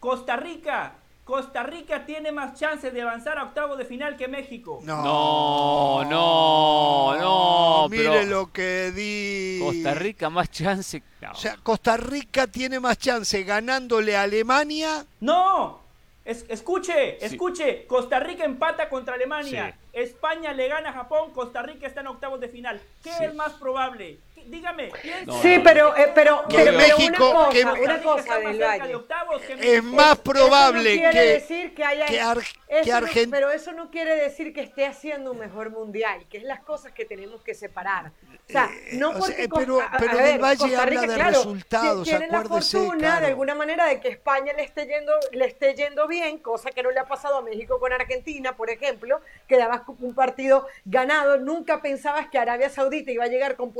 Costa 0.00 0.36
Rica, 0.36 0.94
Costa 1.26 1.64
Rica 1.64 2.06
tiene 2.06 2.30
más 2.30 2.54
chances 2.56 2.92
de 2.94 3.02
avanzar 3.02 3.36
a 3.36 3.42
octavos 3.42 3.76
de 3.76 3.84
final 3.84 4.16
que 4.16 4.28
México. 4.28 4.78
No, 4.84 6.04
no, 6.04 7.16
no, 7.18 7.88
Mire 7.90 8.04
pero 8.10 8.22
lo 8.26 8.52
que 8.52 8.92
di. 8.92 9.58
Costa 9.60 9.94
Rica 9.94 10.30
más 10.30 10.48
chance. 10.52 11.02
no. 11.20 11.32
O 11.32 11.34
sea, 11.34 11.56
Costa 11.64 11.96
Rica 11.96 12.46
tiene 12.46 12.78
más 12.78 12.96
chance 12.98 13.42
ganándole 13.42 14.16
a 14.16 14.22
Alemania. 14.22 15.04
No, 15.18 15.80
es- 16.24 16.44
escuche, 16.48 17.18
Sí. 17.18 17.26
escuche. 17.26 17.86
Costa 17.88 18.20
Rica 18.20 18.44
empata 18.44 18.88
contra 18.88 19.14
Alemania. 19.16 19.74
Sí. 19.76 19.88
España 19.94 20.52
le 20.52 20.68
gana 20.68 20.90
a 20.90 20.92
Japón. 20.92 21.32
Costa 21.32 21.60
Rica 21.62 21.88
está 21.88 22.02
en 22.02 22.06
octavos 22.06 22.38
de 22.38 22.48
final. 22.50 22.80
¿Qué 23.02 23.10
Sí. 23.10 23.24
es 23.24 23.34
más 23.34 23.52
probable? 23.54 24.20
¿Qué- 24.36 24.44
Dígame. 24.46 24.92
No, 25.26 25.40
Sí, 25.42 25.56
no. 25.56 25.62
pero, 25.64 25.96
eh, 25.96 26.12
pero, 26.14 26.42
Que 26.48 26.56
pero, 26.58 26.64
pero 26.76 26.98
México- 26.98 27.30
una 27.30 27.34
cosa, 27.34 27.50
que- 27.52 27.64
una 27.64 28.02
Costa 28.02 28.38
del 28.38 28.52
cerca 28.58 28.72
de 28.72 28.78
Valle. 28.80 28.94
octavos 28.94 29.42
que 29.42 29.76
Es 29.76 29.82
más 29.82 30.18
probable 30.18 30.92
eso 30.94 31.02
no 31.04 31.10
quiere 31.10 31.26
que, 31.26 31.32
decir 31.32 31.74
que 31.74 31.84
haya 31.84 32.06
que, 32.06 32.20
Ar- 32.20 32.38
eso 32.38 32.84
que 32.84 32.90
no- 32.90 32.96
Argen- 32.98 33.30
pero 33.30 33.50
eso 33.50 33.72
no 33.72 33.90
quiere 33.90 34.14
decir 34.16 34.52
que 34.52 34.60
esté 34.60 34.84
haciendo 34.86 35.32
un 35.32 35.38
mejor 35.38 35.70
mundial, 35.70 36.26
que 36.28 36.36
es 36.38 36.44
las 36.44 36.60
cosas 36.60 36.92
que 36.92 37.04
tenemos 37.06 37.42
que 37.42 37.54
separar. 37.54 38.12
O 38.48 38.52
sea, 38.52 38.66
Eh, 38.72 38.90
no 38.92 39.08
o 39.08 39.12
sea, 39.12 39.20
porque 39.20 39.42
eh, 39.44 39.48
Costa- 39.48 39.64
pero- 39.66 39.80
a- 39.80 39.84
a 39.86 39.98
pero 39.98 40.16
ver, 40.18 40.26
Del 40.26 40.38
Valle 40.38 40.58
Costa 40.58 40.82
habla 40.82 40.90
Rica, 40.90 41.00
de 41.00 41.14
claro, 41.14 41.30
resultados, 41.30 42.04
ti- 42.04 42.10
tiene 42.10 42.26
la 42.28 42.42
fortuna 42.44 42.98
claro. 42.98 43.20
de 43.22 43.26
alguna 43.26 43.54
manera 43.56 43.86
de 43.86 44.00
que 44.00 44.08
España 44.08 44.52
le 44.52 44.62
esté 44.62 44.86
yendo 44.86 45.12
le 45.32 45.46
esté 45.46 45.74
yendo 45.74 46.06
bien, 46.06 46.38
cosa 46.38 46.70
que 46.70 46.82
no 46.82 46.90
le 46.92 47.00
ha 47.00 47.06
pasado 47.08 47.38
a 47.38 47.42
México 47.42 47.80
con 47.80 47.92
Argentina, 47.92 48.56
por 48.56 48.70
ejemplo, 48.70 49.20
que 49.48 49.56
dabas 49.56 49.82
un 49.98 50.14
partido 50.14 50.66
ganado, 50.84 51.38
nunca 51.38 51.82
pensabas 51.82 52.28
que 52.28 52.38
Arabia 52.38 52.68
Saudita 52.70 53.10
iba 53.10 53.24
a 53.24 53.28
llegar 53.28 53.56
con 53.56 53.72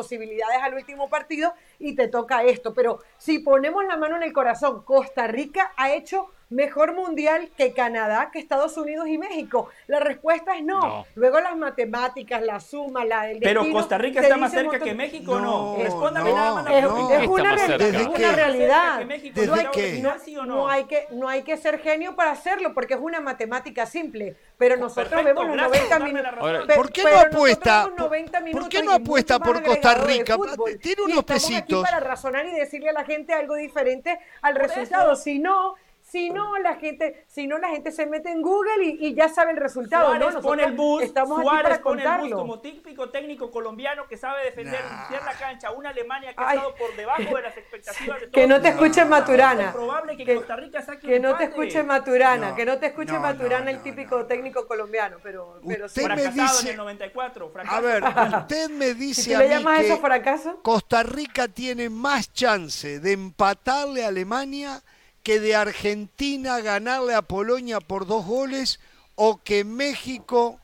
posibilidades 0.46 0.62
al 0.62 0.74
último 0.74 1.08
partido 1.08 1.54
y 1.78 1.94
te 1.94 2.08
toca 2.08 2.42
esto, 2.44 2.74
pero 2.74 3.00
si 3.18 3.38
ponemos 3.40 3.84
la 3.84 3.96
mano 3.96 4.16
en 4.16 4.22
el 4.22 4.32
corazón, 4.32 4.82
Costa 4.84 5.26
Rica 5.26 5.72
ha 5.76 5.92
hecho 5.92 6.30
mejor 6.48 6.94
mundial 6.94 7.48
que 7.56 7.72
Canadá, 7.72 8.30
que 8.32 8.38
Estados 8.38 8.76
Unidos 8.76 9.08
y 9.08 9.18
México. 9.18 9.68
La 9.88 9.98
respuesta 10.00 10.56
es 10.56 10.64
no. 10.64 10.80
No. 10.80 11.06
Luego 11.16 11.40
las 11.40 11.56
matemáticas, 11.56 12.40
la 12.42 12.60
suma, 12.60 13.04
la 13.04 13.22
del 13.24 13.40
Pero 13.40 13.60
destino, 13.62 13.78
Costa 13.80 13.98
Rica 13.98 14.20
está 14.20 14.36
más 14.36 14.52
cerca 14.52 14.72
montón- 14.72 14.88
que 14.88 14.94
México, 14.94 15.32
¿o 15.32 15.38
No, 15.40 15.76
¿no? 15.76 15.82
Respóndame 15.82 16.30
no, 16.30 16.36
nada 16.36 16.54
más 16.54 16.64
la 16.64 16.78
Es, 16.78 16.84
una, 17.26 18.32
realidad. 18.32 18.92
¿Desde 18.98 19.06
México 19.06 19.40
¿Desde 19.40 19.52
está 19.52 19.60
en 19.60 19.66
octavos 19.66 19.76
de 19.76 19.82
qué? 19.90 19.96
final, 19.96 20.20
sí 20.20 20.36
o 20.36 20.46
no? 20.46 20.68
Hay 20.68 20.84
que 20.84 21.06
no 21.10 21.28
hay 21.28 21.42
que 21.42 21.56
ser 21.56 21.78
genio 21.80 22.14
para 22.14 22.30
hacerlo 22.32 22.72
porque 22.74 22.94
es 22.94 23.00
una 23.00 23.20
matemática 23.20 23.86
simple, 23.86 24.36
pero 24.56 24.76
nosotros 24.76 25.08
Perfecto, 25.08 25.40
vemos 25.40 25.56
los 25.56 25.56
gracias 25.56 25.88
90 25.90 25.96
por 25.96 25.98
darme 26.06 26.22
la 26.22 26.32
minutos. 26.58 26.76
¿Por 26.76 26.92
qué 26.92 27.02
pero 27.02 27.16
no 27.16 27.22
apuesta? 27.22 27.84
vemos 27.84 27.98
90 27.98 28.40
¿Por 28.52 28.68
qué 28.68 28.82
no 28.82 28.92
apuesta 28.92 29.38
por 29.38 29.62
Costa 29.62 29.94
Rica? 29.94 30.36
fútbol. 30.36 30.78
Tiene 30.78 31.02
Y 31.02 31.04
unos 31.12 31.18
aquí 31.18 31.32
pesitos. 31.32 31.82
para 31.84 32.00
razonar 32.00 32.46
y 32.46 32.52
decirle 32.52 32.90
a 32.90 32.92
la 32.92 33.04
gente 33.04 33.32
algo 33.32 33.54
diferente 33.56 34.18
al 34.42 34.54
Por 34.54 34.62
resultado. 34.62 35.12
eso. 35.12 35.22
Si 35.22 35.38
no, 35.38 35.74
si 36.16 36.30
no 36.30 36.56
la 36.58 36.74
gente, 36.76 37.24
si 37.28 37.46
no 37.46 37.58
la 37.58 37.68
gente 37.68 37.92
se 37.92 38.06
mete 38.06 38.30
en 38.30 38.40
Google 38.42 38.84
y, 38.84 39.06
y 39.08 39.14
ya 39.14 39.28
sabe 39.28 39.52
el 39.52 39.58
resultado. 39.58 40.06
Suárez 40.06 40.34
¿no? 40.34 40.40
pone 40.40 40.64
el 40.64 40.72
bus, 40.72 41.02
estamos 41.02 41.38
aquí 41.38 41.46
Suárez 41.48 41.62
para 41.78 41.82
pone 41.82 42.02
el 42.04 42.20
bus 42.22 42.30
como 42.32 42.60
típico 42.60 43.10
técnico 43.10 43.50
colombiano 43.50 44.06
que 44.08 44.16
sabe 44.16 44.44
defender, 44.44 44.80
Nah. 44.82 45.00
limpiar 45.02 45.24
la 45.24 45.32
cancha. 45.38 45.70
Una 45.72 45.90
Alemania 45.90 46.32
que 46.34 46.42
ha 46.42 46.48
Ay. 46.48 46.56
estado 46.58 46.74
por 46.76 46.96
debajo 46.96 47.36
de 47.36 47.42
las 47.42 47.56
expectativas 47.56 48.20
de 48.20 48.26
todos. 48.28 48.32
Que 48.32 48.46
no 48.46 48.60
te 48.62 48.70
No. 48.72 48.74
escuche 48.74 49.04
Maturana. 49.04 49.64
Es 49.66 49.72
probable 49.72 50.16
que, 50.16 50.24
Que- 50.24 50.34
Costa 50.36 50.56
Rica 50.56 50.82
saque 50.82 51.06
Que 51.06 51.16
un 51.16 51.22
no 51.22 51.36
te 51.36 51.44
escuche 51.44 51.82
Maturana, 51.82 52.50
No, 52.50 52.56
que 52.56 52.64
no 52.64 52.78
te 52.78 52.86
escuche 52.86 53.12
no, 53.12 53.20
Maturana, 53.20 53.64
no, 53.64 53.70
el 53.70 53.76
no, 53.76 53.82
típico 53.82 54.18
no. 54.18 54.26
técnico 54.26 54.66
colombiano, 54.66 55.18
pero, 55.22 55.60
pero 55.66 55.88
sí. 55.88 56.00
Usted 56.00 56.14
me 56.14 56.22
Fracasado 56.22 56.48
dice- 56.58 56.62
en 56.66 56.70
el 56.70 56.76
94. 56.78 57.46
A 57.46 57.50
Fracasado. 57.50 57.82
ver, 57.82 58.02
usted 58.40 58.70
me 58.70 58.86
Si 58.86 58.94
dice 58.94 59.30
tú 59.32 59.36
a 59.36 59.40
le 59.40 59.48
mí 59.48 59.54
llamas 59.54 59.80
que 59.80 59.86
eso 59.86 59.96
fracaso, 59.98 60.60
Costa 60.62 61.02
Rica 61.02 61.48
tiene 61.48 61.90
más 61.90 62.32
chance 62.32 63.00
de 63.00 63.12
empatarle 63.12 64.04
a 64.04 64.08
Alemania 64.08 64.82
que 65.26 65.40
de 65.40 65.56
Argentina 65.56 66.60
ganarle 66.60 67.12
a 67.12 67.20
Polonia 67.20 67.80
por 67.80 68.06
dos 68.06 68.24
goles 68.24 68.78
o 69.16 69.42
que 69.42 69.64
México 69.64 70.60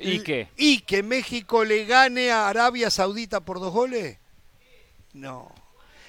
¿Y 0.00 0.20
qué? 0.20 0.48
y 0.56 0.78
que 0.78 1.02
México 1.02 1.66
le 1.66 1.84
gane 1.84 2.30
a 2.30 2.48
Arabia 2.48 2.88
Saudita 2.88 3.40
por 3.40 3.60
dos 3.60 3.74
goles. 3.74 4.16
No. 5.12 5.52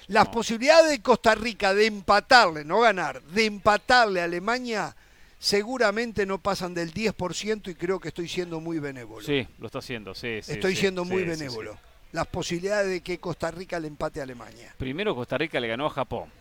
Las 0.08 0.30
posibilidades 0.30 0.90
de 0.90 1.02
Costa 1.02 1.36
Rica 1.36 1.74
de 1.74 1.88
empatarle, 1.88 2.64
no 2.64 2.80
ganar, 2.80 3.22
de 3.24 3.44
empatarle 3.44 4.22
a 4.22 4.24
Alemania 4.24 4.96
seguramente 5.38 6.26
no 6.26 6.38
pasan 6.38 6.74
del 6.74 6.94
10% 6.94 7.68
y 7.68 7.76
creo 7.76 8.00
que 8.00 8.08
estoy 8.08 8.30
siendo 8.30 8.62
muy 8.62 8.80
benévolo. 8.80 9.26
Sí, 9.26 9.46
lo 9.60 9.66
está 9.66 9.80
haciendo, 9.80 10.16
sí, 10.16 10.40
sí. 10.42 10.54
estoy 10.54 10.76
sí, 10.76 10.80
siendo 10.80 11.04
muy 11.04 11.24
sí, 11.24 11.28
benévolo. 11.28 11.78
Las 12.14 12.28
posibilidades 12.28 12.90
de 12.90 13.02
que 13.02 13.20
Costa 13.20 13.52
Rica 13.52 13.78
le 13.82 13.90
empate 13.90 14.22
a 14.22 14.24
Alemania. 14.24 14.74
Primero 14.78 15.14
Costa 15.14 15.38
Rica 15.38 15.60
le 15.60 15.68
ganó 15.68 15.88
a 15.88 15.90
Japón. 15.90 16.32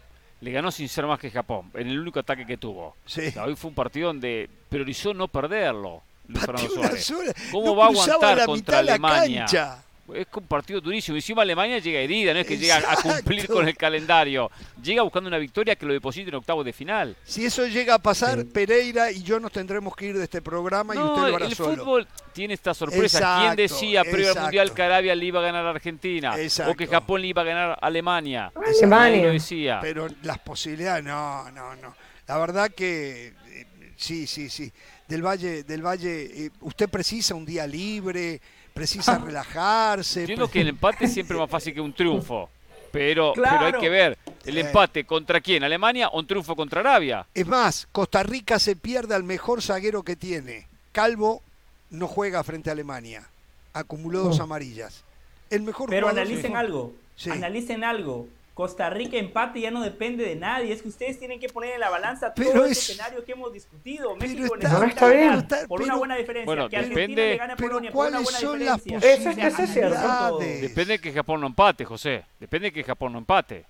Le 0.40 0.50
ganó 0.50 0.70
sin 0.70 0.88
ser 0.88 1.06
más 1.06 1.18
que 1.18 1.30
Japón, 1.30 1.70
en 1.74 1.88
el 1.88 1.98
único 1.98 2.20
ataque 2.20 2.44
que 2.46 2.56
tuvo. 2.56 2.96
Sí. 3.06 3.28
O 3.28 3.30
sea, 3.30 3.44
hoy 3.44 3.56
fue 3.56 3.70
un 3.70 3.74
partido 3.74 4.08
donde 4.08 4.50
priorizó 4.68 5.14
no 5.14 5.28
perderlo. 5.28 6.02
Luis 6.28 6.44
Fernando 6.44 6.70
Suárez. 6.98 7.34
¿Cómo 7.52 7.66
no 7.66 7.76
va 7.76 7.86
a 7.86 7.88
aguantar 7.88 8.36
la 8.36 8.46
contra 8.46 8.78
Alemania? 8.80 9.40
cancha. 9.40 9.82
Es 10.14 10.26
un 10.34 10.46
partido 10.46 10.80
durísimo. 10.80 11.16
Encima 11.16 11.42
Alemania 11.42 11.78
llega 11.78 12.00
herida, 12.00 12.32
no 12.32 12.40
es 12.40 12.46
que 12.46 12.56
llega 12.56 12.78
a 12.78 12.96
cumplir 12.96 13.46
con 13.46 13.66
el 13.66 13.76
calendario. 13.76 14.50
Llega 14.82 15.02
buscando 15.02 15.28
una 15.28 15.38
victoria 15.38 15.76
que 15.76 15.86
lo 15.86 15.92
deposite 15.92 16.28
en 16.28 16.34
octavos 16.34 16.64
de 16.64 16.72
final. 16.72 17.16
Si 17.24 17.44
eso 17.44 17.66
llega 17.66 17.94
a 17.94 17.98
pasar, 17.98 18.44
Pereira 18.46 19.10
y 19.10 19.22
yo 19.22 19.40
nos 19.40 19.52
tendremos 19.52 19.94
que 19.96 20.06
ir 20.06 20.18
de 20.18 20.24
este 20.24 20.42
programa 20.42 20.94
y 20.94 20.98
usted 20.98 21.22
lo 21.28 21.36
hará 21.36 21.46
el 21.46 21.54
solo. 21.54 21.70
El 21.70 21.78
fútbol 21.78 22.08
tiene 22.32 22.54
esta 22.54 22.74
sorpresa. 22.74 23.38
¿Quién 23.40 23.56
decía 23.56 24.02
previo 24.02 24.32
al 24.32 24.40
Mundial 24.42 24.72
que 24.72 24.82
Arabia 24.82 25.14
le 25.14 25.24
iba 25.24 25.40
a 25.40 25.42
ganar 25.42 25.66
a 25.66 25.70
Argentina? 25.70 26.34
O 26.68 26.74
que 26.74 26.86
Japón 26.86 27.22
le 27.22 27.28
iba 27.28 27.42
a 27.42 27.44
ganar 27.44 27.70
a 27.70 27.74
Alemania. 27.74 28.52
Alemania. 28.54 29.26
Lo 29.26 29.32
decía. 29.32 29.78
Pero 29.80 30.08
las 30.22 30.38
posibilidades, 30.38 31.04
no, 31.04 31.50
no, 31.50 31.74
no. 31.76 31.94
La 32.26 32.38
verdad 32.38 32.70
que 32.70 33.34
eh, 33.48 33.66
sí, 33.96 34.26
sí, 34.26 34.48
sí. 34.50 34.72
Del 35.06 35.22
Valle, 35.22 35.62
del 35.62 35.82
Valle, 35.82 36.46
eh, 36.46 36.50
usted 36.60 36.88
precisa 36.88 37.34
un 37.34 37.46
día 37.46 37.66
libre, 37.66 38.40
precisa 38.76 39.18
relajarse. 39.18 40.20
Entiendo 40.20 40.48
que 40.48 40.60
el 40.60 40.68
empate 40.68 41.06
es 41.06 41.14
siempre 41.14 41.36
más 41.36 41.48
fácil 41.48 41.72
que 41.72 41.80
un 41.80 41.94
triunfo. 41.94 42.50
Pero, 42.92 43.32
pero 43.34 43.60
hay 43.60 43.72
que 43.72 43.88
ver, 43.88 44.16
el 44.44 44.58
empate 44.58 45.04
contra 45.04 45.40
quién, 45.40 45.64
Alemania 45.64 46.08
o 46.08 46.18
un 46.18 46.26
triunfo 46.26 46.54
contra 46.54 46.80
Arabia. 46.80 47.26
Es 47.34 47.46
más, 47.46 47.88
Costa 47.90 48.22
Rica 48.22 48.58
se 48.58 48.76
pierde 48.76 49.14
al 49.14 49.24
mejor 49.24 49.60
zaguero 49.60 50.02
que 50.02 50.14
tiene. 50.14 50.66
Calvo 50.92 51.42
no 51.90 52.06
juega 52.06 52.44
frente 52.44 52.70
a 52.70 52.74
Alemania. 52.74 53.28
Acumuló 53.72 54.20
dos 54.20 54.40
amarillas. 54.40 55.02
El 55.50 55.62
mejor 55.62 55.90
Pero 55.90 56.08
analicen 56.08 56.56
algo. 56.56 56.94
Analicen 57.30 57.84
algo. 57.84 58.28
Costa 58.56 58.88
Rica 58.88 59.18
empate 59.18 59.60
ya 59.60 59.70
no 59.70 59.82
depende 59.82 60.24
de 60.24 60.34
nadie. 60.34 60.72
Es 60.72 60.80
que 60.80 60.88
ustedes 60.88 61.18
tienen 61.18 61.38
que 61.38 61.50
poner 61.50 61.74
en 61.74 61.80
la 61.80 61.90
balanza 61.90 62.32
todo 62.32 62.64
el 62.64 62.72
escenario 62.72 63.22
que 63.22 63.32
hemos 63.32 63.52
discutido. 63.52 64.16
México 64.16 64.56
necesita 64.56 65.10
ganar 65.10 65.68
por 65.68 65.82
una 65.82 65.96
buena 65.96 66.16
diferencia. 66.16 66.46
Bueno, 66.46 66.66
que 66.66 66.80
depende, 66.80 67.32
le 67.32 67.36
gane 67.36 67.52
a 67.52 67.56
Polonia 67.56 67.92
por 67.92 68.08
una 68.08 68.20
buena 68.20 68.38
son 68.38 68.58
diferencia. 68.58 68.96
Eso 68.96 69.28
es 69.28 69.58
es 69.58 69.70
cierto. 69.74 70.38
Depende 70.38 70.94
de 70.94 70.98
que 71.00 71.12
Japón 71.12 71.42
no 71.42 71.48
empate, 71.48 71.84
José. 71.84 72.24
Depende 72.40 72.68
de 72.68 72.72
que 72.72 72.82
Japón 72.82 73.12
no 73.12 73.18
empate. 73.18 73.66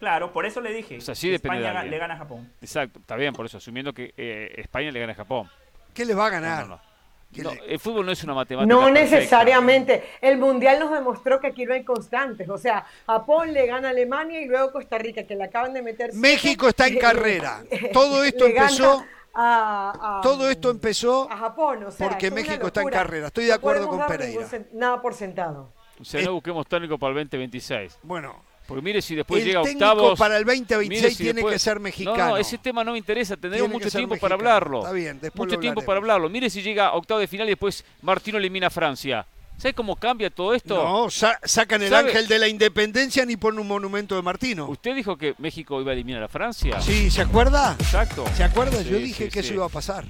Claro, 0.00 0.32
por 0.32 0.44
eso 0.44 0.60
le 0.60 0.72
dije. 0.72 0.98
O 0.98 1.00
sea, 1.00 1.14
sí 1.14 1.28
depende 1.30 1.58
España 1.58 1.84
de 1.84 1.88
le 1.88 1.98
gana 1.98 2.14
a 2.14 2.18
Japón. 2.18 2.52
Exacto, 2.60 2.98
está 2.98 3.14
bien, 3.14 3.32
por 3.32 3.46
eso, 3.46 3.58
asumiendo 3.58 3.92
que 3.92 4.12
eh, 4.16 4.54
España 4.56 4.90
le 4.90 4.98
gana 4.98 5.12
a 5.12 5.16
Japón. 5.16 5.48
¿Qué 5.94 6.04
le 6.04 6.14
va 6.14 6.26
a 6.26 6.30
ganar? 6.30 6.62
No, 6.62 6.68
no, 6.68 6.82
no. 6.82 6.87
No, 7.36 7.52
el 7.52 7.78
fútbol 7.78 8.06
no 8.06 8.12
es 8.12 8.24
una 8.24 8.34
matemática. 8.34 8.74
No 8.74 8.86
perfecta. 8.86 9.16
necesariamente. 9.16 10.02
El 10.20 10.38
Mundial 10.38 10.80
nos 10.80 10.90
demostró 10.90 11.38
que 11.40 11.48
aquí 11.48 11.64
no 11.66 11.74
hay 11.74 11.84
constantes. 11.84 12.48
O 12.48 12.56
sea, 12.58 12.84
Japón 13.06 13.52
le 13.52 13.66
gana 13.66 13.88
a 13.88 13.90
Alemania 13.90 14.40
y 14.40 14.46
luego 14.46 14.72
Costa 14.72 14.96
Rica, 14.98 15.22
que 15.24 15.36
le 15.36 15.44
acaban 15.44 15.72
de 15.74 15.82
meter. 15.82 16.14
México 16.14 16.68
está 16.68 16.86
en 16.88 16.94
le- 16.96 17.00
carrera. 17.00 17.62
Todo 17.92 18.24
esto 18.24 18.46
empezó. 18.46 19.04
A, 19.34 20.18
a- 20.18 20.20
Todo 20.22 20.50
esto 20.50 20.70
empezó 20.70 21.30
a 21.30 21.36
Japón. 21.36 21.84
O 21.84 21.90
sea, 21.90 22.08
porque 22.08 22.30
México 22.30 22.66
está 22.68 22.82
en 22.82 22.88
carrera. 22.88 23.26
Estoy 23.28 23.44
de 23.44 23.52
acuerdo 23.52 23.86
con 23.88 24.04
Pereira. 24.06 24.40
ningún 24.50 24.66
Nada 24.72 25.00
por 25.00 25.14
sentado. 25.14 25.70
O 26.00 26.04
sea, 26.04 26.22
no 26.22 26.32
busquemos 26.34 26.66
técnico 26.66 26.98
para 26.98 27.10
el 27.10 27.16
2026. 27.18 27.98
Bueno, 28.02 28.42
Porque 28.68 28.82
mire 28.82 29.00
si 29.00 29.14
después 29.14 29.40
el 29.40 29.48
llega 29.48 29.62
técnico 29.62 29.86
octavos. 29.90 30.18
para 30.18 30.36
el 30.36 30.44
mire 30.44 30.56
2026 30.60 31.16
si 31.16 31.22
tiene 31.24 31.32
después- 31.38 31.54
que 31.54 31.58
ser 31.58 31.76
No, 31.78 31.80
mexicano. 31.80 32.28
no, 32.28 32.36
ese 32.36 32.58
tema 32.58 32.84
no 32.84 32.92
me 32.92 32.98
interesa. 32.98 33.34
Tendremos 33.36 33.70
mucho 33.70 33.90
tiempo 33.90 34.16
para 34.18 34.34
hablarlo. 34.34 34.80
Está 34.80 34.92
bien, 34.92 35.18
después 35.20 35.46
mucho 35.46 35.54
lo 35.56 35.60
tiempo 35.60 35.80
para 35.82 35.96
hablarlo. 35.98 36.28
Mire 36.28 36.50
si 36.50 36.60
llega 36.62 36.92
octavo 36.92 37.18
de 37.18 37.26
final 37.26 37.46
y 37.46 37.52
después 37.52 37.82
Martino 38.02 38.36
elimina 38.36 38.66
a 38.66 38.70
Francia. 38.70 39.26
¿Sabe 39.56 39.72
cómo 39.72 39.96
cambia 39.96 40.28
todo 40.30 40.54
esto? 40.54 40.76
No, 40.76 41.10
sa- 41.10 41.40
sacan 41.42 41.82
el 41.82 41.88
¿Sabe? 41.88 42.10
ángel 42.10 42.28
de 42.28 42.38
la 42.38 42.46
independencia 42.46 43.24
ni 43.24 43.36
ponen 43.38 43.58
un 43.58 43.66
monumento 43.68 44.14
de 44.14 44.22
Martino. 44.22 44.68
¿Usted 44.68 44.94
dijo 44.94 45.16
que 45.16 45.34
México 45.38 45.80
iba 45.80 45.90
a 45.90 45.94
eliminar 45.94 46.22
a 46.22 46.28
Francia? 46.28 46.80
Sí, 46.80 47.10
¿se 47.10 47.22
acuerda? 47.22 47.74
Exacto. 47.80 48.24
¿Se 48.36 48.44
acuerda? 48.44 48.82
Yo 48.82 48.98
dije 48.98 49.24
sí, 49.24 49.30
que 49.30 49.40
sí. 49.42 49.46
eso 49.48 49.54
iba 49.54 49.64
a 49.64 49.70
pasar. 49.70 50.04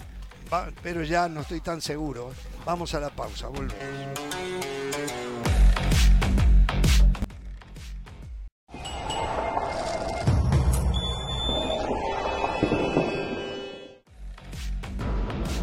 Va- 0.52 0.68
pero 0.82 1.04
ya 1.04 1.28
no 1.28 1.42
estoy 1.42 1.60
tan 1.60 1.80
seguro. 1.80 2.32
Vamos 2.66 2.92
a 2.94 3.00
la 3.00 3.08
pausa, 3.10 3.46
volvemos. 3.46 3.78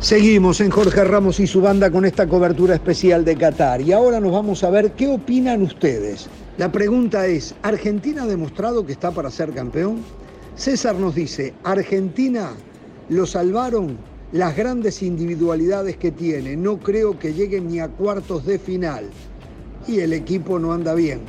Seguimos 0.06 0.62
en 0.62 0.70
Jorge 0.70 1.04
Ramos 1.04 1.40
y 1.40 1.48
su 1.48 1.62
banda 1.62 1.90
con 1.90 2.06
esta 2.06 2.28
cobertura 2.28 2.76
especial 2.76 3.26
de 3.26 3.36
Qatar. 3.36 3.82
Y 3.82 3.92
ahora 3.92 4.20
nos 4.20 4.34
vamos 4.34 4.64
a 4.64 4.70
ver 4.70 4.92
qué 4.92 5.08
opinan 5.08 5.64
ustedes. 5.64 6.30
La 6.60 6.72
pregunta 6.72 7.26
es, 7.26 7.56
¿Argentina 7.64 8.22
ha 8.22 8.28
demostrado 8.28 8.86
que 8.86 8.92
está 8.92 9.10
para 9.10 9.32
ser 9.32 9.52
campeón? 9.52 10.04
César 10.56 10.96
nos 10.96 11.16
dice, 11.16 11.56
Argentina 11.64 12.52
lo 13.10 13.26
salvaron 13.26 13.98
las 14.32 14.56
grandes 14.56 15.02
individualidades 15.02 15.98
que 15.98 16.12
tiene. 16.12 16.56
No 16.56 16.78
creo 16.78 17.18
que 17.18 17.34
lleguen 17.34 17.68
ni 17.68 17.80
a 17.80 17.88
cuartos 17.88 18.46
de 18.46 18.60
final. 18.60 19.10
Y 19.88 20.02
el 20.02 20.14
equipo 20.14 20.60
no 20.60 20.72
anda 20.72 20.94
bien. 20.94 21.22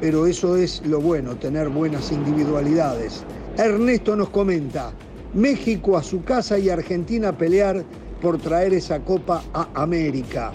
Pero 0.00 0.26
eso 0.26 0.56
es 0.56 0.80
lo 0.86 0.98
bueno, 0.98 1.36
tener 1.36 1.68
buenas 1.68 2.10
individualidades. 2.10 3.22
Ernesto 3.58 4.16
nos 4.16 4.30
comenta, 4.30 4.94
México 5.34 5.98
a 5.98 6.02
su 6.02 6.24
casa 6.24 6.58
y 6.58 6.70
Argentina 6.70 7.28
a 7.28 7.36
pelear 7.36 7.84
por 8.24 8.38
traer 8.38 8.72
esa 8.72 9.00
copa 9.00 9.44
a 9.52 9.68
América. 9.74 10.50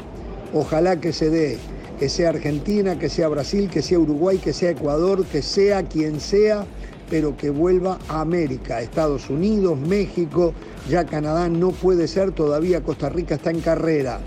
Ojalá 0.56 1.00
que 1.00 1.14
se 1.14 1.30
dé, 1.30 1.60
que 2.00 2.10
sea 2.10 2.30
Argentina, 2.30 2.98
que 2.98 3.10
sea 3.10 3.28
Brasil, 3.28 3.70
que 3.70 3.84
sea 3.84 4.00
Uruguay, 4.00 4.40
que 4.40 4.54
sea 4.54 4.72
Ecuador, 4.72 5.24
que 5.26 5.44
sea 5.44 5.84
quien 5.84 6.20
sea, 6.20 6.66
pero 7.12 7.38
que 7.38 7.52
vuelva 7.52 8.00
a 8.08 8.22
América, 8.22 8.82
Estados 8.82 9.30
Unidos, 9.30 9.78
México, 9.78 10.52
ya 10.90 11.06
Canadá 11.06 11.48
no 11.48 11.70
puede 11.70 12.08
ser, 12.08 12.32
todavía 12.32 12.82
Costa 12.82 13.08
Rica 13.08 13.36
está 13.36 13.52
en 13.52 13.62
carrera. 13.62 14.20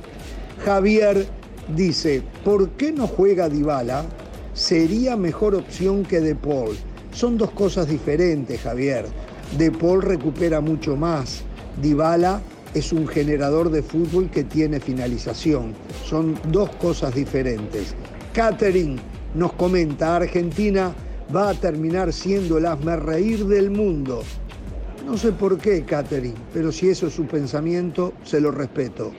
Javier 0.64 1.26
dice, 1.74 2.22
¿por 2.44 2.70
qué 2.70 2.92
no 2.92 3.08
juega 3.08 3.48
Dybala? 3.48 4.04
Sería 4.54 5.16
mejor 5.16 5.56
opción 5.56 6.04
que 6.04 6.20
De 6.20 6.36
Paul. 6.36 6.76
Son 7.10 7.36
dos 7.36 7.50
cosas 7.50 7.88
diferentes, 7.88 8.60
Javier. 8.60 9.06
De 9.58 9.72
Paul 9.72 10.00
recupera 10.00 10.60
mucho 10.60 10.96
más. 10.96 11.42
Dybala 11.82 12.40
es 12.74 12.92
un 12.92 13.06
generador 13.06 13.70
de 13.70 13.82
fútbol 13.82 14.30
que 14.30 14.44
tiene 14.44 14.80
finalización. 14.80 15.74
Son 16.04 16.38
dos 16.48 16.70
cosas 16.76 17.14
diferentes. 17.14 17.94
Catherine 18.32 18.96
nos 19.34 19.52
comenta, 19.52 20.16
Argentina 20.16 20.92
va 21.34 21.50
a 21.50 21.54
terminar 21.54 22.12
siendo 22.12 22.58
el 22.58 22.66
reír 23.00 23.46
del 23.46 23.70
mundo. 23.70 24.22
No 25.06 25.16
sé 25.18 25.32
por 25.32 25.58
qué, 25.58 25.84
Catherine, 25.84 26.34
pero 26.52 26.70
si 26.70 26.88
eso 26.88 27.08
es 27.08 27.14
su 27.14 27.26
pensamiento, 27.26 28.12
se 28.24 28.40
lo 28.40 28.50
respeto. 28.50 29.12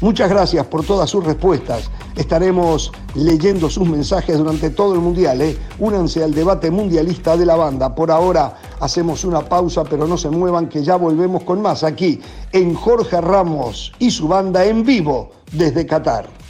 Muchas 0.00 0.28
gracias 0.28 0.66
por 0.66 0.84
todas 0.84 1.08
sus 1.08 1.24
respuestas. 1.24 1.90
Estaremos 2.16 2.92
leyendo 3.14 3.68
sus 3.68 3.88
mensajes 3.88 4.38
durante 4.38 4.70
todo 4.70 4.94
el 4.94 5.00
Mundial. 5.00 5.40
¿eh? 5.42 5.58
Únanse 5.78 6.22
al 6.22 6.34
debate 6.34 6.70
mundialista 6.70 7.36
de 7.36 7.46
la 7.46 7.56
banda. 7.56 7.94
Por 7.94 8.10
ahora 8.10 8.56
hacemos 8.80 9.24
una 9.24 9.40
pausa, 9.40 9.84
pero 9.84 10.06
no 10.06 10.16
se 10.16 10.30
muevan 10.30 10.68
que 10.68 10.84
ya 10.84 10.96
volvemos 10.96 11.42
con 11.44 11.60
más 11.60 11.82
aquí 11.82 12.20
en 12.52 12.74
Jorge 12.74 13.20
Ramos 13.20 13.92
y 13.98 14.10
su 14.10 14.28
banda 14.28 14.64
en 14.64 14.84
vivo 14.84 15.30
desde 15.52 15.86
Qatar. 15.86 16.43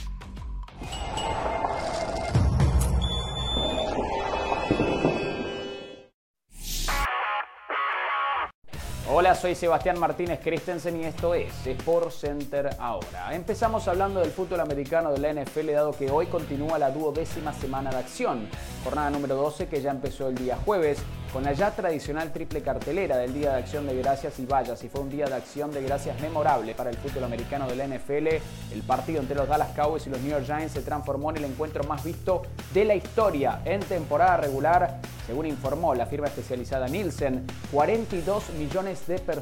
Soy 9.45 9.53
Sebastián 9.53 9.99
Martínez 9.99 10.39
Christensen 10.41 10.99
y 10.99 11.03
esto 11.03 11.35
es 11.35 11.67
Sport 11.67 12.09
Center 12.09 12.67
ahora. 12.79 13.35
Empezamos 13.35 13.87
hablando 13.87 14.19
del 14.19 14.31
fútbol 14.31 14.59
americano 14.59 15.13
de 15.13 15.19
la 15.19 15.31
NFL 15.31 15.71
dado 15.71 15.91
que 15.91 16.09
hoy 16.09 16.25
continúa 16.25 16.79
la 16.79 16.89
duodécima 16.89 17.53
semana 17.53 17.91
de 17.91 17.97
acción. 17.97 18.49
Jornada 18.83 19.11
número 19.11 19.35
12 19.35 19.67
que 19.67 19.83
ya 19.83 19.91
empezó 19.91 20.29
el 20.29 20.35
día 20.35 20.57
jueves 20.65 20.97
con 21.31 21.43
la 21.43 21.51
ya 21.51 21.69
tradicional 21.69 22.31
triple 22.31 22.61
cartelera 22.61 23.17
del 23.17 23.33
Día 23.33 23.51
de 23.51 23.57
Acción 23.57 23.85
de 23.85 23.93
Gracias 23.97 24.39
y 24.39 24.45
Vallas 24.45 24.81
y 24.85 24.87
fue 24.87 25.01
un 25.01 25.09
día 25.09 25.25
de 25.25 25.33
acción 25.33 25.69
de 25.69 25.83
gracias 25.83 26.17
memorable 26.21 26.73
para 26.73 26.89
el 26.89 26.95
fútbol 26.95 27.25
americano 27.25 27.67
de 27.67 27.75
la 27.75 27.85
NFL. 27.87 28.27
El 28.71 28.83
partido 28.87 29.19
entre 29.19 29.35
los 29.35 29.45
Dallas 29.45 29.75
Cowboys 29.75 30.07
y 30.07 30.11
los 30.11 30.21
New 30.21 30.31
York 30.31 30.45
Giants 30.45 30.71
se 30.71 30.81
transformó 30.81 31.31
en 31.31 31.37
el 31.37 31.43
encuentro 31.43 31.83
más 31.83 32.05
visto 32.05 32.43
de 32.73 32.85
la 32.85 32.95
historia 32.95 33.59
en 33.65 33.81
temporada 33.81 34.37
regular, 34.37 35.01
según 35.27 35.45
informó 35.45 35.93
la 35.93 36.05
firma 36.05 36.27
especializada 36.27 36.87
Nielsen, 36.87 37.45
42 37.69 38.51
millones 38.51 39.05
de 39.05 39.19
personas 39.19 39.34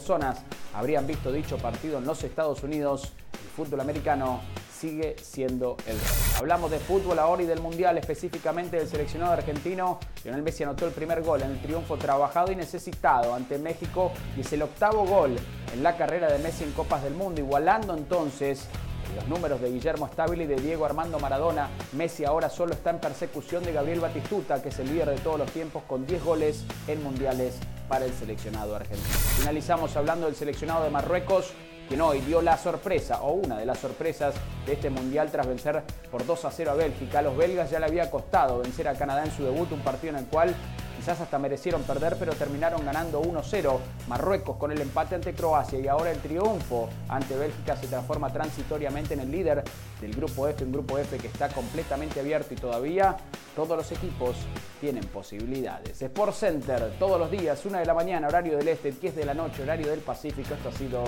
habrían 0.74 1.06
visto 1.08 1.32
dicho 1.32 1.58
partido 1.58 1.98
en 1.98 2.06
los 2.06 2.24
Estados 2.24 2.64
Unidos. 2.64 3.14
El 3.34 3.50
fútbol 3.50 3.82
americano 3.82 4.42
sigue 4.72 5.16
siendo 5.22 5.78
el 5.86 5.98
rey. 5.98 6.10
Hablamos 6.40 6.72
de 6.72 6.80
fútbol 6.80 7.20
ahora 7.20 7.44
y 7.44 7.46
del 7.46 7.62
Mundial, 7.62 7.98
específicamente 7.98 8.78
del 8.78 8.88
seleccionado 8.88 9.34
argentino. 9.34 10.00
Lionel 10.24 10.42
Messi 10.42 10.64
anotó 10.64 10.86
el 10.86 10.92
primer 10.92 11.22
gol 11.22 11.42
en 11.42 11.52
el 11.52 11.62
triunfo 11.62 11.98
trabajado 11.98 12.52
y 12.52 12.56
necesitado 12.56 13.34
ante 13.34 13.58
México 13.60 14.12
y 14.36 14.42
es 14.42 14.52
el 14.52 14.64
octavo 14.64 15.06
gol 15.06 15.36
en 15.74 15.84
la 15.84 15.96
carrera 15.96 16.32
de 16.32 16.40
Messi 16.40 16.64
en 16.64 16.72
Copas 16.72 17.04
del 17.04 17.14
Mundo, 17.14 17.40
igualando 17.40 17.96
entonces 17.96 18.68
los 19.14 19.28
números 19.28 19.62
de 19.62 19.72
Guillermo 19.72 20.10
Stabile 20.12 20.44
y 20.44 20.48
de 20.48 20.56
Diego 20.56 20.86
Armando 20.86 21.20
Maradona. 21.20 21.70
Messi 21.94 22.26
ahora 22.26 22.50
solo 22.50 22.74
está 22.74 22.90
en 22.90 23.00
persecución 23.00 23.64
de 23.64 23.74
Gabriel 23.74 24.00
Batistuta, 24.00 24.62
que 24.62 24.70
es 24.70 24.80
el 24.80 24.88
líder 24.88 25.10
de 25.10 25.18
todos 25.18 25.40
los 25.40 25.52
tiempos 25.52 25.84
con 25.88 26.06
10 26.06 26.24
goles 26.24 26.66
en 26.88 27.04
mundiales 27.04 27.60
para 27.88 28.06
el 28.06 28.14
seleccionado 28.14 28.76
argentino. 28.76 29.14
Finalizamos 29.38 29.96
hablando 29.96 30.26
del 30.26 30.36
seleccionado 30.36 30.84
de 30.84 30.90
Marruecos, 30.90 31.54
quien 31.88 32.02
hoy 32.02 32.22
dio 32.22 32.42
la 32.42 32.58
sorpresa 32.58 33.22
o 33.22 33.34
una 33.34 33.58
de 33.58 33.66
las 33.66 33.80
sorpresas 33.80 34.34
de 34.66 34.74
este 34.74 34.90
mundial 34.90 35.30
tras 35.32 35.48
vencer 35.48 35.84
por 36.10 36.26
2 36.26 36.46
a 36.46 36.52
0 36.52 36.72
a 36.72 36.74
Bélgica. 36.76 37.20
A 37.20 37.22
los 37.22 37.36
belgas 37.36 37.70
ya 37.70 37.80
le 37.80 37.86
había 37.86 38.10
costado 38.10 38.60
vencer 38.60 38.88
a 38.88 38.94
Canadá 38.94 39.26
en 39.26 39.32
su 39.32 39.44
debut, 39.44 39.72
un 39.72 39.82
partido 39.82 40.14
en 40.14 40.24
el 40.24 40.26
cual 40.28 40.56
quizás 41.04 41.20
hasta 41.20 41.38
merecieron 41.38 41.84
perder, 41.84 42.16
pero 42.18 42.32
terminaron 42.32 42.86
ganando 42.86 43.22
1-0. 43.22 43.78
Marruecos 44.08 44.56
con 44.56 44.72
el 44.72 44.80
empate 44.80 45.16
ante 45.16 45.34
Croacia 45.34 45.78
y 45.78 45.90
ahora 45.90 46.12
el 46.12 46.20
triunfo 46.20 46.88
ante 47.10 47.36
Bélgica 47.36 47.76
se 47.76 47.88
transforma 47.88 48.32
transitoriamente 48.32 49.14
en 49.14 49.20
el 49.20 49.30
líder 49.30 49.66
del 50.00 50.16
grupo 50.16 50.48
F, 50.48 50.64
un 50.64 50.72
grupo 50.72 50.98
F 50.98 51.18
que 51.18 51.28
está 51.28 51.50
completamente 51.50 52.22
abierto 52.22 52.54
y 52.54 52.58
todavía 52.58 53.18
todos 53.54 53.76
los 53.76 53.92
equipos 53.92 54.38
tienen 54.80 55.04
posibilidades. 55.08 56.02
Sport 56.02 56.34
Center 56.34 56.94
todos 56.98 57.20
los 57.20 57.30
días, 57.30 57.66
1 57.66 57.80
de 57.80 57.86
la 57.86 57.94
mañana, 57.94 58.30
horario 58.30 58.58
del 58.58 58.70
este, 58.70 58.94
10 58.94 59.14
de 59.14 59.26
la 59.26 59.34
noche, 59.34 59.62
horario 59.62 59.90
del 59.90 60.00
Pacífico. 60.00 60.54
Esto 60.54 60.70
ha 60.70 60.72
sido 60.72 61.04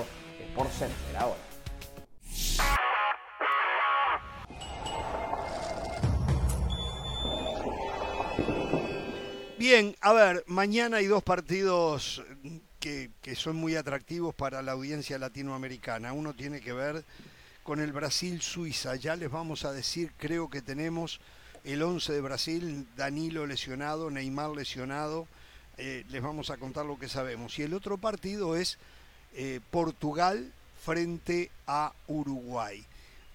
Sport 0.52 0.72
Center 0.72 1.18
ahora. 1.18 2.85
Bien, 9.68 9.96
a 10.02 10.14
ver, 10.14 10.44
mañana 10.46 10.98
hay 10.98 11.08
dos 11.08 11.24
partidos 11.24 12.22
que, 12.80 13.10
son 13.36 13.56
muy 13.56 13.76
atractivos 13.76 14.36
para 14.36 14.62
la 14.62 14.74
audiencia 14.74 15.18
latinoamericana. 15.18 16.14
Uno 16.14 16.36
tiene 16.36 16.62
que 16.62 16.72
ver 16.72 17.04
con 17.64 17.80
el 17.80 17.92
Brasil-Suiza. 17.92 18.96
Ya 18.98 19.16
les 19.16 19.32
vamos 19.32 19.66
a 19.66 19.74
decir, 19.74 20.12
creo 20.20 20.52
que 20.52 20.62
tenemos 20.62 21.20
el 21.64 21.82
11 21.82 22.14
de 22.14 22.22
Brasil, 22.22 22.88
Danilo 22.96 23.48
lesionado, 23.48 24.12
Neymar 24.12 24.52
lesionado. 24.52 25.28
Eh, 25.78 26.06
les 26.10 26.22
vamos 26.22 26.52
a 26.52 26.58
contar 26.58 26.86
lo 26.86 27.00
que 27.00 27.10
sabemos. 27.10 27.58
Y 27.58 27.64
el 27.64 27.74
otro 27.74 27.98
partido 27.98 28.56
es 28.56 28.78
eh, 29.34 29.62
Portugal 29.72 30.54
frente 30.84 31.50
a 31.66 31.92
Uruguay. 32.06 32.86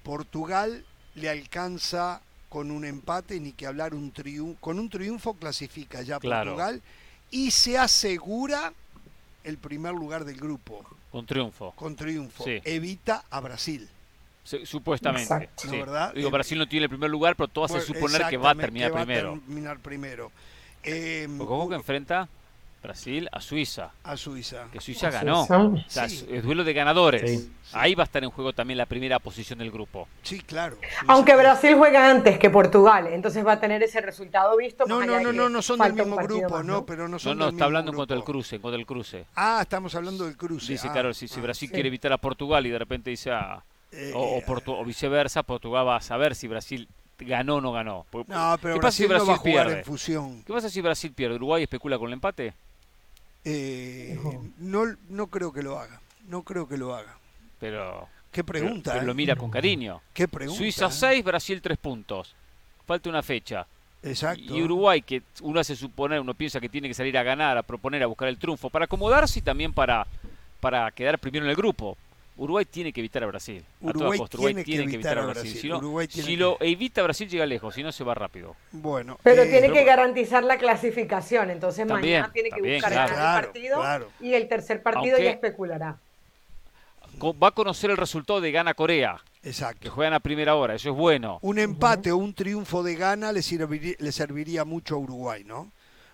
Portugal 0.05 0.87
le 1.17 1.29
alcanza 1.29 2.23
con 2.51 2.73
un 2.73 2.85
empate, 2.85 3.41
ni 3.41 3.53
que 3.53 3.67
hablar 3.67 3.95
un 3.95 4.11
triunfo. 4.11 4.61
Con 4.61 4.79
un 4.79 4.91
triunfo 4.91 5.35
clasifica 5.35 6.03
ya 6.03 6.19
Portugal 6.21 6.83
y 7.31 7.53
se 7.53 7.79
asegura 7.79 8.75
el 9.45 9.57
primer 9.57 9.95
lugar 9.95 10.25
del 10.25 10.37
grupo. 10.37 10.85
Con 11.11 11.25
triunfo. 11.25 11.73
Con 11.77 11.97
triunfo. 11.97 12.45
Evita 12.47 13.25
a 13.31 13.41
Brasil. 13.41 13.89
supuestamente. 14.65 15.49
Digo, 16.15 16.31
Brasil 16.31 16.59
no 16.59 16.69
tiene 16.69 16.85
el 16.85 16.91
primer 16.91 17.09
lugar, 17.09 17.37
pero 17.37 17.49
todo 17.49 17.67
hace 17.67 17.81
suponer 17.81 18.27
que 18.29 18.37
va 18.37 18.51
a 18.51 18.55
terminar 18.57 18.93
primero. 18.93 19.31
Va 19.31 19.37
a 19.37 19.41
terminar 19.41 19.79
primero. 19.79 20.33
Eh, 20.83 21.29
que 21.69 21.75
enfrenta 21.75 22.29
Brasil 22.83 23.29
a 23.31 23.41
Suiza. 23.41 23.91
A 24.05 24.17
Suiza. 24.17 24.67
Que 24.73 24.81
Suiza 24.81 25.11
ganó. 25.11 25.43
O 25.43 25.79
sea, 25.87 26.07
es 26.07 26.43
duelo 26.43 26.65
de 26.65 26.73
ganadores. 26.73 27.49
Ahí 27.73 27.95
va 27.95 28.05
a 28.05 28.07
estar 28.07 28.25
en 28.25 28.31
juego 28.31 28.53
también 28.53 28.79
la 28.79 28.87
primera 28.87 29.19
posición 29.19 29.59
del 29.59 29.71
grupo. 29.71 30.09
Sí, 30.23 30.41
claro. 30.41 30.77
Aunque 31.07 31.37
Brasil 31.37 31.75
juega 31.77 32.11
antes 32.11 32.39
que 32.39 32.51
Portugal, 32.51 33.09
entonces 33.09 33.47
va 33.47 33.53
a 33.53 33.61
tener 33.61 33.83
ese 33.83 34.01
resultado 34.01 34.57
visto. 34.57 34.85
No, 34.87 35.05
no, 35.05 35.21
no, 35.21 35.33
no, 35.33 35.49
no 35.49 35.63
son 35.63 35.79
del 35.79 35.93
mismo 35.93 36.17
grupo, 36.17 36.63
no, 36.63 36.85
pero 36.85 37.09
no 37.09 37.19
son 37.19 37.39
No, 37.39 37.47
no, 37.47 37.51
está 37.53 37.65
hablando 37.67 37.91
en 37.91 37.97
cuanto 37.97 38.15
al 38.15 38.25
cruce, 38.25 38.57
en 38.57 38.63
cuanto 38.63 38.79
al 38.79 38.87
cruce. 38.87 39.27
Ah, 39.37 39.61
estamos 39.63 39.95
hablando 39.95 40.25
del 40.25 40.37
cruce. 40.37 40.73
Dice, 40.73 40.89
ah, 40.89 40.93
claro, 40.93 41.15
si, 41.15 41.27
ah, 41.27 41.41
Brasil 41.41 41.71
quiere 41.71 41.89
evitar 41.89 42.13
a 42.13 42.19
Portugal 42.19 42.67
y 42.67 42.71
de 42.71 42.79
repente 42.79 43.11
dice 43.11 43.31
a... 43.31 43.63
Eh, 43.93 44.13
o, 44.15 44.39
eh, 44.39 44.63
o, 44.67 44.85
viceversa, 44.85 45.43
Portugal 45.43 45.87
va 45.87 45.97
a 45.97 46.01
saber 46.01 46.37
si 46.37 46.47
Brasil 46.47 46.89
ganó 47.19 47.57
o 47.57 47.61
no 47.61 47.73
ganó. 47.73 48.07
No, 48.27 48.59
pero 48.61 48.75
¿Qué 48.75 48.81
pasa 48.81 48.97
si 48.97 49.07
Brasil 49.07 49.35
pierde? 49.43 49.79
En 49.79 49.85
fusión. 49.85 50.43
¿Qué 50.45 50.53
pasa 50.53 50.69
si 50.69 50.81
Brasil 50.81 51.13
pierde? 51.13 51.37
¿Uruguay 51.37 51.63
especula 51.63 51.99
con 51.99 52.09
el 52.09 52.15
empate? 52.15 52.55
Eh, 53.45 54.19
no, 54.59 54.85
no 55.09 55.27
creo 55.29 55.53
que 55.53 55.63
lo 55.63 55.79
haga. 55.79 56.01
No 56.29 56.43
creo 56.43 56.69
que 56.69 56.77
lo 56.77 56.95
haga. 56.95 57.19
Pero. 57.59 58.09
¿Qué 58.31 58.45
pregunta? 58.45 58.93
Pero, 58.93 59.07
lo 59.07 59.15
mira 59.15 59.35
con 59.35 59.51
cariño. 59.51 60.01
¿Qué 60.15 60.29
pregunta? 60.29 60.57
Suiza 60.57 60.91
6, 60.91 61.25
Brasil 61.25 61.61
3 61.61 61.77
puntos. 61.79 62.35
Falta 62.87 63.09
una 63.09 63.23
fecha. 63.23 63.67
Exacto. 64.03 64.57
Y 64.57 64.63
Uruguay, 64.63 65.03
que 65.03 65.23
uno 65.43 65.61
hace 65.61 65.75
suponer, 65.77 66.21
uno 66.21 66.35
piensa 66.35 66.61
que 66.61 66.69
tiene 66.69 66.89
que 66.89 66.95
salir 66.95 67.17
a 67.19 67.23
ganar, 67.23 67.59
a 67.59 67.63
proponer, 67.63 68.03
a 68.03 68.07
buscar 68.07 68.29
el 68.29 68.39
triunfo, 68.39 68.71
para 68.71 68.85
acomodarse 68.85 69.41
y 69.41 69.43
también 69.43 69.73
para, 69.73 70.07
para 70.61 70.91
quedar 70.93 71.19
primero 71.19 71.45
en 71.45 71.51
el 71.51 71.57
grupo. 71.57 71.97
Uruguay 72.41 72.65
tiene 72.65 72.91
que 72.91 73.01
evitar 73.01 73.23
a 73.23 73.27
Brasil. 73.27 73.63
Uruguay, 73.83 74.19
tiene, 74.65 74.65
que 74.65 74.95
evitar 74.95 75.19
a 75.19 75.27
Brasil. 75.27 75.61
Si, 76.09 76.37
lo 76.37 76.57
evita 76.61 77.03
Brasil 77.03 77.29
llega 77.29 77.45
lejos, 77.45 77.75
si 77.75 77.83
no 77.83 77.93
se 77.93 78.03
va 78.03 78.15
rápido. 78.15 78.57
Bueno, 78.73 79.19
pero 79.23 79.43
eh, 79.43 79.47
tiene 79.47 79.71
que 79.71 79.85
garantizar 79.85 80.43
la 80.43 80.57
clasificación, 80.57 81.51
entonces 81.51 81.87
mañana 81.87 82.31
tiene 82.33 82.49
que 82.49 82.63
buscar 82.63 82.93
el 82.93 82.99
partido 82.99 83.83
y 84.21 84.33
el 84.33 84.49
tercer 84.49 84.83
partido 84.83 85.19
ya 85.19 85.33
especulará. 85.33 85.99
Va 87.23 87.49
a 87.49 87.51
conocer 87.51 87.91
el 87.91 87.99
resultado 87.99 88.41
de 88.41 88.51
Gana 88.53 88.73
Corea. 88.73 89.21
Exacto. 89.43 89.81
Que 89.83 89.91
juegan 89.91 90.15
a 90.15 90.21
primera 90.21 90.55
hora, 90.55 90.75
eso 90.75 90.89
es 90.89 90.97
bueno. 90.97 91.41
Un 91.43 91.59
empate 91.59 92.11
o 92.11 92.17
un 92.17 92.33
triunfo 92.33 92.83
de 92.83 92.95
Gana 92.95 93.33
le 93.33 93.43
le 93.99 94.13
serviría 94.13 94.65
mucho 94.65 94.95
a 94.95 94.99
Uruguay, 94.99 95.45
¿no? 95.45 95.71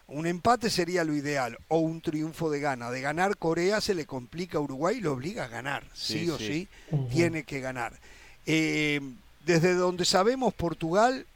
Un 0.09 0.27
empate 0.27 0.71
sería 0.71 1.03
lo 1.03 1.15
ideal, 1.15 1.59
o 1.69 1.79
un 1.79 2.01
triunfo 2.01 2.49
de 2.49 2.61
gana. 2.61 2.91
De 2.91 3.01
ganar 3.01 3.37
Corea 3.39 3.81
se 3.81 3.95
le 3.95 4.07
complica 4.07 4.59
a 4.59 4.61
Uruguay 4.61 4.99
y 4.99 5.01
lo 5.01 5.13
obliga 5.13 5.45
a 5.45 5.49
ganar, 5.49 5.83
sí, 5.95 6.31
o 6.31 6.39
sí, 6.39 6.69
tiene 7.11 7.43
que 7.43 7.61
ganar. 7.61 7.93
Eh, 8.47 9.01
desde 9.45 9.75
donde 9.75 10.05
sabemos, 10.05 10.55
Portugal 10.55 11.27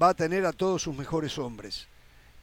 va 0.00 0.10
a 0.10 0.14
tener 0.14 0.46
a 0.46 0.52
todos 0.52 0.82
sus 0.82 0.96
mejores 0.96 1.38
hombres. 1.38 1.88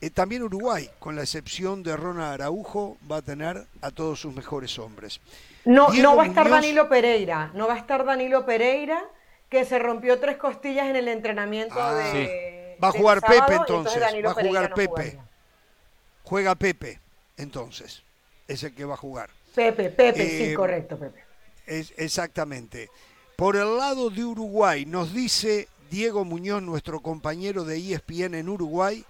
Eh, 0.01 0.09
también 0.09 0.43
Uruguay, 0.43 0.89
con 0.99 1.15
la 1.15 1.21
excepción 1.21 1.83
de 1.83 1.95
Ronald 1.95 2.41
Araujo, 2.41 2.97
va 3.09 3.17
a 3.17 3.21
tener 3.21 3.65
a 3.81 3.91
todos 3.91 4.19
sus 4.19 4.33
mejores 4.33 4.77
hombres. 4.79 5.21
No, 5.63 5.89
no 5.93 6.15
va 6.15 6.23
a 6.23 6.25
estar 6.25 6.49
Danilo 6.49 6.89
Pereira, 6.89 7.51
no 7.53 7.67
va 7.67 7.75
a 7.75 7.77
estar 7.77 8.03
Danilo 8.03 8.45
Pereira, 8.45 9.01
que 9.47 9.63
se 9.63 9.77
rompió 9.79 10.19
tres 10.19 10.37
costillas 10.37 10.87
en 10.87 10.95
el 10.95 11.07
entrenamiento 11.07 11.75
ah, 11.77 11.93
de... 11.93 12.77
Va 12.83 12.87
a 12.87 12.91
jugar 12.91 13.21
Pepe 13.21 13.55
entonces, 13.55 14.01
va 14.01 14.31
a 14.31 14.33
jugar 14.33 14.73
Pepe. 14.73 15.19
Juega 16.31 16.55
Pepe, 16.55 16.97
entonces. 17.35 18.03
Es 18.47 18.63
el 18.63 18.73
que 18.73 18.85
va 18.85 18.93
a 18.93 18.97
jugar. 18.97 19.29
Pepe, 19.53 19.89
Pepe, 19.89 20.25
sí, 20.25 20.43
eh, 20.43 20.53
correcto, 20.53 20.97
Pepe. 20.97 21.25
Es, 21.67 21.93
exactamente. 21.97 22.89
Por 23.35 23.57
el 23.57 23.75
lado 23.75 24.09
de 24.09 24.23
Uruguay, 24.23 24.85
nos 24.85 25.13
dice 25.13 25.67
Diego 25.89 26.23
Muñoz, 26.23 26.63
nuestro 26.63 27.01
compañero 27.01 27.65
de 27.65 27.79
ESPN 27.79 28.35
en 28.35 28.47
Uruguay, 28.47 29.03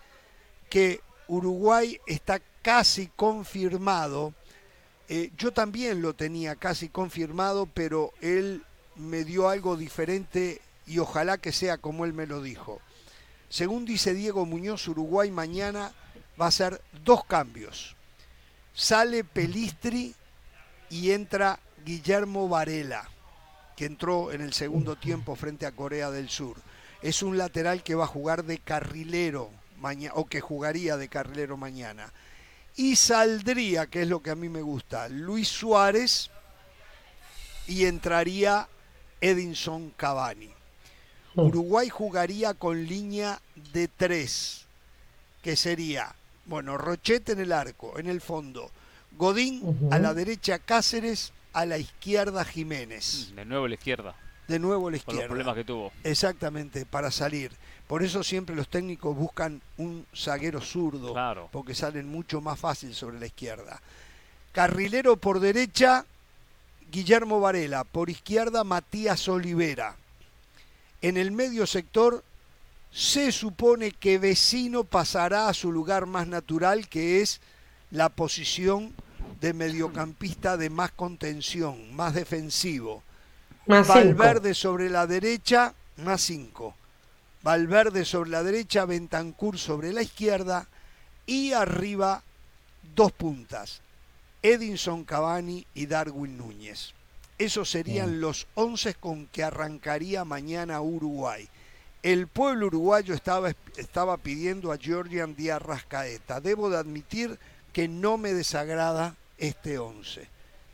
que 0.68 1.02
Uruguay 1.28 2.00
está 2.08 2.42
casi 2.64 3.06
confirmado. 3.16 4.34
Eh, 5.08 5.30
yo 5.38 5.54
también 5.54 6.02
lo 6.02 6.16
tenía 6.16 6.56
casi 6.56 6.90
confirmado, 6.90 7.68
pero 7.68 8.14
él 8.22 8.64
me 8.96 9.26
dio 9.26 9.48
algo 9.48 9.78
diferente 9.78 10.60
y 10.88 10.98
ojalá 10.98 11.38
que 11.38 11.52
sea 11.52 11.78
como 11.78 12.04
él 12.06 12.14
me 12.14 12.26
lo 12.26 12.42
dijo. 12.42 12.82
Según 13.48 13.86
dice 13.86 14.16
Diego 14.16 14.48
Muñoz, 14.48 14.88
Uruguay 14.88 15.30
mañana 15.30 15.92
va 16.42 16.48
a 16.48 16.52
ser 16.52 16.82
dos 17.04 17.24
cambios. 17.26 17.96
Sale 18.74 19.24
Pelistri 19.24 20.16
y 20.90 21.12
entra 21.12 21.60
Guillermo 21.86 22.50
Varela, 22.50 23.08
que 23.76 23.86
entró 23.86 24.32
en 24.32 24.42
el 24.42 24.54
segundo 24.54 24.96
tiempo 24.96 25.36
frente 25.36 25.66
a 25.66 25.72
Corea 25.72 26.10
del 26.10 26.30
Sur. 26.30 26.58
Es 27.02 27.22
un 27.22 27.38
lateral 27.38 27.84
que 27.84 27.96
va 27.96 28.06
a 28.06 28.08
jugar 28.08 28.44
de 28.44 28.58
carrilero 28.58 29.50
mañana, 29.78 30.14
o 30.16 30.26
que 30.26 30.42
jugaría 30.42 30.98
de 30.98 31.10
carrilero 31.10 31.58
mañana. 31.58 32.12
Y 32.76 32.96
saldría, 32.96 33.88
que 33.88 34.04
es 34.04 34.08
lo 34.08 34.22
que 34.22 34.32
a 34.32 34.36
mí 34.36 34.50
me 34.50 34.62
gusta, 34.62 35.10
Luis 35.10 35.48
Suárez 35.48 36.32
y 37.68 37.86
entraría 37.86 38.68
Edinson 39.20 39.92
Cavani. 39.92 40.54
Mm. 41.36 41.42
Uruguay 41.42 41.90
jugaría 41.90 42.54
con 42.54 42.86
línea 42.86 43.42
de 43.74 43.88
tres, 43.88 44.66
que 45.42 45.56
sería 45.56 46.16
bueno, 46.52 46.78
Rochete 46.78 47.32
en 47.32 47.40
el 47.40 47.54
arco, 47.54 47.98
en 47.98 48.08
el 48.08 48.20
fondo. 48.20 48.70
Godín 49.18 49.90
a 49.90 50.00
la 50.00 50.14
derecha 50.14 50.60
Cáceres, 50.60 51.32
a 51.54 51.66
la 51.66 51.78
izquierda 51.78 52.44
Jiménez. 52.44 53.34
De 53.34 53.46
nuevo 53.46 53.66
a 53.66 53.70
la 53.70 53.76
izquierda. 53.76 54.16
De 54.50 54.60
nuevo 54.60 54.90
a 54.90 54.92
la 54.92 54.98
izquierda. 54.98 55.22
Por 55.22 55.38
los 55.38 55.46
problemas 55.46 55.56
que 55.56 55.64
tuvo. 55.64 55.94
Exactamente, 56.04 56.86
para 56.86 57.10
salir. 57.10 57.54
Por 57.88 58.04
eso 58.04 58.22
siempre 58.22 58.54
los 58.54 58.68
técnicos 58.68 59.16
buscan 59.16 59.62
un 59.78 60.06
zaguero 60.14 60.60
zurdo, 60.60 61.14
claro. 61.14 61.48
porque 61.54 61.74
salen 61.74 62.10
mucho 62.10 62.42
más 62.42 62.60
fácil 62.60 62.94
sobre 62.94 63.18
la 63.18 63.28
izquierda. 63.28 63.82
Carrilero 64.52 65.16
por 65.16 65.40
derecha, 65.40 66.06
Guillermo 66.92 67.40
Varela. 67.40 67.86
Por 67.86 68.10
izquierda, 68.10 68.66
Matías 68.66 69.26
Olivera. 69.30 69.96
En 71.02 71.16
el 71.16 71.32
medio 71.32 71.66
sector, 71.66 72.26
se 72.92 73.32
supone 73.32 73.92
que 73.92 74.18
Vecino 74.18 74.84
pasará 74.84 75.48
a 75.48 75.54
su 75.54 75.72
lugar 75.72 76.06
más 76.06 76.28
natural, 76.28 76.88
que 76.88 77.22
es 77.22 77.40
la 77.90 78.10
posición 78.10 78.94
de 79.40 79.54
mediocampista 79.54 80.58
de 80.58 80.70
más 80.70 80.92
contención, 80.92 81.96
más 81.96 82.14
defensivo. 82.14 83.04
Valverde 83.66 84.54
sobre 84.54 84.90
la 84.90 85.08
derecha, 85.08 85.74
más 85.98 86.22
cinco. 86.22 86.76
Valverde 87.44 88.06
sobre 88.06 88.30
la 88.30 88.44
derecha, 88.44 88.86
Bentancur 88.86 89.58
sobre 89.58 89.94
la 89.94 90.02
izquierda 90.02 90.68
y 91.26 91.54
arriba 91.54 92.24
dos 92.96 93.12
puntas, 93.12 93.82
Edinson 94.42 95.06
Cavani 95.06 95.66
y 95.74 95.86
Darwin 95.86 96.38
Núñez. 96.38 96.94
Esos 97.38 97.72
serían 97.72 98.22
los 98.22 98.48
11 98.54 98.94
con 98.96 99.26
que 99.28 99.44
arrancaría 99.44 100.26
mañana 100.26 100.82
Uruguay. 100.82 101.50
El 102.04 102.28
pueblo 102.28 102.68
uruguayo 102.68 103.14
estaba, 103.14 103.52
estaba 103.78 104.18
pidiendo 104.18 104.72
a 104.72 104.78
Georgian 104.78 105.36
Díaz 105.36 105.62
Rascaeta. 105.62 106.42
Debo 106.42 106.70
de 106.70 106.78
admitir 106.78 107.38
que 107.74 107.88
no 107.88 108.18
me 108.18 108.34
desagrada 108.34 109.16
este 109.38 109.78
11 109.78 110.28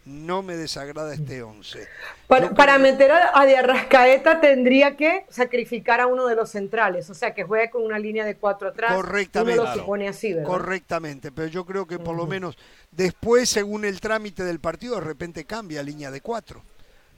no 0.08 0.42
me 0.42 0.56
desagrada 0.56 1.14
este 1.14 1.44
11. 1.44 1.86
Para, 2.28 2.80
meter 2.80 3.12
a, 3.12 3.46
Diarrascaeta 3.46 4.40
tendría 4.40 4.96
que 4.96 5.26
sacrificar 5.30 6.00
a 6.00 6.08
uno 6.08 6.28
de 6.28 6.36
los 6.36 6.50
centrales, 6.50 7.10
o 7.10 7.14
sea, 7.14 7.34
que 7.34 7.44
juegue 7.44 7.70
con 7.70 7.84
una 7.84 8.00
línea 8.00 8.26
de 8.26 8.36
cuatro 8.36 8.70
atrás. 8.70 8.94
Correctamente. 8.94 9.60
Uno 9.60 9.70
lo 9.70 9.76
supone 9.76 10.08
así, 10.08 10.34
¿verdad? 10.34 10.48
Correctamente, 10.48 11.32
pero 11.32 11.48
yo 11.48 11.66
creo 11.66 11.86
que 11.86 12.00
por 12.00 12.16
lo 12.16 12.26
menos 12.26 12.58
después, 12.92 13.50
según 13.50 13.84
el 13.84 14.00
trámite 14.00 14.44
del 14.44 14.60
partido, 14.60 14.96
de 14.96 15.02
repente 15.02 15.46
cambia 15.46 15.84
línea 15.84 16.10
de 16.10 16.22
cuatro. 16.22 16.64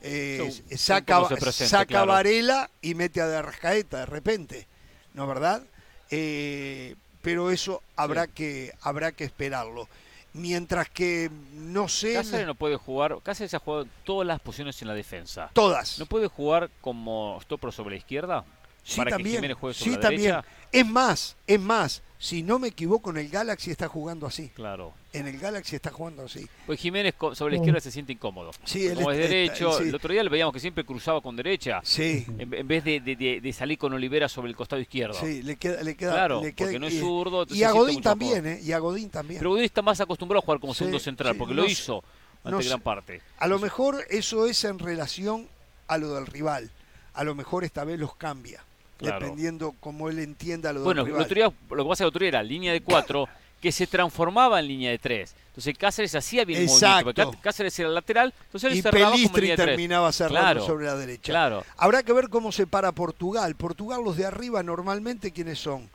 Eh, 0.02 0.64
saca, 0.78 1.22
saca 1.52 2.06
Varela 2.06 2.70
y 2.82 2.96
mete 2.96 3.22
a 3.22 3.28
Diarrascaeta 3.28 4.00
de 4.00 4.06
repente, 4.06 4.68
¿no 5.14 5.28
verdad? 5.28 5.64
Eh, 6.10 6.96
pero 7.22 7.52
eso 7.52 7.82
habrá, 7.96 8.28
que, 8.28 8.74
habrá 8.82 9.12
que 9.12 9.24
esperarlo. 9.26 9.88
Mientras 10.34 10.90
que 10.90 11.30
no 11.54 11.88
sé. 11.88 12.14
Cáceres 12.14 12.46
no 12.46 12.56
puede 12.56 12.78
jugar. 12.78 13.18
Cáceres 13.24 13.54
ha 13.56 13.60
jugado 13.60 13.88
todas 14.04 14.28
las 14.28 14.40
posiciones 14.40 14.82
en 14.82 14.88
la 14.88 14.94
defensa. 14.94 15.50
Todas. 15.54 16.00
¿No 16.00 16.06
puede 16.06 16.28
jugar 16.28 16.70
como 16.82 17.40
stopper 17.42 17.72
sobre 17.72 17.96
la 17.96 17.98
izquierda? 17.98 18.46
Sí, 18.84 18.98
para 18.98 19.12
también. 19.12 19.42
Que 19.42 19.54
juegue 19.54 19.74
sobre 19.74 19.92
sí, 19.92 20.00
también. 20.00 20.36
Es 20.72 20.86
más, 20.86 21.36
es 21.48 21.60
más. 21.60 22.02
Si 22.22 22.44
no 22.44 22.60
me 22.60 22.68
equivoco, 22.68 23.12
en 23.12 23.18
el 23.18 23.30
Galaxy 23.30 23.72
está 23.72 23.88
jugando 23.88 24.28
así. 24.28 24.50
Claro. 24.50 24.94
En 25.14 25.26
el 25.26 25.40
Galaxy 25.40 25.78
está 25.78 25.90
jugando 25.90 26.26
así. 26.26 26.50
Pues 26.66 26.78
Jiménez 26.78 27.16
sobre 27.34 27.54
la 27.54 27.58
izquierda 27.60 27.80
se 27.80 27.92
siente 27.92 28.12
incómodo. 28.12 28.52
Sí, 28.66 28.90
Como 28.94 29.12
es 29.12 29.18
derecho. 29.18 29.80
El 29.80 29.96
otro 29.96 30.12
día 30.12 30.22
le 30.22 30.30
veíamos 30.30 30.54
que 30.54 30.60
siempre 30.60 30.84
cruzaba 30.84 31.22
con 31.22 31.38
derecha. 31.38 31.80
Sí. 31.82 32.26
En, 32.38 32.68
vez 32.68 32.84
de, 32.84 33.56
salir 33.58 33.78
con 33.78 33.94
Olivera 33.94 34.28
sobre 34.28 34.50
el 34.50 34.56
costado 34.58 34.82
izquierdo. 34.82 35.14
Sí, 35.14 35.42
le 35.44 35.56
queda. 35.56 35.82
Le 35.82 35.96
queda 35.96 36.12
claro, 36.12 36.42
porque 36.58 36.78
no 36.78 36.88
es 36.88 37.00
zurdo. 37.00 37.46
Y 37.50 37.64
a 37.64 37.72
Godín 37.72 38.02
también, 38.02 38.46
¿eh? 38.46 38.60
Y 38.62 38.74
a 38.74 38.80
Godín 38.80 39.10
también. 39.10 39.40
Pero 39.40 39.52
Godín 39.52 39.64
está 39.64 39.82
más 39.82 40.02
acostumbrado 40.02 40.40
a 40.40 40.46
jugar 40.46 40.60
como 40.60 40.74
segundo 40.74 41.00
central, 41.00 41.38
porque 41.38 41.54
lo 41.54 41.66
hizo 41.66 42.04
ante 42.44 42.66
gran 42.66 42.82
parte. 42.82 43.22
A 43.38 43.48
lo 43.48 43.60
mejor 43.60 44.06
eso 44.10 44.46
es 44.46 44.66
en 44.66 44.78
relación 44.78 45.48
a 45.88 45.98
lo 45.98 46.16
del 46.16 46.28
rival. 46.28 46.70
A 47.14 47.24
lo 47.24 47.34
mejor 47.34 47.64
esta 47.64 47.86
vez 47.86 47.98
los 47.98 48.16
cambia 48.16 48.62
dependiendo 49.00 49.74
cómo 49.80 50.10
él 50.10 50.20
entienda 50.20 50.74
lo 50.74 50.84
Bueno, 50.84 51.06
lo, 51.06 51.26
que 51.26 51.90
pasa 51.90 52.04
el 52.04 52.08
otro 52.08 52.20
día 52.20 52.30
era 52.30 52.44
línea 52.44 52.74
de 52.74 52.82
cuatro 52.82 53.28
que 53.62 53.72
se 53.72 53.88
transformaba 53.88 54.60
en 54.60 54.68
línea 54.68 54.92
de 54.92 54.98
tres. 54.98 55.36
Entonces 55.48 55.78
Cáceres 55.78 56.16
hacía 56.16 56.46
bien 56.46 56.62
Exacto. 56.62 57.08
movimiento. 57.08 57.38
Cáceres 57.42 57.78
era 57.80 57.90
lateral, 57.90 58.34
entonces 58.46 58.72
él 58.72 58.78
y 58.78 58.82
cerraba 58.82 59.12
Pelistri 59.12 59.48
como 59.48 59.58
terminaba 59.58 60.12
cerrando 60.12 60.66
sobre 60.66 60.86
la 60.86 60.96
derecha. 60.96 61.32
Claro. 61.32 61.66
Habrá 61.76 62.04
que 62.04 62.14
ver 62.14 62.30
cómo 62.30 62.52
se 62.52 62.68
para 62.68 62.92
Portugal. 62.94 63.56
Portugal, 63.56 64.02
los 64.04 64.16
de 64.16 64.26
arriba, 64.26 64.64
normalmente, 64.64 65.32
¿quiénes 65.32 65.60
son? 65.60 65.90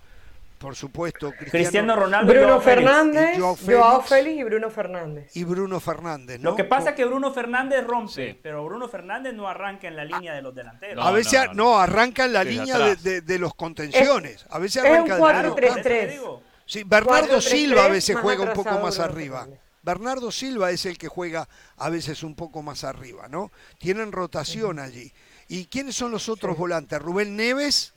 Por 0.65 0.77
supuesto, 0.77 1.31
Cristiano, 1.31 1.95
Ronaldo, 1.95 2.33
Bruno 2.33 2.59
Fernández, 2.59 3.39
Joao 3.39 4.01
Félix, 4.01 4.41
y 4.41 4.45
Bruno 4.45 4.71
Fernández. 4.71 5.37
Y 5.37 5.45
Bruno 5.45 5.79
Fernández, 5.79 6.41
Lo 6.41 6.57
que 6.57 6.65
pasa 6.65 6.91
es 6.91 6.97
que 6.97 7.05
Bruno 7.05 7.35
Fernández 7.35 7.87
rompe, 7.87 8.41
pero 8.43 8.65
Bruno 8.65 8.89
Fernández 8.89 9.35
no 9.35 9.47
arranca 9.47 9.89
en 9.89 9.97
la 9.97 10.07
línea 10.07 10.33
de 10.33 10.41
los 10.41 10.55
delanteros. 10.55 11.05
a 11.05 11.11
veces 11.11 11.49
no, 11.53 11.79
arranca 11.79 12.25
en 12.25 12.33
la 12.33 12.45
línea 12.45 12.79
de, 12.79 13.39
los 13.39 13.55
contenciones. 13.55 14.47
a 14.49 14.59
veces 14.59 14.83
arranca 14.83 15.17
es 15.17 16.19
un 16.19 16.41
Sí, 16.65 16.83
Bernardo 16.83 17.43
Silva 17.43 17.85
a 17.85 17.89
veces 17.89 18.17
juega 18.17 18.45
un 18.45 18.55
poco 18.55 18.79
más 18.79 18.99
arriba. 19.01 19.47
Bernardo 19.83 20.33
Silva 20.33 20.71
es 20.71 20.87
el 20.87 20.97
que 20.97 21.09
juega 21.09 21.47
a 21.77 21.91
veces 21.91 22.23
un 22.23 22.35
poco 22.35 22.63
más 22.63 22.85
arriba, 22.85 23.29
¿no? 23.29 23.53
Tienen 23.77 24.13
rotación 24.13 24.79
allí. 24.79 25.13
¿Y 25.47 25.67
quiénes 25.67 25.95
son 25.95 26.11
los 26.11 26.31
otros 26.31 26.57
volantes? 26.57 27.03
Rubén 27.03 27.37
Neves 27.37 27.94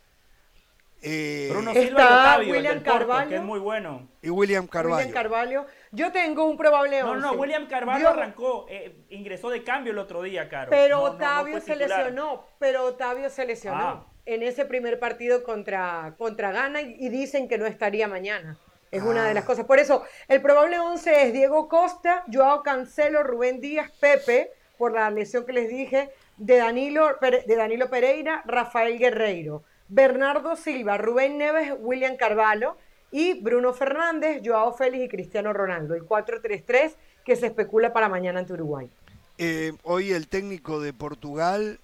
eh, 1.01 1.47
Bruno 1.51 1.73
Silva 1.73 2.39
y 2.43 2.51
William 2.51 2.81
Carvalho, 2.81 3.29
que 3.29 3.35
es 3.35 3.43
muy 3.43 3.59
bueno. 3.59 4.07
Y 4.21 4.29
William 4.29 4.67
Carvalho. 4.67 4.97
William 4.97 5.13
Carvalho. 5.13 5.65
Yo 5.91 6.11
tengo 6.11 6.45
un 6.45 6.57
probable 6.57 7.01
No, 7.01 7.15
no, 7.15 7.33
William 7.33 7.67
Carvalho 7.67 8.09
arrancó, 8.09 8.65
eh, 8.69 9.05
ingresó 9.09 9.49
de 9.49 9.63
cambio 9.63 9.91
el 9.91 9.99
otro 9.99 10.21
día, 10.23 10.49
Caro. 10.49 10.69
Pero 10.69 11.01
Otavio 11.01 11.61
se 11.61 11.75
lesionó, 11.75 12.45
pero 12.59 12.83
Otavio 12.85 13.29
se 13.29 13.45
lesionó 13.45 13.77
ah. 13.77 14.05
en 14.25 14.41
ese 14.41 14.65
primer 14.65 14.99
partido 14.99 15.43
contra, 15.43 16.15
contra 16.17 16.51
Ghana 16.51 16.81
y, 16.81 17.09
dicen 17.09 17.47
que 17.47 17.57
no 17.57 17.65
estaría 17.67 18.07
mañana. 18.07 18.57
Es 18.89 19.03
una 19.03 19.27
de 19.27 19.33
las 19.33 19.43
ah. 19.43 19.47
cosas. 19.47 19.65
Por 19.65 19.79
eso, 19.79 20.03
el 20.27 20.41
probable 20.41 20.79
11 20.79 21.27
es 21.27 21.33
Diego 21.33 21.67
Costa, 21.67 22.23
Joao 22.31 22.63
Cancelo, 22.63 23.21
Rubén 23.21 23.61
Díaz, 23.61 23.91
Pepe, 23.99 24.51
por 24.77 24.93
la 24.93 25.09
lesión 25.11 25.45
que 25.45 25.53
les 25.53 25.69
dije, 25.69 26.09
de 26.37 26.57
Danilo, 26.57 27.17
de 27.21 27.55
Danilo 27.55 27.89
Pereira, 27.89 28.41
Rafael 28.45 28.97
Guerreiro. 28.97 29.63
Bernardo 29.89 30.55
Silva, 30.55 30.97
Rubén 30.97 31.37
Neves, 31.37 31.73
William 31.79 32.17
Carvalho 32.17 32.77
y 33.11 33.41
Bruno 33.41 33.73
Fernández, 33.73 34.41
Joao 34.43 34.73
Félix 34.73 35.05
y 35.05 35.09
Cristiano 35.09 35.53
Ronaldo. 35.53 35.95
El 35.95 36.03
4-3-3 36.03 36.95
que 37.23 37.35
se 37.35 37.47
especula 37.47 37.93
para 37.93 38.09
mañana 38.09 38.39
ante 38.39 38.53
Uruguay. 38.53 38.89
Eh, 39.37 39.73
hoy 39.83 40.11
el 40.11 40.27
técnico 40.27 40.81
de 40.81 40.93
Portugal, 40.93 41.79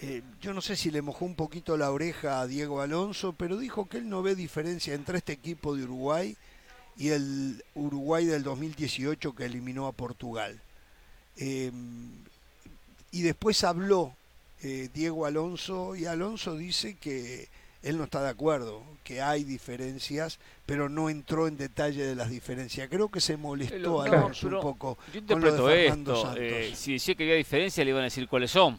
eh, 0.00 0.22
yo 0.40 0.54
no 0.54 0.60
sé 0.60 0.76
si 0.76 0.90
le 0.90 1.02
mojó 1.02 1.24
un 1.24 1.34
poquito 1.34 1.76
la 1.76 1.90
oreja 1.90 2.40
a 2.40 2.46
Diego 2.46 2.80
Alonso, 2.80 3.34
pero 3.36 3.56
dijo 3.56 3.88
que 3.88 3.98
él 3.98 4.08
no 4.08 4.22
ve 4.22 4.34
diferencia 4.34 4.94
entre 4.94 5.18
este 5.18 5.32
equipo 5.32 5.74
de 5.74 5.84
Uruguay 5.84 6.36
y 6.96 7.10
el 7.10 7.64
Uruguay 7.74 8.24
del 8.24 8.42
2018 8.42 9.34
que 9.34 9.44
eliminó 9.44 9.86
a 9.86 9.92
Portugal. 9.92 10.60
Eh, 11.36 11.72
y 13.10 13.22
después 13.22 13.64
habló 13.64 14.14
eh, 14.64 14.88
Diego 14.94 15.26
Alonso 15.26 15.94
y 15.94 16.06
Alonso 16.06 16.56
dice 16.56 16.96
que 16.96 17.48
él 17.82 17.98
no 17.98 18.04
está 18.04 18.22
de 18.22 18.30
acuerdo, 18.30 18.82
que 19.04 19.20
hay 19.20 19.44
diferencias, 19.44 20.38
pero 20.64 20.88
no 20.88 21.10
entró 21.10 21.46
en 21.46 21.58
detalle 21.58 22.02
de 22.02 22.14
las 22.14 22.30
diferencias. 22.30 22.88
Creo 22.88 23.10
que 23.10 23.20
se 23.20 23.36
molestó 23.36 24.00
Alonso 24.00 24.48
un 24.48 24.60
poco. 24.62 24.96
Yo 25.12 25.18
interpreto 25.20 25.68
esto. 25.68 26.34
Eh, 26.38 26.72
si 26.74 26.94
decía 26.94 27.14
que 27.14 27.24
había 27.24 27.36
diferencias, 27.36 27.84
le 27.84 27.90
iban 27.90 28.00
a 28.00 28.04
decir 28.04 28.26
cuáles 28.26 28.50
son. 28.50 28.78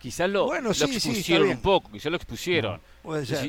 Quizás 0.00 0.28
lo, 0.28 0.52
expusieron 0.56 1.48
un 1.48 1.60
poco, 1.60 1.92
quizás 1.92 2.10
lo 2.10 2.16
expusieron. 2.16 2.80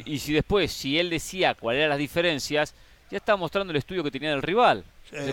y, 0.06 0.20
si, 0.20 0.34
después, 0.34 0.72
si 0.72 1.00
él 1.00 1.10
decía 1.10 1.56
cuáles 1.56 1.80
eran 1.80 1.90
las 1.90 1.98
diferencias, 1.98 2.76
ya 3.10 3.18
estaba 3.18 3.38
mostrando 3.38 3.72
el 3.72 3.78
estudio 3.78 4.04
que 4.04 4.12
tenía 4.12 4.30
del 4.30 4.44
rival. 4.44 4.84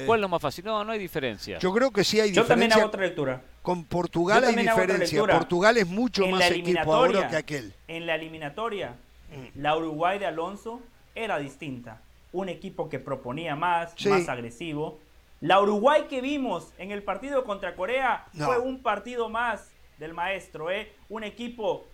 ¿Cuál 0.07 0.21
es 0.21 0.23
lo 0.23 0.29
más 0.29 0.43
fácil? 0.43 0.65
No, 0.65 0.85
no 0.85 0.93
hay 0.93 0.99
diferencia. 0.99 1.59
Yo 1.59 1.73
creo 1.73 1.91
que 1.91 2.05
sí 2.05 2.21
hay 2.21 2.31
diferencia. 2.31 2.43
Yo 2.43 2.49
también 2.49 2.73
hago 2.73 2.87
otra 2.87 3.03
lectura. 3.03 3.43
Con 3.63 3.85
Portugal 3.85 4.45
hay 4.45 4.57
diferencia. 4.57 5.25
Portugal 5.25 5.77
es 5.77 5.87
mucho 5.87 6.27
más 6.27 6.51
equipo 6.51 6.95
ahora 6.95 7.29
que 7.29 7.37
aquel. 7.37 7.75
En 7.87 8.07
la 8.07 8.15
eliminatoria, 8.15 8.95
mm. 9.31 9.61
la 9.61 9.77
Uruguay 9.77 10.19
de 10.19 10.27
Alonso 10.27 10.81
era 11.15 11.39
distinta. 11.39 12.01
Un 12.33 12.49
equipo 12.49 12.89
que 12.89 12.99
proponía 12.99 13.57
más, 13.57 13.95
más 14.07 14.29
agresivo. 14.29 14.99
La 15.41 15.61
Uruguay 15.61 16.07
que 16.09 16.21
vimos 16.21 16.73
en 16.79 16.91
el 16.91 17.03
partido 17.03 17.45
contra 17.45 17.75
Corea 17.77 18.27
fue 18.33 18.59
un 18.59 18.83
partido 18.83 19.29
más 19.29 19.71
del 19.99 20.13
maestro. 20.13 20.71
¿eh? 20.71 20.93
Un 21.09 21.25
equipo 21.25 21.87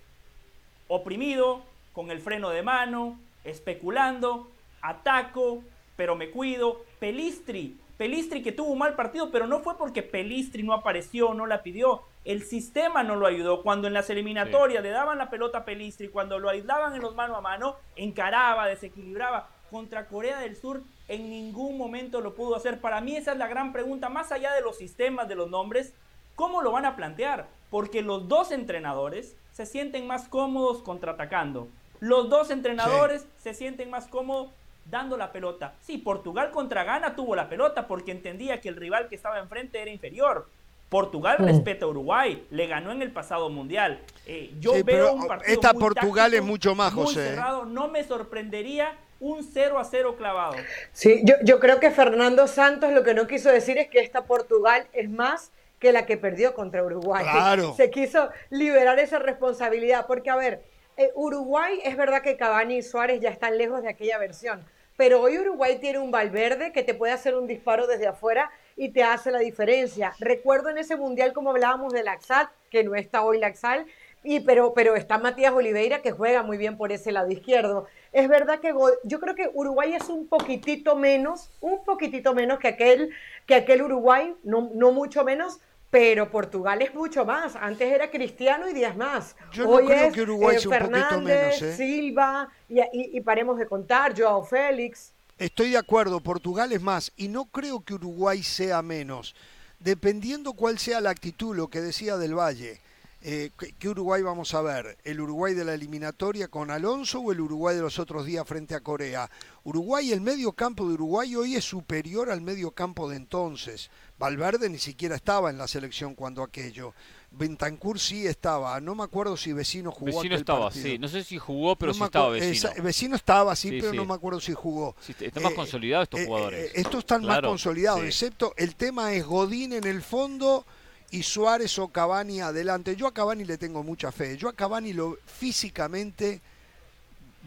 oprimido, 0.89 1.62
con 1.93 2.11
el 2.11 2.20
freno 2.20 2.51
de 2.51 2.62
mano, 2.62 3.19
especulando, 3.44 4.51
ataco, 4.81 5.62
pero 5.97 6.16
me 6.16 6.31
cuido. 6.31 6.85
Pelistri, 7.05 7.78
Pelistri 7.98 8.43
que 8.43 8.51
tuvo 8.51 8.72
un 8.72 8.78
mal 8.78 8.94
partido, 8.94 9.31
pero 9.31 9.47
no 9.47 9.60
fue 9.60 9.76
porque 9.76 10.02
Pelistri 10.02 10.62
no 10.62 10.72
apareció, 10.72 11.35
no 11.35 11.44
la 11.44 11.62
pidió. 11.62 12.01
El 12.24 12.44
sistema 12.44 13.02
no 13.02 13.14
lo 13.14 13.26
ayudó. 13.26 13.62
Cuando 13.62 13.89
en 13.89 13.93
las 13.93 14.09
eliminatorias 14.09 14.82
le 14.82 14.89
daban 14.89 15.18
la 15.18 15.28
pelota 15.28 15.59
a 15.59 15.64
Pelistri, 15.66 16.09
cuando 16.09 16.39
lo 16.39 16.48
aislaban 16.48 16.94
en 16.94 17.02
los 17.02 17.14
mano 17.14 17.36
a 17.36 17.43
mano, 17.43 17.76
encaraba, 17.94 18.66
desequilibraba. 18.66 19.51
Contra 19.70 20.06
Corea 20.06 20.39
del 20.39 20.56
Sur 20.56 20.81
en 21.06 21.28
ningún 21.28 21.76
momento 21.76 22.22
lo 22.22 22.35
pudo 22.35 22.56
hacer. 22.56 22.81
Para 22.81 23.02
mí 23.02 23.16
esa 23.16 23.32
es 23.32 23.39
la 23.39 23.48
gran 23.48 23.74
pregunta, 23.74 24.09
más 24.09 24.32
allá 24.32 24.55
de 24.55 24.62
los 24.62 24.78
sistemas, 24.78 25.28
de 25.28 25.35
los 25.35 25.51
nombres, 25.51 25.93
¿cómo 26.36 26.62
lo 26.62 26.72
van 26.72 26.86
a 26.86 26.97
plantear? 26.97 27.48
Porque 27.68 28.01
los 28.01 28.28
dos 28.28 28.51
entrenadores 28.51 29.36
se 29.52 29.66
sienten 29.66 30.06
más 30.06 30.26
cómodos 30.26 30.82
contraatacando. 30.82 31.68
Los 32.01 32.31
dos 32.31 32.51
entrenadores 32.51 33.26
se 33.36 33.52
sienten 33.52 33.90
más 33.90 34.06
cómodos 34.06 34.52
dando 34.86 35.16
la 35.16 35.32
pelota. 35.32 35.74
Sí, 35.81 35.98
Portugal 35.98 36.51
contra 36.51 36.85
Ghana 36.85 37.15
tuvo 37.15 37.35
la 37.35 37.48
pelota 37.48 37.86
porque 37.86 38.12
entendía 38.12 38.61
que 38.61 38.69
el 38.69 38.77
rival 38.77 39.09
que 39.09 39.16
estaba 39.16 39.39
enfrente 39.39 39.81
era 39.81 39.90
inferior. 39.90 40.48
Portugal 40.89 41.39
mm. 41.40 41.44
respeta 41.44 41.86
a 41.86 41.89
Uruguay, 41.89 42.47
le 42.51 42.66
ganó 42.66 42.93
en 42.93 43.02
el 43.02 43.11
pasado 43.11 43.48
mundial. 43.51 44.01
Eh, 44.27 44.55
yo 44.61 44.73
veo 44.85 45.15
un 45.15 45.27
partido 45.27 45.52
esta 45.52 45.74
Portugal 45.74 46.35
es 46.35 46.43
mucho 46.43 46.74
más, 46.74 46.93
José. 46.93 47.35
¿eh? 47.35 47.40
no 47.66 47.89
me 47.89 48.05
sorprendería 48.05 48.97
un 49.20 49.43
0 49.43 49.78
a 49.78 49.85
0 49.85 50.16
clavado. 50.16 50.55
Sí, 50.93 51.23
yo, 51.24 51.35
yo 51.43 51.59
creo 51.59 51.81
que 51.81 51.90
Fernando 51.90 52.47
Santos 52.47 52.93
lo 52.93 53.02
que 53.02 53.15
no 53.15 53.27
quiso 53.27 53.51
decir 53.51 53.78
es 53.78 53.89
que 53.89 54.01
esta 54.01 54.24
Portugal 54.24 54.86
es 54.93 55.09
más 55.09 55.51
que 55.78 55.93
la 55.93 56.06
que 56.06 56.16
perdió 56.16 56.55
contra 56.55 56.82
Uruguay. 56.82 57.24
Claro. 57.24 57.74
Se 57.74 57.90
quiso 57.90 58.31
liberar 58.51 58.98
esa 58.98 59.19
responsabilidad, 59.19 60.06
porque 60.06 60.31
a 60.31 60.36
ver, 60.36 60.62
eh, 60.97 61.11
Uruguay 61.15 61.81
es 61.85 61.97
verdad 61.97 62.23
que 62.23 62.36
Cavani 62.36 62.77
y 62.77 62.82
Suárez 62.82 63.20
ya 63.20 63.31
están 63.31 63.59
lejos 63.59 63.82
de 63.82 63.89
aquella 63.89 64.16
versión, 64.19 64.65
pero 64.97 65.21
hoy 65.21 65.39
Uruguay 65.39 65.79
tiene 65.81 65.99
un 65.99 66.11
Valverde 66.11 66.73
que 66.73 66.83
te 66.83 66.95
puede 66.95 67.12
hacer 67.12 67.35
un 67.35 67.47
disparo 67.47 67.87
desde 67.87 68.07
afuera 68.07 68.51
y 68.77 68.91
te 68.91 69.03
hace 69.03 69.31
la 69.31 69.39
diferencia. 69.39 70.15
Recuerdo 70.21 70.71
en 70.71 70.79
ese 70.79 70.97
mundial 70.97 71.33
como 71.33 71.51
hablábamos 71.51 71.93
de 71.93 72.03
Laxal, 72.03 72.49
que 72.71 72.85
no 72.85 72.95
está 72.95 73.23
hoy 73.23 73.39
Laxal, 73.39 73.87
y, 74.23 74.41
pero, 74.41 74.73
pero 74.73 74.97
está 74.97 75.19
Matías 75.19 75.53
Oliveira 75.53 76.01
que 76.01 76.11
juega 76.11 76.43
muy 76.43 76.57
bien 76.57 76.77
por 76.77 76.93
ese 76.93 77.12
lado 77.12 77.31
izquierdo. 77.31 77.87
Es 78.12 78.29
verdad 78.29 78.61
que 78.61 78.73
yo 79.05 79.21
creo 79.21 79.35
que 79.35 79.51
Uruguay 79.53 79.95
es 79.95 80.09
un 80.09 80.29
poquitito 80.29 80.97
menos, 80.97 81.51
un 81.61 81.85
poquitito 81.85 82.35
menos 82.35 82.59
que 82.59 82.69
aquel, 82.69 83.11
que 83.47 83.55
aquel 83.55 83.83
Uruguay, 83.83 84.35
no, 84.43 84.71
no 84.75 84.93
mucho 84.93 85.25
menos, 85.25 85.61
pero 85.95 86.29
Portugal 86.29 86.83
es 86.83 86.93
mucho 86.93 87.25
más. 87.25 87.55
Antes 87.55 87.93
era 87.93 88.11
Cristiano 88.11 88.69
y 88.69 88.75
Díaz 88.75 88.97
más. 88.97 89.37
Yo 89.53 89.69
Hoy 89.69 89.87
creo 89.87 90.09
es, 90.09 90.12
que 90.12 90.23
Uruguay 90.23 90.57
es 90.57 90.66
un 90.66 90.77
poquito 90.77 91.21
menos. 91.21 91.62
¿eh? 91.62 91.77
Silva 91.77 92.49
y, 92.69 92.81
y, 92.93 93.21
paremos 93.21 93.57
de 93.59 93.69
contar, 93.69 94.12
Joao 94.19 94.43
Félix. 94.43 95.12
Estoy 95.39 95.71
de 95.71 95.79
acuerdo, 95.79 96.19
Portugal 96.19 96.73
es 96.73 96.83
más 96.83 97.12
y 97.16 97.29
no 97.29 97.45
creo 97.45 97.85
que 97.85 97.95
Uruguay 97.95 98.43
sea 98.43 98.83
menos. 98.83 99.37
Dependiendo 99.79 100.55
cuál 100.55 100.81
sea 100.81 101.01
la 101.01 101.11
actitud, 101.11 101.55
lo 101.55 101.69
que 101.69 101.81
decía 101.81 102.16
del 102.16 102.37
Valle 102.37 102.81
eh, 103.26 103.52
¿qué, 103.78 103.88
Uruguay 103.88 104.20
vamos 104.20 104.52
a 104.52 104.60
ver? 104.60 104.98
¿El 105.02 105.18
Uruguay 105.18 105.55
de 105.55 105.64
la 105.64 105.72
eliminatoria 105.72 106.48
con 106.48 106.70
Alonso 106.70 107.20
o 107.20 107.32
el 107.32 107.40
Uruguay 107.40 107.74
de 107.74 107.80
los 107.80 107.98
otros 107.98 108.26
días 108.26 108.46
frente 108.46 108.74
a 108.74 108.80
Corea? 108.80 109.30
Uruguay, 109.62 110.12
el 110.12 110.20
medio 110.20 110.52
campo 110.52 110.86
de 110.86 110.92
Uruguay 110.92 111.34
hoy 111.34 111.55
es 111.55 111.64
superior 111.64 112.30
al 112.30 112.42
medio 112.42 112.72
campo 112.72 113.09
de 113.09 113.16
entonces. 113.16 113.90
Valverde 114.18 114.68
ni 114.68 114.76
siquiera 114.76 115.16
estaba 115.16 115.48
en 115.48 115.56
la 115.56 115.66
selección 115.66 116.14
cuando 116.14 116.42
aquello. 116.42 116.92
Bentancur 117.30 117.98
sí 117.98 118.26
estaba, 118.26 118.78
no 118.82 118.94
me 118.94 119.05
acuerdo 119.05 119.38
si 119.38 119.55
Vecino 119.55 119.90
jugó. 119.90 120.18
Vecino 120.18 120.36
estaba, 120.36 120.70
sí, 120.70 120.98
no 120.98 121.09
sé 121.09 121.24
si 121.24 121.38
jugó, 121.38 121.76
pero 121.76 121.94
sí 121.94 122.02
estaba 122.02 122.28
Vecino. 122.28 122.70
vecino 122.82 123.16
estaba, 123.16 123.56
sí, 123.56 123.70
pero 123.80 123.94
no 123.94 124.05
me 124.05 124.12
acuerdo 124.12 124.38
si 124.38 124.52
jugó. 124.52 124.94
están 125.09 125.42
más 125.42 125.52
eh, 125.52 125.56
consolidados 125.56 126.05
estos 126.05 126.20
eh, 126.20 126.26
jugadores. 126.26 126.72
estos 126.74 126.98
están 126.98 127.24
más 127.24 127.40
consolidados, 127.40 128.02
excepto 128.02 128.52
el 128.59 128.76
tema 128.76 129.14
es 129.14 129.24
Godín 129.24 129.72
en 129.72 129.84
el 129.84 130.02
fondo 130.02 130.66
y 131.15 131.23
Suárez 131.23 131.78
o 131.78 131.89
Cavani 131.89 132.41
adelante. 132.41 132.97
Yo 132.97 133.07
a 133.07 133.15
Cavani 133.15 133.45
le 133.45 133.57
tengo 133.57 133.85
mucha 133.85 134.11
fe. 134.11 134.36
Yo 134.36 134.49
a 134.49 134.53
Cavani 134.53 134.93
lo 134.93 135.16
físicamente 135.24 136.41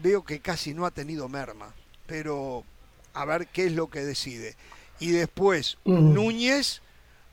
veo 0.02 0.24
que 0.24 0.40
casi 0.40 0.72
no 0.72 0.86
ha 0.86 0.90
tenido 0.90 1.28
merma, 1.28 1.74
pero 2.06 2.64
a 3.12 3.26
ver 3.26 3.46
qué 3.48 3.66
es 3.66 3.72
lo 3.72 3.88
que 3.88 4.00
decide. 4.00 4.56
Y 5.00 5.10
después 5.10 5.76
Núñez 5.84 6.80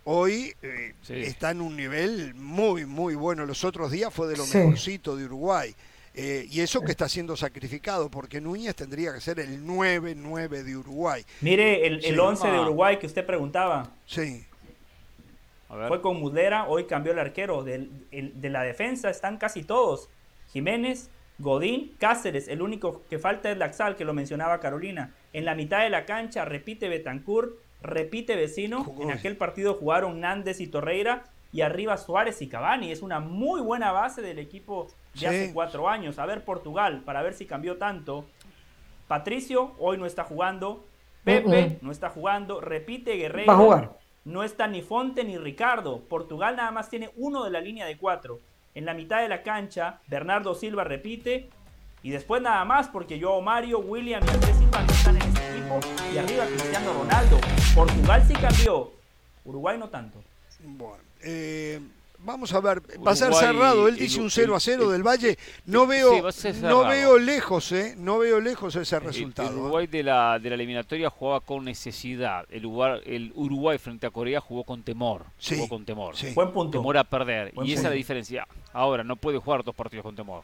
hoy 0.04 0.54
eh, 0.62 0.94
está 1.08 1.52
en 1.52 1.62
un 1.62 1.78
nivel 1.78 2.36
muy 2.36 2.86
muy 2.86 3.16
bueno. 3.16 3.46
Los 3.46 3.64
otros 3.64 3.90
días 3.90 4.14
fue 4.14 4.28
de 4.28 4.36
lo 4.36 4.46
mejorcito 4.46 5.16
de 5.16 5.24
Uruguay. 5.24 5.74
Eh, 6.18 6.48
y 6.52 6.60
eso 6.60 6.82
que 6.82 6.92
está 6.92 7.08
siendo 7.08 7.38
sacrificado, 7.38 8.10
porque 8.10 8.42
Núñez 8.42 8.76
tendría 8.76 9.14
que 9.14 9.22
ser 9.22 9.40
el 9.40 9.66
9-9 9.66 10.64
de 10.64 10.76
Uruguay. 10.78 11.26
Mire, 11.40 11.88
el, 11.88 12.04
el 12.04 12.20
11 12.20 12.48
de 12.48 12.60
Uruguay 12.60 13.00
que 13.00 13.08
usted 13.08 13.26
preguntaba. 13.26 13.90
Sí. 14.06 14.46
Fue 15.68 16.02
con 16.02 16.20
Muslera, 16.20 16.68
hoy 16.68 16.86
cambió 16.86 17.12
el 17.12 17.20
arquero. 17.20 17.64
De, 17.64 17.90
la 18.42 18.64
defensa 18.64 19.10
están 19.10 19.38
casi 19.38 19.64
todos. 19.64 20.10
Jiménez, 20.52 21.10
Godín, 21.40 21.96
Cáceres, 22.00 22.48
el 22.48 22.62
único 22.62 23.02
que 23.10 23.20
falta 23.20 23.52
es 23.52 23.58
Laxal, 23.58 23.96
que 23.96 24.06
lo 24.06 24.14
mencionaba 24.14 24.60
Carolina. 24.60 25.14
En 25.34 25.44
la 25.44 25.56
mitad 25.56 25.82
de 25.82 25.90
la 25.90 26.06
cancha 26.06 26.46
repite 26.46 26.88
Betancourt, 26.88 27.54
repite 27.82 28.36
Vecino. 28.36 28.86
En 29.00 29.12
aquel 29.12 29.38
partido 29.38 29.74
jugaron 29.74 30.22
Nández 30.22 30.60
y 30.60 30.68
Torreira. 30.68 31.24
Y 31.52 31.62
arriba 31.62 31.98
Suárez 31.98 32.42
y 32.42 32.48
Cavani. 32.48 32.92
Es 32.92 33.02
una 33.02 33.20
muy 33.20 33.62
buena 33.62 33.92
base 33.92 34.22
del 34.22 34.40
equipo 34.40 34.88
de 35.20 35.28
hace 35.28 35.54
cuatro 35.54 35.88
años. 35.88 36.20
A 36.20 36.26
ver 36.26 36.44
Portugal, 36.44 37.02
para 37.06 37.22
ver 37.22 37.34
si 37.34 37.46
cambió 37.46 37.78
tanto. 37.78 38.26
Patricio 39.08 39.74
hoy 39.80 39.98
no 39.98 40.06
está 40.06 40.26
jugando. 40.26 40.86
Pepe 41.24 41.80
no 41.82 41.92
está 41.92 42.10
jugando. 42.10 42.60
Repite 42.60 43.16
Guerrero. 43.16 43.48
Va 43.48 43.54
a 43.54 43.58
jugar 43.58 44.05
no 44.26 44.44
está 44.44 44.68
ni 44.68 44.82
Fonte 44.82 45.24
ni 45.24 45.38
Ricardo. 45.38 46.02
Portugal 46.02 46.56
nada 46.56 46.72
más 46.72 46.90
tiene 46.90 47.12
uno 47.16 47.44
de 47.44 47.52
la 47.52 47.62
línea 47.62 47.86
de 47.86 47.98
cuatro. 47.98 48.40
En 48.74 48.86
la 48.86 48.94
mitad 48.94 49.22
de 49.22 49.30
la 49.30 49.44
cancha, 49.44 50.02
Bernardo 50.08 50.56
Silva 50.56 50.84
repite. 50.84 51.50
Y 52.04 52.10
después 52.10 52.42
nada 52.42 52.66
más, 52.66 52.88
porque 52.90 53.18
yo, 53.18 53.40
Mario, 53.42 53.80
William 53.80 54.22
y 54.26 54.30
Andrés 54.30 54.58
Silva 54.58 54.82
no 54.82 54.92
están 54.92 55.16
en 55.16 55.22
este 55.24 55.58
equipo. 55.58 55.80
Y 56.14 56.18
arriba 56.18 56.46
Cristiano 56.46 56.94
Ronaldo. 56.94 57.40
Portugal 57.74 58.24
sí 58.28 58.34
cambió. 58.34 58.92
Uruguay 59.46 59.78
no 59.78 59.90
tanto. 59.90 60.24
Bueno, 60.64 61.04
eh, 61.22 61.80
Vamos 62.26 62.52
a 62.54 62.60
ver, 62.60 62.82
va 63.06 63.12
a 63.12 63.16
ser 63.16 63.34
cerrado. 63.34 63.88
Él 63.88 63.98
dice 63.98 64.20
un 64.20 64.32
0 64.32 64.56
a 64.56 64.60
0 64.60 64.90
del 64.90 65.04
Valle. 65.04 65.38
No 65.66 65.86
veo, 65.86 66.28
no 66.64 66.88
veo 66.88 67.20
lejos, 67.20 67.72
¿eh? 67.72 67.94
No 67.98 68.18
veo 68.18 68.42
lejos 68.42 68.76
ese 68.76 69.00
resultado. 69.00 69.50
El, 69.50 69.56
¿eh? 69.56 69.60
Uruguay 69.60 69.88
de 69.88 70.04
la, 70.04 70.40
de 70.40 70.50
la 70.50 70.56
eliminatoria 70.56 71.10
jugaba 71.12 71.40
con 71.42 71.64
necesidad. 71.64 72.46
El, 72.50 72.68
el 73.06 73.32
Uruguay 73.36 73.78
frente 73.78 74.08
a 74.08 74.10
Corea 74.10 74.42
jugó 74.42 74.64
con 74.64 74.82
temor. 74.82 75.26
jugó 75.48 75.70
con 75.70 75.86
temor. 75.86 76.16
Buen 76.34 76.52
punto. 76.52 76.80
Temor 76.80 76.98
a 76.98 77.04
perder. 77.04 77.54
y 77.64 77.74
esa 77.74 77.84
es 77.84 77.90
la 77.90 77.92
diferencia. 77.92 78.48
Ahora, 78.74 79.04
no 79.04 79.16
puede 79.16 79.38
jugar 79.38 79.64
dos 79.64 79.76
partidos 79.76 80.04
con 80.04 80.16
temor. 80.16 80.44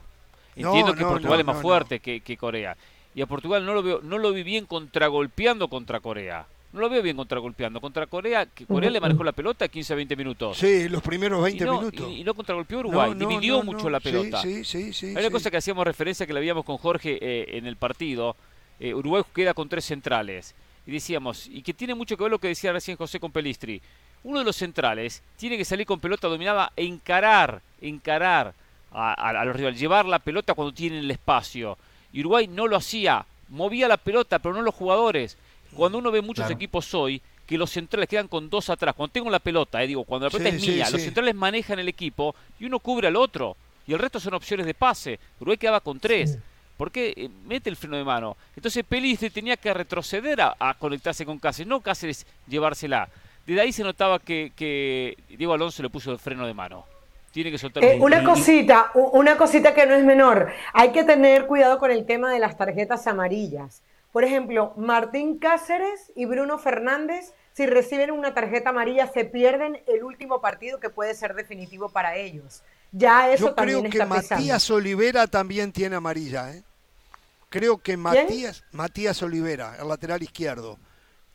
Entiendo 0.55 0.93
que 0.93 1.03
Portugal 1.03 1.39
es 1.39 1.45
más 1.45 1.61
fuerte 1.61 1.99
que, 1.99 2.21
que 2.21 2.37
Corea. 2.37 2.77
Y 3.15 3.21
a 3.21 3.25
Portugal 3.25 3.65
no 3.65 3.73
lo 3.73 3.81
veo, 3.81 4.01
no 4.03 4.19
lo 4.19 4.31
vi 4.31 4.43
bien 4.43 4.65
contragolpeando 4.65 5.67
contra 5.67 5.99
Corea. 5.99 6.45
No 6.73 6.79
lo 6.79 6.89
veo 6.89 7.01
bien 7.01 7.17
contragolpeando. 7.17 7.81
Contra 7.81 8.07
Corea, 8.07 8.45
que 8.45 8.65
Corea 8.65 8.89
le 8.89 9.01
manejó 9.01 9.23
la 9.23 9.33
pelota 9.33 9.67
15 9.67 9.93
a 9.93 9.95
20 9.97 10.15
minutos. 10.15 10.57
Sí, 10.57 10.87
los 10.87 11.01
primeros 11.01 11.43
20 11.43 11.65
minutos. 11.65 12.09
Y, 12.09 12.23
no 12.23 12.33
contragolpeó 12.33 12.79
Uruguay, 12.79 13.13
dividió 13.15 13.61
mucho 13.61 13.89
la 13.89 13.99
pelota. 13.99 14.41
Sí, 14.41 14.63
sí, 14.63 14.93
sí. 14.93 15.07
Hay 15.07 15.17
una 15.17 15.31
cosa 15.31 15.51
que 15.51 15.57
hacíamos 15.57 15.85
referencia 15.85 16.25
que 16.25 16.33
la 16.33 16.39
habíamos 16.39 16.63
con 16.63 16.77
Jorge 16.77 17.17
eh, 17.21 17.57
en 17.57 17.65
el 17.65 17.75
partido. 17.75 18.35
Eh, 18.79 18.93
Uruguay 18.93 19.23
queda 19.33 19.53
con 19.53 19.67
tres 19.67 19.85
centrales. 19.85 20.55
Y 20.87 20.91
decíamos, 20.91 21.47
y 21.47 21.61
que 21.61 21.73
tiene 21.73 21.93
mucho 21.93 22.15
que 22.15 22.23
ver 22.23 22.31
lo 22.31 22.39
que 22.39 22.47
decía 22.47 22.71
recién 22.71 22.97
José 22.97 23.19
con 23.19 23.31
Pelistri. 23.31 23.81
Uno 24.23 24.39
de 24.39 24.45
los 24.45 24.55
centrales 24.55 25.21
tiene 25.35 25.57
que 25.57 25.65
salir 25.65 25.85
con 25.85 25.99
pelota 25.99 26.27
dominada 26.27 26.71
e 26.75 26.85
encarar, 26.85 27.61
encarar 27.81 28.53
a, 28.91 29.13
a 29.13 29.45
los 29.45 29.55
rivales, 29.55 29.79
llevar 29.79 30.05
la 30.05 30.19
pelota 30.19 30.53
cuando 30.53 30.73
tienen 30.73 30.99
el 30.99 31.11
espacio. 31.11 31.77
Y 32.13 32.21
Uruguay 32.21 32.47
no 32.47 32.67
lo 32.67 32.75
hacía, 32.77 33.25
movía 33.49 33.87
la 33.87 33.97
pelota, 33.97 34.39
pero 34.39 34.55
no 34.55 34.61
los 34.61 34.73
jugadores. 34.73 35.37
Cuando 35.75 35.97
uno 35.97 36.11
ve 36.11 36.21
muchos 36.21 36.49
equipos 36.49 36.93
hoy, 36.93 37.21
que 37.45 37.57
los 37.57 37.69
centrales 37.69 38.07
quedan 38.07 38.27
con 38.27 38.49
dos 38.49 38.69
atrás. 38.69 38.95
Cuando 38.95 39.11
tengo 39.11 39.29
la 39.29 39.39
pelota, 39.39 39.83
eh, 39.83 39.87
digo, 39.87 40.03
cuando 40.05 40.27
la 40.27 40.31
pelota 40.31 40.55
es 40.55 40.61
mía, 40.61 40.89
los 40.89 41.01
centrales 41.01 41.35
manejan 41.35 41.79
el 41.79 41.87
equipo 41.89 42.33
y 42.59 42.65
uno 42.65 42.79
cubre 42.79 43.07
al 43.07 43.15
otro. 43.15 43.57
Y 43.85 43.93
el 43.93 43.99
resto 43.99 44.19
son 44.19 44.33
opciones 44.33 44.65
de 44.65 44.73
pase. 44.73 45.19
Uruguay 45.39 45.57
quedaba 45.57 45.81
con 45.81 45.99
tres. 45.99 46.37
¿Por 46.77 46.91
qué 46.91 47.13
eh, 47.15 47.29
mete 47.45 47.69
el 47.69 47.75
freno 47.75 47.97
de 47.97 48.03
mano? 48.03 48.37
Entonces 48.55 48.83
Pelistri 48.83 49.29
tenía 49.29 49.57
que 49.57 49.73
retroceder 49.73 50.41
a, 50.41 50.75
conectarse 50.79 51.25
con 51.25 51.39
Cáceres, 51.39 51.67
no 51.67 51.81
Cáceres 51.81 52.25
llevársela. 52.47 53.09
Desde 53.45 53.61
ahí 53.61 53.73
se 53.73 53.83
notaba 53.83 54.19
que, 54.19 55.15
Diego 55.29 55.53
Alonso 55.53 55.83
le 55.83 55.89
puso 55.89 56.11
el 56.11 56.19
freno 56.19 56.47
de 56.47 56.53
mano. 56.53 56.85
Tiene 57.31 57.51
que 57.51 57.57
soltar. 57.57 57.83
Eh, 57.83 57.97
una 57.99 58.23
cosita, 58.23 58.91
una 58.93 59.37
cosita 59.37 59.73
que 59.73 59.85
no 59.85 59.93
es 59.93 60.03
menor. 60.03 60.51
Hay 60.73 60.91
que 60.91 61.03
tener 61.03 61.47
cuidado 61.47 61.79
con 61.79 61.91
el 61.91 62.05
tema 62.05 62.31
de 62.31 62.39
las 62.39 62.57
tarjetas 62.57 63.07
amarillas. 63.07 63.81
Por 64.11 64.23
ejemplo, 64.23 64.73
Martín 64.75 65.39
Cáceres 65.39 66.11
y 66.15 66.25
Bruno 66.25 66.57
Fernández, 66.57 67.33
si 67.53 67.65
reciben 67.65 68.11
una 68.11 68.33
tarjeta 68.33 68.71
amarilla, 68.71 69.07
se 69.07 69.25
pierden 69.25 69.81
el 69.87 70.03
último 70.03 70.41
partido 70.41 70.79
que 70.79 70.89
puede 70.89 71.13
ser 71.15 71.33
definitivo 71.33 71.89
para 71.89 72.15
ellos. 72.15 72.63
Ya 72.91 73.31
eso 73.31 73.47
Yo 73.47 73.55
creo 73.55 73.83
que 73.83 74.05
Matías 74.05 74.69
Olivera 74.69 75.27
también 75.27 75.71
tiene 75.71 75.95
amarilla. 75.95 76.53
¿eh? 76.53 76.63
Creo 77.49 77.77
que 77.77 77.95
Matías, 77.95 78.65
Matías 78.71 79.21
Olivera, 79.23 79.77
el 79.79 79.87
lateral 79.87 80.21
izquierdo. 80.21 80.77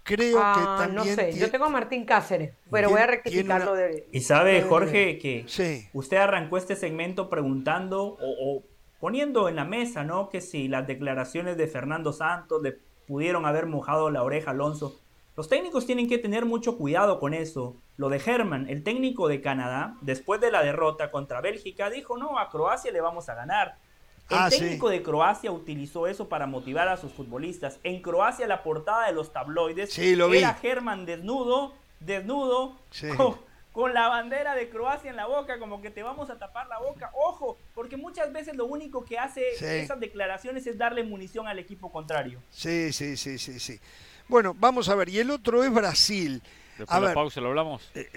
Creo 0.02 0.36
que 0.36 0.42
ah, 0.44 0.76
también. 0.78 1.16
No 1.16 1.22
sé, 1.22 1.32
yo 1.36 1.50
tengo 1.50 1.64
a 1.64 1.68
Martín 1.68 2.04
Cáceres, 2.04 2.52
pero 2.70 2.90
voy 2.90 3.00
a 3.00 3.06
rectificarlo 3.06 3.74
de. 3.74 4.06
Y 4.12 4.20
sabe, 4.20 4.62
Jorge, 4.62 5.18
que 5.18 5.88
usted 5.92 6.16
arrancó 6.18 6.58
este 6.58 6.76
segmento 6.76 7.28
preguntando 7.28 8.16
o 8.20 8.62
poniendo 9.00 9.48
en 9.48 9.56
la 9.56 9.64
mesa, 9.64 10.04
¿no? 10.04 10.28
Que 10.28 10.40
si 10.40 10.68
las 10.68 10.86
declaraciones 10.86 11.56
de 11.56 11.66
Fernando 11.66 12.12
Santos 12.12 12.62
le 12.62 12.78
pudieron 13.06 13.46
haber 13.46 13.66
mojado 13.66 14.10
la 14.10 14.22
oreja 14.22 14.50
a 14.50 14.54
Alonso. 14.54 14.98
Los 15.36 15.48
técnicos 15.48 15.84
tienen 15.84 16.08
que 16.08 16.18
tener 16.18 16.46
mucho 16.46 16.78
cuidado 16.78 17.20
con 17.20 17.34
eso. 17.34 17.76
Lo 17.98 18.08
de 18.08 18.22
Herman, 18.24 18.68
el 18.70 18.82
técnico 18.82 19.28
de 19.28 19.42
Canadá, 19.42 19.96
después 20.00 20.40
de 20.40 20.50
la 20.50 20.62
derrota 20.62 21.10
contra 21.10 21.42
Bélgica, 21.42 21.90
dijo, 21.90 22.16
no, 22.16 22.38
a 22.38 22.48
Croacia 22.48 22.90
le 22.90 23.02
vamos 23.02 23.28
a 23.28 23.34
ganar. 23.34 23.76
El 24.30 24.38
ah, 24.38 24.48
técnico 24.50 24.88
de 24.88 25.02
Croacia 25.02 25.52
utilizó 25.52 26.06
eso 26.06 26.28
para 26.28 26.46
motivar 26.46 26.88
a 26.88 26.96
sus 26.96 27.12
futbolistas. 27.12 27.78
En 27.84 28.02
Croacia 28.02 28.46
la 28.46 28.62
portada 28.62 29.06
de 29.06 29.12
los 29.12 29.32
tabloides 29.32 29.96
era 29.98 30.58
Herman 30.60 31.06
desnudo, 31.06 31.74
desnudo, 32.00 32.76
con 33.72 33.94
la 33.94 34.08
bandera 34.08 34.54
de 34.54 34.68
Croacia 34.68 35.10
en 35.10 35.16
la 35.16 35.26
boca, 35.26 35.58
como 35.58 35.80
que 35.80 35.90
te 35.90 36.02
vamos 36.02 36.30
a 36.30 36.38
tapar 36.38 36.66
la 36.66 36.78
boca. 36.78 37.12
Ojo, 37.14 37.56
porque 37.76 37.98
muchas 37.98 38.32
veces 38.32 38.56
lo 38.56 38.64
único 38.64 39.04
que 39.04 39.18
hace 39.18 39.42
esas 39.82 40.00
declaraciones 40.00 40.66
es 40.66 40.78
darle 40.78 41.04
munición 41.04 41.46
al 41.46 41.58
equipo 41.58 41.92
contrario. 41.92 42.42
Sí, 42.48 42.90
sí, 42.90 43.18
sí, 43.18 43.38
sí, 43.38 43.60
sí. 43.60 43.78
Bueno, 44.28 44.54
vamos 44.58 44.88
a 44.88 44.94
ver, 44.94 45.10
y 45.10 45.18
el 45.18 45.30
otro 45.30 45.62
es 45.62 45.70
Brasil. 45.70 46.42
Después 46.78 46.96
a 46.96 47.00
la 47.00 47.12
pausa 47.12 47.38
lo 47.42 47.48
hablamos. 47.48 47.90
Eh, 47.94 48.08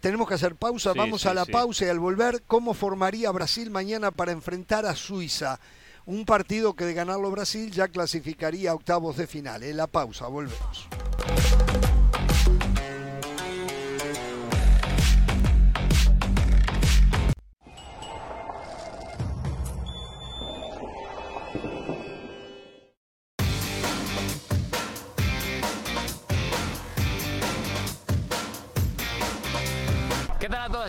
tenemos 0.00 0.26
que 0.26 0.34
hacer 0.34 0.56
pausa, 0.56 0.92
vamos 0.92 1.24
a 1.24 1.32
la 1.34 1.46
pausa 1.46 1.86
y 1.86 1.88
al 1.88 2.00
volver, 2.00 2.42
¿cómo 2.48 2.74
formaría 2.74 3.30
Brasil 3.30 3.70
mañana 3.70 4.10
para 4.10 4.32
enfrentar 4.32 4.84
a 4.86 4.96
Suiza? 4.96 5.60
Un 6.04 6.24
partido 6.24 6.74
que 6.74 6.84
de 6.84 6.94
ganarlo 6.94 7.30
Brasil 7.30 7.70
ya 7.70 7.86
clasificaría 7.86 8.72
a 8.72 8.74
octavos 8.74 9.16
de 9.16 9.28
final. 9.28 9.62
En 9.62 9.76
la 9.76 9.86
pausa, 9.86 10.26
volvemos. 10.26 10.88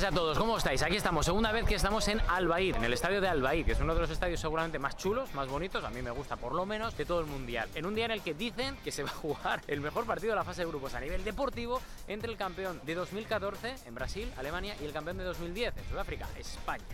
A 0.07 0.11
todos, 0.11 0.37
¿cómo 0.37 0.57
estáis? 0.57 0.81
Aquí 0.83 0.95
estamos, 0.95 1.25
segunda 1.25 1.51
vez 1.51 1.65
que 1.65 1.75
estamos 1.75 2.07
en 2.07 2.21
Albaid, 2.29 2.77
en 2.77 2.83
el 2.85 2.93
estadio 2.93 3.19
de 3.19 3.27
Albaid, 3.27 3.65
que 3.65 3.73
es 3.73 3.79
uno 3.81 3.93
de 3.93 3.99
los 3.99 4.09
estadios 4.09 4.39
seguramente 4.39 4.79
más 4.79 4.95
chulos, 4.95 5.33
más 5.33 5.49
bonitos, 5.49 5.83
a 5.83 5.89
mí 5.89 6.01
me 6.01 6.11
gusta 6.11 6.37
por 6.37 6.53
lo 6.53 6.65
menos, 6.65 6.95
de 6.95 7.03
todo 7.03 7.19
el 7.19 7.25
mundial. 7.25 7.67
En 7.75 7.85
un 7.85 7.93
día 7.93 8.05
en 8.05 8.11
el 8.11 8.21
que 8.21 8.33
dicen 8.33 8.77
que 8.85 8.93
se 8.93 9.03
va 9.03 9.09
a 9.09 9.13
jugar 9.13 9.61
el 9.67 9.81
mejor 9.81 10.05
partido 10.05 10.31
de 10.31 10.37
la 10.37 10.45
fase 10.45 10.61
de 10.61 10.67
grupos 10.67 10.93
a 10.93 11.01
nivel 11.01 11.25
deportivo 11.25 11.81
entre 12.07 12.31
el 12.31 12.37
campeón 12.37 12.79
de 12.85 12.95
2014 12.95 13.75
en 13.85 13.95
Brasil, 13.95 14.31
Alemania, 14.37 14.77
y 14.81 14.85
el 14.85 14.93
campeón 14.93 15.17
de 15.17 15.25
2010 15.25 15.75
en 15.75 15.89
Sudáfrica, 15.89 16.25
España. 16.37 16.85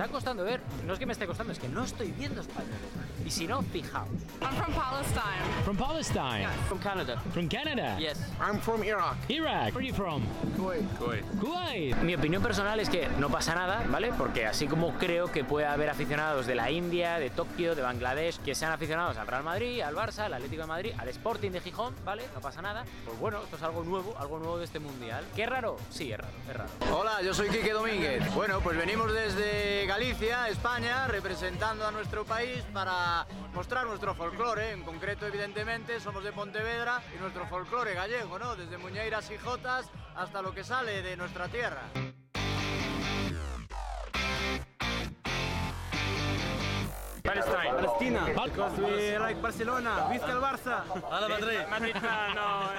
Está 0.00 0.12
costando 0.12 0.44
ver. 0.44 0.62
No 0.86 0.94
es 0.94 0.98
que 0.98 1.04
me 1.04 1.12
esté 1.12 1.26
costando, 1.26 1.52
es 1.52 1.58
que 1.58 1.68
no 1.68 1.84
estoy 1.84 2.10
viendo 2.12 2.40
españoles. 2.40 2.78
Y 3.24 3.30
si 3.30 3.46
no, 3.46 3.60
fijaos. 3.60 4.08
I'm 4.40 4.54
from 4.56 4.72
Palestine. 4.72 5.62
From 5.64 5.76
Palestine? 5.76 6.40
Yeah, 6.40 6.52
from 6.68 6.78
Canada. 6.78 7.20
From 7.34 7.48
Canada? 7.48 7.98
Yes. 8.00 8.18
I'm 8.40 8.58
from 8.60 8.82
Iraq. 8.82 9.16
Iraq. 9.28 9.74
Where 9.74 9.76
are 9.76 9.86
you 9.86 9.92
from? 9.92 10.22
Kuwait. 10.56 10.82
Kuwait. 10.98 11.24
Kuwait. 11.38 11.96
Mi 12.02 12.14
opinión 12.14 12.42
personal 12.42 12.80
es 12.80 12.88
que 12.88 13.08
no 13.18 13.28
pasa 13.28 13.54
nada, 13.54 13.84
¿vale? 13.90 14.10
Porque 14.16 14.46
así 14.46 14.66
como 14.66 14.94
creo 14.94 15.30
que 15.30 15.44
puede 15.44 15.66
haber 15.66 15.90
aficionados 15.90 16.46
de 16.46 16.54
la 16.54 16.70
India, 16.70 17.18
de 17.18 17.28
Tokio, 17.28 17.74
de 17.74 17.82
Bangladesh, 17.82 18.38
que 18.38 18.54
sean 18.54 18.72
aficionados 18.72 19.18
al 19.18 19.26
Real 19.26 19.44
Madrid, 19.44 19.82
al 19.82 19.94
Barça, 19.94 20.20
al 20.20 20.32
Atlético 20.32 20.62
de 20.62 20.68
Madrid, 20.68 20.92
al 20.96 21.08
Sporting 21.10 21.50
de 21.50 21.60
Gijón, 21.60 21.94
¿vale? 22.06 22.24
No 22.34 22.40
pasa 22.40 22.62
nada. 22.62 22.84
Pues 23.04 23.18
bueno, 23.18 23.42
esto 23.42 23.56
es 23.56 23.62
algo 23.62 23.84
nuevo, 23.84 24.16
algo 24.18 24.38
nuevo 24.38 24.58
de 24.58 24.64
este 24.64 24.80
mundial. 24.80 25.26
¿Qué 25.36 25.44
raro? 25.44 25.76
Sí, 25.90 26.10
es 26.10 26.18
raro, 26.18 26.32
es 26.48 26.56
raro. 26.56 26.70
Hola, 26.98 27.20
yo 27.22 27.34
soy 27.34 27.50
Quique 27.50 27.72
Domínguez. 27.72 28.34
Bueno, 28.34 28.60
pues 28.60 28.78
venimos 28.78 29.12
desde 29.12 29.89
Galicia, 29.90 30.48
España 30.48 31.08
representando 31.08 31.84
a 31.84 31.90
nuestro 31.90 32.24
país 32.24 32.62
para 32.72 33.26
mostrar 33.52 33.84
nuestro 33.86 34.14
folclore. 34.14 34.70
En 34.70 34.84
concreto, 34.84 35.26
evidentemente, 35.26 35.98
somos 35.98 36.22
de 36.22 36.30
Pontevedra 36.30 37.02
y 37.12 37.18
nuestro 37.18 37.44
folclore 37.48 37.94
gallego, 37.94 38.38
¿no? 38.38 38.54
Desde 38.54 38.78
Muñeiras 38.78 39.28
y 39.32 39.38
Jotas 39.38 39.90
hasta 40.14 40.42
lo 40.42 40.54
que 40.54 40.62
sale 40.62 41.02
de 41.02 41.16
nuestra 41.16 41.48
tierra. 41.48 41.82
Palestine. 47.22 47.74
Palestina. 47.74 48.26
Because 48.26 48.80
we 48.80 49.18
like 49.18 49.40
Barcelona. 49.40 50.08
Vizca 50.10 50.32
el 50.32 50.40
Barça. 50.40 50.84
Hola 50.88 51.28
Madrid. 51.28 51.58
Madrid. 51.68 51.94
no. 52.34 52.70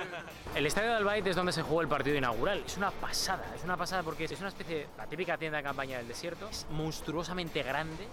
El 0.55 0.65
estadio 0.65 0.89
de 0.89 0.95
Albaid 0.97 1.27
es 1.27 1.35
donde 1.35 1.51
se 1.51 1.61
jugó 1.61 1.81
el 1.81 1.87
partido 1.87 2.17
inaugural. 2.17 2.63
Es 2.65 2.77
una 2.77 2.91
pasada, 2.91 3.45
es 3.55 3.63
una 3.63 3.77
pasada 3.77 4.03
porque 4.03 4.25
es 4.25 4.39
una 4.39 4.49
especie 4.49 4.75
de 4.77 4.87
la 4.97 5.05
típica 5.07 5.37
tienda 5.37 5.57
de 5.57 5.63
campaña 5.63 5.97
del 5.97 6.07
desierto. 6.07 6.47
Es 6.49 6.65
monstruosamente 6.71 7.63
grande. 7.63 8.07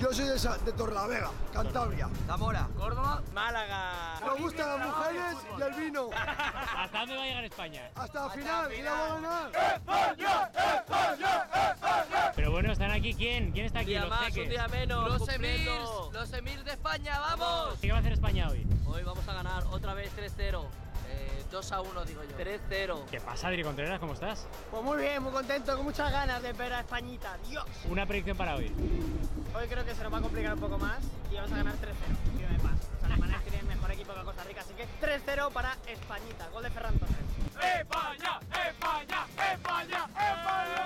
Yo 0.00 0.12
soy 0.12 0.26
de, 0.26 0.64
de 0.64 0.72
Torlavega, 0.72 1.30
Cantabria. 1.52 2.08
Zamora. 2.26 2.68
Córdoba. 2.76 3.20
Málaga. 3.34 4.20
Me 4.24 4.42
gustan 4.42 4.78
las 4.78 4.86
mujeres 4.86 5.36
y 5.58 5.62
el 5.62 5.74
vino. 5.74 6.10
¿Hasta 6.14 7.00
dónde 7.00 7.16
va 7.16 7.22
a 7.22 7.26
llegar 7.26 7.44
España? 7.44 7.90
Hasta 7.96 8.26
la 8.26 8.30
final. 8.30 8.72
¿Y 8.72 8.82
la 8.82 8.92
va 8.92 9.04
a 9.04 9.14
ganar? 9.14 9.50
¡España! 9.74 10.50
¡España! 10.76 11.48
¡España! 11.72 12.32
Pero 12.36 12.50
bueno, 12.52 12.72
¿están 12.72 12.92
aquí 12.92 13.12
quién? 13.12 13.50
¿Quién 13.50 13.66
está 13.66 13.80
aquí? 13.80 13.96
Un 13.96 14.00
día 14.00 14.00
los 14.02 14.10
más, 14.10 14.26
jeques? 14.26 14.44
un 14.44 14.50
día 14.50 14.68
menos. 14.68 15.08
Los. 15.08 15.28
Emirs. 15.28 15.90
Los 16.12 16.32
Emirs 16.32 16.64
de 16.64 16.70
España, 16.72 17.18
¡vamos! 17.18 17.78
¿Qué 17.80 17.90
va 17.90 17.96
a 17.96 18.00
hacer 18.00 18.12
España 18.12 18.48
hoy? 18.50 18.66
Hoy 18.86 19.02
vamos 19.02 19.26
a 19.26 19.34
ganar 19.34 19.64
otra 19.64 19.94
vez 19.94 20.12
3-0. 20.16 20.64
Eh, 21.48 21.50
2 21.50 21.72
a 21.72 21.80
1, 21.80 22.04
digo 22.04 22.22
yo. 22.22 22.36
3-0. 22.36 23.04
¿Qué 23.10 23.20
pasa, 23.20 23.48
Adri 23.48 23.62
Contreras? 23.62 23.98
¿Cómo 23.98 24.12
estás? 24.12 24.46
Pues 24.70 24.82
muy 24.82 24.98
bien, 24.98 25.22
muy 25.22 25.32
contento, 25.32 25.74
con 25.76 25.86
muchas 25.86 26.12
ganas 26.12 26.42
de 26.42 26.52
ver 26.52 26.72
a 26.72 26.80
Españita. 26.80 27.36
¡Dios! 27.48 27.64
Una 27.88 28.06
predicción 28.06 28.36
para 28.36 28.54
hoy. 28.56 28.72
Hoy 29.54 29.66
creo 29.68 29.84
que 29.84 29.94
se 29.94 30.02
nos 30.02 30.12
va 30.12 30.18
a 30.18 30.20
complicar 30.20 30.54
un 30.54 30.60
poco 30.60 30.78
más 30.78 30.98
y 31.30 31.36
vamos 31.36 31.52
a 31.52 31.56
ganar 31.56 31.74
3-0. 31.74 31.78
Que 32.38 32.46
me 32.46 32.58
pasa. 32.58 32.76
Los 32.94 33.04
alemanes 33.04 33.42
tienen 33.44 33.66
mejor 33.66 33.90
equipo 33.92 34.14
que 34.14 34.24
Costa 34.24 34.44
Rica, 34.44 34.60
así 34.60 34.74
que 34.74 34.86
3-0 35.00 35.50
para 35.52 35.76
Españita. 35.86 36.48
Gol 36.48 36.62
de 36.62 36.70
Ferran 36.70 36.98
Torres. 36.98 37.16
¡España! 37.80 38.40
¡España! 38.68 39.26
¡España! 39.52 40.06
¡España! 40.06 40.84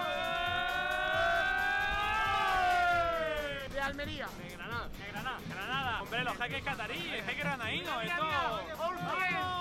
De 3.73 3.81
Almería. 3.81 4.29
De 4.39 4.57
Granada. 4.57 4.89
De 4.89 5.07
Granada. 5.13 5.39
Granada. 5.49 6.03
Hombre, 6.03 6.25
los 6.25 6.37
jeques 6.37 6.63
cataríes, 6.63 7.25
jeques 7.25 7.39
granaínos, 7.39 8.05
esto. 8.05 9.52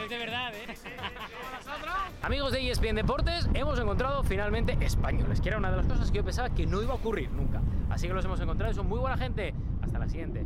Es 0.00 0.08
de 0.08 0.18
verdad, 0.18 0.52
¿eh? 0.54 0.74
Amigos 2.22 2.52
de 2.52 2.70
ESPN 2.70 2.94
Deportes, 2.96 3.48
hemos 3.54 3.78
encontrado 3.78 4.22
finalmente 4.22 4.76
españoles, 4.80 5.40
que 5.40 5.48
era 5.48 5.58
una 5.58 5.70
de 5.70 5.76
las 5.76 5.86
cosas 5.86 6.10
que 6.10 6.18
yo 6.18 6.24
pensaba 6.24 6.50
que 6.50 6.66
no 6.66 6.82
iba 6.82 6.92
a 6.92 6.96
ocurrir 6.96 7.30
nunca. 7.30 7.60
Así 7.90 8.08
que 8.08 8.14
los 8.14 8.24
hemos 8.24 8.40
encontrado 8.40 8.72
y 8.72 8.74
son 8.74 8.88
muy 8.88 8.98
buena 8.98 9.16
gente. 9.16 9.54
Hasta 9.82 9.98
la 9.98 10.08
siguiente. 10.08 10.44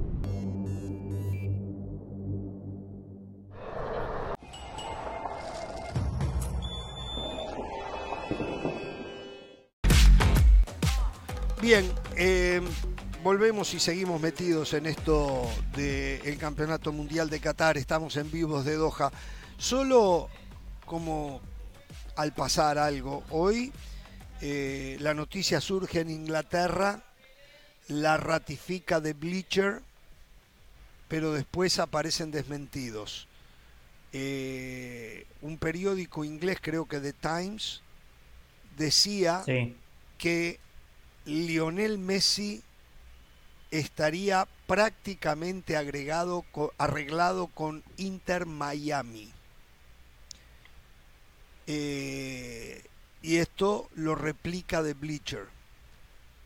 Bien, 11.60 11.90
eh, 12.16 12.60
volvemos 13.26 13.74
y 13.74 13.80
seguimos 13.80 14.20
metidos 14.20 14.72
en 14.72 14.86
esto 14.86 15.50
del 15.74 16.38
Campeonato 16.38 16.92
Mundial 16.92 17.28
de 17.28 17.40
Qatar. 17.40 17.76
Estamos 17.76 18.16
en 18.16 18.30
vivos 18.30 18.64
de 18.64 18.76
Doha. 18.76 19.10
Solo 19.58 20.28
como 20.84 21.40
al 22.14 22.32
pasar 22.34 22.78
algo, 22.78 23.24
hoy 23.30 23.72
eh, 24.42 24.96
la 25.00 25.12
noticia 25.12 25.60
surge 25.60 25.98
en 26.02 26.10
Inglaterra, 26.10 27.02
la 27.88 28.16
ratifica 28.16 29.00
de 29.00 29.12
Bleacher, 29.12 29.82
pero 31.08 31.32
después 31.32 31.80
aparecen 31.80 32.30
desmentidos. 32.30 33.26
Eh, 34.12 35.26
un 35.42 35.58
periódico 35.58 36.24
inglés, 36.24 36.58
creo 36.62 36.86
que 36.86 37.00
The 37.00 37.12
Times, 37.12 37.82
decía 38.78 39.42
Sí. 39.44 39.74
que 40.16 40.60
Lionel 41.24 41.98
Messi 41.98 42.62
estaría 43.70 44.46
prácticamente 44.66 45.76
agregado, 45.76 46.44
arreglado 46.78 47.48
con 47.48 47.82
Inter 47.96 48.46
Miami. 48.46 49.32
Eh, 51.66 52.84
y 53.22 53.36
esto 53.36 53.88
lo 53.94 54.14
replica 54.14 54.82
de 54.82 54.94
Bleacher, 54.94 55.48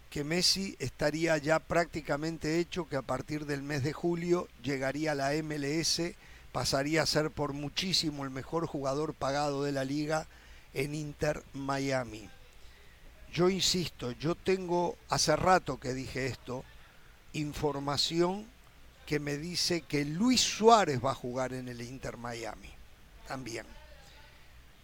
que 0.08 0.24
Messi 0.24 0.76
estaría 0.78 1.36
ya 1.38 1.58
prácticamente 1.58 2.58
hecho, 2.58 2.88
que 2.88 2.96
a 2.96 3.02
partir 3.02 3.44
del 3.44 3.62
mes 3.62 3.82
de 3.82 3.92
julio 3.92 4.48
llegaría 4.62 5.12
a 5.12 5.14
la 5.14 5.32
MLS, 5.42 6.14
pasaría 6.52 7.02
a 7.02 7.06
ser 7.06 7.30
por 7.30 7.52
muchísimo 7.52 8.24
el 8.24 8.30
mejor 8.30 8.66
jugador 8.66 9.14
pagado 9.14 9.62
de 9.62 9.72
la 9.72 9.84
liga 9.84 10.26
en 10.74 10.94
Inter 10.94 11.42
Miami. 11.52 12.28
Yo 13.32 13.48
insisto, 13.48 14.10
yo 14.12 14.34
tengo 14.34 14.96
hace 15.08 15.36
rato 15.36 15.78
que 15.78 15.94
dije 15.94 16.26
esto, 16.26 16.64
información 17.32 18.46
que 19.06 19.18
me 19.18 19.36
dice 19.36 19.82
que 19.82 20.04
Luis 20.04 20.40
Suárez 20.40 21.04
va 21.04 21.12
a 21.12 21.14
jugar 21.14 21.52
en 21.52 21.68
el 21.68 21.80
Inter 21.80 22.16
Miami 22.16 22.70
también. 23.26 23.66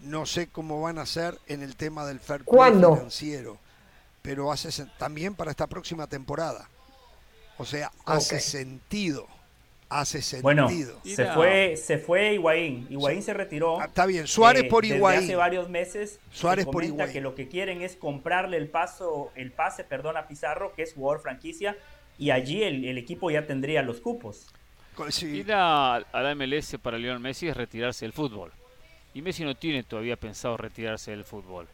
No 0.01 0.27
sé 0.27 0.49
cómo 0.49 0.83
van 0.83 0.99
a 0.99 1.03
hacer 1.03 1.39
en 1.47 1.63
el 1.63 1.77
tema 1.77 2.05
del 2.07 2.21
fair 2.21 2.45
play 2.45 2.57
¿Cuándo? 2.57 2.95
financiero, 2.95 3.59
pero 4.23 4.53
hace 4.53 4.85
también 4.99 5.35
para 5.35 5.51
esta 5.51 5.67
próxima 5.67 6.07
temporada. 6.07 6.69
O 7.59 7.65
sea, 7.65 7.91
hace 8.05 8.41
sentido. 8.41 9.27
Hace 9.89 10.21
sentido. 10.21 10.43
Bueno, 10.43 10.69
se 11.05 11.27
fue, 11.27 11.77
se 11.77 11.99
fue 11.99 12.35
Higuaín. 12.35 12.89
Higuaín 12.91 13.23
se 13.23 13.33
retiró. 13.33 13.81
Ah, 13.81 13.85
está 13.85 14.05
bien, 14.05 14.27
Suárez 14.27 14.65
eh, 14.65 14.69
por 14.69 14.83
desde 14.83 14.97
Higuaín. 14.97 15.23
hace 15.23 15.37
varios 15.37 15.69
meses. 15.69 16.19
Suárez 16.33 16.67
por 16.67 16.83
Higuaín. 16.83 17.13
que 17.13 17.21
lo 17.21 17.37
que 17.37 17.49
quieren 17.49 17.81
es 17.83 17.95
comprarle 17.95 18.57
el 18.57 18.69
paso, 18.69 19.31
el 19.37 19.53
pase, 19.53 19.85
perdón, 19.85 20.17
a 20.17 20.27
Pizarro, 20.27 20.75
que 20.75 20.83
es 20.83 20.93
jugador 20.93 21.23
franquicia, 21.23 21.77
y 22.19 22.31
allí 22.31 22.63
el, 22.63 22.85
el 22.85 22.99
equipo 22.99 23.31
ya 23.31 23.47
tendría 23.47 23.83
los 23.83 24.01
cupos. 24.01 24.47
Ir 25.23 25.53
a, 25.53 25.97
a 25.97 26.21
la 26.23 26.35
MLS 26.35 26.77
para 26.83 26.97
Lionel 26.99 27.21
Messi 27.21 27.49
es 27.49 27.57
retirarse 27.57 28.05
del 28.07 28.13
fútbol. 28.15 28.51
Y 29.13 29.21
Messi 29.23 29.45
no 29.45 29.55
tiene 29.55 29.83
todavía 29.83 30.17
pensado 30.17 30.57
retirarse 30.57 31.11
del 31.11 31.25
fútbol. 31.25 31.67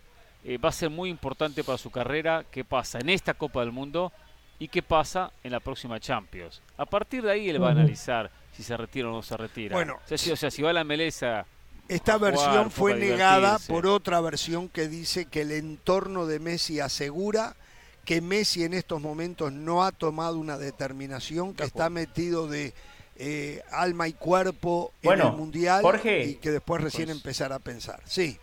Eh, 0.45 0.59
va 0.59 0.71
a 0.71 0.73
ser 0.73 0.91
muy 0.91 1.09
importante 1.09 1.63
para 1.63 1.79
su 1.79 1.91
carrera 1.91 2.45
qué 2.51 2.65
pasa 2.65 2.99
en 2.99 3.09
esta 3.09 3.35
Copa 3.35 3.61
del 3.61 3.71
Mundo 3.71 4.13
y 4.59 4.67
qué 4.69 4.83
pasa 4.83 5.31
en 5.45 5.53
la 5.53 5.61
próxima 5.61 6.01
Champions. 6.01 6.63
A 6.77 6.85
partir 6.87 7.23
de 7.23 7.31
ahí 7.31 7.49
él 7.49 7.63
va 7.63 7.69
a 7.69 7.73
analizar 7.73 8.31
si 8.57 8.63
se 8.65 8.77
retira 8.77 9.09
o 9.09 9.13
no 9.13 9.23
se 9.23 9.37
retira. 9.37 9.75
Bueno, 9.77 10.01
o 10.05 10.09
sea, 10.09 10.19
si, 10.19 10.31
o 10.33 10.37
sea, 10.37 10.51
si 10.51 10.63
va 10.63 10.71
a 10.71 10.73
la 10.73 10.83
MLS 10.85 11.23
a- 11.23 11.47
Esta 11.89 12.15
jugar, 12.15 12.33
versión 12.33 12.71
fue 12.73 12.95
negada 12.97 13.59
por 13.69 13.87
otra 13.87 14.21
versión 14.21 14.69
que 14.69 14.89
dice 14.89 15.27
que 15.27 15.43
el 15.43 15.53
entorno 15.53 16.27
de 16.27 16.41
Messi 16.41 16.81
asegura 16.81 17.55
que 18.05 18.21
Messi 18.21 18.65
en 18.65 18.75
estos 18.75 19.01
momentos 19.01 19.53
no 19.53 19.85
ha 19.85 19.93
tomado 19.93 20.39
una 20.39 20.59
determinación, 20.59 21.55
que 21.55 21.65
está 21.65 21.89
metido 21.91 22.47
de 22.49 22.75
eh, 23.17 23.63
alma 23.71 24.09
y 24.09 24.13
cuerpo 24.15 24.93
Bueno, 25.03 25.25
en 25.25 25.31
el 25.31 25.37
Mundial 25.37 25.83
Jorge, 25.83 26.25
y 26.25 26.35
que 26.37 26.51
después 26.51 26.83
recién 26.83 27.07
pues- 27.07 27.17
empezar 27.19 27.53
a 27.53 27.59
pensar. 27.59 28.01
Sí, 28.05 28.39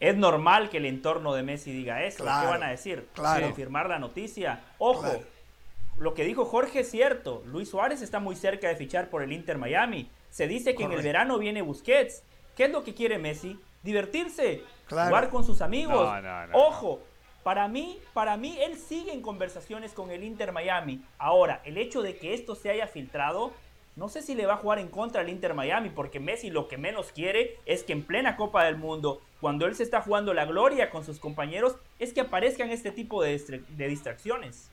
Es 0.00 0.16
normal 0.16 0.68
que 0.70 0.76
el 0.76 0.86
entorno 0.86 1.32
de 1.34 1.42
Messi 1.42 1.72
diga 1.72 2.04
eso. 2.04 2.24
Claro, 2.24 2.42
¿Qué 2.42 2.50
van 2.52 2.62
a 2.62 2.70
decir? 2.70 3.08
claro. 3.14 3.46
Confirmar 3.46 3.88
la 3.88 3.98
noticia. 3.98 4.60
Ojo, 4.78 5.00
Claro. 5.02 5.20
lo 5.98 6.12
que 6.14 6.24
dijo 6.24 6.44
Jorge 6.44 6.80
es 6.80 6.90
cierto. 6.90 7.42
Luis 7.46 7.70
Suárez 7.70 8.02
está 8.02 8.18
muy 8.20 8.36
cerca 8.36 8.68
de 8.68 8.76
fichar 8.76 9.08
por 9.08 9.22
el 9.22 9.32
Inter 9.32 9.56
Miami. 9.56 10.10
Se 10.30 10.46
dice 10.46 10.74
que 10.74 10.84
en 10.84 10.92
el 10.92 11.00
verano 11.02 11.38
viene 11.38 11.62
Busquets. 11.62 12.22
¿Qué 12.56 12.64
es 12.66 12.70
lo 12.70 12.84
que 12.84 12.92
quiere 12.94 13.18
Messi? 13.18 13.58
Divertirse, 13.82 14.62
jugar 14.88 15.30
con 15.30 15.44
sus 15.44 15.60
amigos. 15.62 16.08
Ojo, 16.52 17.00
para 17.44 17.68
mí, 17.68 18.00
para 18.14 18.36
mí 18.36 18.58
él 18.60 18.76
sigue 18.76 19.12
en 19.12 19.20
conversaciones 19.22 19.92
con 19.92 20.10
el 20.10 20.24
Inter 20.24 20.50
Miami. 20.50 21.00
Ahora, 21.18 21.60
el 21.64 21.78
hecho 21.78 22.02
de 22.02 22.16
que 22.16 22.34
esto 22.34 22.56
se 22.56 22.70
haya 22.70 22.88
filtrado, 22.88 23.52
no 23.96 24.08
sé 24.08 24.22
si 24.22 24.34
le 24.34 24.46
va 24.46 24.54
a 24.54 24.56
jugar 24.56 24.80
en 24.80 24.88
contra 24.88 25.20
al 25.20 25.28
Inter 25.28 25.54
Miami, 25.54 25.90
porque 25.90 26.18
Messi 26.18 26.50
lo 26.50 26.66
que 26.66 26.78
menos 26.78 27.12
quiere 27.12 27.58
es 27.66 27.84
que 27.84 27.92
en 27.92 28.02
plena 28.02 28.36
Copa 28.36 28.64
del 28.64 28.76
Mundo, 28.76 29.20
cuando 29.40 29.66
él 29.66 29.76
se 29.76 29.84
está 29.84 30.00
jugando 30.00 30.34
la 30.34 30.46
gloria 30.46 30.90
con 30.90 31.04
sus 31.04 31.20
compañeros, 31.20 31.76
es 31.98 32.12
que 32.12 32.22
aparezcan 32.22 32.70
este 32.70 32.90
tipo 32.90 33.22
de, 33.22 33.38
de 33.68 33.88
distracciones. 33.88 34.70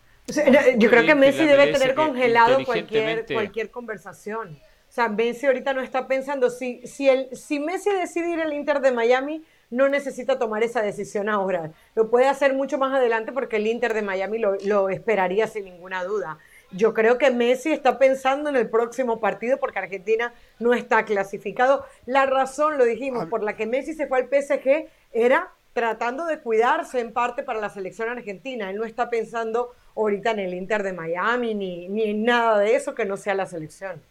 Yo 0.77 0.89
creo 0.89 1.05
que 1.05 1.15
Messi 1.15 1.45
debe 1.45 1.73
tener 1.73 1.93
congelado 1.93 2.63
cualquier, 2.63 3.25
cualquier 3.25 3.69
conversación. 3.69 4.57
O 4.89 4.93
sea, 4.93 5.09
Messi 5.09 5.45
ahorita 5.45 5.73
no 5.73 5.81
está 5.81 6.07
pensando, 6.07 6.49
si, 6.49 6.85
si, 6.87 7.09
el, 7.09 7.35
si 7.35 7.59
Messi 7.59 7.89
decide 7.91 8.31
ir 8.31 8.41
al 8.41 8.53
Inter 8.53 8.81
de 8.81 8.91
Miami, 8.91 9.43
no 9.71 9.89
necesita 9.89 10.37
tomar 10.37 10.63
esa 10.63 10.81
decisión 10.81 11.29
ahora. 11.29 11.71
Lo 11.95 12.09
puede 12.09 12.27
hacer 12.27 12.53
mucho 12.53 12.77
más 12.77 12.93
adelante 12.93 13.31
porque 13.31 13.55
el 13.55 13.67
Inter 13.67 13.93
de 13.93 14.01
Miami 14.01 14.37
lo, 14.37 14.55
lo 14.65 14.89
esperaría 14.89 15.47
sin 15.47 15.65
ninguna 15.65 16.03
duda. 16.03 16.37
Yo 16.71 16.93
creo 16.93 17.17
que 17.17 17.31
Messi 17.31 17.71
está 17.71 17.97
pensando 17.97 18.49
en 18.49 18.55
el 18.55 18.69
próximo 18.69 19.19
partido 19.19 19.57
porque 19.57 19.79
Argentina 19.79 20.33
no 20.59 20.73
está 20.73 21.03
clasificado. 21.05 21.85
La 22.05 22.25
razón, 22.25 22.77
lo 22.77 22.85
dijimos, 22.85 23.25
por 23.25 23.43
la 23.43 23.55
que 23.55 23.65
Messi 23.65 23.93
se 23.93 24.07
fue 24.07 24.19
al 24.19 24.27
PSG 24.27 24.87
era 25.11 25.51
tratando 25.73 26.25
de 26.25 26.39
cuidarse 26.39 26.99
en 26.99 27.13
parte 27.13 27.43
para 27.43 27.59
la 27.59 27.69
selección 27.69 28.09
argentina. 28.09 28.69
Él 28.69 28.77
no 28.77 28.85
está 28.85 29.09
pensando 29.09 29.73
ahorita 29.95 30.31
en 30.31 30.39
el 30.39 30.53
Inter 30.53 30.83
de 30.83 30.93
Miami 30.93 31.53
ni, 31.53 31.87
ni 31.87 32.03
en 32.03 32.23
nada 32.23 32.59
de 32.59 32.75
eso 32.75 32.93
que 32.93 33.05
no 33.05 33.17
sea 33.17 33.35
la 33.35 33.45
selección. 33.45 34.01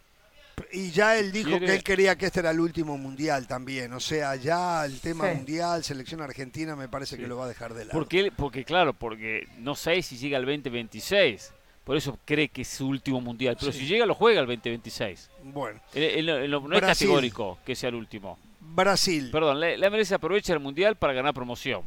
Y 0.73 0.91
ya 0.91 1.17
él 1.17 1.31
dijo 1.31 1.59
que 1.59 1.75
él 1.75 1.83
quería 1.83 2.17
que 2.17 2.27
este 2.27 2.39
era 2.39 2.51
el 2.51 2.59
último 2.59 2.97
mundial 2.97 3.47
también. 3.47 3.91
O 3.93 3.99
sea, 3.99 4.35
ya 4.35 4.85
el 4.85 4.99
tema 4.99 5.33
mundial, 5.33 5.83
selección 5.83 6.21
argentina, 6.21 6.75
me 6.75 6.87
parece 6.87 7.17
que 7.17 7.27
lo 7.27 7.37
va 7.37 7.45
a 7.45 7.47
dejar 7.47 7.73
de 7.73 7.85
lado. 7.85 7.97
Porque, 7.97 8.31
porque 8.35 8.63
claro, 8.63 8.93
porque 8.93 9.47
no 9.57 9.75
sé 9.75 10.01
si 10.01 10.17
llega 10.17 10.37
al 10.37 10.45
2026. 10.45 11.53
Por 11.83 11.97
eso 11.97 12.17
cree 12.25 12.47
que 12.49 12.61
es 12.61 12.67
su 12.67 12.87
último 12.87 13.19
mundial. 13.21 13.57
Pero 13.59 13.71
si 13.71 13.85
llega, 13.85 14.05
lo 14.05 14.15
juega 14.15 14.39
el 14.41 14.47
2026. 14.47 15.29
Bueno. 15.43 15.79
no 15.93 16.75
es 16.75 16.81
categórico 16.81 17.57
que 17.65 17.75
sea 17.75 17.89
el 17.89 17.95
último. 17.95 18.37
Brasil. 18.59 19.29
Perdón, 19.31 19.59
la, 19.59 19.75
la 19.75 19.89
MLS 19.89 20.11
aprovecha 20.11 20.53
el 20.53 20.59
mundial 20.59 20.95
para 20.95 21.13
ganar 21.13 21.33
promoción. 21.33 21.83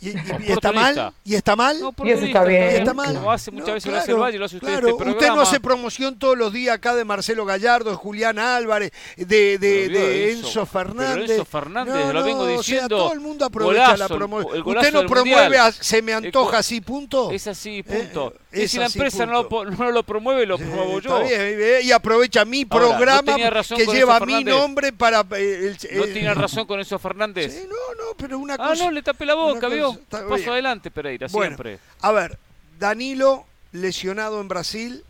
¿Y, 0.00 0.10
está 0.52 0.72
mal? 0.72 1.12
¿Y 1.24 1.34
está 1.34 1.56
mal? 1.56 1.76
y 2.04 2.10
eso 2.10 2.24
está 2.24 2.44
bien. 2.44 2.62
está 2.62 2.94
mal? 2.94 3.14
Como 3.14 3.32
hace 3.32 3.50
muchas 3.50 3.74
veces 3.74 3.90
lo 3.90 3.98
hace 3.98 4.10
el 4.12 4.16
Valle, 4.16 4.38
lo 4.38 4.44
hace 4.44 4.56
usted 4.56 4.68
claro. 4.68 4.88
este 4.90 5.10
Usted 5.10 5.28
no 5.28 5.40
hace 5.40 5.58
promoción 5.58 6.18
todos 6.18 6.38
los 6.38 6.52
días 6.52 6.76
acá 6.76 6.94
de 6.94 7.04
Marcelo 7.04 7.44
Gallardo, 7.44 7.90
de 7.90 7.96
Julián 7.96 8.38
Álvarez, 8.38 8.92
de, 9.16 9.58
de, 9.58 9.88
de 9.88 10.32
Enzo 10.32 10.66
Fernández. 10.66 11.22
Pero 11.26 11.32
Enzo 11.32 11.44
Fernández, 11.44 12.14
lo 12.14 12.22
vengo 12.22 12.46
diciendo. 12.46 12.96
O 12.96 12.98
sea, 12.98 13.06
todo 13.06 13.12
el 13.12 13.20
mundo 13.20 13.44
aprovecha 13.44 13.96
la 13.96 14.08
promoción. 14.08 14.62
Usted 14.64 14.92
no 14.92 15.06
promueve, 15.06 15.58
a, 15.58 15.72
se 15.72 16.00
me 16.00 16.14
antoja 16.14 16.58
así, 16.58 16.80
punto. 16.80 17.32
Es 17.32 17.48
así, 17.48 17.82
punto. 17.82 18.34
Eh, 18.52 18.64
y 18.64 18.68
si 18.68 18.78
la 18.78 18.86
empresa 18.86 19.26
no 19.26 19.32
lo, 19.42 19.64
no 19.64 19.90
lo, 19.90 20.02
promueve, 20.04 20.46
lo 20.46 20.58
promuevo 20.58 21.00
yo. 21.00 21.22
Bien, 21.22 21.80
y 21.82 21.90
aprovecha 21.90 22.44
mi 22.44 22.64
programa 22.64 23.34
que 23.34 23.86
lleva 23.86 24.20
mi 24.20 24.44
nombre 24.44 24.92
para... 24.92 25.26
Eh, 25.36 25.74
el, 25.90 25.98
¿No 25.98 26.04
tiene 26.04 26.34
razón 26.34 26.66
con 26.66 26.78
Enzo 26.78 26.98
Fernández? 26.98 27.52
Sí, 27.52 27.66
no, 27.68 27.74
no, 27.74 28.16
pero 28.16 28.38
una 28.38 28.56
cosa... 28.56 28.72
Ah, 28.72 28.86
no, 28.86 28.90
le 28.92 29.02
tapé 29.02 29.26
la 29.26 29.34
boca, 29.34 29.68
¿vio? 29.68 29.87
Paso 30.08 30.52
adelante, 30.52 30.90
Pereira, 30.90 31.28
siempre. 31.28 31.78
A 32.00 32.12
ver, 32.12 32.38
Danilo, 32.78 33.44
lesionado 33.72 34.40
en 34.40 34.48
Brasil, 34.48 35.04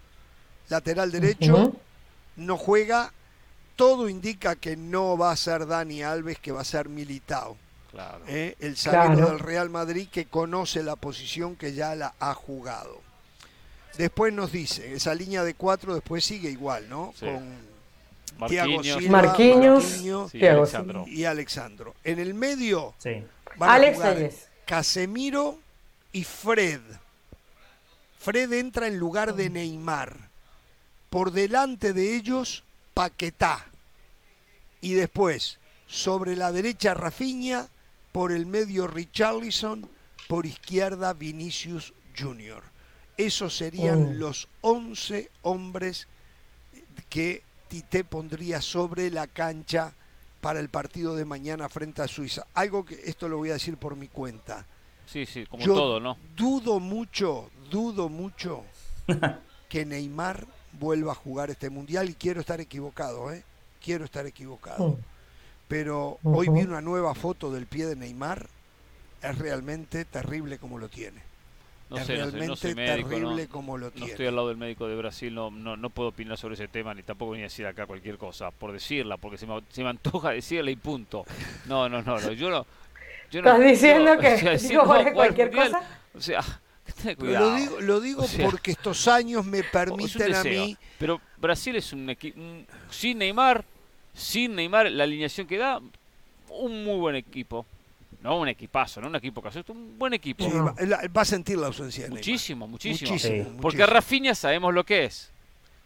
lateral 0.69 1.11
derecho, 1.11 1.75
no 2.37 2.57
juega. 2.57 3.13
Todo 3.77 4.09
indica 4.09 4.57
que 4.57 4.77
no 4.77 5.17
va 5.17 5.31
a 5.31 5.37
ser 5.37 5.67
Dani 5.67 6.03
Alves, 6.03 6.39
que 6.41 6.51
va 6.51 6.63
a 6.63 6.65
ser 6.65 6.89
Militao. 6.89 7.57
Claro. 7.93 8.25
¿eh? 8.27 8.57
El 8.59 8.77
zaguero 8.77 9.29
del 9.29 9.39
Real 9.39 9.71
Madrid 9.71 10.09
que 10.11 10.27
conoce 10.27 10.83
la 10.83 10.97
posición 10.97 11.55
que 11.55 11.75
ya 11.75 11.95
la 11.95 12.15
ha 12.19 12.35
jugado. 12.35 13.01
Después 13.97 14.33
nos 14.33 14.53
dice, 14.53 14.95
esa 14.95 15.15
línea 15.15 15.43
de 15.43 15.55
cuatro 15.55 15.95
después 15.95 16.25
sigue 16.25 16.51
igual, 16.51 16.89
¿no? 16.89 17.15
Con 17.19 17.69
Marquinhos, 18.39 19.03
Marquinhos, 19.09 20.35
y 21.07 21.25
Alexandro. 21.25 21.95
En 22.05 22.19
el 22.19 22.35
medio, 22.35 22.95
sí. 22.99 23.25
Alex 23.59 24.48
Casemiro 24.69 25.59
y 26.13 26.25
Fred. 26.25 26.83
Fred 28.19 28.53
entra 28.53 28.87
en 28.87 28.99
lugar 28.99 29.35
de 29.35 29.49
Neymar. 29.49 30.29
Por 31.09 31.33
delante 31.33 31.95
de 31.95 32.15
ellos, 32.15 32.65
Paquetá. 32.93 33.65
Y 34.83 34.93
después, 34.93 35.59
sobre 35.87 36.37
la 36.37 36.53
derecha, 36.53 36.93
Rafinha. 36.93 37.67
Por 38.13 38.31
el 38.31 38.45
medio, 38.45 38.87
Richarlison. 38.87 39.89
Por 40.29 40.45
izquierda, 40.45 41.15
Vinicius 41.15 41.95
Junior. 42.15 42.63
Esos 43.17 43.57
serían 43.57 44.17
mm. 44.17 44.19
los 44.19 44.49
11 44.61 45.31
hombres 45.41 46.09
que 47.09 47.43
Tite 47.69 48.05
pondría 48.05 48.61
sobre 48.61 49.11
la 49.11 49.29
cancha 49.29 49.95
para 50.41 50.61
el 50.61 50.69
partido 50.69 51.17
de 51.17 51.25
mañana 51.25 51.69
frente 51.69 52.03
a 52.03 52.09
Suiza. 52.09 52.47
Algo 52.55 52.85
que 52.85 53.01
esto 53.05 53.29
lo 53.29 53.39
voy 53.39 53.51
a 53.51 53.55
decir 53.55 53.77
por 53.77 53.97
mi 53.97 54.09
cuenta. 54.09 54.67
Sí, 55.07 55.27
sí, 55.27 55.47
como 55.47 55.65
todo, 55.65 56.01
¿no? 56.01 56.19
Dudo 56.37 56.81
mucho, 56.81 57.51
dudo 57.71 58.09
mucho 58.09 58.65
que 59.69 59.85
Neymar 59.87 60.47
vuelva 60.79 61.13
a 61.13 61.15
jugar 61.15 61.51
este 61.51 61.71
mundial 61.71 62.11
y 62.11 62.15
quiero 62.15 62.41
estar 62.41 62.61
equivocado, 62.61 63.33
¿eh? 63.33 63.43
Quiero 63.83 64.05
estar 64.05 64.27
equivocado. 64.27 64.91
Mm. 64.91 64.97
Pero 65.67 66.19
hoy 66.23 66.49
vi 66.49 66.63
una 66.63 66.81
nueva 66.81 67.15
foto 67.15 67.51
del 67.51 67.67
pie 67.67 67.87
de 67.87 67.97
Neymar. 67.97 68.49
Es 69.23 69.39
realmente 69.39 70.05
terrible 70.05 70.59
como 70.59 70.79
lo 70.79 70.89
tiene. 70.89 71.28
No 71.91 71.97
sé, 72.05 72.17
realmente 72.17 72.47
no 72.47 72.57
sé, 72.57 72.75
terrible 72.75 73.49
como 73.49 73.79
lo 73.79 73.91
tiene. 73.91 74.07
No 74.07 74.11
estoy 74.13 74.27
al 74.27 74.37
lado 74.37 74.49
del 74.49 74.59
médico 74.59 74.87
de 74.89 74.97
Brasil, 74.97 75.35
no, 75.35 75.51
no, 75.51 75.77
no 75.77 75.91
puedo 75.91 76.11
opinar 76.11 76.37
sobre 76.37 76.55
ese 76.55 76.69
tema, 76.69 76.93
ni 76.95 77.03
tampoco 77.03 77.33
venir 77.33 77.45
a 77.45 77.49
decir 77.49 77.67
acá 77.67 77.87
cualquier 77.87 78.19
cosa, 78.19 78.51
por 78.51 78.73
decirla, 78.73 79.17
porque 79.17 79.39
se 79.39 79.47
me, 79.47 79.61
se 79.71 79.83
me 79.83 79.89
antoja 79.89 80.31
decirla 80.31 80.71
y 80.71 80.77
punto. 80.77 81.25
No, 81.67 81.89
no, 81.89 82.03
no, 82.03 82.19
yo 82.33 82.51
no... 82.51 82.67
Yo 83.31 83.41
¿Estás 83.41 83.61
diciendo 83.61 84.19
que 84.19 84.59
digo, 84.69 84.85
cualquier 84.85 85.51
cosa? 85.51 85.83
O 86.15 86.21
sea, 86.21 86.43
Lo 87.19 87.57
digo, 87.57 87.81
lo 87.81 88.01
digo 88.01 88.25
porque 88.43 88.73
estos 88.73 89.09
años 89.09 89.45
me 89.45 89.63
permiten 89.73 90.35
a 90.35 90.43
mí... 90.43 90.77
Pero 90.99 91.21
Brasil 91.37 91.77
es 91.77 91.93
un 91.93 92.11
equipo... 92.11 92.41
Sin 92.91 93.19
Neymar, 93.19 93.65
sin 94.15 94.55
Neymar, 94.55 94.91
la 94.91 95.05
alineación 95.05 95.47
que 95.47 95.59
da, 95.59 95.81
un 96.51 96.85
muy 96.85 96.99
buen 96.99 97.17
equipo. 97.17 97.67
No 98.23 98.39
un 98.39 98.49
equipazo, 98.49 99.01
no 99.01 99.09
un 99.09 99.17
equipo 99.17 99.41
casual, 99.41 99.65
un 99.69 99.97
buen 99.99 100.13
equipo. 100.13 100.45
va, 100.45 101.23
a 101.23 101.25
sentir 101.25 101.57
la 101.57 101.69
ausencia 101.69 102.05
de 102.05 102.11
Muchísimo, 102.11 102.67
muchísimo. 102.67 103.13
muchísimo. 103.13 103.61
Porque 103.61 103.83
a 103.83 103.87
Rafinha 103.87 104.35
sabemos 104.35 104.75
lo 104.75 104.85
que 104.85 105.05
es. 105.05 105.31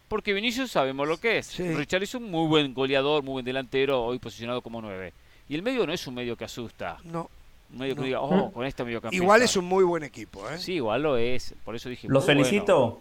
Porque 0.09 0.33
Vinicius 0.33 0.71
sabemos 0.71 1.09
lo 1.09 1.19
que 1.19 1.39
es. 1.39 1.47
Sí. 1.47 1.65
es 1.65 2.15
un 2.15 2.31
muy 2.31 2.47
buen 2.47 2.75
goleador, 2.75 3.23
muy 3.23 3.33
buen 3.33 3.45
delantero, 3.45 4.03
hoy 4.03 4.19
posicionado 4.19 4.61
como 4.63 4.81
nueve. 4.81 5.13
Y 5.49 5.55
el 5.55 5.63
medio 5.63 5.87
no 5.87 5.93
es 5.93 6.07
un 6.07 6.15
medio 6.15 6.37
que 6.37 6.45
asusta. 6.45 6.99
No. 7.05 7.31
Un 7.73 7.79
medio 7.79 7.97
que 7.97 8.03
diga, 8.03 8.21
oh, 8.21 8.53
con 8.53 8.67
este 8.67 8.85
medio 8.85 9.01
Igual 9.11 9.43
es 9.43 9.57
un 9.57 9.65
muy 9.65 9.85
buen 9.85 10.03
equipo, 10.03 10.49
¿eh? 10.51 10.59
Sí, 10.59 10.75
igual 10.75 11.03
lo 11.03 11.17
es. 11.17 11.55
Por 11.65 11.77
eso 11.77 11.89
dije. 11.89 12.09
Los 12.09 12.27
felicito. 12.27 13.01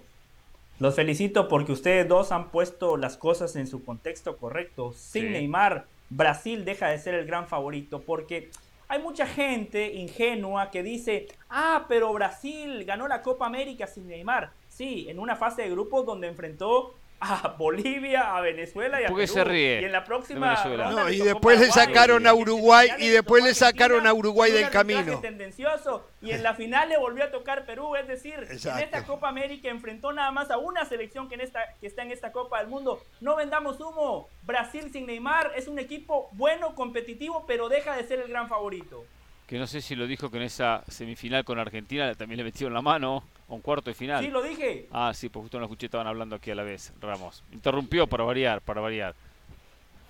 Los 0.80 0.96
felicito 0.96 1.48
porque 1.48 1.74
ustedes 1.74 2.08
dos 2.08 2.32
han 2.32 2.50
puesto 2.50 2.98
las 2.98 3.16
cosas 3.16 3.56
en 3.56 3.68
su 3.68 3.84
contexto 3.84 4.38
correcto. 4.38 4.94
Sin 4.98 5.32
Neymar, 5.32 5.86
Brasil 6.10 6.66
deja 6.66 6.88
de 6.88 6.98
ser 6.98 7.14
el 7.14 7.26
gran 7.26 7.48
favorito 7.48 8.02
porque 8.02 8.50
hay 8.92 9.02
mucha 9.02 9.26
gente 9.26 9.94
ingenua 9.94 10.70
que 10.70 10.84
dice, 10.84 11.30
ah, 11.50 11.86
pero 11.88 12.12
Brasil 12.12 12.84
ganó 12.84 13.08
la 13.08 13.22
Copa 13.22 13.46
América 13.46 13.88
sin 13.88 14.06
Neymar. 14.06 14.52
Sí, 14.68 15.06
en 15.08 15.18
una 15.18 15.38
fase 15.38 15.62
de 15.62 15.70
grupos 15.70 16.06
donde 16.06 16.28
enfrentó 16.28 16.94
a 17.22 17.56
Bolivia, 17.58 18.36
a 18.36 18.42
Venezuela 18.42 19.00
y 19.00 19.06
a 19.06 19.08
Perú. 19.08 19.28
se 19.28 19.44
ríe? 19.44 19.82
Y 19.82 19.86
en 19.86 19.92
la 19.92 20.04
próxima 20.04 20.56
no, 20.92 21.10
y 21.10 21.20
después 21.20 21.60
le 21.60 21.68
sacaron 21.68 22.26
a 22.26 22.34
Uruguay 22.34 22.90
y 22.98 23.10
después 23.10 23.44
le 23.44 23.54
sacaron 23.54 24.08
a 24.08 24.14
Uruguay 24.14 24.52
del 24.52 24.70
camino. 24.72 25.20
tendencioso 25.20 26.08
y 26.22 26.32
en 26.32 26.42
la 26.42 26.56
final 26.56 26.90
le 26.90 26.98
volvió 26.98 27.24
a 27.24 27.32
tocar 27.32 27.66
Perú, 27.66 27.96
es 27.96 28.08
decir, 28.08 28.48
en 28.50 28.80
esta 28.80 29.06
Copa 29.06 29.30
América 29.30 29.70
enfrentó 29.70 30.12
nada 30.12 30.32
más 30.32 30.50
a 30.50 30.58
una 30.58 30.84
selección 30.86 31.30
que 31.30 31.36
en 31.36 31.42
esta 31.42 31.60
que 31.80 31.88
está 31.88 32.02
en 32.02 32.12
esta 32.12 32.32
Copa 32.32 32.60
del 32.60 32.68
Mundo. 32.68 33.02
No 33.20 33.36
vendamos 33.36 33.80
humo. 33.80 34.28
Brasil 34.44 34.90
sin 34.92 35.06
Neymar 35.06 35.52
es 35.56 35.68
un 35.68 35.78
equipo 35.78 36.30
bueno, 36.34 36.74
competitivo, 36.74 37.46
pero 37.48 37.70
deja 37.70 37.96
de 37.96 38.04
ser 38.04 38.20
el 38.20 38.30
gran 38.30 38.50
favorito 38.50 39.06
que 39.52 39.60
no 39.60 39.68
sé 39.68 39.82
si 39.82 39.98
lo 39.98 40.08
dijo 40.08 40.32
que 40.32 40.38
en 40.38 40.44
esa 40.44 40.82
semifinal 40.88 41.44
con 41.44 41.60
Argentina 41.60 42.16
también 42.16 42.38
le 42.38 42.46
metieron 42.46 42.74
la 42.74 42.82
mano, 42.82 43.26
un 43.56 43.62
cuarto 43.62 43.90
de 43.90 43.94
final. 43.94 44.24
Sí, 44.24 44.30
lo 44.30 44.42
dije. 44.42 44.88
Ah, 44.92 45.12
sí, 45.14 45.30
pues 45.30 45.44
justo 45.44 45.58
no 45.58 45.62
lo 45.62 45.66
escuché, 45.66 45.88
estaban 45.88 46.08
hablando 46.08 46.36
aquí 46.36 46.52
a 46.52 46.56
la 46.56 46.64
vez, 46.64 46.94
Ramos. 47.00 47.44
Interrumpió 47.52 48.08
para 48.08 48.24
variar, 48.24 48.62
para 48.62 48.82
variar. 48.82 49.16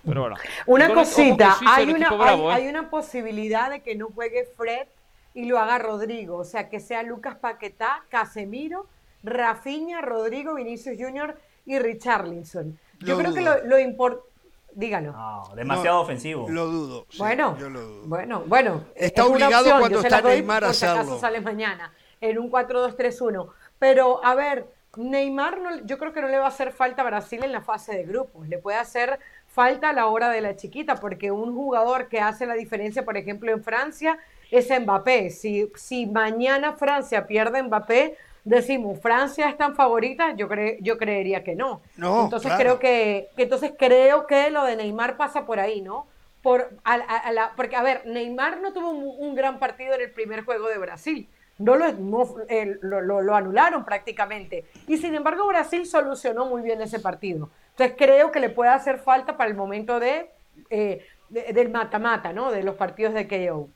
Pero 0.05 0.21
bueno. 0.21 0.35
Una 0.65 0.93
cosita, 0.93 1.57
hay 1.65 1.91
una, 1.91 2.07
¿eh? 2.07 2.51
hay, 2.51 2.67
una 2.67 2.89
posibilidad 2.89 3.69
de 3.69 3.81
que 3.81 3.95
no 3.95 4.07
juegue 4.07 4.47
Fred 4.57 4.87
y 5.33 5.45
lo 5.45 5.59
haga 5.59 5.77
Rodrigo, 5.77 6.37
o 6.37 6.43
sea, 6.43 6.69
que 6.69 6.79
sea 6.79 7.03
Lucas 7.03 7.35
Paquetá, 7.35 8.03
Casemiro 8.09 8.87
Rafinha, 9.23 10.01
Rodrigo, 10.01 10.55
Vinicius 10.55 10.97
Jr. 10.99 11.37
y 11.65 11.79
Richarlison. 11.79 12.77
Yo 12.99 13.17
creo 13.17 13.33
que 13.33 13.41
lo, 13.41 13.63
lo 13.65 13.79
importante... 13.79 14.29
Dígalo. 14.73 15.11
No, 15.11 15.51
demasiado 15.53 15.99
ofensivo. 15.99 16.47
Lo 16.49 16.65
dudo. 16.67 17.05
bueno, 17.17 17.57
bueno, 18.05 18.43
bueno. 18.47 18.85
Está 18.95 19.25
obligado 19.25 19.69
cuando 19.77 19.99
está 19.99 20.21
Neymar 20.21 20.63
a 20.63 20.69
hacerlo. 20.69 21.01
acaso 21.01 21.19
sale 21.19 21.41
mañana 21.41 21.91
en 22.21 22.39
un 22.39 22.51
4-2-3-1. 22.51 23.49
Pero, 23.79 24.23
a 24.23 24.35
ver, 24.35 24.67
Neymar 24.95 25.59
no, 25.59 25.85
yo 25.85 25.97
creo 25.97 26.13
que 26.13 26.21
no 26.21 26.27
le 26.27 26.37
va 26.37 26.45
a 26.45 26.49
hacer 26.49 26.71
falta 26.71 27.01
a 27.01 27.05
Brasil 27.05 27.43
en 27.43 27.51
la 27.51 27.61
fase 27.61 27.95
de 27.95 28.03
grupos. 28.03 28.47
Le 28.47 28.57
puede 28.57 28.77
hacer 28.77 29.19
falta 29.47 29.89
a 29.89 29.93
la 29.93 30.07
hora 30.07 30.29
de 30.29 30.41
la 30.41 30.55
chiquita, 30.55 30.95
porque 30.95 31.31
un 31.31 31.53
jugador 31.53 32.07
que 32.07 32.21
hace 32.21 32.45
la 32.45 32.53
diferencia, 32.53 33.03
por 33.03 33.17
ejemplo, 33.17 33.51
en 33.51 33.63
Francia, 33.63 34.17
es 34.49 34.69
Mbappé. 34.69 35.29
Si, 35.29 35.71
si 35.75 36.05
mañana 36.05 36.73
Francia 36.73 37.25
pierde 37.25 37.63
Mbappé, 37.63 38.17
decimos, 38.43 38.99
¿Francia 38.99 39.49
es 39.49 39.57
tan 39.57 39.75
favorita? 39.75 40.35
Yo, 40.35 40.47
cre 40.47 40.77
yo 40.81 40.97
creería 40.97 41.43
que 41.43 41.55
no. 41.55 41.81
no 41.97 42.25
entonces 42.25 42.51
creo 42.57 42.79
que, 42.79 43.29
entonces 43.37 43.73
creo 43.77 44.27
que 44.27 44.49
lo 44.49 44.63
de 44.65 44.75
Neymar 44.75 45.17
pasa 45.17 45.45
por 45.45 45.59
ahí, 45.59 45.81
¿no? 45.81 46.07
Por, 46.41 46.71
a, 46.83 46.97
la, 47.31 47.53
porque, 47.55 47.75
a 47.75 47.83
ver, 47.83 48.01
Neymar 48.05 48.61
no 48.61 48.73
tuvo 48.73 48.89
un, 48.89 49.35
gran 49.35 49.59
partido 49.59 49.93
en 49.93 50.01
el 50.01 50.11
primer 50.11 50.43
juego 50.43 50.67
de 50.69 50.79
Brasil. 50.79 51.29
No, 51.61 51.75
lo, 51.75 53.01
lo, 53.01 53.21
lo, 53.21 53.35
anularon 53.35 53.85
prácticamente. 53.85 54.65
Y 54.87 54.97
sin 54.97 55.15
embargo, 55.15 55.47
Brasil 55.47 55.85
solucionó 55.85 56.45
muy 56.45 56.61
bien 56.61 56.81
ese 56.81 56.99
partido. 56.99 57.49
Entonces 57.71 57.95
creo 57.97 58.31
que 58.31 58.39
le 58.39 58.49
puede 58.49 58.71
hacer 58.71 58.99
falta 58.99 59.37
para 59.37 59.49
el 59.49 59.55
momento 59.55 59.99
de, 59.99 60.29
eh, 60.69 61.05
del 61.29 61.69
mata-mata, 61.69 62.33
¿no? 62.33 62.51
De 62.51 62.63
los 62.63 62.75
partidos 62.75 63.13
de 63.13 63.27
KO. 63.27 63.69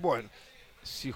Bueno. 0.00 0.28
Si 0.82 1.12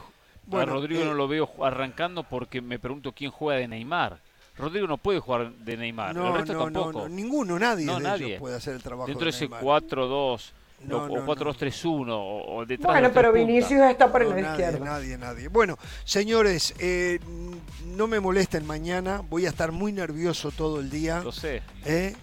bueno, 0.47 0.73
Rodrigo 0.73 1.05
no 1.05 1.13
eh, 1.13 1.15
lo 1.15 1.29
veo 1.29 1.49
arrancando 1.63 2.25
porque 2.25 2.61
me 2.61 2.79
pregunto 2.79 3.13
quién 3.13 3.31
juega 3.31 3.61
de 3.61 3.69
Neymar. 3.69 4.19
Rodrigo 4.57 4.87
no 4.87 4.99
puede 4.99 5.19
jugar 5.19 5.53
de 5.53 5.77
Neymar, 5.77 6.15
no, 6.15 6.29
el 6.29 6.35
resto 6.35 6.53
no, 6.53 6.65
tampoco. 6.65 6.93
No, 6.93 7.09
ninguno, 7.09 7.59
nadie, 7.59 7.87
de 7.87 8.01
nadie. 8.01 8.27
Ellos 8.27 8.41
puede 8.41 8.57
hacer 8.57 8.75
el 8.75 8.83
trabajo 8.83 9.07
Dentro 9.07 9.25
de 9.25 9.31
ese 9.31 9.49
4-2 9.49 10.53
o 10.91 11.09
4-2-3-1 11.09 12.07
o, 12.11 12.65
detrás 12.67 12.93
Bueno, 12.93 13.09
de 13.09 13.15
pero 13.15 13.33
Vinicius 13.33 13.81
está 13.83 14.11
por 14.11 14.25
la 14.25 14.35
nadie, 14.35 14.51
izquierda. 14.51 14.85
Nadie, 14.85 15.19
nadie. 15.19 15.49
Bueno, 15.49 15.79
señores, 16.05 16.75
eh, 16.79 17.19
no 17.97 18.07
me 18.07 18.21
molesten 18.21 18.67
mañana, 18.67 19.23
voy 19.29 19.47
a 19.47 19.51
estar 19.51 19.73
muy 19.73 19.93
nervioso 19.93 20.51
todo 20.51 20.81
el 20.81 20.91
día. 20.91 21.21
Lo 21.23 21.33
sé. 21.33 21.63
Eh, 21.85 22.15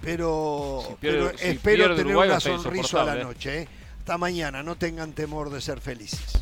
pero, 0.00 0.96
pero 1.00 1.30
espero 1.30 1.94
tener 1.94 2.16
una 2.16 2.40
sonrisa 2.40 3.02
a 3.02 3.04
la 3.04 3.14
noche. 3.16 3.62
Eh. 3.62 3.68
Hasta 3.98 4.16
mañana, 4.16 4.62
no 4.62 4.76
tengan 4.76 5.12
temor 5.12 5.50
de 5.50 5.60
ser 5.60 5.80
felices. 5.80 6.32